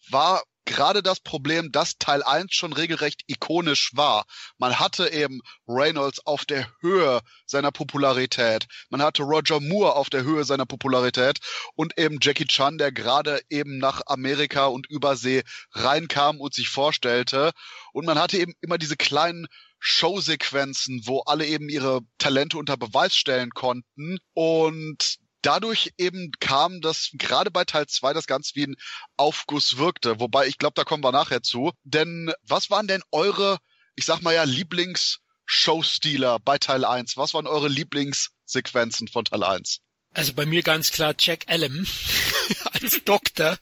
war 0.10 0.44
gerade 0.70 1.02
das 1.02 1.20
Problem, 1.20 1.72
dass 1.72 1.98
Teil 1.98 2.22
1 2.22 2.54
schon 2.54 2.74
regelrecht 2.74 3.24
ikonisch 3.28 3.92
war. 3.96 4.26
Man 4.60 4.80
hatte 4.80 5.12
eben 5.12 5.42
Reynolds 5.68 6.26
auf 6.26 6.46
der 6.46 6.72
Höhe 6.80 7.22
seiner 7.48 7.72
Popularität. 7.72 8.68
Man 8.90 9.02
hatte 9.02 9.24
Roger 9.24 9.60
Moore 9.60 9.96
auf 9.96 10.10
der 10.10 10.24
Höhe 10.24 10.44
seiner 10.44 10.68
Popularität 10.68 11.40
und 11.76 11.98
eben 11.98 12.20
Jackie 12.22 12.46
Chan, 12.46 12.78
der 12.78 12.92
gerade 12.92 13.42
eben 13.50 13.80
nach 13.80 14.02
Amerika 14.06 14.68
und 14.68 14.88
Übersee 14.88 15.44
reinkam 15.72 16.40
und 16.40 16.54
sich 16.54 16.70
vorstellte. 16.70 17.52
Und 17.92 18.06
man 18.06 18.20
hatte 18.20 18.38
eben 18.38 18.54
immer 18.62 18.78
diese 18.78 18.96
kleinen 18.96 19.48
Showsequenzen, 19.80 21.02
wo 21.06 21.22
alle 21.22 21.48
eben 21.48 21.68
ihre 21.70 22.02
Talente 22.20 22.58
unter 22.58 22.78
Beweis 22.78 23.16
stellen 23.16 23.50
konnten. 23.50 24.20
Und 24.34 25.18
dadurch 25.42 25.92
eben 25.98 26.32
kam, 26.40 26.82
dass 26.82 27.12
gerade 27.14 27.52
bei 27.52 27.64
Teil 27.66 27.88
2 27.88 28.14
das 28.14 28.28
Ganze 28.28 28.56
wie 28.56 28.68
ein 28.68 28.76
Aufguss 29.18 29.78
wirkte. 29.78 30.20
Wobei 30.20 30.48
ich 30.48 30.58
glaube, 30.58 30.74
da 30.76 30.84
kommen 30.84 31.04
wir 31.04 31.12
nachher 31.12 31.42
zu. 31.42 31.72
Denn 31.84 32.32
was 32.44 32.70
waren 32.70 32.88
denn 32.88 33.02
eure, 33.12 33.58
ich 33.96 34.06
sag 34.06 34.22
mal 34.22 34.34
ja, 34.34 34.44
Lieblings-Showstealer 34.44 36.40
bei 36.40 36.58
Teil 36.58 36.86
1? 36.86 37.18
Was 37.18 37.34
waren 37.34 37.48
eure 37.48 37.68
Lieblingssequenzen 37.68 39.08
von 39.08 39.26
Teil 39.26 39.44
1? 39.44 39.80
Also 40.14 40.34
bei 40.34 40.46
mir 40.48 40.64
ganz 40.64 40.92
klar 40.92 41.14
Jack 41.18 41.44
Allen 41.48 41.88
als 42.74 43.04
Doktor. 43.06 43.60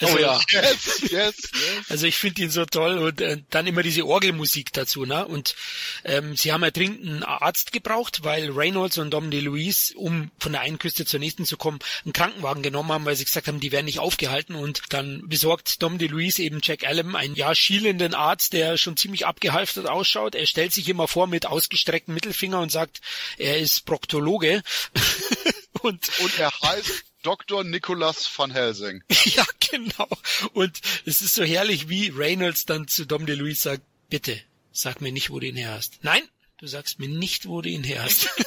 Also, 0.00 0.16
oh 0.16 0.18
ja. 0.18 0.38
Yes, 0.52 1.10
yes, 1.10 1.10
yes. 1.10 1.34
Also 1.88 2.06
ich 2.06 2.16
finde 2.16 2.42
ihn 2.42 2.50
so 2.50 2.66
toll 2.66 2.98
und 2.98 3.20
äh, 3.22 3.38
dann 3.48 3.66
immer 3.66 3.82
diese 3.82 4.06
Orgelmusik 4.06 4.72
dazu, 4.74 5.06
ne? 5.06 5.26
Und 5.26 5.56
ähm, 6.04 6.36
sie 6.36 6.52
haben 6.52 6.62
ja 6.62 6.70
dringend 6.70 7.06
einen 7.06 7.22
Arzt 7.22 7.72
gebraucht, 7.72 8.22
weil 8.22 8.50
Reynolds 8.50 8.98
und 8.98 9.10
Dom 9.10 9.30
DeLuise, 9.30 9.94
um 9.96 10.30
von 10.38 10.52
der 10.52 10.60
einen 10.60 10.78
Küste 10.78 11.06
zur 11.06 11.20
nächsten 11.20 11.46
zu 11.46 11.56
kommen, 11.56 11.78
einen 12.04 12.12
Krankenwagen 12.12 12.62
genommen 12.62 12.92
haben, 12.92 13.06
weil 13.06 13.16
sie 13.16 13.24
gesagt 13.24 13.48
haben, 13.48 13.58
die 13.58 13.72
werden 13.72 13.86
nicht 13.86 13.98
aufgehalten 13.98 14.54
und 14.56 14.82
dann 14.90 15.26
besorgt 15.26 15.82
Dom 15.82 15.96
DeLuise 15.96 16.42
eben 16.42 16.60
Jack 16.62 16.86
Allen, 16.86 17.16
einen 17.16 17.34
ja 17.34 17.54
schielenden 17.54 18.12
Arzt, 18.12 18.52
der 18.52 18.76
schon 18.76 18.98
ziemlich 18.98 19.24
abgehalftert 19.26 19.86
ausschaut. 19.86 20.34
Er 20.34 20.46
stellt 20.46 20.74
sich 20.74 20.88
immer 20.88 21.08
vor 21.08 21.26
mit 21.26 21.46
ausgestrecktem 21.46 22.12
Mittelfinger 22.12 22.60
und 22.60 22.70
sagt, 22.70 23.00
er 23.38 23.58
ist 23.58 23.86
Proktologe. 23.86 24.62
Und, 25.82 26.20
und 26.20 26.38
er 26.38 26.52
heißt 26.62 27.04
Dr. 27.22 27.64
Nicholas 27.64 28.30
van 28.36 28.50
Helsing. 28.50 29.02
ja, 29.24 29.44
genau. 29.70 30.08
Und 30.52 30.80
es 31.04 31.20
ist 31.22 31.34
so 31.34 31.44
herrlich, 31.44 31.88
wie 31.88 32.08
Reynolds 32.08 32.64
dann 32.64 32.88
zu 32.88 33.06
Dom 33.06 33.26
DeLuise 33.26 33.60
sagt, 33.60 33.82
bitte, 34.08 34.40
sag 34.72 35.00
mir 35.00 35.12
nicht, 35.12 35.30
wo 35.30 35.40
du 35.40 35.46
ihn 35.46 35.56
her 35.56 35.72
hast. 35.72 35.98
Nein, 36.02 36.22
du 36.58 36.66
sagst 36.66 36.98
mir 36.98 37.08
nicht, 37.08 37.46
wo 37.46 37.60
du 37.60 37.68
ihn 37.68 37.84
her 37.84 38.04
hast. 38.04 38.28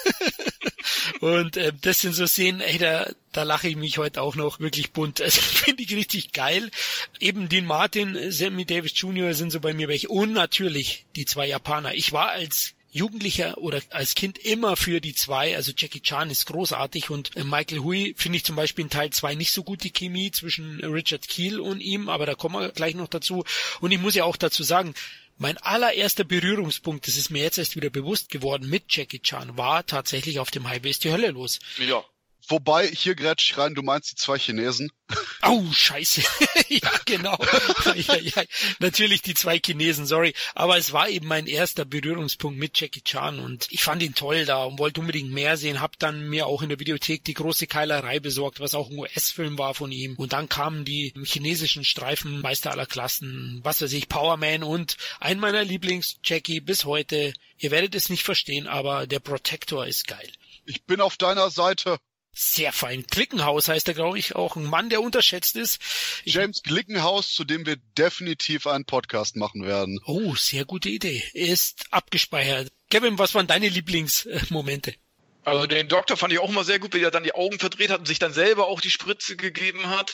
Und 1.20 1.58
äh, 1.58 1.74
das 1.82 2.00
sind 2.02 2.14
so 2.14 2.26
Szenen, 2.26 2.62
ey, 2.62 2.78
da, 2.78 3.12
da 3.32 3.44
lache 3.44 3.68
ich 3.68 3.76
mich 3.76 3.98
heute 3.98 4.22
auch 4.22 4.36
noch 4.36 4.60
wirklich 4.60 4.92
bunt. 4.92 5.22
Also 5.22 5.42
finde 5.42 5.84
ich 5.84 5.96
richtig 5.96 6.32
geil. 6.32 6.72
Eben 7.20 7.50
Dean 7.50 7.66
Martin, 7.66 8.32
Sammy 8.32 8.66
Davis 8.66 8.94
Jr. 8.96 9.34
sind 9.34 9.52
so 9.52 9.60
bei 9.60 9.74
mir 9.74 9.88
welche. 9.88 10.10
Und 10.10 10.34
natürlich 10.34 11.06
die 11.16 11.26
zwei 11.26 11.48
Japaner. 11.48 11.94
Ich 11.94 12.12
war 12.12 12.30
als 12.30 12.74
Jugendlicher 12.92 13.58
oder 13.58 13.82
als 13.90 14.16
Kind 14.16 14.38
immer 14.38 14.76
für 14.76 15.00
die 15.02 15.16
zwei. 15.16 15.56
Also 15.56 15.72
Jackie 15.76 16.02
Chan 16.02 16.30
ist 16.30 16.46
großartig 16.46 17.10
und 17.10 17.36
äh, 17.36 17.44
Michael 17.44 17.80
Hui 17.80 18.14
finde 18.18 18.38
ich 18.38 18.46
zum 18.46 18.56
Beispiel 18.56 18.84
in 18.84 18.90
Teil 18.90 19.10
zwei 19.12 19.36
nicht 19.36 19.52
so 19.52 19.64
gut 19.64 19.84
die 19.84 19.94
Chemie 19.94 20.32
zwischen 20.32 20.80
Richard 20.84 21.28
Keel 21.28 21.60
und 21.60 21.80
ihm, 21.80 22.10
aber 22.10 22.26
da 22.26 22.36
kommen 22.36 22.62
wir 22.62 22.70
gleich 22.70 22.96
noch 22.96 23.08
dazu. 23.08 23.46
Und 23.80 23.92
ich 23.92 24.00
muss 24.00 24.16
ja 24.16 24.26
auch 24.26 24.38
dazu 24.38 24.64
sagen, 24.64 24.94
mein 25.38 25.58
allererster 25.58 26.24
Berührungspunkt, 26.24 27.08
das 27.08 27.18
ist 27.18 27.32
mir 27.32 27.42
jetzt 27.42 27.58
erst 27.58 27.76
wieder 27.76 27.90
bewusst 27.90 28.30
geworden 28.30 28.70
mit 28.70 28.84
Jackie 28.90 29.22
Chan, 29.22 29.58
war 29.58 29.86
tatsächlich 29.86 30.40
auf 30.40 30.52
dem 30.52 30.70
Highway 30.70 30.92
ist 30.92 31.04
die 31.04 31.12
Hölle 31.12 31.32
los. 31.32 31.60
Ja. 31.78 32.04
Wobei, 32.48 32.88
hier 32.88 33.16
grätsch 33.16 33.52
ich 33.52 33.58
rein, 33.58 33.76
du 33.76 33.82
meinst 33.82 34.12
die 34.12 34.16
zwei 34.16 34.38
Chinesen. 34.38 34.92
Oh, 35.44 35.66
scheiße. 35.74 36.22
ja, 36.70 36.92
genau. 37.06 37.38
ja, 37.96 38.16
ja, 38.16 38.44
natürlich 38.80 39.24
die 39.24 39.34
zwei 39.34 39.60
Chinesen, 39.60 40.06
sorry. 40.06 40.34
Aber 40.54 40.78
es 40.78 40.94
war 40.94 41.10
eben 41.10 41.28
mein 41.28 41.48
erster 41.48 41.84
Berührungspunkt 41.84 42.60
mit 42.60 42.80
Jackie 42.80 43.02
Chan 43.02 43.40
und 43.40 43.66
ich 43.72 43.84
fand 43.84 44.04
ihn 44.04 44.14
toll 44.14 44.46
da 44.46 44.64
und 44.66 44.78
wollte 44.78 45.02
unbedingt 45.02 45.32
mehr 45.32 45.58
sehen. 45.58 45.82
Hab 45.82 45.98
dann 45.98 46.30
mir 46.30 46.46
auch 46.46 46.62
in 46.62 46.70
der 46.70 46.80
Videothek 46.80 47.24
die 47.26 47.34
große 47.34 47.66
Keilerei 47.66 48.20
besorgt, 48.20 48.60
was 48.60 48.76
auch 48.76 48.92
ein 48.92 49.00
US-Film 49.00 49.58
war 49.58 49.74
von 49.74 49.92
ihm. 49.92 50.16
Und 50.16 50.32
dann 50.34 50.48
kamen 50.48 50.86
die 50.86 51.12
chinesischen 51.24 51.84
Streifen, 51.84 52.42
Meister 52.42 52.72
aller 52.72 52.86
Klassen, 52.86 53.62
was 53.64 53.82
weiß 53.82 53.94
ich, 53.94 54.10
Powerman 54.10 54.64
und 54.64 54.96
ein 55.20 55.40
meiner 55.40 55.64
Lieblings-Jackie 55.64 56.62
bis 56.62 56.86
heute. 56.86 57.34
Ihr 57.58 57.72
werdet 57.72 57.96
es 57.96 58.10
nicht 58.10 58.24
verstehen, 58.24 58.68
aber 58.68 59.08
der 59.08 59.20
Protector 59.20 59.88
ist 59.88 60.08
geil. 60.08 60.32
Ich 60.66 60.84
bin 60.84 61.02
auf 61.02 61.18
deiner 61.18 61.50
Seite. 61.50 61.98
Sehr 62.34 62.72
fein. 62.72 63.04
Glickenhaus 63.10 63.68
heißt 63.68 63.88
er, 63.90 63.94
glaube 63.94 64.18
ich, 64.18 64.36
auch 64.36 64.56
ein 64.56 64.64
Mann, 64.64 64.90
der 64.90 65.02
unterschätzt 65.02 65.56
ist. 65.58 65.80
Ich 66.24 66.36
James 66.36 66.64
Glickenhaus, 66.64 67.34
zu 67.34 67.44
dem 67.44 67.66
wir 67.66 67.76
definitiv 67.98 68.68
einen 68.68 68.86
Podcast 68.86 69.36
machen 69.36 69.66
werden. 69.66 70.00
Oh, 70.06 70.36
sehr 70.36 70.66
gute 70.66 70.90
Idee. 70.90 71.24
Ist 71.34 71.86
abgespeichert. 71.92 72.72
Kevin, 72.90 73.18
was 73.18 73.36
waren 73.36 73.48
deine 73.48 73.68
Lieblingsmomente? 73.70 74.96
Also 75.44 75.66
den 75.66 75.88
Doktor 75.88 76.18
fand 76.18 76.34
ich 76.34 76.40
auch 76.40 76.50
immer 76.50 76.64
sehr 76.64 76.80
gut, 76.80 76.94
wie 76.94 77.02
er 77.02 77.12
dann 77.12 77.24
die 77.24 77.34
Augen 77.34 77.58
verdreht 77.58 77.90
hat 77.90 78.00
und 78.00 78.06
sich 78.06 78.20
dann 78.20 78.34
selber 78.34 78.68
auch 78.68 78.80
die 78.80 78.92
Spritze 78.92 79.36
gegeben 79.36 79.90
hat. 79.90 80.14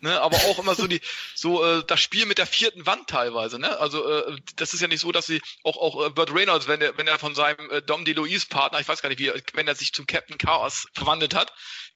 Ne, 0.00 0.20
aber 0.20 0.36
auch 0.36 0.58
immer 0.58 0.74
so 0.74 0.86
die, 0.86 1.00
so 1.34 1.64
äh, 1.64 1.84
das 1.86 2.00
Spiel 2.00 2.26
mit 2.26 2.38
der 2.38 2.46
vierten 2.46 2.86
Wand 2.86 3.08
teilweise. 3.08 3.58
Ne? 3.58 3.78
Also 3.78 4.08
äh, 4.08 4.36
das 4.56 4.74
ist 4.74 4.80
ja 4.80 4.88
nicht 4.88 5.00
so, 5.00 5.12
dass 5.12 5.26
sie 5.26 5.40
auch 5.62 5.76
auch 5.76 6.06
äh, 6.06 6.10
Burt 6.10 6.34
Reynolds, 6.34 6.66
wenn 6.68 6.80
er 6.80 6.96
wenn 6.98 7.06
er 7.06 7.18
von 7.18 7.34
seinem 7.34 7.70
äh, 7.70 7.82
Dom 7.82 8.04
DeLuise 8.04 8.46
Partner, 8.48 8.80
ich 8.80 8.88
weiß 8.88 9.02
gar 9.02 9.10
nicht 9.10 9.20
wie, 9.20 9.30
wenn 9.52 9.68
er 9.68 9.74
sich 9.74 9.92
zum 9.92 10.06
Captain 10.06 10.38
Chaos 10.38 10.88
verwandelt 10.94 11.34
hat, 11.34 11.52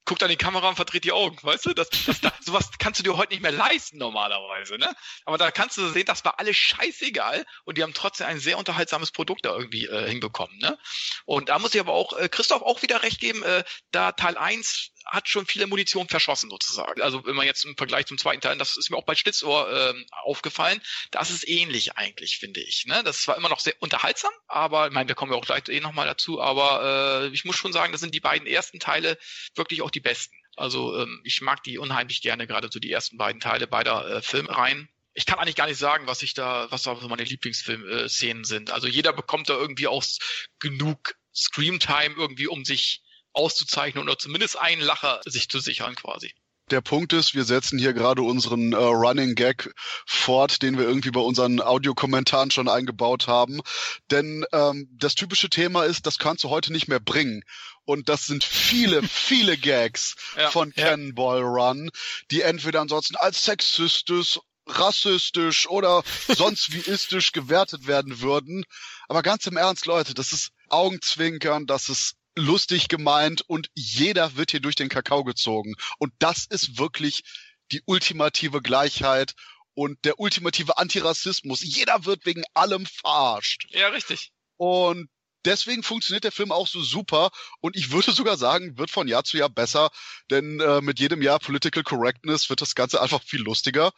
guckt 0.07 0.23
an 0.23 0.29
die 0.29 0.37
Kamera 0.37 0.69
und 0.69 0.75
verdreht 0.75 1.03
die 1.03 1.11
Augen, 1.11 1.37
weißt 1.43 1.67
du? 1.67 1.73
Das, 1.73 1.89
das, 1.89 2.21
das, 2.21 2.33
sowas 2.41 2.69
kannst 2.79 2.99
du 2.99 3.03
dir 3.03 3.17
heute 3.17 3.33
nicht 3.33 3.43
mehr 3.43 3.51
leisten 3.51 3.97
normalerweise, 3.97 4.77
ne? 4.77 4.95
Aber 5.25 5.37
da 5.37 5.51
kannst 5.51 5.77
du 5.77 5.87
sehen, 5.89 6.05
das 6.05 6.25
war 6.25 6.39
alles 6.39 6.55
scheißegal 6.55 7.45
und 7.65 7.77
die 7.77 7.83
haben 7.83 7.93
trotzdem 7.93 8.25
ein 8.25 8.39
sehr 8.39 8.57
unterhaltsames 8.57 9.11
Produkt 9.11 9.45
da 9.45 9.55
irgendwie 9.55 9.85
äh, 9.85 10.09
hinbekommen, 10.09 10.57
ne? 10.59 10.79
Und 11.25 11.49
da 11.49 11.59
muss 11.59 11.75
ich 11.75 11.81
aber 11.81 11.93
auch 11.93 12.13
äh, 12.13 12.29
Christoph 12.29 12.61
auch 12.61 12.81
wieder 12.81 13.03
recht 13.03 13.19
geben, 13.19 13.43
äh, 13.43 13.63
da 13.91 14.13
Teil 14.13 14.37
1 14.37 14.93
hat 15.07 15.27
schon 15.27 15.45
viele 15.45 15.67
Munition 15.67 16.07
verschossen 16.07 16.49
sozusagen. 16.49 17.01
Also 17.01 17.25
wenn 17.25 17.35
man 17.35 17.45
jetzt 17.45 17.65
im 17.65 17.75
Vergleich 17.77 18.05
zum 18.05 18.17
zweiten 18.17 18.41
Teil, 18.41 18.57
das 18.57 18.77
ist 18.77 18.89
mir 18.89 18.97
auch 18.97 19.05
bei 19.05 19.15
Schlitzohr 19.15 19.71
äh, 19.71 19.93
aufgefallen, 20.11 20.81
das 21.11 21.31
ist 21.31 21.47
ähnlich 21.47 21.97
eigentlich, 21.97 22.37
finde 22.37 22.61
ich. 22.61 22.85
Ne? 22.85 23.03
Das 23.03 23.27
war 23.27 23.37
immer 23.37 23.49
noch 23.49 23.59
sehr 23.59 23.75
unterhaltsam, 23.79 24.31
aber 24.47 24.87
ich 24.87 24.93
meine, 24.93 25.07
wir 25.07 25.15
kommen 25.15 25.31
ja 25.31 25.37
auch 25.37 25.45
gleich 25.45 25.67
eh 25.69 25.79
nochmal 25.79 26.07
dazu, 26.07 26.41
aber 26.41 27.23
äh, 27.23 27.33
ich 27.33 27.45
muss 27.45 27.55
schon 27.55 27.73
sagen, 27.73 27.91
das 27.91 28.01
sind 28.01 28.13
die 28.13 28.19
beiden 28.19 28.47
ersten 28.47 28.79
Teile 28.79 29.17
wirklich 29.55 29.81
auch 29.81 29.91
die 29.91 29.99
besten. 29.99 30.35
Also 30.55 30.99
ähm, 30.99 31.21
ich 31.23 31.41
mag 31.41 31.63
die 31.63 31.77
unheimlich 31.77 32.21
gerne, 32.21 32.47
gerade 32.47 32.69
so 32.71 32.79
die 32.79 32.91
ersten 32.91 33.17
beiden 33.17 33.41
Teile 33.41 33.67
beider 33.67 34.17
äh, 34.17 34.21
Filmreihen 34.21 34.89
ich 35.17 35.25
kann 35.25 35.39
eigentlich 35.39 35.55
gar 35.55 35.65
nicht 35.65 35.79
sagen, 35.79 36.05
was 36.05 36.21
ich 36.21 36.35
da, 36.35 36.67
was 36.69 36.83
da 36.83 36.93
meine 36.93 37.23
Lieblingsfilm-Szenen 37.23 38.43
sind. 38.43 38.69
Also 38.69 38.85
jeder 38.85 39.13
bekommt 39.13 39.49
da 39.49 39.55
irgendwie 39.55 39.87
auch 39.87 40.03
genug 40.59 41.15
Screamtime 41.33 42.13
irgendwie, 42.15 42.45
um 42.45 42.65
sich 42.65 43.01
auszuzeichnen 43.37 44.03
oder 44.03 44.17
zumindest 44.17 44.57
einen 44.57 44.81
Lacher 44.81 45.21
sich 45.25 45.49
zu 45.49 45.59
sichern 45.59 45.95
quasi. 45.95 46.33
Der 46.69 46.81
Punkt 46.81 47.13
ist, 47.13 47.33
wir 47.33 47.45
setzen 47.45 47.79
hier 47.79 47.93
gerade 47.93 48.21
unseren 48.23 48.73
äh, 48.73 48.75
Running 48.75 49.35
Gag 49.35 49.73
fort, 50.05 50.61
den 50.61 50.77
wir 50.77 50.83
irgendwie 50.85 51.11
bei 51.11 51.21
unseren 51.21 51.61
Audiokommentaren 51.61 52.51
schon 52.51 52.67
eingebaut 52.67 53.27
haben. 53.27 53.61
Denn 54.11 54.45
ähm, 54.51 54.89
das 54.91 55.15
typische 55.15 55.49
Thema 55.49 55.85
ist, 55.85 56.05
das 56.05 56.17
kannst 56.17 56.43
du 56.43 56.49
heute 56.49 56.73
nicht 56.73 56.89
mehr 56.89 56.99
bringen. 56.99 57.43
Und 57.85 58.09
das 58.09 58.25
sind 58.25 58.43
viele, 58.43 59.01
viele 59.07 59.57
Gags 59.57 60.15
ja, 60.35 60.51
von 60.51 60.73
ja. 60.75 60.89
Cannonball 60.89 61.41
Run, 61.41 61.89
die 62.31 62.41
entweder 62.41 62.81
ansonsten 62.81 63.15
als 63.15 63.45
sexistisch, 63.45 64.37
rassistisch 64.65 65.69
oder 65.69 66.03
sonst 66.27 66.73
wie 66.73 66.79
istisch 66.79 67.31
gewertet 67.31 67.87
werden 67.87 68.19
würden. 68.19 68.65
Aber 69.07 69.21
ganz 69.21 69.47
im 69.47 69.55
Ernst, 69.55 69.85
Leute, 69.85 70.13
das 70.13 70.33
ist 70.33 70.49
Augenzwinkern, 70.67 71.65
das 71.65 71.87
ist 71.87 72.16
lustig 72.37 72.87
gemeint 72.87 73.41
und 73.47 73.69
jeder 73.75 74.35
wird 74.35 74.51
hier 74.51 74.59
durch 74.59 74.75
den 74.75 74.89
Kakao 74.89 75.23
gezogen. 75.23 75.75
Und 75.99 76.13
das 76.19 76.45
ist 76.45 76.77
wirklich 76.77 77.23
die 77.71 77.81
ultimative 77.85 78.61
Gleichheit 78.61 79.33
und 79.73 80.03
der 80.05 80.19
ultimative 80.19 80.77
Antirassismus. 80.77 81.61
Jeder 81.61 82.05
wird 82.05 82.25
wegen 82.25 82.43
allem 82.53 82.85
verarscht. 82.85 83.67
Ja, 83.71 83.89
richtig. 83.89 84.31
Und 84.57 85.09
deswegen 85.45 85.83
funktioniert 85.83 86.23
der 86.23 86.31
Film 86.31 86.51
auch 86.51 86.67
so 86.67 86.81
super 86.81 87.31
und 87.61 87.75
ich 87.75 87.91
würde 87.91 88.11
sogar 88.11 88.37
sagen, 88.37 88.77
wird 88.77 88.91
von 88.91 89.07
Jahr 89.07 89.23
zu 89.23 89.37
Jahr 89.37 89.49
besser, 89.49 89.89
denn 90.29 90.59
äh, 90.59 90.81
mit 90.81 90.99
jedem 90.99 91.21
Jahr 91.21 91.39
Political 91.39 91.83
Correctness 91.83 92.49
wird 92.49 92.61
das 92.61 92.75
Ganze 92.75 93.01
einfach 93.01 93.23
viel 93.23 93.41
lustiger. 93.41 93.91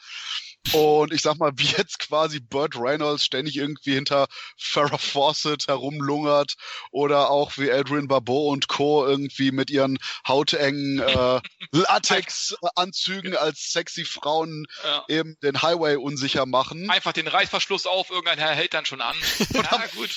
Und 0.74 1.14
ich 1.14 1.22
sag 1.22 1.38
mal, 1.38 1.52
wie 1.56 1.66
jetzt 1.66 2.00
quasi 2.00 2.40
Burt 2.40 2.76
Reynolds 2.76 3.24
ständig 3.24 3.56
irgendwie 3.58 3.94
hinter 3.94 4.28
Farrah 4.58 4.98
Fawcett 4.98 5.68
herumlungert 5.68 6.56
oder 6.92 7.32
auch 7.32 7.58
wie 7.58 7.72
Adrian 7.72 8.08
Barbeau 8.08 8.50
und 8.50 8.68
Co. 8.68 9.06
irgendwie 9.06 9.52
mit 9.52 9.72
ihren 9.72 9.98
hautengen 10.28 11.00
äh, 11.00 11.42
Latex-Anzügen 11.72 13.36
als 13.36 13.72
sexy 13.72 14.06
Frauen 14.06 14.68
ja. 14.84 15.06
eben 15.08 15.38
den 15.42 15.62
Highway 15.62 15.96
unsicher 15.96 16.46
machen. 16.46 16.90
Einfach 16.90 17.14
den 17.14 17.28
Reißverschluss 17.28 17.88
auf, 17.88 18.10
irgendein 18.10 18.38
Herr 18.38 18.52
hält 18.52 18.74
dann 18.74 18.86
schon 18.86 19.02
an. 19.02 19.16
ja, 19.54 19.84
gut. 19.96 20.10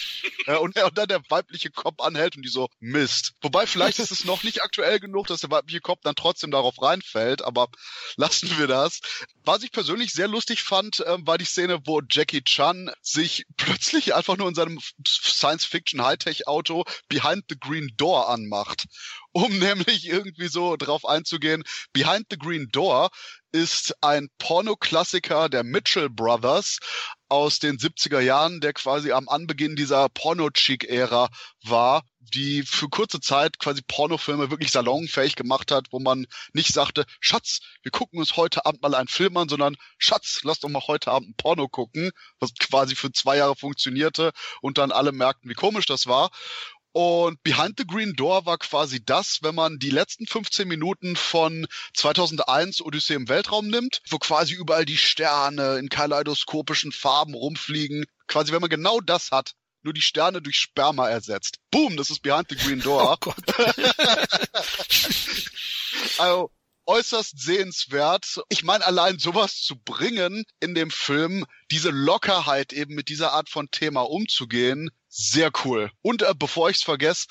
Und, 0.61 0.77
und 0.77 0.99
dann 0.99 1.07
der 1.07 1.23
weibliche 1.29 1.71
Kopf 1.71 2.01
anhält 2.01 2.37
und 2.37 2.43
die 2.43 2.49
so, 2.49 2.69
Mist. 2.81 3.35
Wobei 3.43 3.67
vielleicht 3.67 4.01
ist 4.01 4.11
es 4.11 4.25
noch 4.25 4.43
nicht 4.43 4.63
aktuell 4.63 4.99
genug, 4.99 5.29
dass 5.29 5.41
der 5.41 5.51
weibliche 5.51 5.81
Kopf 5.81 6.01
dann 6.03 6.17
trotzdem 6.17 6.51
darauf 6.51 6.83
reinfällt, 6.83 7.43
aber 7.43 7.69
lassen 8.17 8.59
wir 8.59 8.67
das. 8.67 9.01
Was 9.45 9.63
ich 9.63 9.71
persönlich 9.71 10.13
sehr 10.13 10.29
lustig 10.33 10.63
fand, 10.63 11.01
äh, 11.01 11.19
war 11.21 11.39
die 11.39 11.45
Szene, 11.45 11.81
wo 11.85 12.01
Jackie 12.09 12.43
Chan 12.43 12.91
sich 13.01 13.45
plötzlich 13.57 14.15
einfach 14.15 14.37
nur 14.37 14.49
in 14.49 14.55
seinem 14.55 14.81
Science-Fiction-Hightech-Auto 15.07 16.85
Behind 17.09 17.45
the 17.49 17.57
Green 17.59 17.93
Door 17.97 18.29
anmacht. 18.29 18.87
Um 19.33 19.59
nämlich 19.59 20.07
irgendwie 20.09 20.49
so 20.49 20.77
drauf 20.77 21.05
einzugehen, 21.05 21.63
Behind 21.93 22.27
the 22.31 22.39
Green 22.39 22.69
Door 22.73 23.11
ist 23.53 23.95
ein 24.01 24.29
Pornoklassiker 24.39 25.49
der 25.49 25.63
Mitchell 25.63 26.09
Brothers 26.09 26.79
aus 27.33 27.61
den 27.61 27.79
70er 27.79 28.21
Jahren, 28.21 28.61
der 28.61 28.75
quasi 28.75 29.11
am 29.11 29.27
Anbeginn 29.27 29.75
dieser 29.75 30.11
Porno-Chic-Ära 30.11 31.31
war, 31.65 32.03
die 32.21 32.63
für 32.63 32.91
kurze 32.91 33.21
Zeit 33.21 33.59
quasi 33.59 33.81
Pornofilme 33.81 34.51
wirklich 34.51 34.71
salonfähig 34.71 35.35
gemacht 35.35 35.71
hat, 35.71 35.87
wo 35.93 35.99
man 35.99 36.27
nicht 36.53 36.75
sagte, 36.75 37.07
Schatz, 37.21 37.61
wir 37.81 37.91
gucken 37.91 38.19
uns 38.19 38.37
heute 38.37 38.67
Abend 38.67 38.83
mal 38.83 38.95
einen 38.95 39.09
Film 39.09 39.35
an, 39.39 39.49
sondern 39.49 39.79
Schatz, 39.97 40.41
lass 40.43 40.61
doch 40.61 40.69
mal 40.69 40.83
heute 40.87 41.11
Abend 41.11 41.31
ein 41.31 41.35
Porno 41.39 41.69
gucken, 41.69 42.11
was 42.39 42.53
quasi 42.55 42.95
für 42.95 43.11
zwei 43.13 43.39
Jahre 43.39 43.57
funktionierte 43.57 44.33
und 44.61 44.77
dann 44.77 44.93
alle 44.93 45.13
merkten, 45.13 45.49
wie 45.49 45.55
komisch 45.55 45.87
das 45.87 46.07
war. 46.07 46.31
Und 46.93 47.43
Behind 47.43 47.75
the 47.79 47.87
Green 47.87 48.13
Door 48.15 48.45
war 48.45 48.59
quasi 48.59 49.03
das, 49.03 49.39
wenn 49.43 49.55
man 49.55 49.79
die 49.79 49.91
letzten 49.91 50.27
15 50.27 50.69
Minuten 50.69 51.17
von 51.17 51.67
2001 51.95 52.83
Odyssee 52.83 53.15
im 53.15 53.29
Weltraum 53.29 53.69
nimmt, 53.69 54.03
wo 54.11 54.19
quasi 54.19 54.53
überall 54.53 54.85
die 54.85 54.99
Sterne 54.99 55.79
in 55.79 55.89
kaleidoskopischen 55.89 56.93
Farben 56.93 57.33
rumfliegen. 57.35 58.05
Quasi, 58.27 58.53
wenn 58.53 58.61
man 58.61 58.69
genau 58.69 59.01
das 59.01 59.31
hat, 59.31 59.55
nur 59.83 59.95
die 59.95 60.03
Sterne 60.03 60.43
durch 60.43 60.59
Sperma 60.59 61.09
ersetzt. 61.09 61.57
Boom, 61.71 61.97
das 61.97 62.11
ist 62.11 62.21
Behind 62.21 62.47
the 62.51 62.57
Green 62.57 62.81
Door. 62.81 63.19
Oh 63.25 63.33
also, 66.19 66.51
äußerst 66.87 67.41
sehenswert. 67.41 68.43
Ich 68.51 68.65
meine, 68.65 68.85
allein 68.87 69.19
sowas 69.19 69.63
zu 69.63 69.77
bringen 69.77 70.45
in 70.61 70.75
dem 70.75 70.91
Film, 70.91 71.47
diese 71.71 71.91
Lockerheit 71.91 72.73
eben 72.73 72.95
mit 72.95 73.09
dieser 73.09 73.33
Art 73.33 73.49
von 73.49 73.71
Thema 73.71 74.03
umzugehen, 74.03 74.91
sehr 75.13 75.51
cool. 75.65 75.91
Und 76.01 76.23
äh, 76.23 76.35
bevor 76.37 76.71
ich's 76.71 76.83
vergesse, 76.83 77.27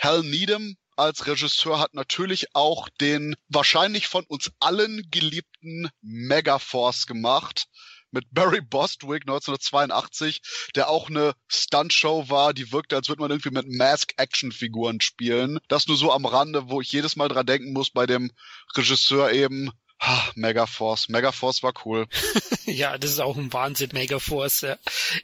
Hal 0.00 0.22
Needham 0.22 0.76
als 0.96 1.26
Regisseur 1.26 1.80
hat 1.80 1.94
natürlich 1.94 2.54
auch 2.54 2.88
den 3.00 3.34
wahrscheinlich 3.48 4.06
von 4.06 4.24
uns 4.26 4.52
allen 4.60 5.02
geliebten 5.10 5.90
Megaforce 6.00 7.06
gemacht 7.06 7.66
mit 8.12 8.26
Barry 8.30 8.60
Bostwick 8.60 9.22
1982, 9.22 10.40
der 10.76 10.88
auch 10.88 11.10
eine 11.10 11.34
Stuntshow 11.48 12.28
war, 12.28 12.54
die 12.54 12.70
wirkte, 12.70 12.94
als 12.94 13.08
würde 13.08 13.22
man 13.22 13.32
irgendwie 13.32 13.50
mit 13.50 13.66
Mask-Action-Figuren 13.68 15.00
spielen. 15.00 15.58
Das 15.66 15.88
nur 15.88 15.96
so 15.96 16.12
am 16.12 16.24
Rande, 16.24 16.68
wo 16.68 16.80
ich 16.80 16.92
jedes 16.92 17.16
Mal 17.16 17.28
dran 17.28 17.46
denken 17.46 17.72
muss 17.72 17.90
bei 17.90 18.06
dem 18.06 18.30
Regisseur 18.76 19.32
eben, 19.32 19.72
Ha, 20.06 20.32
Megaforce. 20.34 21.08
Megaforce 21.08 21.62
war 21.62 21.72
cool. 21.84 22.06
ja, 22.66 22.98
das 22.98 23.10
ist 23.10 23.20
auch 23.20 23.38
ein 23.38 23.52
Wahnsinn, 23.54 23.90
Megaforce. 23.94 24.60
Ja. 24.62 24.76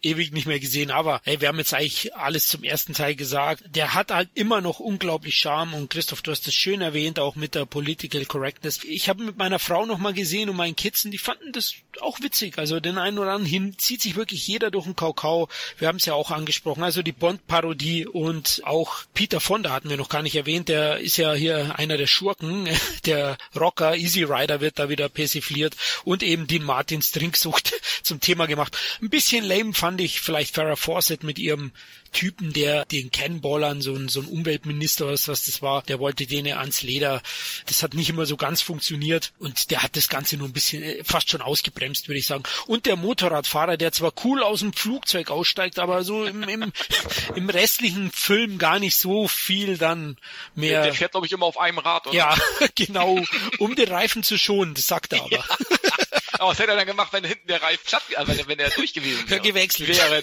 Ewig 0.02 0.32
nicht 0.32 0.46
mehr 0.46 0.58
gesehen, 0.58 0.90
aber 0.90 1.20
hey, 1.24 1.40
wir 1.40 1.48
haben 1.48 1.58
jetzt 1.58 1.74
eigentlich 1.74 2.14
alles 2.14 2.46
zum 2.46 2.64
ersten 2.64 2.94
Teil 2.94 3.14
gesagt. 3.14 3.64
Der 3.66 3.92
hat 3.92 4.10
halt 4.10 4.30
immer 4.34 4.62
noch 4.62 4.80
unglaublich 4.80 5.36
Charme 5.36 5.74
und 5.74 5.90
Christoph, 5.90 6.22
du 6.22 6.30
hast 6.30 6.46
das 6.46 6.54
schön 6.54 6.80
erwähnt, 6.80 7.18
auch 7.18 7.36
mit 7.36 7.54
der 7.54 7.66
Political 7.66 8.24
Correctness. 8.24 8.82
Ich 8.84 9.10
habe 9.10 9.22
mit 9.22 9.36
meiner 9.36 9.58
Frau 9.58 9.84
nochmal 9.84 10.14
gesehen 10.14 10.48
und 10.48 10.56
meinen 10.56 10.76
Kids, 10.76 11.04
und 11.04 11.10
die 11.10 11.18
fanden 11.18 11.52
das 11.52 11.74
auch 12.00 12.20
witzig. 12.20 12.56
Also 12.56 12.80
den 12.80 12.96
einen 12.96 13.18
oder 13.18 13.32
anderen 13.32 13.46
hin 13.50 13.78
zieht 13.78 14.00
sich 14.00 14.16
wirklich 14.16 14.46
jeder 14.46 14.70
durch 14.70 14.86
den 14.86 14.96
Kakao. 14.96 15.48
Wir 15.78 15.88
haben 15.88 15.96
es 15.96 16.06
ja 16.06 16.14
auch 16.14 16.30
angesprochen. 16.30 16.82
Also 16.82 17.02
die 17.02 17.12
Bond-Parodie 17.12 18.06
und 18.06 18.62
auch 18.64 19.02
Peter 19.12 19.40
Fonda 19.40 19.72
hatten 19.72 19.90
wir 19.90 19.96
noch 19.96 20.08
gar 20.08 20.22
nicht 20.22 20.36
erwähnt. 20.36 20.68
Der 20.68 21.00
ist 21.00 21.18
ja 21.18 21.34
hier 21.34 21.78
einer 21.78 21.98
der 21.98 22.06
Schurken, 22.06 22.68
der 23.04 23.36
Rocker, 23.54 23.96
Easy 23.96 24.22
Rider 24.22 24.60
wird 24.60 24.69
wird 24.70 24.78
da 24.78 24.88
wieder 24.88 25.08
persifliert 25.08 25.76
und 26.04 26.22
eben 26.22 26.46
die 26.46 26.60
Martins 26.60 27.10
Trinksucht 27.10 27.74
zum 28.02 28.20
Thema 28.20 28.46
gemacht. 28.46 28.76
Ein 29.02 29.10
bisschen 29.10 29.44
lame 29.44 29.74
fand 29.74 30.00
ich 30.00 30.20
vielleicht 30.20 30.54
Farrah 30.54 30.76
Fawcett 30.76 31.24
mit 31.24 31.38
ihrem 31.38 31.72
Typen, 32.12 32.52
der 32.52 32.84
den 32.86 33.10
Cannonballern, 33.10 33.80
so 33.80 33.94
ein, 33.94 34.08
so 34.08 34.20
ein 34.20 34.26
Umweltminister, 34.26 35.06
was, 35.06 35.28
was 35.28 35.46
das 35.46 35.62
war, 35.62 35.82
der 35.82 35.98
wollte 35.98 36.26
denen 36.26 36.56
ans 36.56 36.82
Leder. 36.82 37.22
Das 37.66 37.82
hat 37.82 37.94
nicht 37.94 38.10
immer 38.10 38.26
so 38.26 38.36
ganz 38.36 38.62
funktioniert 38.62 39.32
und 39.38 39.70
der 39.70 39.82
hat 39.82 39.96
das 39.96 40.08
Ganze 40.08 40.36
nur 40.36 40.48
ein 40.48 40.52
bisschen 40.52 40.82
äh, 40.82 41.04
fast 41.04 41.30
schon 41.30 41.40
ausgebremst, 41.40 42.08
würde 42.08 42.18
ich 42.18 42.26
sagen. 42.26 42.42
Und 42.66 42.86
der 42.86 42.96
Motorradfahrer, 42.96 43.76
der 43.76 43.92
zwar 43.92 44.12
cool 44.24 44.42
aus 44.42 44.60
dem 44.60 44.72
Flugzeug 44.72 45.30
aussteigt, 45.30 45.78
aber 45.78 46.04
so 46.04 46.24
im, 46.24 46.42
im, 46.42 46.72
im 47.34 47.50
restlichen 47.50 48.10
Film 48.10 48.58
gar 48.58 48.78
nicht 48.78 48.96
so 48.96 49.28
viel 49.28 49.78
dann 49.78 50.16
mehr. 50.54 50.70
Der, 50.70 50.82
der 50.84 50.94
fährt, 50.94 51.12
glaube 51.12 51.26
ich, 51.26 51.32
immer 51.32 51.46
auf 51.46 51.58
einem 51.58 51.78
Rad, 51.78 52.06
oder? 52.06 52.16
Ja, 52.16 52.36
genau, 52.74 53.20
um 53.58 53.74
den 53.76 53.88
Reifen 53.88 54.22
zu 54.22 54.38
schonen, 54.38 54.74
das 54.74 54.86
sagt 54.86 55.12
er 55.12 55.22
aber. 55.22 55.44
aber 56.32 56.50
was 56.50 56.58
hätte 56.58 56.72
er 56.72 56.76
dann 56.76 56.86
gemacht, 56.86 57.12
wenn 57.12 57.24
hinten 57.24 57.46
der 57.46 57.62
Reifen 57.62 57.84
platt, 57.84 58.02
also 58.16 58.36
wenn, 58.36 58.48
wenn 58.48 58.58
er 58.58 58.70
durch 58.70 58.92
gewesen 58.92 59.28
wäre? 59.28 59.40
Gewechselt. 59.40 59.88
Wäre. 59.88 60.22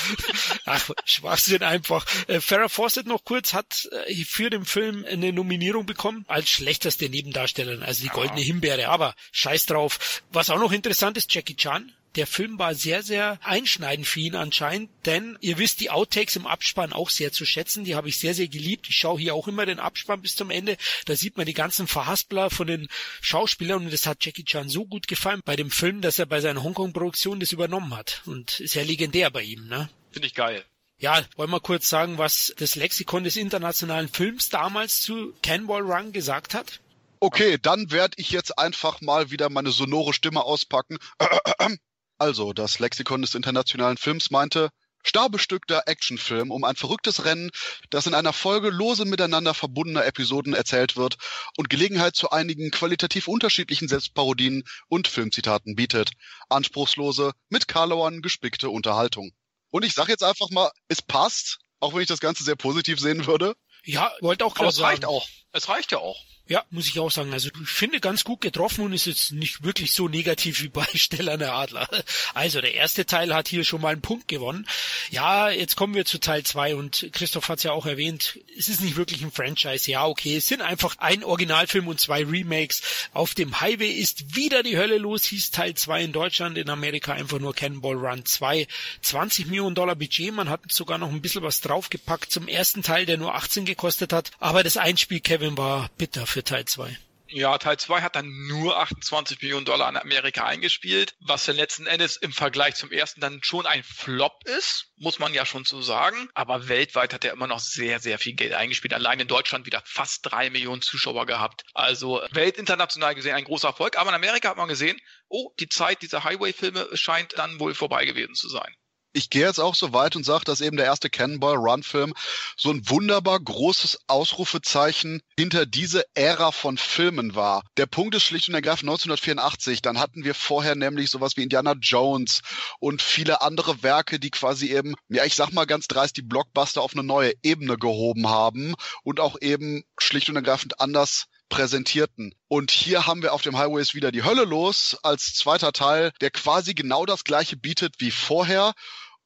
Ach, 0.66 0.90
Schwachsinn 1.04 1.62
einfach. 1.62 2.06
Äh, 2.28 2.40
Farrah 2.40 2.68
Fawcett 2.68 3.06
noch 3.06 3.24
kurz 3.24 3.54
hat 3.54 3.88
äh, 4.06 4.24
für 4.24 4.50
den 4.50 4.64
Film 4.64 5.04
eine 5.04 5.32
Nominierung 5.32 5.86
bekommen 5.86 6.24
als 6.28 6.48
schlechteste 6.48 7.08
Nebendarstellerin, 7.08 7.82
also 7.82 8.02
die 8.02 8.08
goldene 8.08 8.40
Himbeere. 8.40 8.88
Aber 8.88 9.14
scheiß 9.32 9.66
drauf. 9.66 10.22
Was 10.32 10.50
auch 10.50 10.58
noch 10.58 10.72
interessant 10.72 11.16
ist, 11.16 11.32
Jackie 11.32 11.56
Chan 11.56 11.92
der 12.16 12.26
Film 12.26 12.58
war 12.58 12.74
sehr, 12.74 13.02
sehr 13.02 13.38
einschneidend 13.42 14.06
für 14.06 14.20
ihn 14.20 14.36
anscheinend, 14.36 14.90
denn 15.06 15.38
ihr 15.40 15.58
wisst 15.58 15.80
die 15.80 15.90
Outtakes 15.90 16.36
im 16.36 16.46
Abspann 16.46 16.92
auch 16.92 17.10
sehr 17.10 17.32
zu 17.32 17.46
schätzen. 17.46 17.84
Die 17.84 17.94
habe 17.94 18.08
ich 18.08 18.18
sehr, 18.18 18.34
sehr 18.34 18.48
geliebt. 18.48 18.86
Ich 18.88 18.96
schaue 18.96 19.20
hier 19.20 19.34
auch 19.34 19.48
immer 19.48 19.66
den 19.66 19.78
Abspann 19.78 20.22
bis 20.22 20.36
zum 20.36 20.50
Ende. 20.50 20.76
Da 21.06 21.16
sieht 21.16 21.36
man 21.36 21.46
die 21.46 21.54
ganzen 21.54 21.86
Verhaspler 21.86 22.50
von 22.50 22.66
den 22.66 22.88
Schauspielern 23.20 23.84
und 23.84 23.92
das 23.92 24.06
hat 24.06 24.24
Jackie 24.24 24.44
Chan 24.44 24.68
so 24.68 24.84
gut 24.84 25.08
gefallen 25.08 25.40
bei 25.44 25.56
dem 25.56 25.70
Film, 25.70 26.00
dass 26.00 26.18
er 26.18 26.26
bei 26.26 26.40
seiner 26.40 26.62
Hongkong-Produktion 26.62 27.40
das 27.40 27.52
übernommen 27.52 27.96
hat. 27.96 28.22
Und 28.26 28.60
ist 28.60 28.74
ja 28.74 28.82
legendär 28.82 29.30
bei 29.30 29.42
ihm, 29.42 29.66
ne? 29.68 29.88
Finde 30.10 30.28
ich 30.28 30.34
geil. 30.34 30.64
Ja, 30.98 31.20
wollen 31.36 31.50
wir 31.50 31.60
kurz 31.60 31.88
sagen, 31.88 32.18
was 32.18 32.54
das 32.58 32.76
Lexikon 32.76 33.24
des 33.24 33.36
internationalen 33.36 34.08
Films 34.08 34.50
damals 34.50 35.00
zu 35.00 35.34
Cannonball 35.42 35.82
Run 35.82 36.12
gesagt 36.12 36.54
hat? 36.54 36.80
Okay, 37.18 37.58
dann 37.60 37.90
werde 37.90 38.14
ich 38.18 38.30
jetzt 38.30 38.58
einfach 38.58 39.00
mal 39.00 39.30
wieder 39.30 39.48
meine 39.48 39.72
sonore 39.72 40.12
Stimme 40.12 40.44
auspacken. 40.44 40.98
Also, 42.22 42.52
das 42.52 42.78
Lexikon 42.78 43.22
des 43.22 43.34
internationalen 43.34 43.96
Films 43.96 44.30
meinte, 44.30 44.70
starbestückter 45.02 45.82
Actionfilm 45.86 46.52
um 46.52 46.62
ein 46.62 46.76
verrücktes 46.76 47.24
Rennen, 47.24 47.50
das 47.90 48.06
in 48.06 48.14
einer 48.14 48.32
Folge 48.32 48.70
lose 48.70 49.04
miteinander 49.04 49.54
verbundener 49.54 50.06
Episoden 50.06 50.54
erzählt 50.54 50.96
wird 50.96 51.16
und 51.56 51.68
Gelegenheit 51.68 52.14
zu 52.14 52.30
einigen 52.30 52.70
qualitativ 52.70 53.26
unterschiedlichen 53.26 53.88
Selbstparodien 53.88 54.62
und 54.86 55.08
Filmzitaten 55.08 55.74
bietet. 55.74 56.12
Anspruchslose, 56.48 57.32
mit 57.48 57.66
Karlauern 57.66 58.22
gespickte 58.22 58.70
Unterhaltung. 58.70 59.32
Und 59.70 59.84
ich 59.84 59.92
sag 59.92 60.06
jetzt 60.06 60.22
einfach 60.22 60.50
mal, 60.50 60.70
es 60.86 61.02
passt, 61.02 61.58
auch 61.80 61.92
wenn 61.92 62.02
ich 62.02 62.06
das 62.06 62.20
Ganze 62.20 62.44
sehr 62.44 62.54
positiv 62.54 63.00
sehen 63.00 63.26
würde. 63.26 63.54
Ja, 63.82 64.12
wollte 64.20 64.44
auch 64.44 64.52
Aber 64.52 64.66
gerade 64.66 64.74
es 64.76 64.80
reicht 64.80 65.02
sagen. 65.02 65.12
auch. 65.12 65.26
Es 65.50 65.68
reicht 65.68 65.90
ja 65.90 65.98
auch. 65.98 66.22
Ja, 66.52 66.62
muss 66.68 66.86
ich 66.86 66.98
auch 67.00 67.10
sagen. 67.10 67.32
Also 67.32 67.48
ich 67.48 67.66
finde 67.66 67.98
ganz 67.98 68.24
gut 68.24 68.42
getroffen 68.42 68.84
und 68.84 68.92
ist 68.92 69.06
jetzt 69.06 69.32
nicht 69.32 69.64
wirklich 69.64 69.94
so 69.94 70.06
negativ 70.06 70.60
wie 70.60 70.68
bei 70.68 70.84
Stellerne 70.92 71.50
Adler. 71.50 71.88
Also 72.34 72.60
der 72.60 72.74
erste 72.74 73.06
Teil 73.06 73.34
hat 73.34 73.48
hier 73.48 73.64
schon 73.64 73.80
mal 73.80 73.94
einen 73.94 74.02
Punkt 74.02 74.28
gewonnen. 74.28 74.66
Ja, 75.10 75.48
jetzt 75.48 75.76
kommen 75.76 75.94
wir 75.94 76.04
zu 76.04 76.20
Teil 76.20 76.42
zwei 76.42 76.76
und 76.76 77.08
Christoph 77.12 77.48
hat 77.48 77.56
es 77.56 77.64
ja 77.64 77.72
auch 77.72 77.86
erwähnt, 77.86 78.38
es 78.58 78.68
ist 78.68 78.82
nicht 78.82 78.96
wirklich 78.96 79.22
ein 79.22 79.32
Franchise. 79.32 79.90
Ja, 79.90 80.04
okay, 80.04 80.36
es 80.36 80.46
sind 80.46 80.60
einfach 80.60 80.96
ein 80.98 81.24
Originalfilm 81.24 81.88
und 81.88 82.00
zwei 82.00 82.22
Remakes. 82.22 82.82
Auf 83.14 83.32
dem 83.32 83.62
Highway 83.62 83.90
ist 83.90 84.36
wieder 84.36 84.62
die 84.62 84.76
Hölle 84.76 84.98
los, 84.98 85.24
hieß 85.24 85.52
Teil 85.52 85.72
zwei 85.72 86.04
in 86.04 86.12
Deutschland, 86.12 86.58
in 86.58 86.68
Amerika 86.68 87.14
einfach 87.14 87.38
nur 87.38 87.54
Cannonball 87.54 87.96
Run 87.96 88.26
2. 88.26 88.66
20 89.00 89.46
Millionen 89.46 89.74
Dollar 89.74 89.96
Budget, 89.96 90.34
man 90.34 90.50
hat 90.50 90.60
sogar 90.70 90.98
noch 90.98 91.08
ein 91.08 91.22
bisschen 91.22 91.42
was 91.42 91.62
draufgepackt 91.62 92.30
zum 92.30 92.46
ersten 92.46 92.82
Teil, 92.82 93.06
der 93.06 93.16
nur 93.16 93.34
18 93.34 93.64
gekostet 93.64 94.12
hat. 94.12 94.32
Aber 94.38 94.62
das 94.62 94.76
Einspiel, 94.76 95.20
Kevin, 95.20 95.56
war 95.56 95.88
bitter 95.96 96.26
für 96.26 96.41
Teil 96.42 96.64
2. 96.64 96.96
Ja, 97.34 97.56
Teil 97.56 97.78
2 97.78 98.02
hat 98.02 98.14
dann 98.14 98.46
nur 98.46 98.78
28 98.78 99.40
Millionen 99.40 99.64
Dollar 99.64 99.86
an 99.86 99.96
Amerika 99.96 100.44
eingespielt, 100.44 101.14
was 101.20 101.46
dann 101.46 101.56
letzten 101.56 101.86
Endes 101.86 102.18
im 102.18 102.30
Vergleich 102.30 102.74
zum 102.74 102.92
ersten 102.92 103.22
dann 103.22 103.42
schon 103.42 103.64
ein 103.64 103.82
Flop 103.82 104.44
ist, 104.44 104.92
muss 104.96 105.18
man 105.18 105.32
ja 105.32 105.46
schon 105.46 105.64
so 105.64 105.80
sagen. 105.80 106.28
Aber 106.34 106.68
weltweit 106.68 107.14
hat 107.14 107.24
er 107.24 107.32
immer 107.32 107.46
noch 107.46 107.58
sehr, 107.58 108.00
sehr 108.00 108.18
viel 108.18 108.34
Geld 108.34 108.52
eingespielt. 108.52 108.92
Allein 108.92 109.18
in 109.18 109.28
Deutschland 109.28 109.64
wieder 109.64 109.82
fast 109.86 110.26
drei 110.30 110.50
Millionen 110.50 110.82
Zuschauer 110.82 111.24
gehabt. 111.24 111.64
Also 111.72 112.22
weltinternational 112.32 113.14
gesehen 113.14 113.34
ein 113.34 113.44
großer 113.44 113.68
Erfolg. 113.68 113.96
Aber 113.96 114.10
in 114.10 114.16
Amerika 114.16 114.50
hat 114.50 114.58
man 114.58 114.68
gesehen, 114.68 115.00
oh, 115.28 115.54
die 115.58 115.70
Zeit 115.70 116.02
dieser 116.02 116.24
Highway-Filme 116.24 116.90
scheint 116.92 117.38
dann 117.38 117.58
wohl 117.58 117.74
vorbei 117.74 118.04
gewesen 118.04 118.34
zu 118.34 118.50
sein. 118.50 118.76
Ich 119.14 119.28
gehe 119.28 119.46
jetzt 119.46 119.60
auch 119.60 119.74
so 119.74 119.92
weit 119.92 120.16
und 120.16 120.24
sage, 120.24 120.44
dass 120.44 120.60
eben 120.60 120.76
der 120.76 120.86
erste 120.86 121.10
Cannonball 121.10 121.56
Run 121.56 121.82
Film 121.82 122.14
so 122.56 122.70
ein 122.70 122.88
wunderbar 122.88 123.38
großes 123.40 124.00
Ausrufezeichen 124.06 125.20
hinter 125.38 125.66
diese 125.66 126.04
Ära 126.14 126.50
von 126.50 126.78
Filmen 126.78 127.34
war. 127.34 127.62
Der 127.76 127.86
Punkt 127.86 128.14
ist 128.14 128.24
schlicht 128.24 128.48
und 128.48 128.54
ergreifend 128.54 128.88
1984. 128.88 129.82
Dann 129.82 129.98
hatten 129.98 130.24
wir 130.24 130.34
vorher 130.34 130.74
nämlich 130.74 131.10
sowas 131.10 131.36
wie 131.36 131.42
Indiana 131.42 131.74
Jones 131.78 132.40
und 132.78 133.02
viele 133.02 133.42
andere 133.42 133.82
Werke, 133.82 134.18
die 134.18 134.30
quasi 134.30 134.72
eben, 134.72 134.94
ja, 135.08 135.24
ich 135.24 135.34
sag 135.34 135.52
mal 135.52 135.66
ganz 135.66 135.88
dreist, 135.88 136.16
die 136.16 136.22
Blockbuster 136.22 136.80
auf 136.80 136.94
eine 136.94 137.02
neue 137.02 137.32
Ebene 137.42 137.76
gehoben 137.76 138.28
haben 138.28 138.74
und 139.02 139.20
auch 139.20 139.36
eben 139.40 139.84
schlicht 139.98 140.30
und 140.30 140.36
ergreifend 140.36 140.80
anders 140.80 141.26
präsentierten. 141.52 142.34
Und 142.48 142.70
hier 142.70 143.06
haben 143.06 143.22
wir 143.22 143.34
auf 143.34 143.42
dem 143.42 143.58
Highways 143.58 143.94
wieder 143.94 144.10
die 144.10 144.24
Hölle 144.24 144.44
los 144.44 144.96
als 145.02 145.34
zweiter 145.34 145.72
Teil, 145.72 146.12
der 146.22 146.30
quasi 146.30 146.72
genau 146.72 147.04
das 147.04 147.24
gleiche 147.24 147.56
bietet 147.56 147.96
wie 147.98 148.10
vorher 148.10 148.72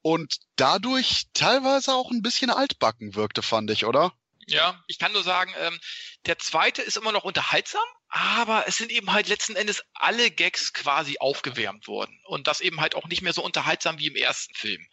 und 0.02 0.38
dadurch 0.56 1.26
teilweise 1.34 1.94
auch 1.94 2.10
ein 2.10 2.22
bisschen 2.22 2.50
altbacken 2.50 3.14
wirkte, 3.14 3.42
fand 3.42 3.70
ich, 3.70 3.84
oder? 3.84 4.12
Ja, 4.46 4.82
ich 4.88 4.98
kann 4.98 5.12
nur 5.12 5.22
sagen, 5.22 5.52
ähm, 5.58 5.78
der 6.26 6.38
zweite 6.38 6.82
ist 6.82 6.96
immer 6.96 7.12
noch 7.12 7.24
unterhaltsam, 7.24 7.82
aber 8.08 8.68
es 8.68 8.76
sind 8.76 8.92
eben 8.92 9.12
halt 9.12 9.28
letzten 9.28 9.56
Endes 9.56 9.82
alle 9.92 10.30
Gags 10.30 10.72
quasi 10.72 11.16
aufgewärmt 11.18 11.88
worden 11.88 12.18
und 12.24 12.46
das 12.46 12.60
eben 12.60 12.80
halt 12.80 12.94
auch 12.94 13.06
nicht 13.08 13.22
mehr 13.22 13.32
so 13.32 13.42
unterhaltsam 13.42 13.98
wie 13.98 14.06
im 14.06 14.16
ersten 14.16 14.54
Film. 14.54 14.86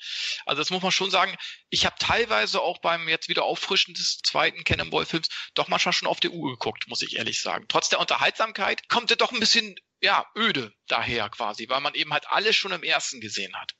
Also 0.45 0.61
das 0.61 0.71
muss 0.71 0.81
man 0.81 0.91
schon 0.91 1.11
sagen. 1.11 1.37
Ich 1.69 1.85
habe 1.85 1.95
teilweise 1.99 2.61
auch 2.61 2.79
beim 2.81 3.07
jetzt 3.07 3.29
wieder 3.29 3.43
Auffrischen 3.43 3.93
des 3.93 4.19
zweiten 4.19 4.63
Cannonball-Films 4.63 5.29
doch 5.53 5.67
manchmal 5.67 5.93
schon 5.93 6.07
auf 6.07 6.19
die 6.19 6.29
Uhr 6.29 6.51
geguckt, 6.51 6.87
muss 6.87 7.01
ich 7.01 7.15
ehrlich 7.17 7.41
sagen. 7.41 7.65
Trotz 7.67 7.89
der 7.89 7.99
Unterhaltsamkeit 7.99 8.89
kommt 8.89 9.11
er 9.11 9.17
doch 9.17 9.31
ein 9.31 9.39
bisschen 9.39 9.75
ja 10.01 10.25
öde 10.35 10.73
daher 10.87 11.29
quasi, 11.29 11.69
weil 11.69 11.81
man 11.81 11.93
eben 11.93 12.13
halt 12.13 12.27
alles 12.27 12.55
schon 12.55 12.71
im 12.71 12.83
ersten 12.83 13.21
gesehen 13.21 13.55
hat. 13.55 13.73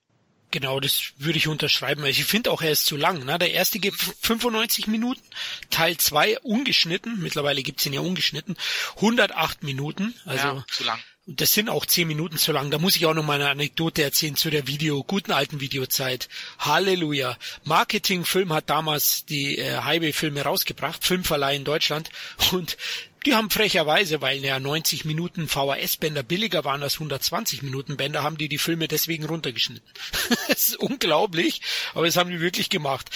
Genau, 0.54 0.80
das 0.80 1.14
würde 1.18 1.40
ich 1.40 1.48
unterschreiben. 1.48 2.06
Ich 2.06 2.26
finde 2.26 2.52
auch, 2.52 2.62
er 2.62 2.70
ist 2.70 2.86
zu 2.86 2.96
lang. 2.96 3.26
Ne? 3.26 3.40
Der 3.40 3.54
erste 3.54 3.80
geht 3.80 3.96
95 3.96 4.86
Minuten, 4.86 5.24
Teil 5.72 5.98
2 5.98 6.42
ungeschnitten, 6.42 7.20
mittlerweile 7.20 7.64
gibt's 7.64 7.88
ihn 7.88 7.94
ja 7.94 8.02
ungeschnitten, 8.02 8.56
108 8.98 9.64
Minuten. 9.64 10.14
Also 10.26 10.48
ja, 10.48 10.66
zu 10.70 10.84
lang. 10.84 11.00
das 11.26 11.54
sind 11.54 11.70
auch 11.70 11.88
10 11.88 12.08
Minuten 12.08 12.38
zu 12.38 12.52
lang. 12.52 12.70
Da 12.70 12.78
muss 12.78 12.96
ich 12.96 13.08
auch 13.08 13.16
noch 13.16 13.26
mal 13.26 13.42
eine 13.42 13.50
Anekdote 13.50 14.04
erzählen 14.04 14.36
zu 14.36 14.52
der 14.52 14.68
Video, 14.68 15.04
guten 15.04 15.32
alten 15.32 15.60
Videozeit. 15.60 16.30
Halleluja. 16.60 17.36
Marketingfilm 17.64 18.54
hat 18.54 18.70
damals 18.70 19.26
die 19.26 19.58
äh, 19.58 19.78
Highway-Filme 19.78 20.44
rausgebracht, 20.44 21.04
Filmverleih 21.04 21.56
in 21.56 21.64
Deutschland. 21.64 22.12
Und 22.52 22.78
die 23.26 23.36
haben 23.36 23.50
frecherweise, 23.50 24.22
weil 24.22 24.44
ja 24.44 24.60
90 24.60 25.06
Minuten 25.06 25.48
VHS-Bänder 25.48 26.24
billiger 26.24 26.64
waren 26.64 26.84
als 26.84 26.96
120 26.96 27.62
Minuten 27.62 27.98
Bänder, 27.98 28.24
haben 28.24 28.38
die 28.38 28.50
die 28.50 28.58
Filme 28.58 28.88
deswegen 28.88 29.26
runtergeschnitten. 29.26 29.88
das 30.48 30.70
ist 30.70 30.78
unglaublich, 30.78 31.62
aber 31.94 32.06
das 32.06 32.18
haben 32.18 32.30
die 32.30 32.42
wirklich 32.42 32.70
gemacht. 32.70 33.10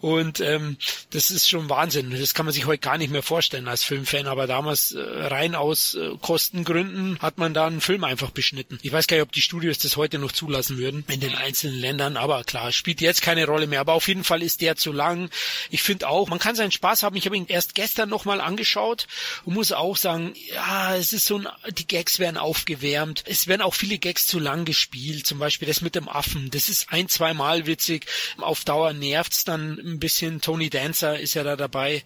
Und 0.00 0.40
ähm, 0.40 0.76
das 1.10 1.30
ist 1.30 1.48
schon 1.48 1.68
Wahnsinn. 1.68 2.10
Das 2.10 2.34
kann 2.34 2.46
man 2.46 2.52
sich 2.52 2.66
heute 2.66 2.80
gar 2.80 2.98
nicht 2.98 3.10
mehr 3.10 3.22
vorstellen 3.22 3.68
als 3.68 3.84
Filmfan, 3.84 4.26
aber 4.26 4.46
damals 4.46 4.92
äh, 4.92 5.00
rein 5.00 5.54
aus 5.54 5.94
äh, 5.94 6.10
Kostengründen 6.20 7.18
hat 7.20 7.38
man 7.38 7.54
da 7.54 7.66
einen 7.66 7.80
Film 7.80 8.04
einfach 8.04 8.30
beschnitten. 8.30 8.78
Ich 8.82 8.92
weiß 8.92 9.06
gar 9.06 9.16
nicht, 9.16 9.24
ob 9.24 9.32
die 9.32 9.42
Studios 9.42 9.78
das 9.78 9.96
heute 9.96 10.18
noch 10.18 10.32
zulassen 10.32 10.78
würden 10.78 11.04
in 11.08 11.20
den 11.20 11.34
einzelnen 11.34 11.78
Ländern, 11.78 12.16
aber 12.16 12.44
klar, 12.44 12.72
spielt 12.72 13.00
jetzt 13.00 13.22
keine 13.22 13.46
Rolle 13.46 13.66
mehr. 13.66 13.80
Aber 13.80 13.92
auf 13.94 14.08
jeden 14.08 14.24
Fall 14.24 14.42
ist 14.42 14.60
der 14.60 14.76
zu 14.76 14.92
lang. 14.92 15.30
Ich 15.70 15.82
finde 15.82 16.08
auch, 16.08 16.28
man 16.28 16.38
kann 16.38 16.56
seinen 16.56 16.72
Spaß 16.72 17.02
haben. 17.02 17.16
Ich 17.16 17.26
habe 17.26 17.36
ihn 17.36 17.46
erst 17.46 17.74
gestern 17.74 18.08
nochmal 18.08 18.40
angeschaut 18.40 19.06
und 19.44 19.54
muss 19.54 19.72
auch 19.72 19.96
sagen, 19.96 20.34
ja, 20.52 20.96
es 20.96 21.12
ist 21.12 21.26
so 21.26 21.38
ein, 21.38 21.48
die 21.70 21.86
Gags 21.86 22.18
werden 22.18 22.36
aufgewärmt. 22.36 23.24
Es 23.26 23.46
werden 23.46 23.62
auch 23.62 23.74
viele 23.74 23.98
Gags 23.98 24.26
zu 24.26 24.38
lang 24.38 24.64
gespielt. 24.64 25.26
Zum 25.26 25.38
Beispiel 25.38 25.68
das 25.68 25.80
mit 25.80 25.94
dem 25.94 26.08
Affen. 26.08 26.50
Das 26.50 26.68
ist 26.68 26.92
ein, 26.92 27.08
zwei 27.08 27.34
Mal 27.34 27.66
witzig. 27.66 28.06
Auf 28.38 28.64
Dauer 28.64 28.92
nervt's 28.92 29.44
dann 29.44 29.78
ein 29.78 29.98
bisschen. 29.98 30.40
Tony 30.40 30.70
Dancer 30.70 31.18
ist 31.18 31.34
ja 31.34 31.42
da 31.42 31.56
dabei. 31.56 32.04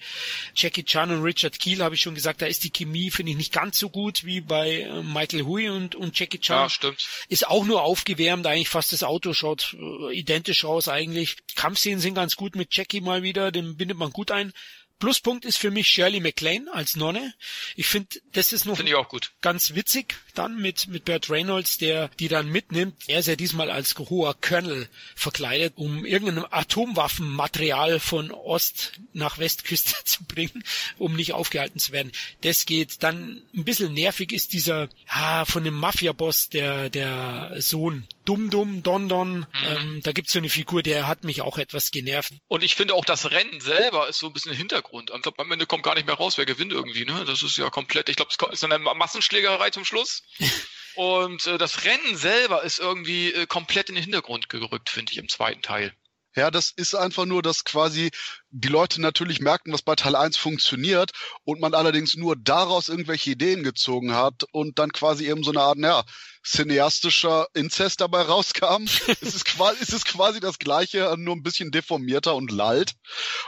Jackie 0.54 0.84
Chan 0.84 1.11
und 1.11 1.22
Richard 1.22 1.59
Keel 1.59 1.82
habe 1.82 1.94
ich 1.94 2.00
schon 2.00 2.14
gesagt, 2.14 2.42
da 2.42 2.46
ist 2.46 2.64
die 2.64 2.70
Chemie, 2.70 3.11
finde 3.11 3.32
ich, 3.32 3.38
nicht 3.38 3.52
ganz 3.52 3.78
so 3.78 3.90
gut 3.90 4.24
wie 4.24 4.40
bei 4.40 4.82
äh, 4.82 5.02
Michael 5.02 5.44
Hui 5.44 5.68
und, 5.68 5.94
und 5.94 6.18
Jackie 6.18 6.38
Chan. 6.38 6.62
Ja, 6.64 6.68
stimmt. 6.68 7.07
Ist 7.28 7.46
auch 7.48 7.64
nur 7.64 7.82
aufgewärmt, 7.82 8.46
eigentlich 8.46 8.68
fast 8.68 8.92
das 8.92 9.02
Auto 9.02 9.32
schaut 9.32 9.76
äh, 9.78 10.16
identisch 10.16 10.64
aus 10.64 10.88
eigentlich. 10.88 11.36
Kampfszenen 11.54 12.00
sind 12.00 12.14
ganz 12.14 12.36
gut 12.36 12.57
mit 12.57 12.74
Jackie 12.74 13.00
mal 13.00 13.22
wieder, 13.22 13.52
den 13.52 13.76
bindet 13.76 13.98
man 13.98 14.11
gut 14.11 14.30
ein. 14.30 14.52
Pluspunkt 14.99 15.44
ist 15.44 15.59
für 15.59 15.70
mich 15.70 15.88
Shirley 15.88 16.20
MacLaine 16.20 16.72
als 16.72 16.97
Nonne. 16.97 17.34
Ich 17.74 17.86
finde, 17.86 18.20
das 18.32 18.53
ist 18.53 18.64
noch 18.64 18.78
gut. 19.09 19.32
ganz 19.42 19.74
witzig 19.74 20.16
dann 20.34 20.61
mit, 20.61 20.88
mit 20.88 21.05
Burt 21.05 21.28
Reynolds, 21.30 21.78
der 21.78 22.09
die 22.18 22.28
dann 22.28 22.49
mitnimmt. 22.49 22.97
Er 23.07 23.20
ist 23.20 23.28
ja 23.28 23.36
diesmal 23.36 23.70
als 23.70 23.94
hoher 23.99 24.34
Colonel 24.34 24.88
verkleidet, 25.14 25.74
um 25.76 26.05
irgendein 26.05 26.44
Atomwaffenmaterial 26.51 28.00
von 28.00 28.30
Ost 28.30 28.92
nach 29.12 29.38
Westküste 29.38 29.95
zu 30.04 30.25
bringen, 30.25 30.64
um 30.99 31.14
nicht 31.14 31.33
aufgehalten 31.33 31.79
zu 31.79 31.92
werden. 31.92 32.12
Das 32.42 32.66
geht 32.66 33.03
dann 33.03 33.42
ein 33.54 33.64
bisschen 33.64 33.92
nervig 33.92 34.33
ist 34.33 34.53
dieser, 34.53 34.88
ja, 35.14 35.45
von 35.45 35.64
dem 35.64 35.75
Mafia-Boss, 35.75 36.49
der, 36.49 36.91
der 36.91 37.57
Sohn. 37.58 38.07
Dum 38.26 38.50
Dum, 38.50 38.82
Don 38.82 39.08
Don, 39.08 39.46
ähm, 39.64 40.00
da 40.03 40.12
gibt's 40.12 40.32
so 40.32 40.38
eine 40.38 40.50
Figur, 40.50 40.82
der 40.82 41.07
hat 41.07 41.24
mich 41.24 41.40
auch 41.40 41.57
etwas 41.57 41.90
genervt. 41.90 42.34
Und 42.48 42.62
ich 42.62 42.74
finde 42.74 42.94
auch 42.94 43.04
das 43.04 43.30
Rennen 43.30 43.61
selber 43.61 44.08
ist 44.08 44.18
so 44.18 44.26
ein 44.26 44.32
bisschen 44.34 44.53
im 44.53 44.58
Hintergrund. 44.58 45.11
Glaube, 45.22 45.38
am 45.38 45.53
Ende 45.53 45.66
kommt 45.66 45.82
gar 45.82 45.94
nicht 45.94 46.07
mehr 46.07 46.16
raus, 46.16 46.36
wer 46.36 46.44
gewinnt 46.44 46.72
irgendwie. 46.72 47.04
Ne? 47.04 47.24
Das 47.24 47.42
ist 47.42 47.57
ja 47.57 47.70
komplett. 47.70 48.08
Ich 48.08 48.16
glaube, 48.16 48.30
es 48.30 48.62
ist 48.62 48.64
eine 48.64 48.78
Massenschlägerei 48.78 49.70
zum 49.70 49.84
Schluss. 49.84 50.22
Und 50.96 51.46
äh, 51.46 51.58
das 51.58 51.84
Rennen 51.84 52.16
selber 52.16 52.62
ist 52.62 52.78
irgendwie 52.78 53.32
äh, 53.32 53.46
komplett 53.46 53.90
in 53.90 53.94
den 53.94 54.04
Hintergrund 54.04 54.48
gerückt, 54.48 54.88
finde 54.88 55.12
ich, 55.12 55.18
im 55.18 55.28
zweiten 55.28 55.62
Teil. 55.62 55.94
Ja, 56.37 56.50
das 56.50 56.71
ist 56.76 56.95
einfach 56.95 57.25
nur, 57.25 57.41
dass 57.41 57.64
quasi 57.64 58.11
die 58.50 58.68
Leute 58.68 59.00
natürlich 59.00 59.41
merken, 59.41 59.72
was 59.72 59.80
bei 59.80 59.95
Teil 59.95 60.14
1 60.14 60.37
funktioniert 60.37 61.13
und 61.45 61.61
man 61.61 61.72
allerdings 61.72 62.14
nur 62.14 62.37
daraus 62.37 62.91
irgendwelche 62.91 63.30
Ideen 63.30 63.63
gezogen 63.63 64.14
hat 64.14 64.45
und 64.53 64.79
dann 64.79 64.92
quasi 64.92 65.29
eben 65.30 65.42
so 65.42 65.50
eine 65.50 65.63
Art, 65.63 65.79
ja, 65.79 66.04
cineastischer 66.45 67.46
Inzest 67.54 68.03
dabei 68.03 68.22
rauskam. 68.22 68.84
es, 69.22 69.34
ist 69.34 69.46
quasi, 69.46 69.79
es 69.83 69.95
ist 69.95 70.04
quasi 70.04 70.38
das 70.41 70.58
gleiche, 70.58 71.14
nur 71.17 71.34
ein 71.34 71.42
bisschen 71.42 71.71
deformierter 71.71 72.34
und 72.34 72.53
lallt. 72.53 72.92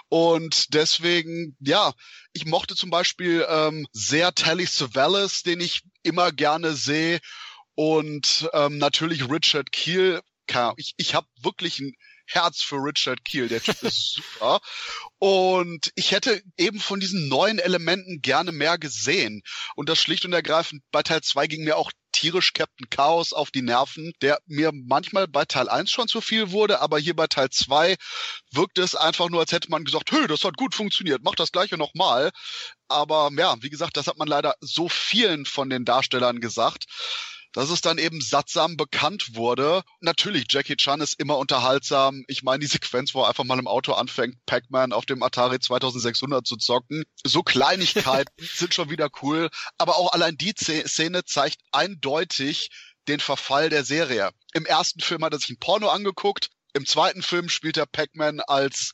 Und 0.09 0.73
deswegen, 0.73 1.57
ja, 1.61 1.93
ich 2.33 2.47
mochte 2.47 2.75
zum 2.75 2.89
Beispiel 2.89 3.47
ähm, 3.51 3.87
sehr 3.93 4.35
Telly 4.35 4.65
Savalas, 4.65 5.43
den 5.43 5.61
ich 5.61 5.83
immer 6.03 6.33
gerne 6.33 6.73
sehe. 6.73 7.21
Und 7.75 8.49
ähm, 8.55 8.79
natürlich 8.79 9.31
Richard 9.31 9.73
Keel. 9.73 10.23
Ich, 10.79 10.95
ich 10.97 11.15
habe 11.15 11.27
wirklich 11.43 11.79
ein 11.79 11.93
Herz 12.29 12.63
für 12.63 12.77
Richard 12.77 13.25
Keel. 13.25 13.49
Der 13.49 13.63
Typ 13.63 13.83
ist 13.83 14.15
super. 14.15 14.61
Und 15.19 15.91
ich 15.95 16.13
hätte 16.13 16.43
eben 16.57 16.79
von 16.79 17.01
diesen 17.01 17.29
neuen 17.29 17.59
Elementen 17.59 18.21
gerne 18.21 18.53
mehr 18.53 18.79
gesehen. 18.79 19.43
Und 19.75 19.89
das 19.89 19.99
schlicht 19.99 20.25
und 20.25 20.33
ergreifend 20.33 20.83
bei 20.93 21.03
Teil 21.03 21.23
2 21.23 21.47
ging 21.47 21.65
mir 21.65 21.77
auch 21.77 21.91
tierisch 22.13 22.53
Captain 22.53 22.91
Chaos 22.91 23.33
auf 23.33 23.51
die 23.51 23.63
Nerven, 23.63 24.13
der 24.23 24.39
mir 24.47 24.73
manchmal 24.73 25.29
bei 25.29 25.45
Teil 25.45 25.69
1 25.69 25.91
schon 25.91 26.09
zu 26.09 26.21
viel 26.21 26.51
wurde, 26.51 26.81
aber 26.81 26.99
hier 26.99 27.15
bei 27.15 27.27
Teil 27.29 27.51
2 27.51 27.97
wirkte 28.51 28.83
es 28.83 28.95
einfach 28.95 29.29
nur, 29.29 29.41
als 29.41 29.53
hätte 29.53 29.71
man 29.71 29.85
gesagt, 29.85 30.11
hey, 30.11 30.27
das 30.27 30.43
hat 30.43 30.57
gut 30.57 30.75
funktioniert, 30.75 31.23
mach 31.23 31.35
das 31.35 31.53
gleiche 31.53 31.77
nochmal. 31.77 32.31
Aber 32.89 33.31
ja, 33.37 33.55
wie 33.61 33.71
gesagt, 33.71 33.97
das 33.97 34.07
hat 34.07 34.19
man 34.19 34.29
leider 34.29 34.55
so 34.61 34.89
vielen 34.89 35.45
von 35.47 35.71
den 35.71 35.85
Darstellern 35.85 36.41
gesagt 36.41 36.87
dass 37.53 37.71
es 37.71 37.81
dann 37.81 37.99
eben 37.99 38.21
sattsam 38.21 38.77
bekannt 38.77 39.35
wurde. 39.35 39.83
Natürlich, 40.01 40.47
Jackie 40.51 40.77
Chan 40.77 41.01
ist 41.01 41.19
immer 41.19 41.39
unterhaltsam. 41.39 42.25
Ich 42.29 42.43
meine, 42.43 42.61
die 42.61 42.67
Sequenz, 42.67 43.15
wo 43.15 43.23
er 43.23 43.29
einfach 43.29 43.45
mal 43.45 43.59
im 43.59 43.67
Auto 43.67 43.93
anfängt, 43.93 44.37
Pac-Man 44.47 44.93
auf 44.93 45.07
dem 45.07 45.23
Atari 45.23 45.59
2600 45.59 46.47
zu 46.47 46.57
zocken. 46.57 47.05
So 47.25 47.43
Kleinigkeiten 47.43 48.33
sind 48.55 48.75
schon 48.75 48.91
wieder 48.91 49.09
cool. 49.23 49.49
Aber 49.79 49.97
auch 49.97 50.13
allein 50.13 50.37
die 50.37 50.55
Szene 50.57 51.25
zeigt 51.25 51.59
eindeutig 51.73 52.71
den 53.09 53.21
Verfall 53.21 53.71
der 53.71 53.85
Serie. 53.85 54.31
Im 54.53 54.67
ersten 54.67 55.01
Film 55.01 55.25
hat 55.25 55.33
er 55.33 55.39
sich 55.39 55.51
ein 55.51 55.59
Porno 55.59 55.89
angeguckt. 55.89 56.51
Im 56.75 56.87
zweiten 56.87 57.23
Film 57.23 57.49
spielt 57.49 57.77
er 57.77 57.87
Pac-Man 57.87 58.41
als 58.41 58.93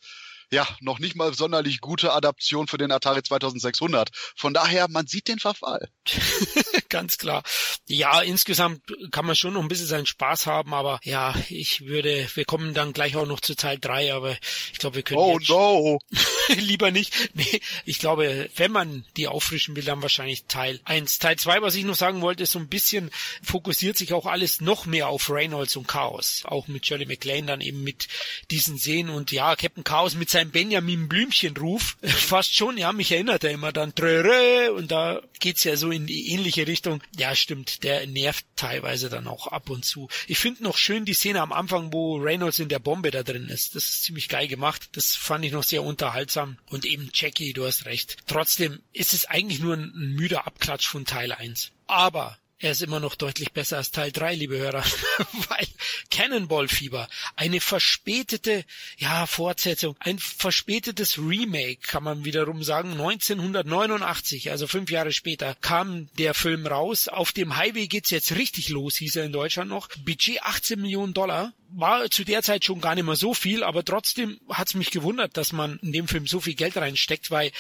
ja, 0.55 0.69
noch 0.81 1.01
nicht 1.01 1.17
mal 1.17 1.35
sonderlich 1.35 1.81
gute 1.81 2.13
Adaption 2.13 2.69
für 2.69 2.79
den 2.79 2.93
Atari 2.93 3.23
2600. 3.23 4.11
Von 4.37 4.55
daher, 4.55 4.89
man 4.89 5.09
sieht 5.09 5.27
den 5.27 5.41
Verfall. 5.41 5.91
Ganz 6.89 7.19
klar. 7.19 7.43
Ja, 7.89 8.23
insgesamt 8.23 8.83
kann 9.11 9.27
man 9.27 9.35
schon 9.35 9.55
noch 9.55 9.63
ein 9.63 9.69
bisschen 9.69 9.89
seinen 9.89 10.07
Spaß 10.07 10.47
haben, 10.47 10.73
aber 10.73 11.01
ja, 11.03 11.35
ich 11.49 11.87
würde, 11.87 12.29
wir 12.35 12.45
kommen 12.45 12.73
dann 12.73 12.93
gleich 12.93 13.17
auch 13.17 13.27
noch 13.27 13.41
zu 13.41 13.57
Teil 13.57 13.79
3, 13.81 14.15
aber 14.15 14.37
ich 14.73 14.79
glaube, 14.79 14.97
wir 14.97 15.03
können 15.03 15.19
Oh 15.19 15.39
no! 15.49 15.99
lieber 16.55 16.93
nicht. 16.93 17.31
Nee, 17.35 17.61
ich 17.85 17.99
glaube, 17.99 18.49
wenn 18.55 18.71
man 18.71 19.05
die 19.17 19.27
auffrischen 19.27 19.75
will, 19.75 19.85
dann 19.85 20.03
wahrscheinlich 20.03 20.45
Teil 20.45 20.79
1. 20.85 21.19
Teil 21.19 21.37
2, 21.37 21.63
was 21.63 21.75
ich 21.75 21.85
noch 21.85 21.97
sagen 21.97 22.21
wollte, 22.21 22.45
ist 22.45 22.53
so 22.53 22.61
ein 22.61 22.69
bisschen 22.69 23.11
fokussiert 23.43 23.97
sich 23.97 24.13
auch 24.13 24.27
alles 24.27 24.61
noch 24.61 24.87
mehr 24.87 25.09
auf 25.09 25.31
Reynolds 25.31 25.75
und 25.75 25.89
Chaos. 25.89 26.43
Auch 26.45 26.69
mit 26.69 26.87
Shirley 26.87 27.07
MacLaine 27.07 27.49
dann 27.49 27.61
eben 27.61 27.83
mit 27.83 28.07
diesen 28.51 28.79
Szenen 28.79 29.11
und 29.11 29.33
ja, 29.33 29.57
Captain 29.57 29.83
Chaos 29.85 30.15
mit 30.15 30.31
seinem 30.31 30.44
Benjamin 30.51 31.09
Blümchenruf. 31.09 31.97
Fast 32.03 32.55
schon, 32.55 32.79
ja, 32.79 32.93
mich 32.93 33.13
erinnert 33.13 33.45
er 33.45 33.51
immer 33.51 33.73
dann 33.73 33.95
Tröre 33.95 34.73
und 34.75 34.91
da 34.91 35.21
geht's 35.41 35.65
ja 35.65 35.77
so 35.77 35.91
in 35.91 36.07
die 36.07 36.31
ähnliche 36.33 36.67
Richtung. 36.67 37.03
Ja, 37.17 37.35
stimmt, 37.35 37.83
der 37.85 38.07
nervt 38.07 38.47
teilweise 38.57 39.09
dann 39.09 39.27
auch 39.27 39.47
ab 39.49 39.71
und 39.71 39.85
zu. 39.85 40.09
Ich 40.27 40.39
finde 40.39 40.63
noch 40.63 40.77
schön 40.77 41.05
die 41.05 41.15
Szene 41.15 41.41
am 41.41 41.53
Anfang, 41.53 41.93
wo 41.93 42.17
Reynolds 42.17 42.59
in 42.59 42.69
der 42.69 42.79
Bombe 42.79 43.11
da 43.11 43.23
drin 43.23 43.49
ist. 43.49 43.75
Das 43.75 43.85
ist 43.85 44.05
ziemlich 44.05 44.29
geil 44.29 44.49
gemacht. 44.49 44.89
Das 44.93 45.15
fand 45.15 45.45
ich 45.45 45.53
noch 45.53 45.65
sehr 45.65 45.83
unterhaltsam. 45.83 46.59
Und 46.71 46.85
eben 46.85 47.11
Jackie, 47.13 47.53
du 47.53 47.65
hast 47.65 47.87
recht. 47.87 48.17
Trotzdem 48.27 48.81
ist 48.93 49.15
es 49.15 49.27
eigentlich 49.27 49.61
nur 49.61 49.75
ein 49.75 49.93
müder 49.95 50.47
Abklatsch 50.47 50.87
von 50.87 51.05
Teil 51.05 51.33
1. 51.33 51.73
Aber 51.87 52.39
er 52.65 52.71
ist 52.71 52.83
immer 52.83 52.99
noch 52.99 53.15
deutlich 53.15 53.53
besser 53.53 53.77
als 53.77 53.91
Teil 53.91 54.11
3, 54.11 54.37
liebe 54.37 54.57
Hörer, 54.57 54.83
weil 55.49 55.67
Cannonball 56.11 56.67
Fieber, 56.67 57.09
eine 57.37 57.61
verspätete, 57.61 58.65
ja, 58.97 59.27
Fortsetzung, 59.27 59.97
ein 60.01 60.19
verspätetes 60.19 61.19
Remake, 61.19 61.81
kann 61.83 62.03
man 62.03 62.25
wiederum 62.25 62.63
sagen, 62.63 62.93
1989, 62.93 64.51
also 64.51 64.67
fünf 64.67 64.91
Jahre 64.91 65.13
später, 65.13 65.55
kam 65.61 66.09
der 66.19 66.33
Film 66.33 66.67
raus. 66.67 67.09
Auf 67.09 67.33
dem 67.33 67.57
Highway 67.57 67.87
geht's 67.87 68.09
jetzt 68.09 68.35
richtig 68.35 68.71
los, 68.71 68.97
hieß 68.97 69.17
er 69.17 69.27
in 69.27 69.33
Deutschland 69.33 69.69
noch. 69.69 69.89
Budget 69.99 70.43
18 70.43 70.81
Millionen 70.81 71.13
Dollar, 71.13 71.53
war 71.77 72.09
zu 72.09 72.25
der 72.25 72.43
Zeit 72.43 72.65
schon 72.65 72.81
gar 72.81 72.95
nicht 72.95 73.05
mehr 73.05 73.17
so 73.17 73.35
viel, 73.35 73.63
aber 73.63 73.85
trotzdem 73.85 74.39
hat's 74.49 74.75
mich 74.75 74.91
gewundert, 74.91 75.37
dass 75.37 75.53
man 75.53 75.79
in 75.83 75.93
dem 75.93 76.09
Film 76.09 76.27
so 76.27 76.41
viel 76.41 76.55
Geld 76.55 76.77
reinsteckt, 76.77 77.31
weil 77.31 77.51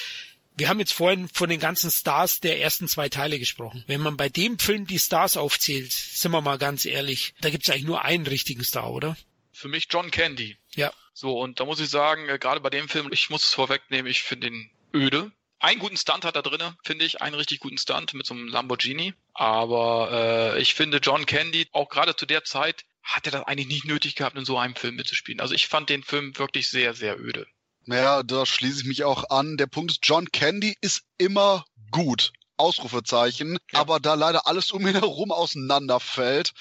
wir 0.56 0.68
haben 0.68 0.78
jetzt 0.78 0.93
vorhin 0.93 1.28
von 1.28 1.48
den 1.48 1.60
ganzen 1.60 1.90
Stars 1.90 2.40
der 2.40 2.60
ersten 2.60 2.89
zwei 2.89 3.09
Teile 3.09 3.39
gesprochen. 3.39 3.85
Wenn 3.86 4.01
man 4.01 4.16
bei 4.16 4.28
dem 4.28 4.59
Film 4.59 4.86
die 4.86 4.98
Stars 4.98 5.36
aufzählt, 5.36 5.93
sind 5.93 6.32
wir 6.32 6.40
mal 6.40 6.59
ganz 6.59 6.85
ehrlich, 6.85 7.35
da 7.40 7.51
gibt 7.51 7.64
es 7.64 7.70
eigentlich 7.70 7.85
nur 7.85 8.05
einen 8.05 8.26
richtigen 8.26 8.64
Star, 8.64 8.90
oder? 8.90 9.16
Für 9.52 9.68
mich 9.68 9.89
John 9.90 10.10
Candy. 10.10 10.56
Ja. 10.74 10.93
So, 11.12 11.39
und 11.39 11.60
da 11.60 11.64
muss 11.64 11.81
ich 11.81 11.90
sagen, 11.90 12.28
äh, 12.28 12.39
gerade 12.39 12.60
bei 12.60 12.70
dem 12.70 12.89
Film, 12.89 13.09
ich 13.12 13.31
muss 13.31 13.44
es 13.44 13.55
vorwegnehmen, 13.55 14.10
ich 14.10 14.22
finde 14.22 14.48
ihn 14.48 14.70
öde. 14.93 15.32
Einen 15.60 15.81
guten 15.81 15.97
Stunt 15.97 16.24
hat 16.24 16.36
er 16.36 16.43
drinne, 16.43 16.76
finde 16.85 17.05
ich, 17.05 17.22
einen 17.22 17.36
richtig 17.36 17.60
guten 17.60 17.78
Stunt 17.78 18.14
mit 18.14 18.26
so 18.26 18.35
einem 18.35 18.48
Lamborghini. 18.48 19.14
Aber 19.32 20.55
äh, 20.56 20.60
ich 20.60 20.74
finde 20.74 20.98
John 20.98 21.24
Candy, 21.26 21.66
auch 21.72 21.89
gerade 21.89 22.16
zu 22.16 22.26
der 22.26 22.44
Zeit, 22.44 22.85
hat 23.02 23.26
er 23.26 23.32
das 23.32 23.44
eigentlich 23.44 23.68
nicht 23.68 23.85
nötig 23.85 24.16
gehabt, 24.16 24.36
in 24.36 24.44
so 24.44 24.59
einem 24.59 24.74
Film 24.74 24.97
mitzuspielen. 24.97 25.40
Also 25.40 25.55
ich 25.55 25.68
fand 25.68 25.89
den 25.89 26.02
Film 26.02 26.36
wirklich 26.39 26.68
sehr, 26.68 26.94
sehr 26.94 27.18
öde. 27.20 27.47
Naja, 27.86 28.23
da 28.23 28.47
schließe 28.47 28.81
ich 28.81 28.86
mich 28.86 29.05
auch 29.05 29.31
an. 29.31 29.56
Der 29.56 29.66
Punkt 29.66 29.93
ist, 29.93 30.01
John 30.02 30.31
Candy 30.32 30.77
ist 30.81 31.02
immer 31.19 31.65
gut. 31.90 32.32
Ausrufezeichen. 32.56 33.59
Ja. 33.73 33.81
Aber 33.81 34.01
da 34.01 34.15
leider 34.15 34.47
alles 34.47 34.70
um 34.70 34.86
ihn 34.86 34.94
herum 34.94 35.32
auseinanderfällt, 35.32 36.52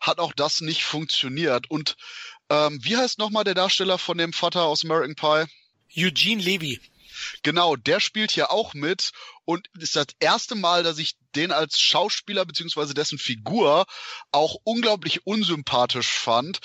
hat 0.00 0.18
auch 0.18 0.32
das 0.32 0.60
nicht 0.60 0.84
funktioniert. 0.84 1.70
Und 1.70 1.96
ähm, 2.48 2.78
wie 2.82 2.96
heißt 2.96 3.18
nochmal 3.18 3.44
der 3.44 3.54
Darsteller 3.54 3.98
von 3.98 4.18
dem 4.18 4.32
Vater 4.32 4.64
aus 4.64 4.84
American 4.84 5.14
Pie? 5.14 5.50
Eugene 5.94 6.42
Levy. 6.42 6.80
Genau, 7.42 7.76
der 7.76 8.00
spielt 8.00 8.30
hier 8.30 8.50
auch 8.50 8.74
mit 8.74 9.12
und 9.44 9.68
ist 9.78 9.96
das 9.96 10.06
erste 10.20 10.54
Mal, 10.54 10.82
dass 10.82 10.98
ich 10.98 11.16
den 11.34 11.50
als 11.50 11.78
Schauspieler 11.78 12.44
beziehungsweise 12.44 12.94
dessen 12.94 13.18
Figur 13.18 13.86
auch 14.30 14.56
unglaublich 14.64 15.26
unsympathisch 15.26 16.10
fand. 16.10 16.58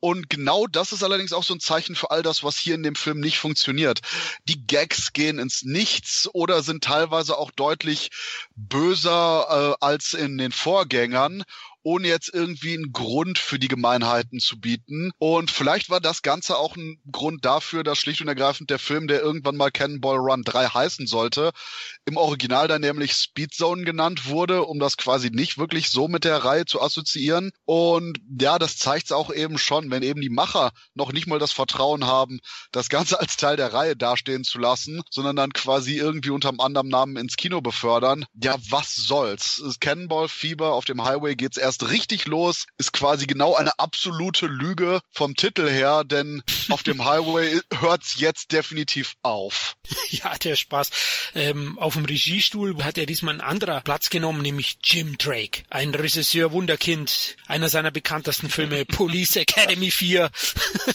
Und 0.00 0.30
genau 0.30 0.66
das 0.66 0.92
ist 0.92 1.02
allerdings 1.02 1.32
auch 1.32 1.44
so 1.44 1.54
ein 1.54 1.60
Zeichen 1.60 1.94
für 1.94 2.10
all 2.10 2.22
das, 2.22 2.42
was 2.42 2.56
hier 2.56 2.74
in 2.74 2.82
dem 2.82 2.94
Film 2.94 3.20
nicht 3.20 3.38
funktioniert. 3.38 4.00
Die 4.44 4.66
Gags 4.66 5.12
gehen 5.12 5.38
ins 5.38 5.62
Nichts 5.62 6.28
oder 6.32 6.62
sind 6.62 6.84
teilweise 6.84 7.38
auch 7.38 7.50
deutlich 7.50 8.10
böser 8.56 9.76
äh, 9.80 9.84
als 9.84 10.14
in 10.14 10.38
den 10.38 10.52
Vorgängern 10.52 11.44
ohne 11.84 12.08
jetzt 12.08 12.32
irgendwie 12.32 12.74
einen 12.74 12.92
Grund 12.92 13.38
für 13.38 13.58
die 13.58 13.68
Gemeinheiten 13.68 14.40
zu 14.40 14.58
bieten. 14.58 15.12
Und 15.18 15.50
vielleicht 15.50 15.90
war 15.90 16.00
das 16.00 16.22
Ganze 16.22 16.56
auch 16.56 16.76
ein 16.76 16.98
Grund 17.12 17.44
dafür, 17.44 17.84
dass 17.84 17.98
schlicht 17.98 18.20
und 18.20 18.28
ergreifend 18.28 18.70
der 18.70 18.78
Film, 18.78 19.06
der 19.06 19.20
irgendwann 19.20 19.56
mal 19.56 19.70
Cannonball 19.70 20.16
Run 20.16 20.42
3 20.42 20.66
heißen 20.66 21.06
sollte, 21.06 21.52
im 22.06 22.16
Original 22.16 22.68
dann 22.68 22.80
nämlich 22.80 23.12
Speed 23.12 23.54
Zone 23.54 23.84
genannt 23.84 24.26
wurde, 24.26 24.64
um 24.64 24.78
das 24.78 24.96
quasi 24.96 25.30
nicht 25.30 25.58
wirklich 25.58 25.90
so 25.90 26.08
mit 26.08 26.24
der 26.24 26.38
Reihe 26.38 26.64
zu 26.64 26.80
assoziieren. 26.80 27.52
Und 27.66 28.18
ja, 28.40 28.58
das 28.58 28.78
zeigt 28.78 29.06
es 29.06 29.12
auch 29.12 29.32
eben 29.32 29.58
schon, 29.58 29.90
wenn 29.90 30.02
eben 30.02 30.20
die 30.20 30.30
Macher 30.30 30.72
noch 30.94 31.12
nicht 31.12 31.26
mal 31.26 31.38
das 31.38 31.52
Vertrauen 31.52 32.06
haben, 32.06 32.40
das 32.72 32.88
Ganze 32.88 33.20
als 33.20 33.36
Teil 33.36 33.56
der 33.56 33.72
Reihe 33.72 33.96
dastehen 33.96 34.44
zu 34.44 34.58
lassen, 34.58 35.02
sondern 35.10 35.36
dann 35.36 35.52
quasi 35.52 35.96
irgendwie 35.96 36.30
unter 36.30 36.48
einem 36.48 36.60
anderen 36.60 36.88
Namen 36.88 37.16
ins 37.16 37.36
Kino 37.36 37.60
befördern. 37.60 38.24
Ja, 38.42 38.56
was 38.70 38.94
soll's? 38.94 39.62
Cannonball 39.80 40.28
Fieber 40.28 40.72
auf 40.72 40.86
dem 40.86 41.04
Highway 41.04 41.34
geht's 41.34 41.56
erst 41.56 41.73
richtig 41.82 42.26
los, 42.26 42.66
ist 42.78 42.92
quasi 42.92 43.26
genau 43.26 43.54
eine 43.54 43.78
absolute 43.78 44.46
Lüge 44.46 45.00
vom 45.10 45.34
Titel 45.34 45.68
her, 45.68 46.04
denn 46.04 46.42
auf 46.70 46.82
dem 46.82 47.04
Highway 47.04 47.60
hört's 47.80 48.16
jetzt 48.18 48.52
definitiv 48.52 49.14
auf. 49.22 49.76
Ja, 50.10 50.36
der 50.38 50.56
Spaß. 50.56 50.90
Ähm, 51.34 51.78
auf 51.78 51.94
dem 51.94 52.04
Regiestuhl 52.04 52.82
hat 52.82 52.98
er 52.98 53.06
diesmal 53.06 53.34
ein 53.34 53.40
anderer 53.40 53.80
Platz 53.80 54.10
genommen, 54.10 54.42
nämlich 54.42 54.78
Jim 54.82 55.18
Drake, 55.18 55.62
ein 55.70 55.94
Regisseur 55.94 56.52
Wunderkind, 56.52 57.36
einer 57.46 57.68
seiner 57.68 57.90
bekanntesten 57.90 58.48
Filme, 58.48 58.84
Police 58.86 59.36
Academy 59.36 59.90
4. 59.90 60.30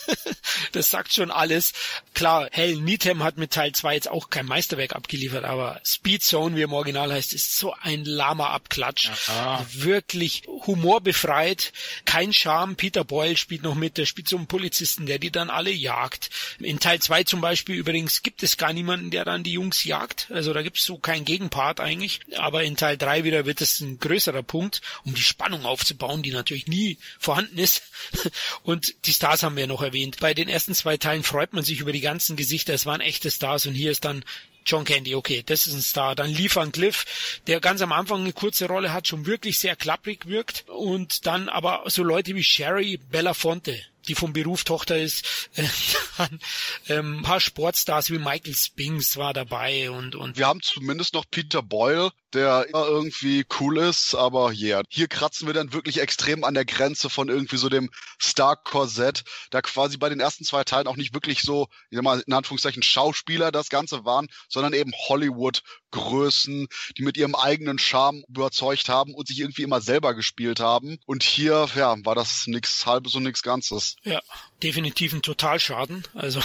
das 0.72 0.90
sagt 0.90 1.14
schon 1.14 1.32
alles. 1.32 1.74
Klar, 2.14 2.48
Hell 2.52 2.78
Needham 2.78 3.24
hat 3.24 3.38
mit 3.38 3.52
Teil 3.52 3.72
2 3.74 3.96
jetzt 3.96 4.10
auch 4.10 4.30
kein 4.30 4.46
Meisterwerk 4.46 4.96
abgeliefert, 4.96 5.44
aber 5.44 5.80
Speed 5.86 6.24
Zone, 6.24 6.56
wie 6.56 6.62
im 6.62 6.74
Original 6.74 7.12
heißt, 7.12 7.34
ist 7.34 7.58
so 7.58 7.74
ein 7.82 8.06
lahmer 8.06 8.50
Abklatsch. 8.52 9.10
Aha. 9.28 9.66
Wirklich 9.74 10.44
Humor 10.70 11.02
befreit, 11.02 11.74
kein 12.06 12.32
Charme. 12.32 12.76
Peter 12.76 13.04
Boyle 13.04 13.36
spielt 13.36 13.64
noch 13.64 13.74
mit, 13.74 13.98
der 13.98 14.06
spielt 14.06 14.28
so 14.28 14.38
einen 14.38 14.46
Polizisten, 14.46 15.08
der 15.08 15.18
die 15.18 15.32
dann 15.32 15.50
alle 15.50 15.72
jagt. 15.72 16.30
In 16.60 16.80
Teil 16.80 17.00
zwei 17.00 17.24
zum 17.24 17.42
Beispiel 17.42 17.76
übrigens 17.76 18.22
gibt 18.22 18.44
es 18.44 18.56
gar 18.56 18.72
niemanden, 18.72 19.10
der 19.10 19.26
dann 19.26 19.44
die 19.44 19.54
Jungs 19.54 19.84
jagt. 19.84 20.28
Also 20.32 20.54
da 20.54 20.62
gibt 20.62 20.78
es 20.78 20.84
so 20.84 20.98
keinen 20.98 21.26
Gegenpart 21.26 21.80
eigentlich. 21.80 22.20
Aber 22.38 22.64
in 22.64 22.78
Teil 22.78 22.98
drei 22.98 23.24
wieder 23.24 23.48
wird 23.48 23.62
es 23.62 23.80
ein 23.80 24.00
größerer 24.00 24.44
Punkt, 24.44 24.82
um 25.06 25.16
die 25.16 25.24
Spannung 25.24 25.66
aufzubauen, 25.66 26.22
die 26.22 26.32
natürlich 26.32 26.68
nie 26.68 27.00
vorhanden 27.18 27.58
ist. 27.58 27.82
Und 28.64 28.94
die 29.06 29.14
Stars 29.14 29.42
haben 29.42 29.58
wir 29.58 29.66
noch 29.66 29.82
erwähnt. 29.82 30.18
Bei 30.20 30.36
den 30.36 30.50
ersten 30.50 30.76
zwei 30.76 30.98
Teilen 30.98 31.24
freut 31.24 31.54
man 31.54 31.64
sich 31.64 31.80
über 31.80 31.92
die 31.92 32.02
ganzen 32.02 32.36
Gesichter. 32.36 32.76
Es 32.76 32.86
waren 32.86 33.02
echte 33.02 33.32
Stars 33.32 33.66
und 33.66 33.74
hier 33.74 33.90
ist 33.92 34.06
dann 34.06 34.24
John 34.66 34.86
Candy, 34.86 35.16
okay, 35.16 35.44
das 35.46 35.68
ist 35.68 35.74
ein 35.74 35.82
Star. 35.82 36.16
Dann 36.16 36.34
Lee 36.34 36.50
Van 36.54 36.72
Cliff, 36.72 37.40
der 37.48 37.60
ganz 37.60 37.82
am 37.82 37.92
Anfang 37.92 38.22
eine 38.22 38.34
kurze 38.34 38.68
Rolle 38.68 38.94
hat, 38.94 39.08
schon 39.08 39.26
wirklich 39.26 39.60
sehr 39.60 39.76
klapprig 39.76 40.28
wirkt. 40.28 40.66
Und 40.70 41.26
dann 41.26 41.50
aber 41.50 41.84
so 41.88 42.04
Leute 42.04 42.36
wie 42.36 42.44
Sherry 42.44 42.98
Belafonte, 42.98 43.82
die 44.08 44.16
vom 44.16 44.34
Beruf 44.34 44.64
Tochter 44.64 44.98
ist, 44.98 45.50
äh, 45.56 45.64
ähm, 46.90 47.20
ein 47.20 47.24
paar 47.24 47.40
Sportstars 47.40 48.10
wie 48.12 48.20
Michael 48.20 48.56
Spinks 48.56 49.18
war 49.18 49.34
dabei 49.34 49.92
und 49.92 50.16
und 50.16 50.38
wir 50.38 50.48
haben 50.48 50.62
zumindest 50.62 51.14
noch 51.14 51.26
Peter 51.30 51.62
Boyle, 51.62 52.12
der 52.34 52.68
immer 52.70 52.86
irgendwie 52.86 53.46
cool 53.60 53.78
ist, 53.78 54.14
aber 54.16 54.52
yeah. 54.52 54.84
Hier 54.90 55.08
kratzen 55.08 55.48
wir 55.48 55.54
dann 55.54 55.74
wirklich 55.74 56.00
extrem 56.00 56.44
an 56.44 56.54
der 56.54 56.66
Grenze 56.66 57.10
von 57.10 57.30
irgendwie 57.30 57.58
so 57.58 57.70
dem 57.70 57.90
Star-Korsett, 58.22 59.24
da 59.50 59.62
quasi 59.62 59.98
bei 59.98 60.10
den 60.10 60.20
ersten 60.20 60.44
zwei 60.44 60.64
Teilen 60.64 60.88
auch 60.88 60.96
nicht 60.96 61.14
wirklich 61.14 61.42
so, 61.42 61.68
ich 61.90 61.96
sag 61.96 62.04
mal, 62.04 62.22
in 62.26 62.34
Anführungszeichen 62.34 62.84
Schauspieler 62.84 63.52
das 63.52 63.70
Ganze 63.70 64.06
waren, 64.06 64.28
sondern 64.48 64.74
eben 64.74 64.92
Hollywood-Größen, 65.08 66.68
die 66.98 67.02
mit 67.02 67.18
ihrem 67.18 67.36
eigenen 67.36 67.80
Charme 67.80 68.24
überzeugt 68.28 68.90
haben 68.90 69.14
und 69.14 69.28
sich 69.28 69.40
irgendwie 69.40 69.64
immer 69.64 69.82
selber 69.82 70.14
gespielt 70.14 70.60
haben. 70.60 71.00
Und 71.06 71.24
hier, 71.24 71.68
ja, 71.76 71.96
war 72.06 72.16
das 72.16 72.48
nix 72.48 72.86
halbes 72.86 73.16
und 73.16 73.24
nix 73.24 73.42
Ganzes. 73.42 73.96
Ja, 74.04 74.22
definitiv 74.64 75.14
ein 75.14 75.22
Totalschaden. 75.22 76.04
Also 76.14 76.42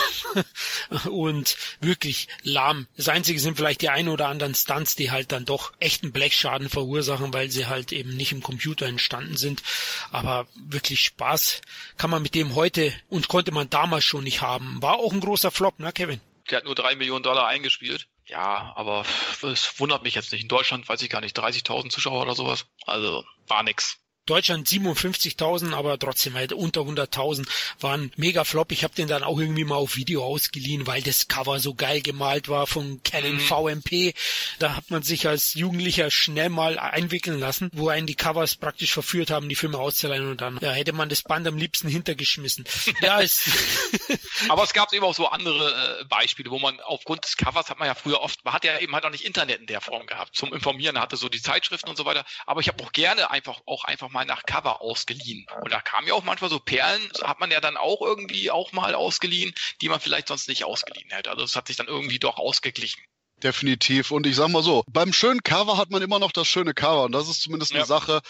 und 1.11 1.57
wirklich 1.81 2.29
lahm. 2.43 2.87
Das 2.97 3.09
Einzige 3.09 3.39
sind 3.39 3.57
vielleicht 3.57 3.83
die 3.83 3.91
ein 3.91 4.09
oder 4.09 4.29
anderen 4.29 4.55
Stunts, 4.55 4.97
die 4.97 5.11
halt 5.11 5.33
dann 5.33 5.45
doch 5.45 5.73
echten 5.79 6.13
Blechschaden 6.13 6.69
verursachen, 6.69 7.33
weil 7.33 7.51
sie 7.51 7.67
halt 7.67 7.93
eben 7.93 8.17
nicht 8.17 8.33
im 8.33 8.43
Computer 8.43 8.87
entstanden 8.87 9.37
sind. 9.37 9.63
Aber 10.11 10.47
wirklich 10.55 11.01
Spaß 11.01 11.61
kann 11.97 12.11
man 12.11 12.23
mit 12.23 12.35
dem 12.35 12.55
heute 12.55 12.93
und 13.09 13.29
konnte 13.29 13.53
man 13.53 13.71
damals 13.71 14.05
schon 14.05 14.25
nicht 14.25 14.41
haben. 14.41 14.83
War 14.83 14.95
auch 14.99 15.13
ein 15.13 15.21
großer 15.21 15.51
Flop, 15.51 15.79
ne, 15.79 15.93
Kevin? 15.93 16.21
Der 16.51 16.59
hat 16.59 16.65
nur 16.65 16.75
drei 16.75 16.95
Millionen 16.95 17.23
Dollar 17.23 17.47
eingespielt. 17.47 18.09
Ja, 18.27 18.73
aber 18.77 19.05
es 19.43 19.79
wundert 19.79 20.03
mich 20.03 20.15
jetzt 20.15 20.33
nicht. 20.33 20.43
In 20.43 20.49
Deutschland 20.49 20.89
weiß 20.89 21.03
ich 21.03 21.11
gar 21.11 21.21
nicht, 21.21 21.39
30.000 21.39 21.91
Zuschauer 21.91 22.23
oder 22.23 22.35
sowas. 22.35 22.67
Also 22.87 23.25
war 23.47 23.63
nix. 23.63 23.99
Deutschland 24.27 24.67
57.000, 24.67 25.75
aber 25.75 25.99
trotzdem 25.99 26.35
halt 26.35 26.53
unter 26.53 26.83
100.000 26.83 27.47
waren 27.81 28.13
mega 28.17 28.45
Flop. 28.45 28.73
Ich 28.73 28.85
habe 28.85 28.95
den 28.95 29.09
dann 29.09 29.23
auch 29.23 29.39
irgendwie 29.39 29.65
mal 29.65 29.77
auf 29.77 29.97
Video 29.97 30.25
ausgeliehen, 30.25 30.87
weil 30.87 31.03
das 31.03 31.29
Cover 31.29 31.61
so 31.61 31.75
geil 31.75 32.01
gemalt 32.01 32.49
war 32.49 32.67
von 32.67 33.03
Canon 33.03 33.35
mhm. 33.35 33.41
VMP. 33.41 34.15
Da 34.59 34.77
hat 34.77 34.91
man 34.91 35.03
sich 35.03 35.29
als 35.29 35.55
Jugendlicher 35.55 36.11
schnell 36.11 36.49
mal 36.49 36.79
einwickeln 36.79 37.39
lassen, 37.39 37.71
wo 37.73 37.89
einen 37.89 38.07
die 38.07 38.15
Covers 38.15 38.57
praktisch 38.57 38.93
verführt 38.93 39.31
haben, 39.31 39.49
die 39.49 39.57
Filme 39.57 39.79
auszuleihen 39.79 40.31
und 40.31 40.41
dann 40.41 40.59
ja, 40.63 40.71
hätte 40.73 40.93
man 40.93 41.09
das 41.09 41.23
Band 41.23 41.47
am 41.47 41.57
liebsten 41.57 41.89
hintergeschmissen. 41.89 42.65
ja, 43.01 43.21
es 43.21 43.45
aber 44.49 44.63
es 44.63 44.73
gab 44.73 44.93
eben 44.93 45.05
auch 45.05 45.15
so 45.15 45.29
andere 45.29 46.01
äh, 46.01 46.05
Beispiele, 46.05 46.51
wo 46.51 46.59
man 46.59 46.81
aufgrund 46.81 47.25
des 47.25 47.37
Covers 47.37 47.71
hat 47.71 47.79
man 47.79 47.89
ja 47.89 47.95
früher 47.95 48.21
oft, 48.21 48.45
man 48.45 48.55
hat 48.55 48.65
ja 48.65 48.79
eben 48.79 48.95
halt 48.95 49.05
auch 49.05 49.11
nicht 49.11 49.25
Internet 49.25 49.61
in 49.61 49.67
der 49.67 49.81
Form 49.81 50.07
gehabt 50.07 50.35
zum 50.35 50.53
Informieren, 50.53 50.99
hatte 50.99 51.17
so 51.17 51.29
die 51.29 51.41
Zeitschriften 51.41 51.89
und 51.91 51.97
so 51.97 52.05
weiter. 52.05 52.25
Aber 52.47 52.61
ich 52.61 52.69
habe 52.69 52.83
auch 52.83 52.93
gerne 52.93 53.31
einfach 53.31 53.61
auch 53.67 53.85
einfach 53.85 54.11
mal 54.15 54.25
nach 54.25 54.45
Cover 54.45 54.81
ausgeliehen. 54.81 55.47
Und 55.61 55.73
da 55.73 55.83
kamen 55.83 56.09
ja 56.09 56.15
auch 56.15 56.25
manchmal 56.25 56.49
so 56.49 56.59
Perlen, 56.59 57.11
hat 57.23 57.41
man 57.41 57.51
ja 57.51 57.61
dann 57.61 57.77
auch 57.77 58.01
irgendwie 58.01 58.51
auch 58.51 58.73
mal 58.73 58.95
ausgeliehen, 58.95 59.55
die 59.83 59.91
man 59.91 60.01
vielleicht 60.01 60.29
sonst 60.29 60.49
nicht 60.49 60.65
ausgeliehen 60.65 61.11
hätte. 61.11 61.31
Also 61.31 61.45
es 61.45 61.57
hat 61.57 61.67
sich 61.67 61.77
dann 61.77 61.89
irgendwie 61.89 62.19
doch 62.19 62.39
ausgeglichen. 62.39 63.03
Definitiv. 63.45 64.11
Und 64.11 64.27
ich 64.27 64.37
sag 64.37 64.49
mal 64.49 64.63
so, 64.63 64.85
beim 64.91 65.13
schönen 65.13 65.43
Cover 65.43 65.77
hat 65.77 65.91
man 65.91 66.01
immer 66.01 66.19
noch 66.19 66.33
das 66.33 66.49
schöne 66.49 66.73
Cover. 66.73 67.05
Und 67.05 67.13
das 67.13 67.29
ist 67.29 67.43
zumindest 67.43 67.73
eine 67.73 67.81
ja. 67.81 67.87
Sache, 67.87 68.23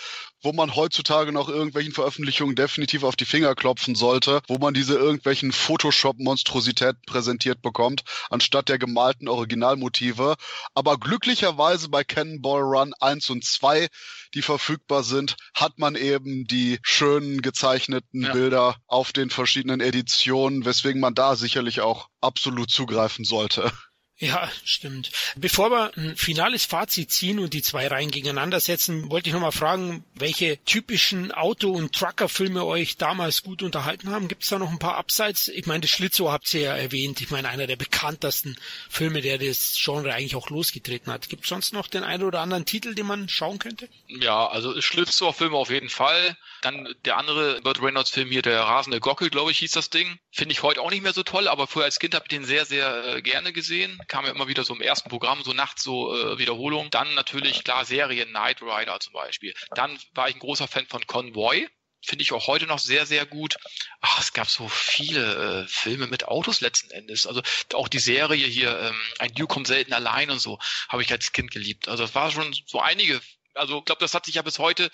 wo 0.43 0.53
man 0.53 0.74
heutzutage 0.74 1.31
noch 1.31 1.49
irgendwelchen 1.49 1.93
Veröffentlichungen 1.93 2.57
definitiv 2.57 3.05
auf 3.05 3.15
die 3.15 3.24
Finger 3.24 3.55
klopfen 3.55 3.95
sollte, 3.95 4.43
wo 4.49 4.59
man 4.59 4.74
diese 4.74 4.97
irgendwelchen 4.97 5.53
Photoshop-Monstrositäten 5.53 7.01
präsentiert 7.07 7.62
bekommt, 7.62 8.03
anstatt 8.28 8.69
der 8.69 8.78
gemalten 8.78 9.28
Originalmotive. 9.28 10.35
Aber 10.74 10.99
glücklicherweise 10.99 11.89
bei 11.89 12.03
Cannonball 12.03 12.62
Run 12.62 12.93
1 12.99 13.31
und 13.31 13.45
2, 13.45 13.86
die 14.35 14.43
verfügbar 14.43 15.05
sind, 15.05 15.36
hat 15.55 15.78
man 15.78 15.95
eben 15.95 16.45
die 16.49 16.81
schönen 16.82 17.41
gezeichneten 17.41 18.23
ja. 18.23 18.32
Bilder 18.32 18.77
auf 18.89 19.12
den 19.12 19.31
verschiedenen 19.31 19.81
Editionen, 19.81 20.65
weswegen 20.65 21.01
man 21.01 21.15
da 21.15 21.36
sicherlich 21.36 21.82
auch 21.82 22.09
absolut 22.20 22.69
zugreifen 22.69 23.24
sollte. 23.24 23.70
Ja, 24.19 24.49
stimmt. 24.65 25.11
Bevor 25.35 25.70
wir 25.70 25.91
ein 25.97 26.16
finales 26.16 26.65
Fazit 26.65 27.11
ziehen 27.11 27.41
und 27.41 27.53
die 27.53 27.62
zwei 27.62 27.89
Reihen 27.89 28.12
gegeneinander 28.12 28.61
setzen, 28.61 29.11
wollte 29.11 29.28
ich 29.28 29.35
nochmal 29.35 29.51
fragen, 29.51 30.05
welche 30.15 30.62
typischen 30.65 31.32
Auto- 31.32 31.73
und 31.73 31.93
Trucker-Filme 31.93 32.65
euch 32.65 32.97
damals 32.97 33.43
gut 33.43 33.62
unterhalten 33.62 34.11
haben. 34.11 34.28
Gibt 34.28 34.45
es 34.45 34.51
da 34.51 34.59
noch 34.61 34.70
ein 34.70 34.78
paar 34.78 34.97
Abseits? 34.97 35.49
Ich 35.49 35.66
meine, 35.66 35.81
das 35.81 35.91
Schlitzohr 35.91 36.31
habt 36.31 36.55
ihr 36.55 36.61
ja 36.61 36.77
erwähnt. 36.77 37.20
Ich 37.23 37.31
meine, 37.31 37.49
einer 37.49 37.66
der 37.66 37.77
bekanntesten 37.77 38.57
Filme, 38.89 39.20
der 39.20 39.39
das 39.39 39.74
Genre 39.82 40.15
eigentlich 40.15 40.36
auch 40.36 40.49
losgetreten 40.49 41.12
hat. 41.12 41.28
Gibt 41.28 41.43
es 41.43 41.49
sonst 41.49 41.73
noch 41.73 41.89
den 41.89 42.05
einen 42.05 42.23
oder 42.23 42.39
anderen 42.39 42.66
Titel, 42.66 42.95
den 42.95 43.07
man 43.07 43.28
schauen 43.28 43.59
könnte? 43.59 43.89
Ja, 44.07 44.47
also 44.47 44.81
Schlitzohr-Filme 44.81 45.57
auf 45.57 45.70
jeden 45.70 45.91
Fall. 45.91 46.36
Dann 46.65 46.95
der 47.05 47.19
andere 47.19 47.61
Burt 47.62 47.82
Reynolds-Film 47.82 48.31
hier, 48.31 48.43
der 48.43 48.61
rasende 48.61 49.01
Gockel, 49.01 49.31
glaube 49.31 49.51
ich, 49.51 49.59
hieß 49.59 49.73
das 49.73 49.91
Ding. 49.91 50.19
Finde 50.31 50.53
ich 50.53 50.62
heute 50.62 50.81
auch 50.81 50.91
nicht 50.91 51.03
mehr 51.03 51.12
so 51.12 51.23
toll, 51.23 51.49
aber 51.49 51.66
früher 51.66 51.85
als 51.85 51.99
Kind 51.99 52.15
habe 52.15 52.24
ich 52.24 52.31
den 52.31 52.45
sehr, 52.45 52.65
sehr 52.65 53.16
äh, 53.16 53.23
gerne 53.23 53.53
gesehen 53.53 54.01
kam 54.09 54.27
ja 54.27 54.31
immer 54.31 54.49
wieder 54.49 54.65
so 54.65 54.74
im 54.74 54.81
ersten 54.81 55.09
Programm, 55.09 55.43
so 55.43 55.53
nachts 55.53 55.82
so 55.82 56.15
äh, 56.15 56.39
Wiederholung. 56.39 56.91
Dann 56.91 57.15
natürlich 57.15 57.65
klar 57.65 57.85
Serien, 57.85 58.28
Knight 58.31 58.62
Rider 58.62 59.01
zum 59.01 59.12
Beispiel. 59.12 59.55
Dann 59.74 59.99
war 60.15 60.28
ich 60.28 60.36
ein 60.36 60.41
großer 60.41 60.69
Fan 60.69 60.86
von 60.86 61.07
Convoy. 61.07 61.66
Finde 62.01 62.23
ich 62.23 62.32
auch 62.32 62.47
heute 62.47 62.66
noch 62.66 62.78
sehr, 62.78 63.07
sehr 63.07 63.24
gut. 63.24 63.57
Ach, 64.01 64.20
es 64.20 64.35
gab 64.35 64.49
so 64.49 64.69
viele 64.69 65.65
äh, 65.65 65.69
Filme 65.69 66.07
mit 66.07 66.28
Autos 66.28 66.61
letzten 66.61 66.91
Endes. 66.91 67.27
Also 67.27 67.41
auch 67.73 67.89
die 67.89 67.99
Serie 67.99 68.47
hier, 68.47 68.78
ähm, 68.78 69.01
ein 69.19 69.32
Duke 69.35 69.55
kommt 69.55 69.66
selten 69.66 69.95
allein 69.95 70.31
und 70.31 70.39
so, 70.39 70.59
habe 70.89 71.03
ich 71.03 71.11
als 71.11 71.32
Kind 71.32 71.51
geliebt. 71.51 71.89
Also 71.89 72.05
es 72.05 72.15
war 72.15 72.31
schon 72.31 72.55
so 72.66 72.78
einige 72.78 73.20
also 73.55 73.78
ich 73.78 73.85
glaube, 73.85 74.01
das 74.01 74.14
hat 74.14 74.26
sich 74.26 74.35
ja 74.36 74.43
bis 74.43 74.59
heute. 74.59 74.90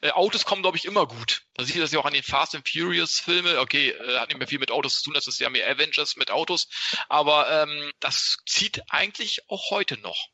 Äh, 0.00 0.10
Autos 0.10 0.44
kommen, 0.44 0.62
glaube 0.62 0.76
ich, 0.76 0.84
immer 0.84 1.06
gut. 1.06 1.42
Da 1.54 1.64
sieht 1.64 1.80
das 1.80 1.92
ja 1.92 2.00
auch 2.00 2.06
an 2.06 2.12
den 2.12 2.22
Fast 2.22 2.54
and 2.54 2.68
Furious 2.68 3.20
Filme. 3.20 3.58
Okay, 3.60 3.90
äh, 3.90 4.18
hat 4.18 4.28
nicht 4.28 4.38
mehr 4.38 4.48
viel 4.48 4.58
mit 4.58 4.70
Autos 4.70 4.98
zu 4.98 5.04
tun, 5.04 5.14
das 5.14 5.26
ist 5.26 5.40
ja 5.40 5.50
mehr 5.50 5.68
Avengers 5.68 6.16
mit 6.16 6.30
Autos. 6.30 6.68
Aber 7.08 7.50
ähm, 7.50 7.92
das 8.00 8.38
zieht 8.46 8.82
eigentlich 8.88 9.48
auch 9.48 9.70
heute 9.70 9.98
noch. 9.98 10.28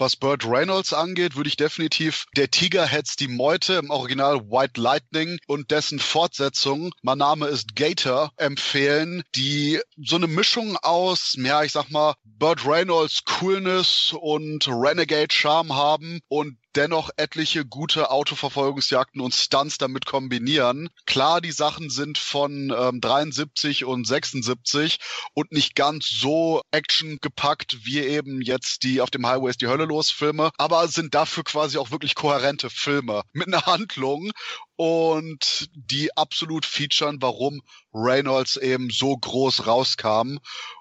Was 0.00 0.14
Burt 0.14 0.44
Reynolds 0.46 0.92
angeht, 0.92 1.34
würde 1.34 1.48
ich 1.48 1.56
definitiv 1.56 2.26
der 2.36 2.52
Tiger 2.52 2.86
hetzt 2.86 3.18
die 3.18 3.26
Meute 3.26 3.74
im 3.74 3.90
Original 3.90 4.48
White 4.48 4.80
Lightning 4.80 5.40
und 5.48 5.72
dessen 5.72 5.98
Fortsetzung, 5.98 6.94
mein 7.02 7.18
Name 7.18 7.48
ist 7.48 7.74
Gator, 7.74 8.30
empfehlen, 8.36 9.24
die 9.34 9.80
so 9.96 10.14
eine 10.14 10.28
Mischung 10.28 10.76
aus, 10.76 11.34
ja, 11.36 11.64
ich 11.64 11.72
sag 11.72 11.90
mal, 11.90 12.14
Burt 12.22 12.64
Reynolds 12.64 13.24
Coolness 13.24 14.14
und 14.16 14.68
Renegade 14.68 15.34
Charme 15.34 15.74
haben 15.74 16.20
und 16.28 16.56
dennoch 16.78 17.10
etliche 17.16 17.64
gute 17.64 18.12
Autoverfolgungsjagden 18.12 19.20
und 19.20 19.34
Stunts 19.34 19.78
damit 19.78 20.06
kombinieren. 20.06 20.88
Klar, 21.06 21.40
die 21.40 21.50
Sachen 21.50 21.90
sind 21.90 22.18
von 22.18 22.72
ähm, 22.72 23.00
73 23.00 23.84
und 23.84 24.06
76 24.06 25.00
und 25.34 25.50
nicht 25.50 25.74
ganz 25.74 26.08
so 26.08 26.62
Action 26.70 27.18
gepackt 27.20 27.84
wie 27.84 27.98
eben 27.98 28.40
jetzt 28.42 28.84
die 28.84 29.00
auf 29.00 29.10
dem 29.10 29.26
Highway 29.26 29.50
ist 29.50 29.60
die 29.60 29.66
Hölle 29.66 29.86
los 29.86 30.12
Filme, 30.12 30.50
aber 30.56 30.86
sind 30.86 31.16
dafür 31.16 31.42
quasi 31.42 31.78
auch 31.78 31.90
wirklich 31.90 32.14
kohärente 32.14 32.70
Filme 32.70 33.22
mit 33.32 33.48
einer 33.48 33.66
Handlung 33.66 34.30
und 34.76 35.70
die 35.74 36.16
absolut 36.16 36.64
featuren, 36.64 37.18
warum 37.20 37.60
Reynolds 37.92 38.56
eben 38.56 38.90
so 38.90 39.16
groß 39.16 39.66
rauskam 39.66 40.38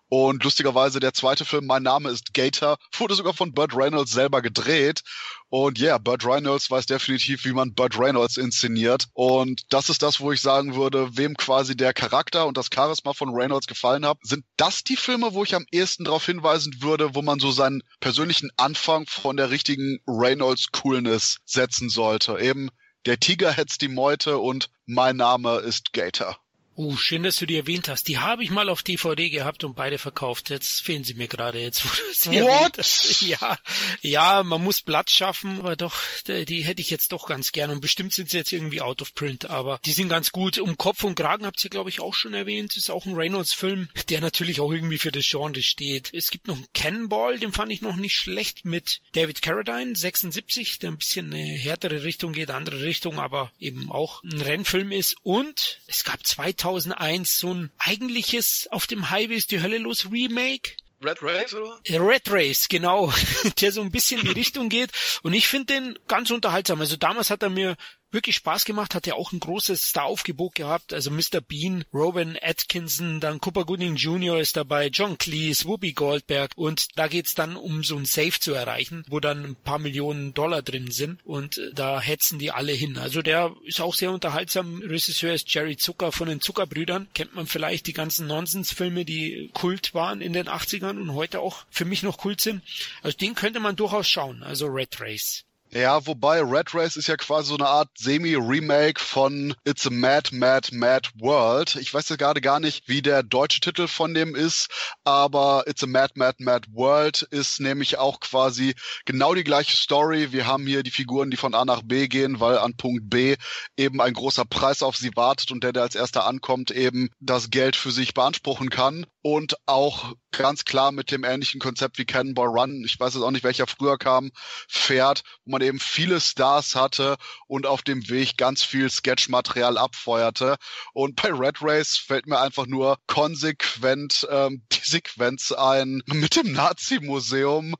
und 0.09 0.43
lustigerweise 0.43 0.99
der 0.99 1.13
zweite 1.13 1.43
Film, 1.43 1.65
Mein 1.65 1.83
Name 1.83 2.09
ist 2.09 2.33
Gator, 2.33 2.77
wurde 2.97 3.15
sogar 3.15 3.33
von 3.33 3.53
Burt 3.53 3.75
Reynolds 3.75 4.11
selber 4.11 4.41
gedreht. 4.41 5.03
Und 5.49 5.79
ja, 5.79 5.87
yeah, 5.87 5.97
Burt 5.97 6.25
Reynolds 6.25 6.69
weiß 6.69 6.85
definitiv, 6.85 7.45
wie 7.45 7.53
man 7.53 7.73
Burt 7.73 7.97
Reynolds 7.97 8.37
inszeniert. 8.37 9.07
Und 9.13 9.61
das 9.69 9.89
ist 9.89 10.03
das, 10.03 10.19
wo 10.19 10.31
ich 10.31 10.41
sagen 10.41 10.75
würde, 10.75 11.17
wem 11.17 11.35
quasi 11.35 11.75
der 11.75 11.93
Charakter 11.93 12.47
und 12.47 12.57
das 12.57 12.69
Charisma 12.73 13.13
von 13.13 13.29
Reynolds 13.33 13.67
gefallen 13.67 14.05
hat. 14.05 14.17
Sind 14.23 14.45
das 14.57 14.83
die 14.83 14.97
Filme, 14.97 15.33
wo 15.33 15.43
ich 15.43 15.55
am 15.55 15.65
ehesten 15.71 16.05
darauf 16.05 16.25
hinweisen 16.25 16.81
würde, 16.81 17.15
wo 17.15 17.21
man 17.21 17.39
so 17.39 17.51
seinen 17.51 17.83
persönlichen 17.99 18.49
Anfang 18.57 19.05
von 19.07 19.37
der 19.37 19.49
richtigen 19.49 19.99
Reynolds 20.07 20.71
Coolness 20.71 21.37
setzen 21.45 21.89
sollte? 21.89 22.39
Eben 22.39 22.69
der 23.05 23.19
Tiger 23.19 23.51
hetzt 23.51 23.81
die 23.81 23.87
Meute 23.87 24.37
und 24.37 24.69
mein 24.85 25.15
Name 25.15 25.59
ist 25.59 25.93
Gator. 25.93 26.37
Oh, 26.79 26.95
schön, 26.95 27.23
dass 27.23 27.37
du 27.37 27.47
die 27.47 27.55
erwähnt 27.55 27.89
hast. 27.89 28.07
Die 28.07 28.19
habe 28.19 28.43
ich 28.43 28.51
mal 28.51 28.69
auf 28.69 28.83
DVD 28.83 29.31
gehabt 29.31 29.63
und 29.63 29.75
beide 29.75 29.97
verkauft. 29.97 30.51
Jetzt 30.51 30.83
fehlen 30.83 31.03
sie 31.03 31.15
mir 31.15 31.27
gerade. 31.27 31.57
Jetzt 31.57 31.83
What? 32.27 33.21
Ja, 33.21 33.57
ja, 34.01 34.43
man 34.43 34.63
muss 34.63 34.83
Platz 34.83 35.11
schaffen, 35.11 35.57
aber 35.57 35.75
doch, 35.75 35.95
die 36.27 36.61
hätte 36.61 36.81
ich 36.81 36.91
jetzt 36.91 37.11
doch 37.13 37.25
ganz 37.25 37.51
gern. 37.51 37.71
Und 37.71 37.81
bestimmt 37.81 38.13
sind 38.13 38.29
sie 38.29 38.37
jetzt 38.37 38.51
irgendwie 38.51 38.81
out 38.81 39.01
of 39.01 39.15
print, 39.15 39.49
aber 39.49 39.79
die 39.85 39.91
sind 39.91 40.09
ganz 40.09 40.31
gut. 40.31 40.59
Um 40.59 40.77
Kopf 40.77 41.03
und 41.03 41.15
Kragen 41.15 41.47
habt 41.47 41.63
ihr, 41.63 41.71
glaube 41.71 41.89
ich, 41.89 41.99
auch 41.99 42.13
schon 42.13 42.35
erwähnt. 42.35 42.77
Ist 42.77 42.91
auch 42.91 43.07
ein 43.07 43.15
Reynolds-Film, 43.15 43.89
der 44.09 44.21
natürlich 44.21 44.61
auch 44.61 44.71
irgendwie 44.71 44.99
für 44.99 45.11
das 45.11 45.27
Genre 45.27 45.63
steht. 45.63 46.13
Es 46.13 46.29
gibt 46.29 46.47
noch 46.47 46.57
einen 46.57 46.67
Cannonball, 46.75 47.39
den 47.39 47.53
fand 47.53 47.71
ich 47.71 47.81
noch 47.81 47.95
nicht 47.95 48.13
schlecht 48.13 48.65
mit 48.65 49.01
David 49.13 49.41
Carradine, 49.41 49.95
76, 49.95 50.77
der 50.77 50.91
ein 50.91 50.97
bisschen 50.97 51.33
eine 51.33 51.43
härtere 51.43 52.03
Richtung 52.03 52.33
geht, 52.33 52.51
andere 52.51 52.83
Richtung, 52.83 53.17
aber 53.17 53.51
eben 53.59 53.91
auch 53.91 54.21
ein 54.21 54.41
Rennfilm 54.41 54.91
ist. 54.91 55.15
Und 55.23 55.79
es 55.87 56.03
gab 56.03 56.23
2000 56.23 56.66
2001 56.67 57.39
so 57.39 57.53
ein 57.53 57.71
eigentliches 57.77 58.67
Auf 58.71 58.87
dem 58.87 59.09
Highway 59.09 59.35
ist 59.35 59.51
die 59.51 59.61
Hölle 59.61 59.77
los 59.77 60.11
Remake. 60.11 60.71
Red 61.01 61.21
Race, 61.21 61.53
oder? 61.53 61.79
Red 61.89 62.23
Race, 62.29 62.67
genau. 62.67 63.13
Der 63.61 63.71
so 63.71 63.81
ein 63.81 63.91
bisschen 63.91 64.19
in 64.19 64.27
die 64.27 64.31
Richtung 64.39 64.67
geht. 64.67 64.91
Und 65.21 65.33
ich 65.33 65.47
finde 65.47 65.73
den 65.73 65.99
ganz 66.07 66.31
unterhaltsam. 66.31 66.81
Also 66.81 66.97
damals 66.97 67.29
hat 67.29 67.43
er 67.43 67.49
mir 67.49 67.77
wirklich 68.17 68.35
Spaß 68.37 68.65
gemacht, 68.65 68.95
hat 68.95 69.05
ja 69.05 69.13
auch 69.13 69.31
ein 69.31 69.39
großes 69.39 69.79
Star-Aufgebot 69.89 70.55
gehabt, 70.55 70.91
also 70.91 71.11
Mr. 71.11 71.39
Bean, 71.39 71.85
Robin 71.93 72.35
Atkinson, 72.41 73.19
dann 73.19 73.39
Cooper 73.39 73.63
Gooding 73.63 73.95
Jr. 73.95 74.39
ist 74.39 74.57
dabei, 74.57 74.87
John 74.87 75.19
Cleese, 75.19 75.65
Whoopi 75.65 75.93
Goldberg 75.93 76.51
und 76.55 76.87
da 76.95 77.07
geht's 77.07 77.35
dann 77.35 77.55
um 77.55 77.83
so 77.83 77.95
ein 77.95 78.05
Safe 78.05 78.39
zu 78.39 78.53
erreichen, 78.53 79.05
wo 79.07 79.19
dann 79.19 79.45
ein 79.45 79.55
paar 79.55 79.77
Millionen 79.77 80.33
Dollar 80.33 80.63
drin 80.63 80.89
sind 80.89 81.23
und 81.25 81.59
äh, 81.59 81.71
da 81.75 82.01
hetzen 82.01 82.39
die 82.39 82.49
alle 82.49 82.71
hin. 82.71 82.97
Also 82.97 83.21
der 83.21 83.55
ist 83.65 83.81
auch 83.81 83.93
sehr 83.93 84.11
unterhaltsam. 84.11 84.81
Regisseur 84.81 85.33
ist 85.33 85.53
Jerry 85.53 85.77
Zucker 85.77 86.11
von 86.11 86.27
den 86.27 86.41
Zuckerbrüdern. 86.41 87.07
Kennt 87.13 87.35
man 87.35 87.45
vielleicht 87.45 87.85
die 87.85 87.93
ganzen 87.93 88.25
Nonsensfilme, 88.25 89.05
die 89.05 89.51
Kult 89.53 89.93
waren 89.93 90.21
in 90.21 90.33
den 90.33 90.47
80ern 90.47 90.99
und 90.99 91.13
heute 91.13 91.39
auch 91.39 91.65
für 91.69 91.85
mich 91.85 92.01
noch 92.01 92.17
Kult 92.17 92.41
sind. 92.41 92.63
Also 93.03 93.15
den 93.15 93.35
könnte 93.35 93.59
man 93.59 93.75
durchaus 93.75 94.09
schauen, 94.09 94.41
also 94.41 94.65
Red 94.65 94.99
Race. 94.99 95.46
Ja, 95.71 96.05
wobei 96.07 96.41
Red 96.41 96.73
Race 96.73 96.95
ist 96.95 97.07
ja 97.07 97.17
quasi 97.17 97.49
so 97.49 97.55
eine 97.55 97.67
Art 97.67 97.89
Semi-Remake 97.97 99.01
von 99.01 99.53
It's 99.65 99.85
a 99.85 99.89
Mad, 99.89 100.33
Mad, 100.33 100.73
Mad 100.73 101.09
World. 101.19 101.75
Ich 101.75 101.93
weiß 101.93 102.07
ja 102.07 102.15
gerade 102.15 102.39
gar 102.39 102.61
nicht, 102.61 102.87
wie 102.87 103.01
der 103.01 103.21
deutsche 103.21 103.59
Titel 103.59 103.87
von 103.87 104.13
dem 104.13 104.33
ist, 104.33 104.69
aber 105.03 105.65
It's 105.67 105.83
a 105.83 105.87
Mad, 105.87 106.13
Mad, 106.15 106.41
Mad 106.41 106.69
World 106.71 107.23
ist 107.31 107.59
nämlich 107.59 107.97
auch 107.97 108.21
quasi 108.21 108.75
genau 109.03 109.35
die 109.35 109.43
gleiche 109.43 109.75
Story. 109.75 110.31
Wir 110.31 110.47
haben 110.47 110.65
hier 110.65 110.83
die 110.83 110.91
Figuren, 110.91 111.31
die 111.31 111.37
von 111.37 111.53
A 111.53 111.65
nach 111.65 111.81
B 111.83 112.07
gehen, 112.07 112.39
weil 112.39 112.57
an 112.57 112.77
Punkt 112.77 113.09
B 113.09 113.35
eben 113.75 113.99
ein 113.99 114.13
großer 114.13 114.45
Preis 114.45 114.81
auf 114.81 114.95
sie 114.95 115.11
wartet 115.17 115.51
und 115.51 115.65
der, 115.65 115.73
der 115.73 115.83
als 115.83 115.95
erster 115.95 116.25
ankommt, 116.25 116.71
eben 116.71 117.09
das 117.19 117.49
Geld 117.49 117.75
für 117.75 117.91
sich 117.91 118.13
beanspruchen 118.13 118.69
kann. 118.69 119.05
Und 119.21 119.57
auch 119.65 120.13
ganz 120.31 120.65
klar 120.65 120.91
mit 120.91 121.11
dem 121.11 121.23
ähnlichen 121.23 121.59
Konzept 121.59 121.97
wie 121.97 122.05
Cannonball 122.05 122.47
Run, 122.47 122.83
ich 122.85 122.99
weiß 122.99 123.13
jetzt 123.13 123.23
auch 123.23 123.31
nicht, 123.31 123.43
welcher 123.43 123.67
früher 123.67 123.97
kam, 123.97 124.31
fährt, 124.67 125.23
wo 125.45 125.51
man 125.51 125.61
eben 125.61 125.79
viele 125.79 126.19
Stars 126.19 126.75
hatte 126.75 127.17
und 127.47 127.65
auf 127.65 127.81
dem 127.81 128.07
Weg 128.09 128.37
ganz 128.37 128.63
viel 128.63 128.89
Sketchmaterial 128.89 129.77
abfeuerte. 129.77 130.57
Und 130.93 131.15
bei 131.15 131.29
Red 131.29 131.57
Race 131.61 131.97
fällt 131.97 132.27
mir 132.27 132.39
einfach 132.39 132.65
nur 132.65 132.97
konsequent 133.07 134.27
ähm, 134.29 134.63
die 134.71 134.81
Sequenz 134.83 135.51
ein 135.51 136.01
mit 136.05 136.35
dem 136.35 136.51
Nazi-Museum, 136.51 137.75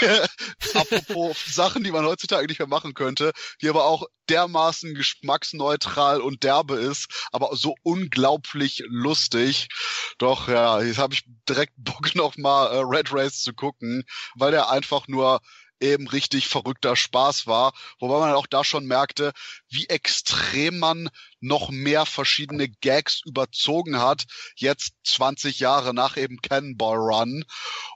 apropos 0.74 1.36
Sachen, 1.46 1.84
die 1.84 1.92
man 1.92 2.04
heutzutage 2.04 2.46
nicht 2.46 2.58
mehr 2.58 2.68
machen 2.68 2.94
könnte, 2.94 3.32
die 3.60 3.68
aber 3.68 3.84
auch 3.84 4.06
dermaßen 4.28 4.94
geschmacksneutral 4.94 6.20
und 6.20 6.42
derbe 6.44 6.76
ist, 6.76 7.28
aber 7.32 7.54
so 7.56 7.74
unglaublich 7.82 8.82
lustig. 8.86 9.68
Doch 10.18 10.48
ja, 10.48 10.80
jetzt 10.80 10.98
habe 10.98 11.14
ich 11.14 11.24
direkt 11.48 11.73
Bock 11.76 12.14
noch 12.14 12.36
mal 12.36 12.66
äh, 12.66 12.80
Red 12.80 13.12
Race 13.12 13.42
zu 13.42 13.52
gucken, 13.52 14.04
weil 14.34 14.52
der 14.52 14.70
einfach 14.70 15.08
nur 15.08 15.40
eben 15.80 16.08
richtig 16.08 16.48
verrückter 16.48 16.96
Spaß 16.96 17.46
war, 17.46 17.74
wobei 17.98 18.18
man 18.18 18.34
auch 18.34 18.46
da 18.46 18.64
schon 18.64 18.86
merkte, 18.86 19.32
wie 19.68 19.86
extrem 19.86 20.78
man 20.78 21.10
noch 21.40 21.70
mehr 21.70 22.06
verschiedene 22.06 22.68
Gags 22.68 23.20
überzogen 23.26 24.00
hat, 24.00 24.24
jetzt 24.56 24.94
20 25.04 25.60
Jahre 25.60 25.92
nach 25.92 26.16
eben 26.16 26.40
Cannonball 26.40 26.96
Run. 26.96 27.44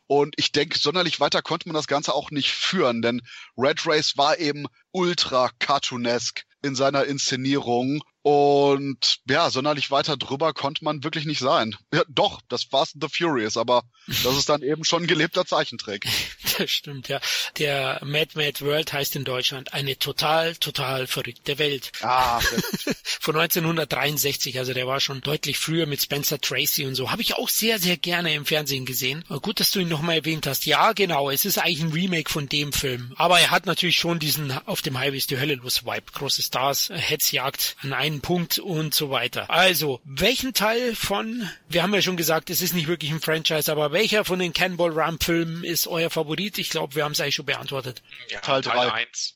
Und 0.06 0.34
ich 0.36 0.52
denke, 0.52 0.78
sonderlich 0.78 1.20
weiter 1.20 1.40
konnte 1.40 1.68
man 1.68 1.74
das 1.74 1.86
Ganze 1.86 2.14
auch 2.14 2.30
nicht 2.30 2.50
führen, 2.50 3.00
denn 3.00 3.22
Red 3.56 3.86
Race 3.86 4.16
war 4.16 4.38
eben 4.38 4.66
ultra 4.98 5.50
cartoonesk 5.60 6.44
in 6.60 6.74
seiner 6.74 7.04
Inszenierung 7.04 8.02
und 8.22 9.20
ja, 9.26 9.48
sonderlich 9.48 9.90
weiter 9.90 10.16
drüber 10.16 10.52
konnte 10.52 10.84
man 10.84 11.04
wirklich 11.04 11.24
nicht 11.24 11.38
sein. 11.38 11.76
Ja, 11.94 12.02
doch, 12.08 12.42
das 12.48 12.64
Fast 12.64 12.94
and 12.94 13.04
the 13.04 13.08
Furious, 13.10 13.56
aber 13.56 13.84
das 14.06 14.36
ist 14.36 14.48
dann 14.48 14.62
eben 14.62 14.84
schon 14.84 15.04
ein 15.04 15.06
gelebter 15.06 15.46
Zeichentrick. 15.46 16.06
Das 16.58 16.72
stimmt, 16.72 17.06
ja. 17.06 17.20
Der 17.58 18.00
Mad 18.04 18.32
Mad 18.34 18.60
World 18.62 18.92
heißt 18.92 19.14
in 19.14 19.22
Deutschland 19.22 19.74
eine 19.74 19.96
total, 19.96 20.56
total 20.56 21.06
verrückte 21.06 21.56
Welt. 21.58 21.92
Ah, 22.02 22.40
Von 23.20 23.36
1963, 23.36 24.58
also 24.58 24.74
der 24.74 24.88
war 24.88 24.98
schon 24.98 25.20
deutlich 25.20 25.58
früher 25.58 25.86
mit 25.86 26.02
Spencer 26.02 26.40
Tracy 26.40 26.84
und 26.84 26.96
so. 26.96 27.12
Habe 27.12 27.22
ich 27.22 27.34
auch 27.36 27.48
sehr, 27.48 27.78
sehr 27.78 27.96
gerne 27.96 28.34
im 28.34 28.44
Fernsehen 28.44 28.86
gesehen. 28.86 29.24
Aber 29.28 29.38
gut, 29.38 29.60
dass 29.60 29.70
du 29.70 29.78
ihn 29.78 29.88
nochmal 29.88 30.16
erwähnt 30.16 30.48
hast. 30.48 30.66
Ja, 30.66 30.94
genau, 30.94 31.30
es 31.30 31.44
ist 31.44 31.58
eigentlich 31.58 31.82
ein 31.82 31.92
Remake 31.92 32.30
von 32.30 32.48
dem 32.48 32.72
Film. 32.72 33.12
Aber 33.16 33.38
er 33.38 33.52
hat 33.52 33.66
natürlich 33.66 33.98
schon 33.98 34.18
diesen 34.18 34.50
auf 34.66 34.82
dem 34.88 34.98
Highway 34.98 35.18
ist 35.18 35.30
die 35.30 35.38
Hölle 35.38 35.54
los 35.54 35.84
Vibe. 35.84 36.12
Große 36.12 36.42
Stars, 36.42 36.90
Hetzjagd 36.92 37.76
an 37.82 37.92
einen 37.92 38.20
Punkt 38.20 38.58
und 38.58 38.94
so 38.94 39.10
weiter. 39.10 39.50
Also, 39.50 40.00
welchen 40.04 40.54
Teil 40.54 40.94
von, 40.94 41.48
wir 41.68 41.82
haben 41.82 41.94
ja 41.94 42.02
schon 42.02 42.16
gesagt, 42.16 42.50
es 42.50 42.62
ist 42.62 42.74
nicht 42.74 42.88
wirklich 42.88 43.10
ein 43.10 43.20
Franchise, 43.20 43.70
aber 43.70 43.92
welcher 43.92 44.24
von 44.24 44.38
den 44.38 44.52
Cannonball 44.52 44.98
Run 44.98 45.18
Filmen 45.20 45.64
ist 45.64 45.86
euer 45.86 46.10
Favorit? 46.10 46.58
Ich 46.58 46.70
glaube, 46.70 46.94
wir 46.94 47.04
haben 47.04 47.12
es 47.12 47.20
eigentlich 47.20 47.34
schon 47.34 47.46
beantwortet. 47.46 48.02
Ja, 48.30 48.40
Teil 48.40 48.66
1. 48.66 49.34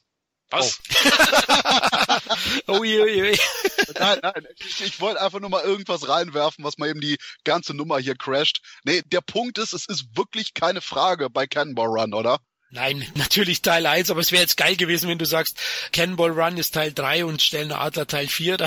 Was? 0.51 0.81
Oh. 2.69 2.73
ui, 2.79 3.01
ui, 3.01 3.23
ui. 3.23 3.39
Nein, 3.99 4.19
nein, 4.23 4.47
ich, 4.59 4.83
ich 4.83 5.01
wollte 5.01 5.21
einfach 5.21 5.41
nur 5.41 5.51
mal 5.51 5.65
irgendwas 5.65 6.09
reinwerfen, 6.09 6.65
was 6.65 6.79
mal 6.79 6.89
eben 6.89 7.01
die 7.01 7.19
ganze 7.45 7.75
Nummer 7.75 7.99
hier 7.99 8.15
crasht. 8.15 8.61
Nee, 8.85 9.03
der 9.07 9.21
Punkt 9.21 9.59
ist, 9.59 9.73
es 9.73 9.87
ist 9.87 10.17
wirklich 10.17 10.55
keine 10.55 10.81
Frage 10.81 11.31
bei 11.31 11.47
Cannonball 11.47 11.89
Run, 11.89 12.15
oder? 12.15 12.39
Nein, 12.73 13.07
natürlich 13.15 13.61
Teil 13.61 13.87
1, 13.87 14.11
aber 14.11 14.21
es 14.21 14.33
wäre 14.33 14.43
jetzt 14.43 14.57
geil 14.57 14.77
gewesen, 14.77 15.09
wenn 15.09 15.19
du 15.19 15.27
sagst, 15.27 15.59
Cannonball 15.93 16.31
Run 16.31 16.57
ist 16.57 16.73
Teil 16.73 16.93
3 16.93 17.27
und 17.27 17.41
Stellner 17.41 17.81
Adler 17.81 18.07
Teil 18.09 18.27
4. 18.27 18.57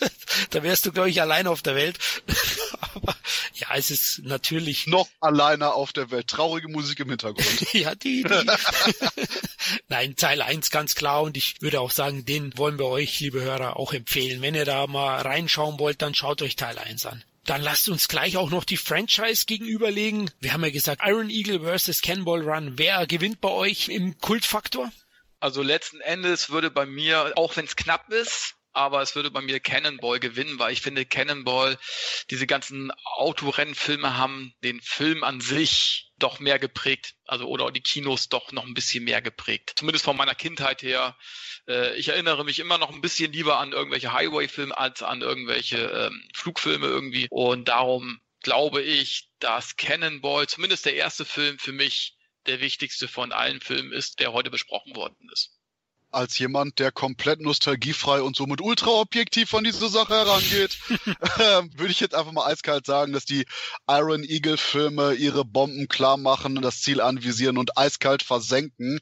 Da, 0.00 0.08
da 0.50 0.62
wärst 0.64 0.84
du, 0.84 0.90
glaube 0.90 1.10
ich, 1.10 1.20
allein 1.20 1.46
auf 1.46 1.62
der 1.62 1.76
Welt. 1.76 1.96
aber 2.80 3.14
ja, 3.54 3.68
es 3.76 3.92
ist 3.92 4.22
natürlich... 4.24 4.88
Noch 4.88 5.08
alleine 5.20 5.74
auf 5.74 5.92
der 5.92 6.10
Welt. 6.10 6.26
Traurige 6.26 6.66
Musik 6.68 6.98
im 6.98 7.10
Hintergrund. 7.10 7.72
ja, 7.72 7.94
die, 7.94 8.24
die. 8.24 8.46
Nein, 9.86 10.16
Teil 10.16 10.42
1 10.42 10.70
ganz 10.70 10.96
klar 10.96 11.22
und 11.22 11.36
ich 11.36 11.62
würde 11.62 11.80
auch 11.80 11.92
sagen, 11.92 12.24
den 12.24 12.56
wollen 12.58 12.80
wir 12.80 12.86
euch, 12.86 13.20
liebe 13.20 13.42
Hörer, 13.42 13.76
auch 13.76 13.92
empfehlen. 13.92 14.42
Wenn 14.42 14.56
ihr 14.56 14.64
da 14.64 14.88
mal 14.88 15.20
reinschauen 15.20 15.78
wollt, 15.78 16.02
dann 16.02 16.14
schaut 16.14 16.42
euch 16.42 16.56
Teil 16.56 16.78
1 16.78 17.06
an. 17.06 17.22
Dann 17.44 17.62
lasst 17.62 17.88
uns 17.88 18.08
gleich 18.08 18.36
auch 18.36 18.50
noch 18.50 18.64
die 18.64 18.78
Franchise 18.78 19.44
gegenüberlegen. 19.46 20.30
Wir 20.40 20.54
haben 20.54 20.64
ja 20.64 20.70
gesagt, 20.70 21.02
Iron 21.04 21.28
Eagle 21.28 21.60
versus 21.60 22.00
Cannonball 22.00 22.40
Run. 22.40 22.78
Wer 22.78 23.06
gewinnt 23.06 23.40
bei 23.40 23.50
euch 23.50 23.88
im 23.88 24.18
Kultfaktor? 24.18 24.90
Also 25.40 25.62
letzten 25.62 26.00
Endes 26.00 26.48
würde 26.48 26.70
bei 26.70 26.86
mir, 26.86 27.32
auch 27.36 27.54
wenn 27.56 27.66
es 27.66 27.76
knapp 27.76 28.10
ist, 28.10 28.54
aber 28.72 29.02
es 29.02 29.14
würde 29.14 29.30
bei 29.30 29.42
mir 29.42 29.60
Cannonball 29.60 30.18
gewinnen, 30.18 30.58
weil 30.58 30.72
ich 30.72 30.80
finde, 30.80 31.04
Cannonball, 31.04 31.78
diese 32.30 32.46
ganzen 32.46 32.90
Autorennfilme 33.16 34.16
haben 34.16 34.54
den 34.64 34.80
Film 34.80 35.22
an 35.22 35.40
sich 35.40 36.10
doch 36.24 36.40
mehr 36.40 36.58
geprägt, 36.58 37.14
also 37.26 37.46
oder 37.46 37.70
die 37.70 37.80
Kinos 37.80 38.28
doch 38.28 38.50
noch 38.52 38.64
ein 38.64 38.74
bisschen 38.74 39.04
mehr 39.04 39.22
geprägt. 39.22 39.74
Zumindest 39.76 40.04
von 40.04 40.16
meiner 40.16 40.34
Kindheit 40.34 40.82
her 40.82 41.16
äh, 41.68 41.96
ich 41.96 42.08
erinnere 42.08 42.44
mich 42.44 42.58
immer 42.58 42.78
noch 42.78 42.90
ein 42.90 43.00
bisschen 43.00 43.32
lieber 43.32 43.58
an 43.58 43.72
irgendwelche 43.72 44.12
Highway-Filme 44.12 44.76
als 44.76 45.02
an 45.02 45.22
irgendwelche 45.22 45.78
ähm, 45.78 46.28
Flugfilme 46.34 46.86
irgendwie. 46.86 47.26
Und 47.30 47.68
darum 47.68 48.20
glaube 48.40 48.82
ich, 48.82 49.30
dass 49.38 49.76
Cannonball, 49.76 50.46
zumindest 50.46 50.86
der 50.86 50.94
erste 50.94 51.24
Film 51.24 51.58
für 51.58 51.72
mich, 51.72 52.16
der 52.46 52.60
wichtigste 52.60 53.08
von 53.08 53.32
allen 53.32 53.60
Filmen 53.60 53.92
ist, 53.92 54.20
der 54.20 54.32
heute 54.32 54.50
besprochen 54.50 54.94
worden 54.96 55.30
ist 55.32 55.58
als 56.14 56.38
jemand, 56.38 56.78
der 56.78 56.92
komplett 56.92 57.40
nostalgiefrei 57.40 58.22
und 58.22 58.36
somit 58.36 58.60
ultraobjektiv 58.60 59.48
von 59.48 59.64
dieser 59.64 59.88
Sache 59.88 60.14
herangeht, 60.14 60.78
äh, 61.38 61.62
würde 61.76 61.90
ich 61.90 62.00
jetzt 62.00 62.14
einfach 62.14 62.32
mal 62.32 62.46
eiskalt 62.46 62.86
sagen, 62.86 63.12
dass 63.12 63.24
die 63.24 63.46
Iron 63.88 64.24
Eagle 64.24 64.56
Filme 64.56 65.14
ihre 65.14 65.44
Bomben 65.44 65.88
klar 65.88 66.16
machen, 66.16 66.62
das 66.62 66.80
Ziel 66.80 67.00
anvisieren 67.00 67.58
und 67.58 67.76
eiskalt 67.76 68.22
versenken. 68.22 69.00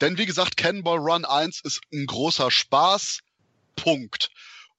Denn 0.00 0.18
wie 0.18 0.26
gesagt, 0.26 0.56
Cannonball 0.56 0.98
Run 0.98 1.24
1 1.24 1.60
ist 1.62 1.80
ein 1.92 2.06
großer 2.06 2.50
Spaß. 2.50 3.20
Punkt. 3.76 4.30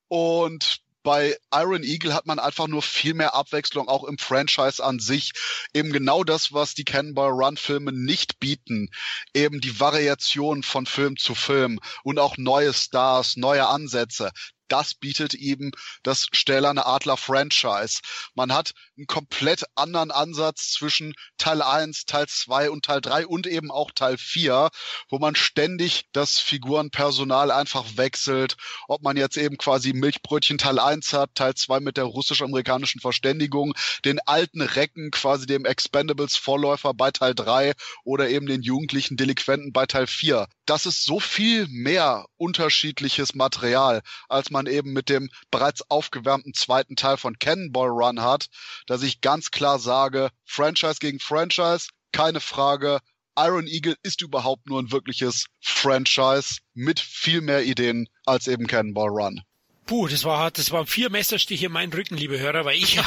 Und 0.08 0.85
bei 1.06 1.38
Iron 1.54 1.84
Eagle 1.84 2.16
hat 2.16 2.26
man 2.26 2.40
einfach 2.40 2.68
nur 2.68 2.82
viel 2.82 3.14
mehr 3.14 3.36
Abwechslung, 3.36 3.88
auch 3.88 4.04
im 4.06 4.18
Franchise 4.18 4.84
an 4.84 5.00
sich. 5.00 5.34
Eben 5.72 5.94
genau 5.94 6.24
das, 6.24 6.52
was 6.52 6.74
die 6.74 6.84
Cannonball 6.84 7.30
Run 7.30 7.58
Filme 7.58 7.92
nicht 7.92 8.40
bieten. 8.40 8.90
Eben 9.34 9.62
die 9.62 9.80
Variation 9.80 10.64
von 10.64 10.88
Film 10.88 11.16
zu 11.16 11.36
Film 11.36 11.80
und 12.04 12.18
auch 12.18 12.38
neue 12.38 12.74
Stars, 12.74 13.38
neue 13.38 13.68
Ansätze. 13.68 14.32
Das 14.68 14.96
bietet 14.96 15.34
eben 15.34 15.72
das 16.04 16.28
Stählerne 16.32 16.86
Adler 16.86 17.18
Franchise. 17.18 18.00
Man 18.34 18.54
hat 18.54 18.74
einen 18.98 19.08
komplett 19.08 19.64
anderen 19.76 20.12
Ansatz 20.12 20.72
zwischen 20.72 21.14
Teil 21.38 21.62
1, 21.62 22.06
Teil 22.06 22.28
2 22.28 22.70
und 22.70 22.86
Teil 22.86 23.02
3 23.02 23.28
und 23.28 23.48
eben 23.48 23.72
auch 23.72 23.92
Teil 23.92 24.18
4, 24.18 24.70
wo 25.10 25.20
man 25.20 25.36
ständig 25.36 26.06
das 26.14 26.40
Figurenpersonal 26.40 27.52
einfach 27.52 27.86
wechselt. 27.98 28.56
Ob 28.88 29.02
man 29.02 29.18
jetzt 29.18 29.38
eben 29.38 29.58
quasi 29.58 29.94
Milchbrötchen 29.94 30.58
Teil 30.58 30.80
1 30.80 31.14
hat, 31.14 31.36
Teil 31.36 31.56
2 31.56 31.80
mit 31.80 31.98
der 31.98 32.06
russisch-amerikanischen 32.06 33.02
Verständigung, 33.02 33.74
den 34.04 34.20
alten 34.20 34.62
Recken 34.62 35.12
quasi 35.12 35.46
dem 35.46 35.66
Expendables 35.66 36.38
Vorläufer 36.38 36.94
bei 36.94 37.12
Teil 37.12 37.36
3 37.36 37.74
oder 38.04 38.30
eben 38.30 38.46
den 38.48 38.62
jugendlichen 38.62 39.18
Delinquenten 39.18 39.74
bei 39.74 39.86
Teil 39.86 40.08
4. 40.08 40.48
Das 40.66 40.86
ist 40.86 41.04
so 41.04 41.20
viel 41.20 41.68
mehr 41.68 42.26
unterschiedliches 42.38 43.36
Material, 43.36 44.02
als 44.30 44.50
man 44.50 44.55
eben 44.66 44.94
mit 44.94 45.10
dem 45.10 45.30
bereits 45.52 45.90
aufgewärmten 45.90 46.54
zweiten 46.54 46.96
Teil 46.96 47.18
von 47.18 47.38
Cannonball 47.38 47.90
Run 47.90 48.22
hat, 48.22 48.48
dass 48.88 49.04
ich 49.04 49.22
ganz 49.22 49.52
klar 49.52 49.80
sage, 49.80 50.30
Franchise 50.46 50.98
gegen 51.00 51.20
Franchise, 51.20 51.90
keine 52.12 52.40
Frage. 52.40 53.00
Iron 53.38 53.68
Eagle 53.68 53.98
ist 54.02 54.22
überhaupt 54.22 54.68
nur 54.68 54.82
ein 54.82 54.92
wirkliches 54.92 55.48
Franchise 55.60 56.60
mit 56.74 57.02
viel 57.02 57.42
mehr 57.42 57.64
Ideen 57.66 58.08
als 58.26 58.48
eben 58.48 58.68
Cannonball 58.68 59.10
Run. 59.10 59.42
Puh, 59.86 60.08
das 60.08 60.24
war 60.24 60.40
hart. 60.40 60.58
Das 60.58 60.72
waren 60.72 60.88
vier 60.88 61.12
Messerstiche 61.12 61.68
in 61.68 61.72
meinen 61.72 61.94
Rücken, 61.94 62.18
liebe 62.18 62.40
Hörer, 62.40 62.66
weil 62.66 62.78
ich 62.78 62.96
ja, 62.96 63.06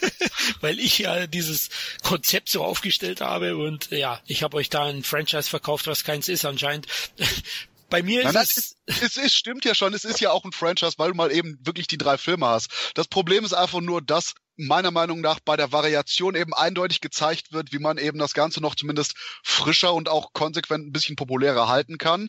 weil 0.60 0.78
ich 0.78 0.98
ja 0.98 1.26
dieses 1.26 1.70
Konzept 2.02 2.50
so 2.50 2.62
aufgestellt 2.62 3.22
habe 3.22 3.56
und 3.56 3.90
ja, 3.90 4.20
ich 4.26 4.42
habe 4.42 4.58
euch 4.58 4.68
da 4.68 4.84
ein 4.84 5.04
Franchise 5.04 5.48
verkauft, 5.48 5.86
was 5.86 6.04
keins 6.04 6.28
ist 6.28 6.44
anscheinend. 6.44 6.86
Bei 7.92 8.02
mir 8.02 8.24
Nein, 8.24 8.34
ist 8.34 8.56
es, 8.56 8.76
es 8.86 9.16
ist, 9.18 9.34
stimmt 9.34 9.66
ja 9.66 9.74
schon, 9.74 9.92
es 9.92 10.04
ist 10.04 10.18
ja 10.20 10.30
auch 10.30 10.46
ein 10.46 10.52
Franchise, 10.52 10.94
weil 10.96 11.10
du 11.10 11.14
mal 11.14 11.30
eben 11.30 11.58
wirklich 11.62 11.88
die 11.88 11.98
drei 11.98 12.16
Filme 12.16 12.46
hast. 12.46 12.70
Das 12.94 13.06
Problem 13.06 13.44
ist 13.44 13.52
einfach 13.52 13.82
nur, 13.82 14.00
dass 14.00 14.34
meiner 14.56 14.90
Meinung 14.90 15.20
nach 15.20 15.40
bei 15.40 15.56
der 15.56 15.72
Variation 15.72 16.34
eben 16.34 16.54
eindeutig 16.54 17.02
gezeigt 17.02 17.52
wird, 17.52 17.70
wie 17.72 17.78
man 17.78 17.98
eben 17.98 18.18
das 18.18 18.32
Ganze 18.32 18.62
noch 18.62 18.74
zumindest 18.74 19.14
frischer 19.42 19.92
und 19.92 20.08
auch 20.08 20.32
konsequent 20.32 20.86
ein 20.86 20.92
bisschen 20.92 21.16
populärer 21.16 21.68
halten 21.68 21.98
kann, 21.98 22.28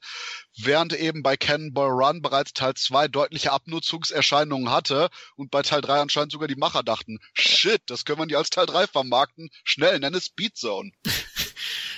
während 0.58 0.94
eben 0.94 1.24
bei 1.24 1.38
Cannonball 1.38 1.92
Run 1.92 2.22
bereits 2.22 2.52
Teil 2.52 2.74
2 2.74 3.08
deutliche 3.08 3.54
Abnutzungserscheinungen 3.54 4.70
hatte 4.70 5.10
und 5.38 5.50
bei 5.50 5.62
Teil 5.62 5.82
3 5.82 6.02
anscheinend 6.02 6.34
sogar 6.34 6.50
die 6.50 6.56
Macher 6.56 6.84
dachten, 6.84 7.20
shit, 7.34 7.82
das 7.86 8.04
können 8.04 8.20
wir 8.20 8.26
nicht 8.26 8.38
als 8.38 8.50
Teil 8.50 8.66
3 8.66 8.88
vermarkten, 8.88 9.50
schnell, 9.64 10.00
nenne 10.00 10.18
es 10.18 10.26
Speed 10.26 10.58
Zone. 10.58 10.92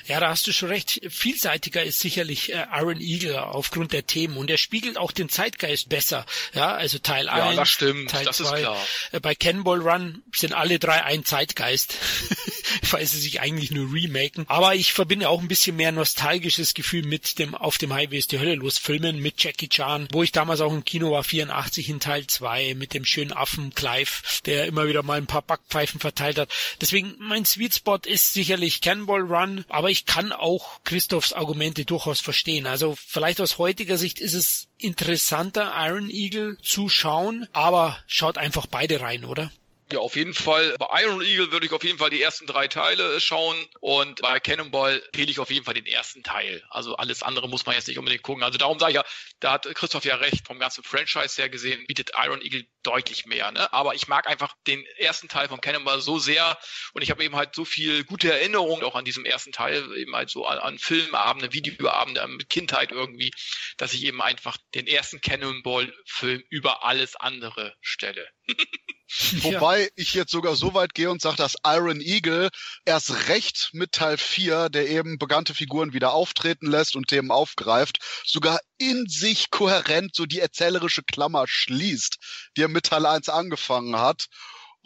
Ja, 0.08 0.20
da 0.20 0.30
hast 0.30 0.46
du 0.46 0.54
schon 0.54 0.70
recht. 0.70 1.02
Vielseitiger 1.10 1.84
ist 1.84 2.00
sicherlich 2.00 2.54
äh, 2.54 2.68
Iron 2.74 3.02
Eagle 3.02 3.40
aufgrund 3.40 3.92
der 3.92 4.06
Themen 4.06 4.38
und 4.38 4.52
er 4.52 4.58
spiegelt 4.58 4.98
auch 4.98 5.12
den 5.12 5.30
Zeitgeist 5.30 5.90
besser. 5.90 6.26
Ja, 6.54 6.74
also 6.76 7.00
Teil 7.00 7.28
1, 7.28 7.40
ja, 7.40 7.54
das 7.56 7.70
stimmt, 7.70 8.12
Teil 8.12 8.26
das 8.26 8.38
2. 8.38 8.44
ist 8.44 8.62
klar. 8.62 8.88
Äh, 9.12 9.20
bei 9.20 9.34
Cannonball 9.34 9.82
Run 9.82 10.22
sind 10.32 10.54
alle 10.54 10.78
drei 10.78 11.04
ein 11.04 11.26
Zeitgeist, 11.26 11.96
weil 12.92 13.06
sie 13.06 13.20
sich 13.20 13.42
eigentlich 13.42 13.72
nur 13.72 13.92
remaken. 13.92 14.46
Aber 14.48 14.76
ich 14.76 14.94
verbinde 14.94 15.28
auch 15.28 15.42
ein 15.42 15.48
bisschen 15.48 15.76
mehr 15.76 15.92
nostalgisches 15.92 16.76
Gefühl 16.76 17.04
mit 17.04 17.40
dem 17.40 17.56
Auf 17.56 17.80
dem 17.80 17.94
Highway 17.94 18.18
ist 18.18 18.32
die 18.32 18.40
Hölle 18.40 18.56
los 18.56 18.78
Filmen 18.78 19.20
mit 19.20 19.44
Jackie 19.44 19.70
Chan, 19.70 20.08
wo 20.12 20.22
ich 20.22 20.32
damals 20.32 20.62
auch 20.62 20.72
im 20.72 20.86
Kino 20.86 21.12
war, 21.12 21.24
84 21.24 21.90
in 21.90 22.00
Teil 22.00 22.28
2 22.28 22.76
mit 22.76 22.94
dem 22.94 23.06
schönen 23.06 23.34
Affen 23.34 23.74
Clive, 23.74 24.22
der 24.46 24.68
immer 24.68 24.88
wieder 24.88 25.02
mal 25.02 25.18
ein 25.18 25.28
paar 25.28 25.42
Backpfeifen 25.42 26.00
verteilt 26.00 26.38
hat. 26.38 26.50
Deswegen 26.80 27.16
mein 27.18 27.46
Sweet 27.46 27.74
Spot 27.74 27.98
ist 28.06 28.34
sicherlich 28.34 28.82
Cannonball 28.82 29.22
Run, 29.22 29.66
aber 29.70 29.90
ich 29.90 29.95
kann 30.04 30.34
auch 30.34 30.84
Christophs 30.84 31.32
Argumente 31.32 31.86
durchaus 31.86 32.20
verstehen. 32.20 32.68
Also 32.68 32.96
vielleicht 32.98 33.40
aus 33.40 33.58
heutiger 33.58 33.98
Sicht 33.98 34.20
ist 34.20 34.34
es 34.34 34.68
interessanter, 34.78 35.72
Iron 35.78 36.10
Eagle 36.10 36.58
zu 36.62 36.90
schauen, 36.90 37.48
aber 37.54 37.98
schaut 38.06 38.38
einfach 38.38 38.66
beide 38.68 39.00
rein, 39.00 39.24
oder? 39.24 39.52
Ja, 39.92 40.00
auf 40.00 40.16
jeden 40.16 40.34
Fall. 40.34 40.76
Bei 40.80 41.04
Iron 41.04 41.22
Eagle 41.22 41.52
würde 41.52 41.68
ich 41.68 41.72
auf 41.72 41.84
jeden 41.84 42.00
Fall 42.00 42.10
die 42.10 42.22
ersten 42.22 42.48
drei 42.48 42.68
Teile 42.68 43.22
schauen 43.22 43.56
und 43.82 44.20
bei 44.20 44.40
Cannonball 44.40 45.04
wähle 45.14 45.30
ich 45.30 45.40
auf 45.40 45.52
jeden 45.52 45.64
Fall 45.64 45.76
den 45.76 45.86
ersten 45.86 46.24
Teil. 46.24 46.64
Also 46.72 46.96
alles 46.96 47.22
andere 47.22 47.48
muss 47.48 47.68
man 47.68 47.76
jetzt 47.76 47.88
nicht 47.88 48.00
unbedingt 48.00 48.24
gucken. 48.24 48.42
Also 48.42 48.58
darum 48.58 48.80
sage 48.80 48.94
ich 48.94 48.96
ja, 48.96 49.06
da 49.42 49.52
hat 49.52 49.68
Christoph 49.76 50.04
ja 50.04 50.16
recht, 50.16 50.48
vom 50.48 50.58
ganzen 50.58 50.84
Franchise 50.84 51.40
her 51.40 51.50
gesehen 51.50 51.86
bietet 51.86 52.12
Iron 52.18 52.42
Eagle 52.42 52.66
deutlich 52.82 53.28
mehr. 53.28 53.52
Ne? 53.52 53.72
Aber 53.74 53.94
ich 53.94 54.08
mag 54.08 54.28
einfach 54.28 54.56
den 54.66 54.84
ersten 54.98 55.28
Teil 55.28 55.50
von 55.50 55.62
Cannonball 55.62 56.02
so 56.02 56.18
sehr 56.18 56.58
und 56.94 57.04
ich 57.04 57.12
habe 57.12 57.24
eben 57.24 57.36
halt 57.36 57.54
so 57.54 57.64
viel 57.64 58.06
gute 58.06 58.34
Erinnerungen 58.34 58.84
auch 58.84 58.96
an 58.96 59.06
diesem 59.06 59.24
ersten 59.24 59.52
Teil, 59.52 59.96
eben 59.98 60.16
halt 60.16 60.32
so 60.32 60.48
an, 60.48 60.58
an 60.58 60.80
Filmabende, 60.80 61.54
Videoabende, 61.54 62.24
an 62.24 62.40
Kindheit 62.50 62.92
irgendwie, 62.92 63.30
dass 63.78 63.94
ich 63.94 64.04
eben 64.04 64.20
einfach 64.20 64.58
den 64.74 64.88
ersten 64.88 65.22
Cannonball-Film 65.22 66.42
über 66.50 66.84
alles 66.84 67.16
andere 67.16 67.76
stelle. 67.82 68.28
Wobei 69.44 69.90
ich 69.96 70.14
jetzt 70.14 70.32
sogar 70.32 70.56
so 70.56 70.74
weit 70.74 70.94
gehe 70.94 71.12
und 71.12 71.22
sage, 71.22 71.38
dass 71.38 71.56
Iron 71.66 72.02
Eagle 72.02 72.50
erst 72.86 73.30
recht 73.30 73.70
mit 73.74 73.92
Teil 73.92 74.18
4, 74.18 74.70
der 74.70 74.90
eben 74.90 75.18
bekannte 75.18 75.54
Figuren 75.54 75.94
wieder 75.94 76.14
auftreten 76.14 76.68
lässt 76.68 76.96
und 76.96 77.08
Themen 77.08 77.32
aufgreift, 77.32 78.00
sogar 78.26 78.60
in 78.78 79.08
sich 79.08 79.52
kohärent 79.52 80.16
so 80.16 80.26
die 80.26 80.40
erzählerische 80.40 81.04
Klammer 81.04 81.46
schließt, 81.48 82.18
die 82.58 82.64
er 82.64 82.68
mit 82.68 82.88
Teil 82.88 83.06
1 83.06 83.30
angefangen 83.30 83.98
hat. 83.98 84.26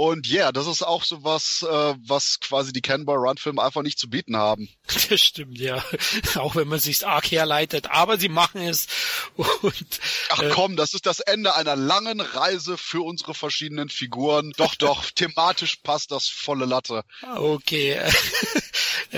Und 0.02 0.28
ja, 0.28 0.44
yeah, 0.44 0.52
das 0.54 0.66
ist 0.66 0.82
auch 0.82 1.04
so 1.04 1.26
was, 1.26 1.62
äh, 1.70 1.94
was 2.08 2.40
quasi 2.40 2.72
die 2.72 2.82
Cannonball 2.82 3.18
Run 3.18 3.36
Filme 3.36 3.62
einfach 3.62 3.82
nicht 3.82 4.00
zu 4.00 4.10
bieten 4.10 4.38
haben. 4.38 4.70
Das 5.10 5.20
stimmt, 5.20 5.60
ja. 5.60 5.84
Auch 6.36 6.56
wenn 6.56 6.70
man 6.70 6.80
sich 6.80 7.06
arg 7.06 7.30
herleitet. 7.30 7.92
Aber 7.92 8.18
sie 8.18 8.30
machen 8.30 8.62
es. 8.62 8.88
Und, 9.36 10.00
Ach 10.30 10.42
komm, 10.52 10.78
das 10.78 10.94
ist 10.94 11.06
das 11.06 11.20
Ende 11.20 11.54
einer 11.54 11.76
langen 11.76 12.22
Reise 12.22 12.78
für 12.78 13.02
unsere 13.02 13.34
verschiedenen 13.34 13.90
Figuren. 13.90 14.54
Doch, 14.56 14.76
doch, 14.76 15.12
thematisch 15.12 15.78
passt 15.84 16.12
das 16.12 16.30
volle 16.30 16.66
Latte. 16.66 17.04
Okay. 17.36 18.00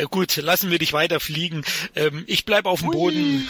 Gut, 0.10 0.36
lassen 0.38 0.72
wir 0.72 0.80
dich 0.80 0.94
weiter 0.94 1.20
fliegen. 1.20 1.64
Ähm, 1.96 2.24
ich 2.26 2.46
bleib 2.46 2.66
auf 2.66 2.80
dem 2.80 2.90
Boden. 2.90 3.48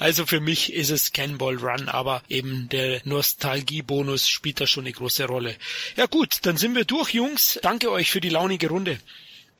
Also 0.00 0.24
für 0.24 0.40
mich 0.40 0.72
ist 0.72 0.88
es 0.88 1.12
Cannonball 1.12 1.56
Run, 1.56 1.90
aber 1.90 2.22
eben 2.30 2.70
der 2.70 3.02
Nostalgie-Bonus 3.04 4.28
spielt 4.28 4.58
da 4.58 4.66
schon 4.66 4.84
eine 4.84 4.94
große 4.94 5.26
Rolle. 5.26 5.54
Ja 5.94 6.06
gut, 6.06 6.38
dann 6.46 6.56
sind 6.56 6.74
wir 6.74 6.86
durch, 6.86 7.10
Jungs. 7.10 7.60
Danke 7.62 7.90
euch 7.90 8.10
für 8.10 8.22
die 8.22 8.30
launige 8.30 8.70
Runde. 8.70 8.98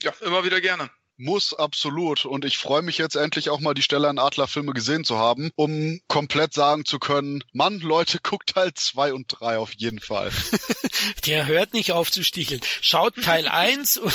Ja, 0.02 0.14
immer 0.22 0.42
wieder 0.42 0.62
gerne. 0.62 0.90
Muss 1.20 1.52
absolut. 1.52 2.24
Und 2.24 2.46
ich 2.46 2.56
freue 2.56 2.80
mich 2.80 2.96
jetzt 2.96 3.14
endlich 3.14 3.50
auch 3.50 3.60
mal 3.60 3.74
die 3.74 3.82
Stelle 3.82 4.08
an 4.08 4.18
Adler 4.18 4.48
Filme 4.48 4.72
gesehen 4.72 5.04
zu 5.04 5.18
haben, 5.18 5.50
um 5.54 6.00
komplett 6.08 6.54
sagen 6.54 6.86
zu 6.86 6.98
können, 6.98 7.44
Mann, 7.52 7.80
Leute, 7.80 8.18
guckt 8.22 8.54
Teil 8.54 8.72
2 8.72 9.12
und 9.12 9.26
3 9.28 9.58
auf 9.58 9.74
jeden 9.74 10.00
Fall. 10.00 10.30
Der 11.26 11.46
hört 11.46 11.74
nicht 11.74 11.92
auf 11.92 12.10
zu 12.10 12.24
sticheln. 12.24 12.62
Schaut 12.80 13.16
Teil 13.22 13.48
1 13.48 13.98
und 13.98 14.14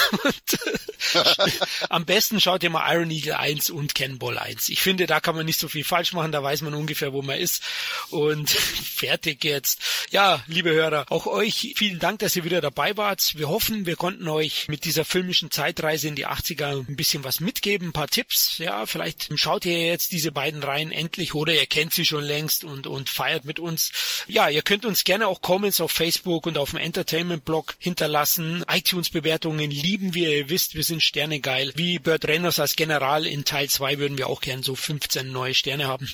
am 1.89 2.05
besten 2.05 2.41
schaut 2.41 2.63
ihr 2.63 2.71
mal 2.71 2.91
Iron 2.91 3.11
Eagle 3.11 3.37
1 3.37 3.69
und 3.69 3.93
Cannonball 3.93 4.39
1. 4.39 4.69
Ich 4.69 4.81
finde, 4.81 5.05
da 5.05 5.19
kann 5.19 5.35
man 5.35 5.45
nicht 5.45 5.59
so 5.59 5.67
viel 5.67 5.83
falsch 5.83 6.13
machen, 6.13 6.31
da 6.31 6.41
weiß 6.41 6.63
man 6.63 6.73
ungefähr, 6.73 7.13
wo 7.13 7.21
man 7.21 7.37
ist. 7.37 7.61
Und 8.09 8.49
fertig 8.49 9.43
jetzt. 9.43 9.79
Ja, 10.09 10.43
liebe 10.47 10.71
Hörer, 10.71 11.05
auch 11.09 11.27
euch 11.27 11.73
vielen 11.77 11.99
Dank, 11.99 12.19
dass 12.19 12.35
ihr 12.35 12.45
wieder 12.45 12.61
dabei 12.61 12.97
wart. 12.97 13.33
Wir 13.35 13.47
hoffen, 13.47 13.85
wir 13.85 13.95
konnten 13.95 14.27
euch 14.27 14.67
mit 14.67 14.85
dieser 14.85 15.05
filmischen 15.05 15.51
Zeitreise 15.51 16.07
in 16.07 16.15
die 16.15 16.25
80er 16.25 16.94
ein 16.95 16.97
bisschen 16.97 17.25
was 17.25 17.41
mitgeben, 17.41 17.89
ein 17.89 17.93
paar 17.93 18.07
Tipps. 18.07 18.57
Ja, 18.57 18.85
vielleicht 18.85 19.37
schaut 19.37 19.65
ihr 19.65 19.85
jetzt 19.85 20.13
diese 20.13 20.31
beiden 20.31 20.63
Reihen 20.63 20.91
endlich 20.91 21.35
oder 21.35 21.53
ihr 21.53 21.65
kennt 21.65 21.93
sie 21.93 22.05
schon 22.05 22.23
längst 22.23 22.63
und, 22.63 22.87
und 22.87 23.09
feiert 23.09 23.43
mit 23.43 23.59
uns. 23.59 23.91
Ja, 24.27 24.49
ihr 24.49 24.61
könnt 24.61 24.85
uns 24.85 25.03
gerne 25.03 25.27
auch 25.27 25.41
Comments 25.41 25.81
auf 25.81 25.91
Facebook 25.91 26.47
und 26.47 26.57
auf 26.57 26.71
dem 26.71 26.79
Entertainment-Blog 26.79 27.75
hinterlassen. 27.79 28.63
iTunes-Bewertungen 28.71 29.69
lieben 29.69 30.13
wir. 30.13 30.35
Ihr 30.35 30.49
wisst, 30.49 30.75
wir 30.75 30.83
sind 30.83 31.03
Sterne 31.03 31.41
geil. 31.41 31.73
Wie 31.75 31.99
Bert 31.99 32.25
Reynolds 32.25 32.59
als 32.59 32.75
General 32.75 33.25
in 33.25 33.43
Teil 33.43 33.69
2 33.69 33.99
würden 33.99 34.17
wir 34.17 34.27
auch 34.27 34.41
gern 34.41 34.63
so 34.63 34.75
15 34.75 35.31
neue 35.31 35.53
Sterne 35.53 35.87
haben. 35.87 36.09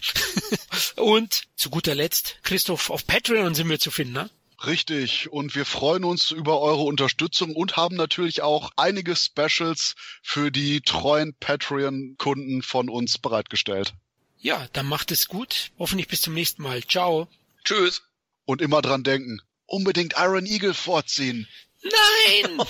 und 0.95 1.43
zu 1.55 1.69
guter 1.69 1.93
Letzt, 1.93 2.39
Christoph, 2.43 2.89
auf 2.89 3.05
Patreon 3.05 3.53
sind 3.53 3.69
wir 3.69 3.79
zu 3.79 3.91
finden, 3.91 4.13
ne? 4.13 4.29
Richtig. 4.65 5.31
Und 5.31 5.55
wir 5.55 5.65
freuen 5.65 6.03
uns 6.03 6.31
über 6.31 6.61
eure 6.61 6.83
Unterstützung 6.83 7.55
und 7.55 7.77
haben 7.77 7.95
natürlich 7.95 8.43
auch 8.43 8.71
einige 8.75 9.15
Specials 9.15 9.95
für 10.21 10.51
die 10.51 10.81
treuen 10.81 11.33
Patreon-Kunden 11.39 12.61
von 12.61 12.89
uns 12.89 13.17
bereitgestellt. 13.17 13.93
Ja, 14.37 14.67
dann 14.73 14.85
macht 14.85 15.11
es 15.11 15.27
gut. 15.27 15.71
Hoffentlich 15.79 16.07
bis 16.07 16.21
zum 16.21 16.33
nächsten 16.33 16.61
Mal. 16.61 16.83
Ciao. 16.83 17.27
Tschüss. 17.63 18.03
Und 18.45 18.61
immer 18.61 18.81
dran 18.81 19.03
denken. 19.03 19.41
Unbedingt 19.65 20.15
Iron 20.17 20.45
Eagle 20.45 20.73
vorziehen. 20.73 21.47
Nein! 21.83 22.51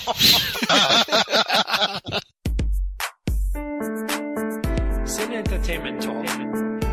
Sin 5.04 5.32
Entertainment 5.32 6.02
Talk, 6.02 6.24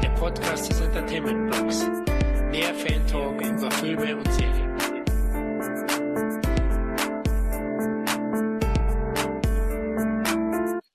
der 0.01 0.09
Podcast 0.09 0.69
des 0.69 0.81
Entertainment 0.81 1.51
Blogs. 1.51 1.85
Mehr 2.51 2.75
Fan 2.75 3.07
Talk 3.07 3.41
über 3.41 3.71
Filme 3.71 4.17
und 4.17 4.33
Serien. 4.33 4.68
Thank 5.59 6.17
you. 6.17 6.28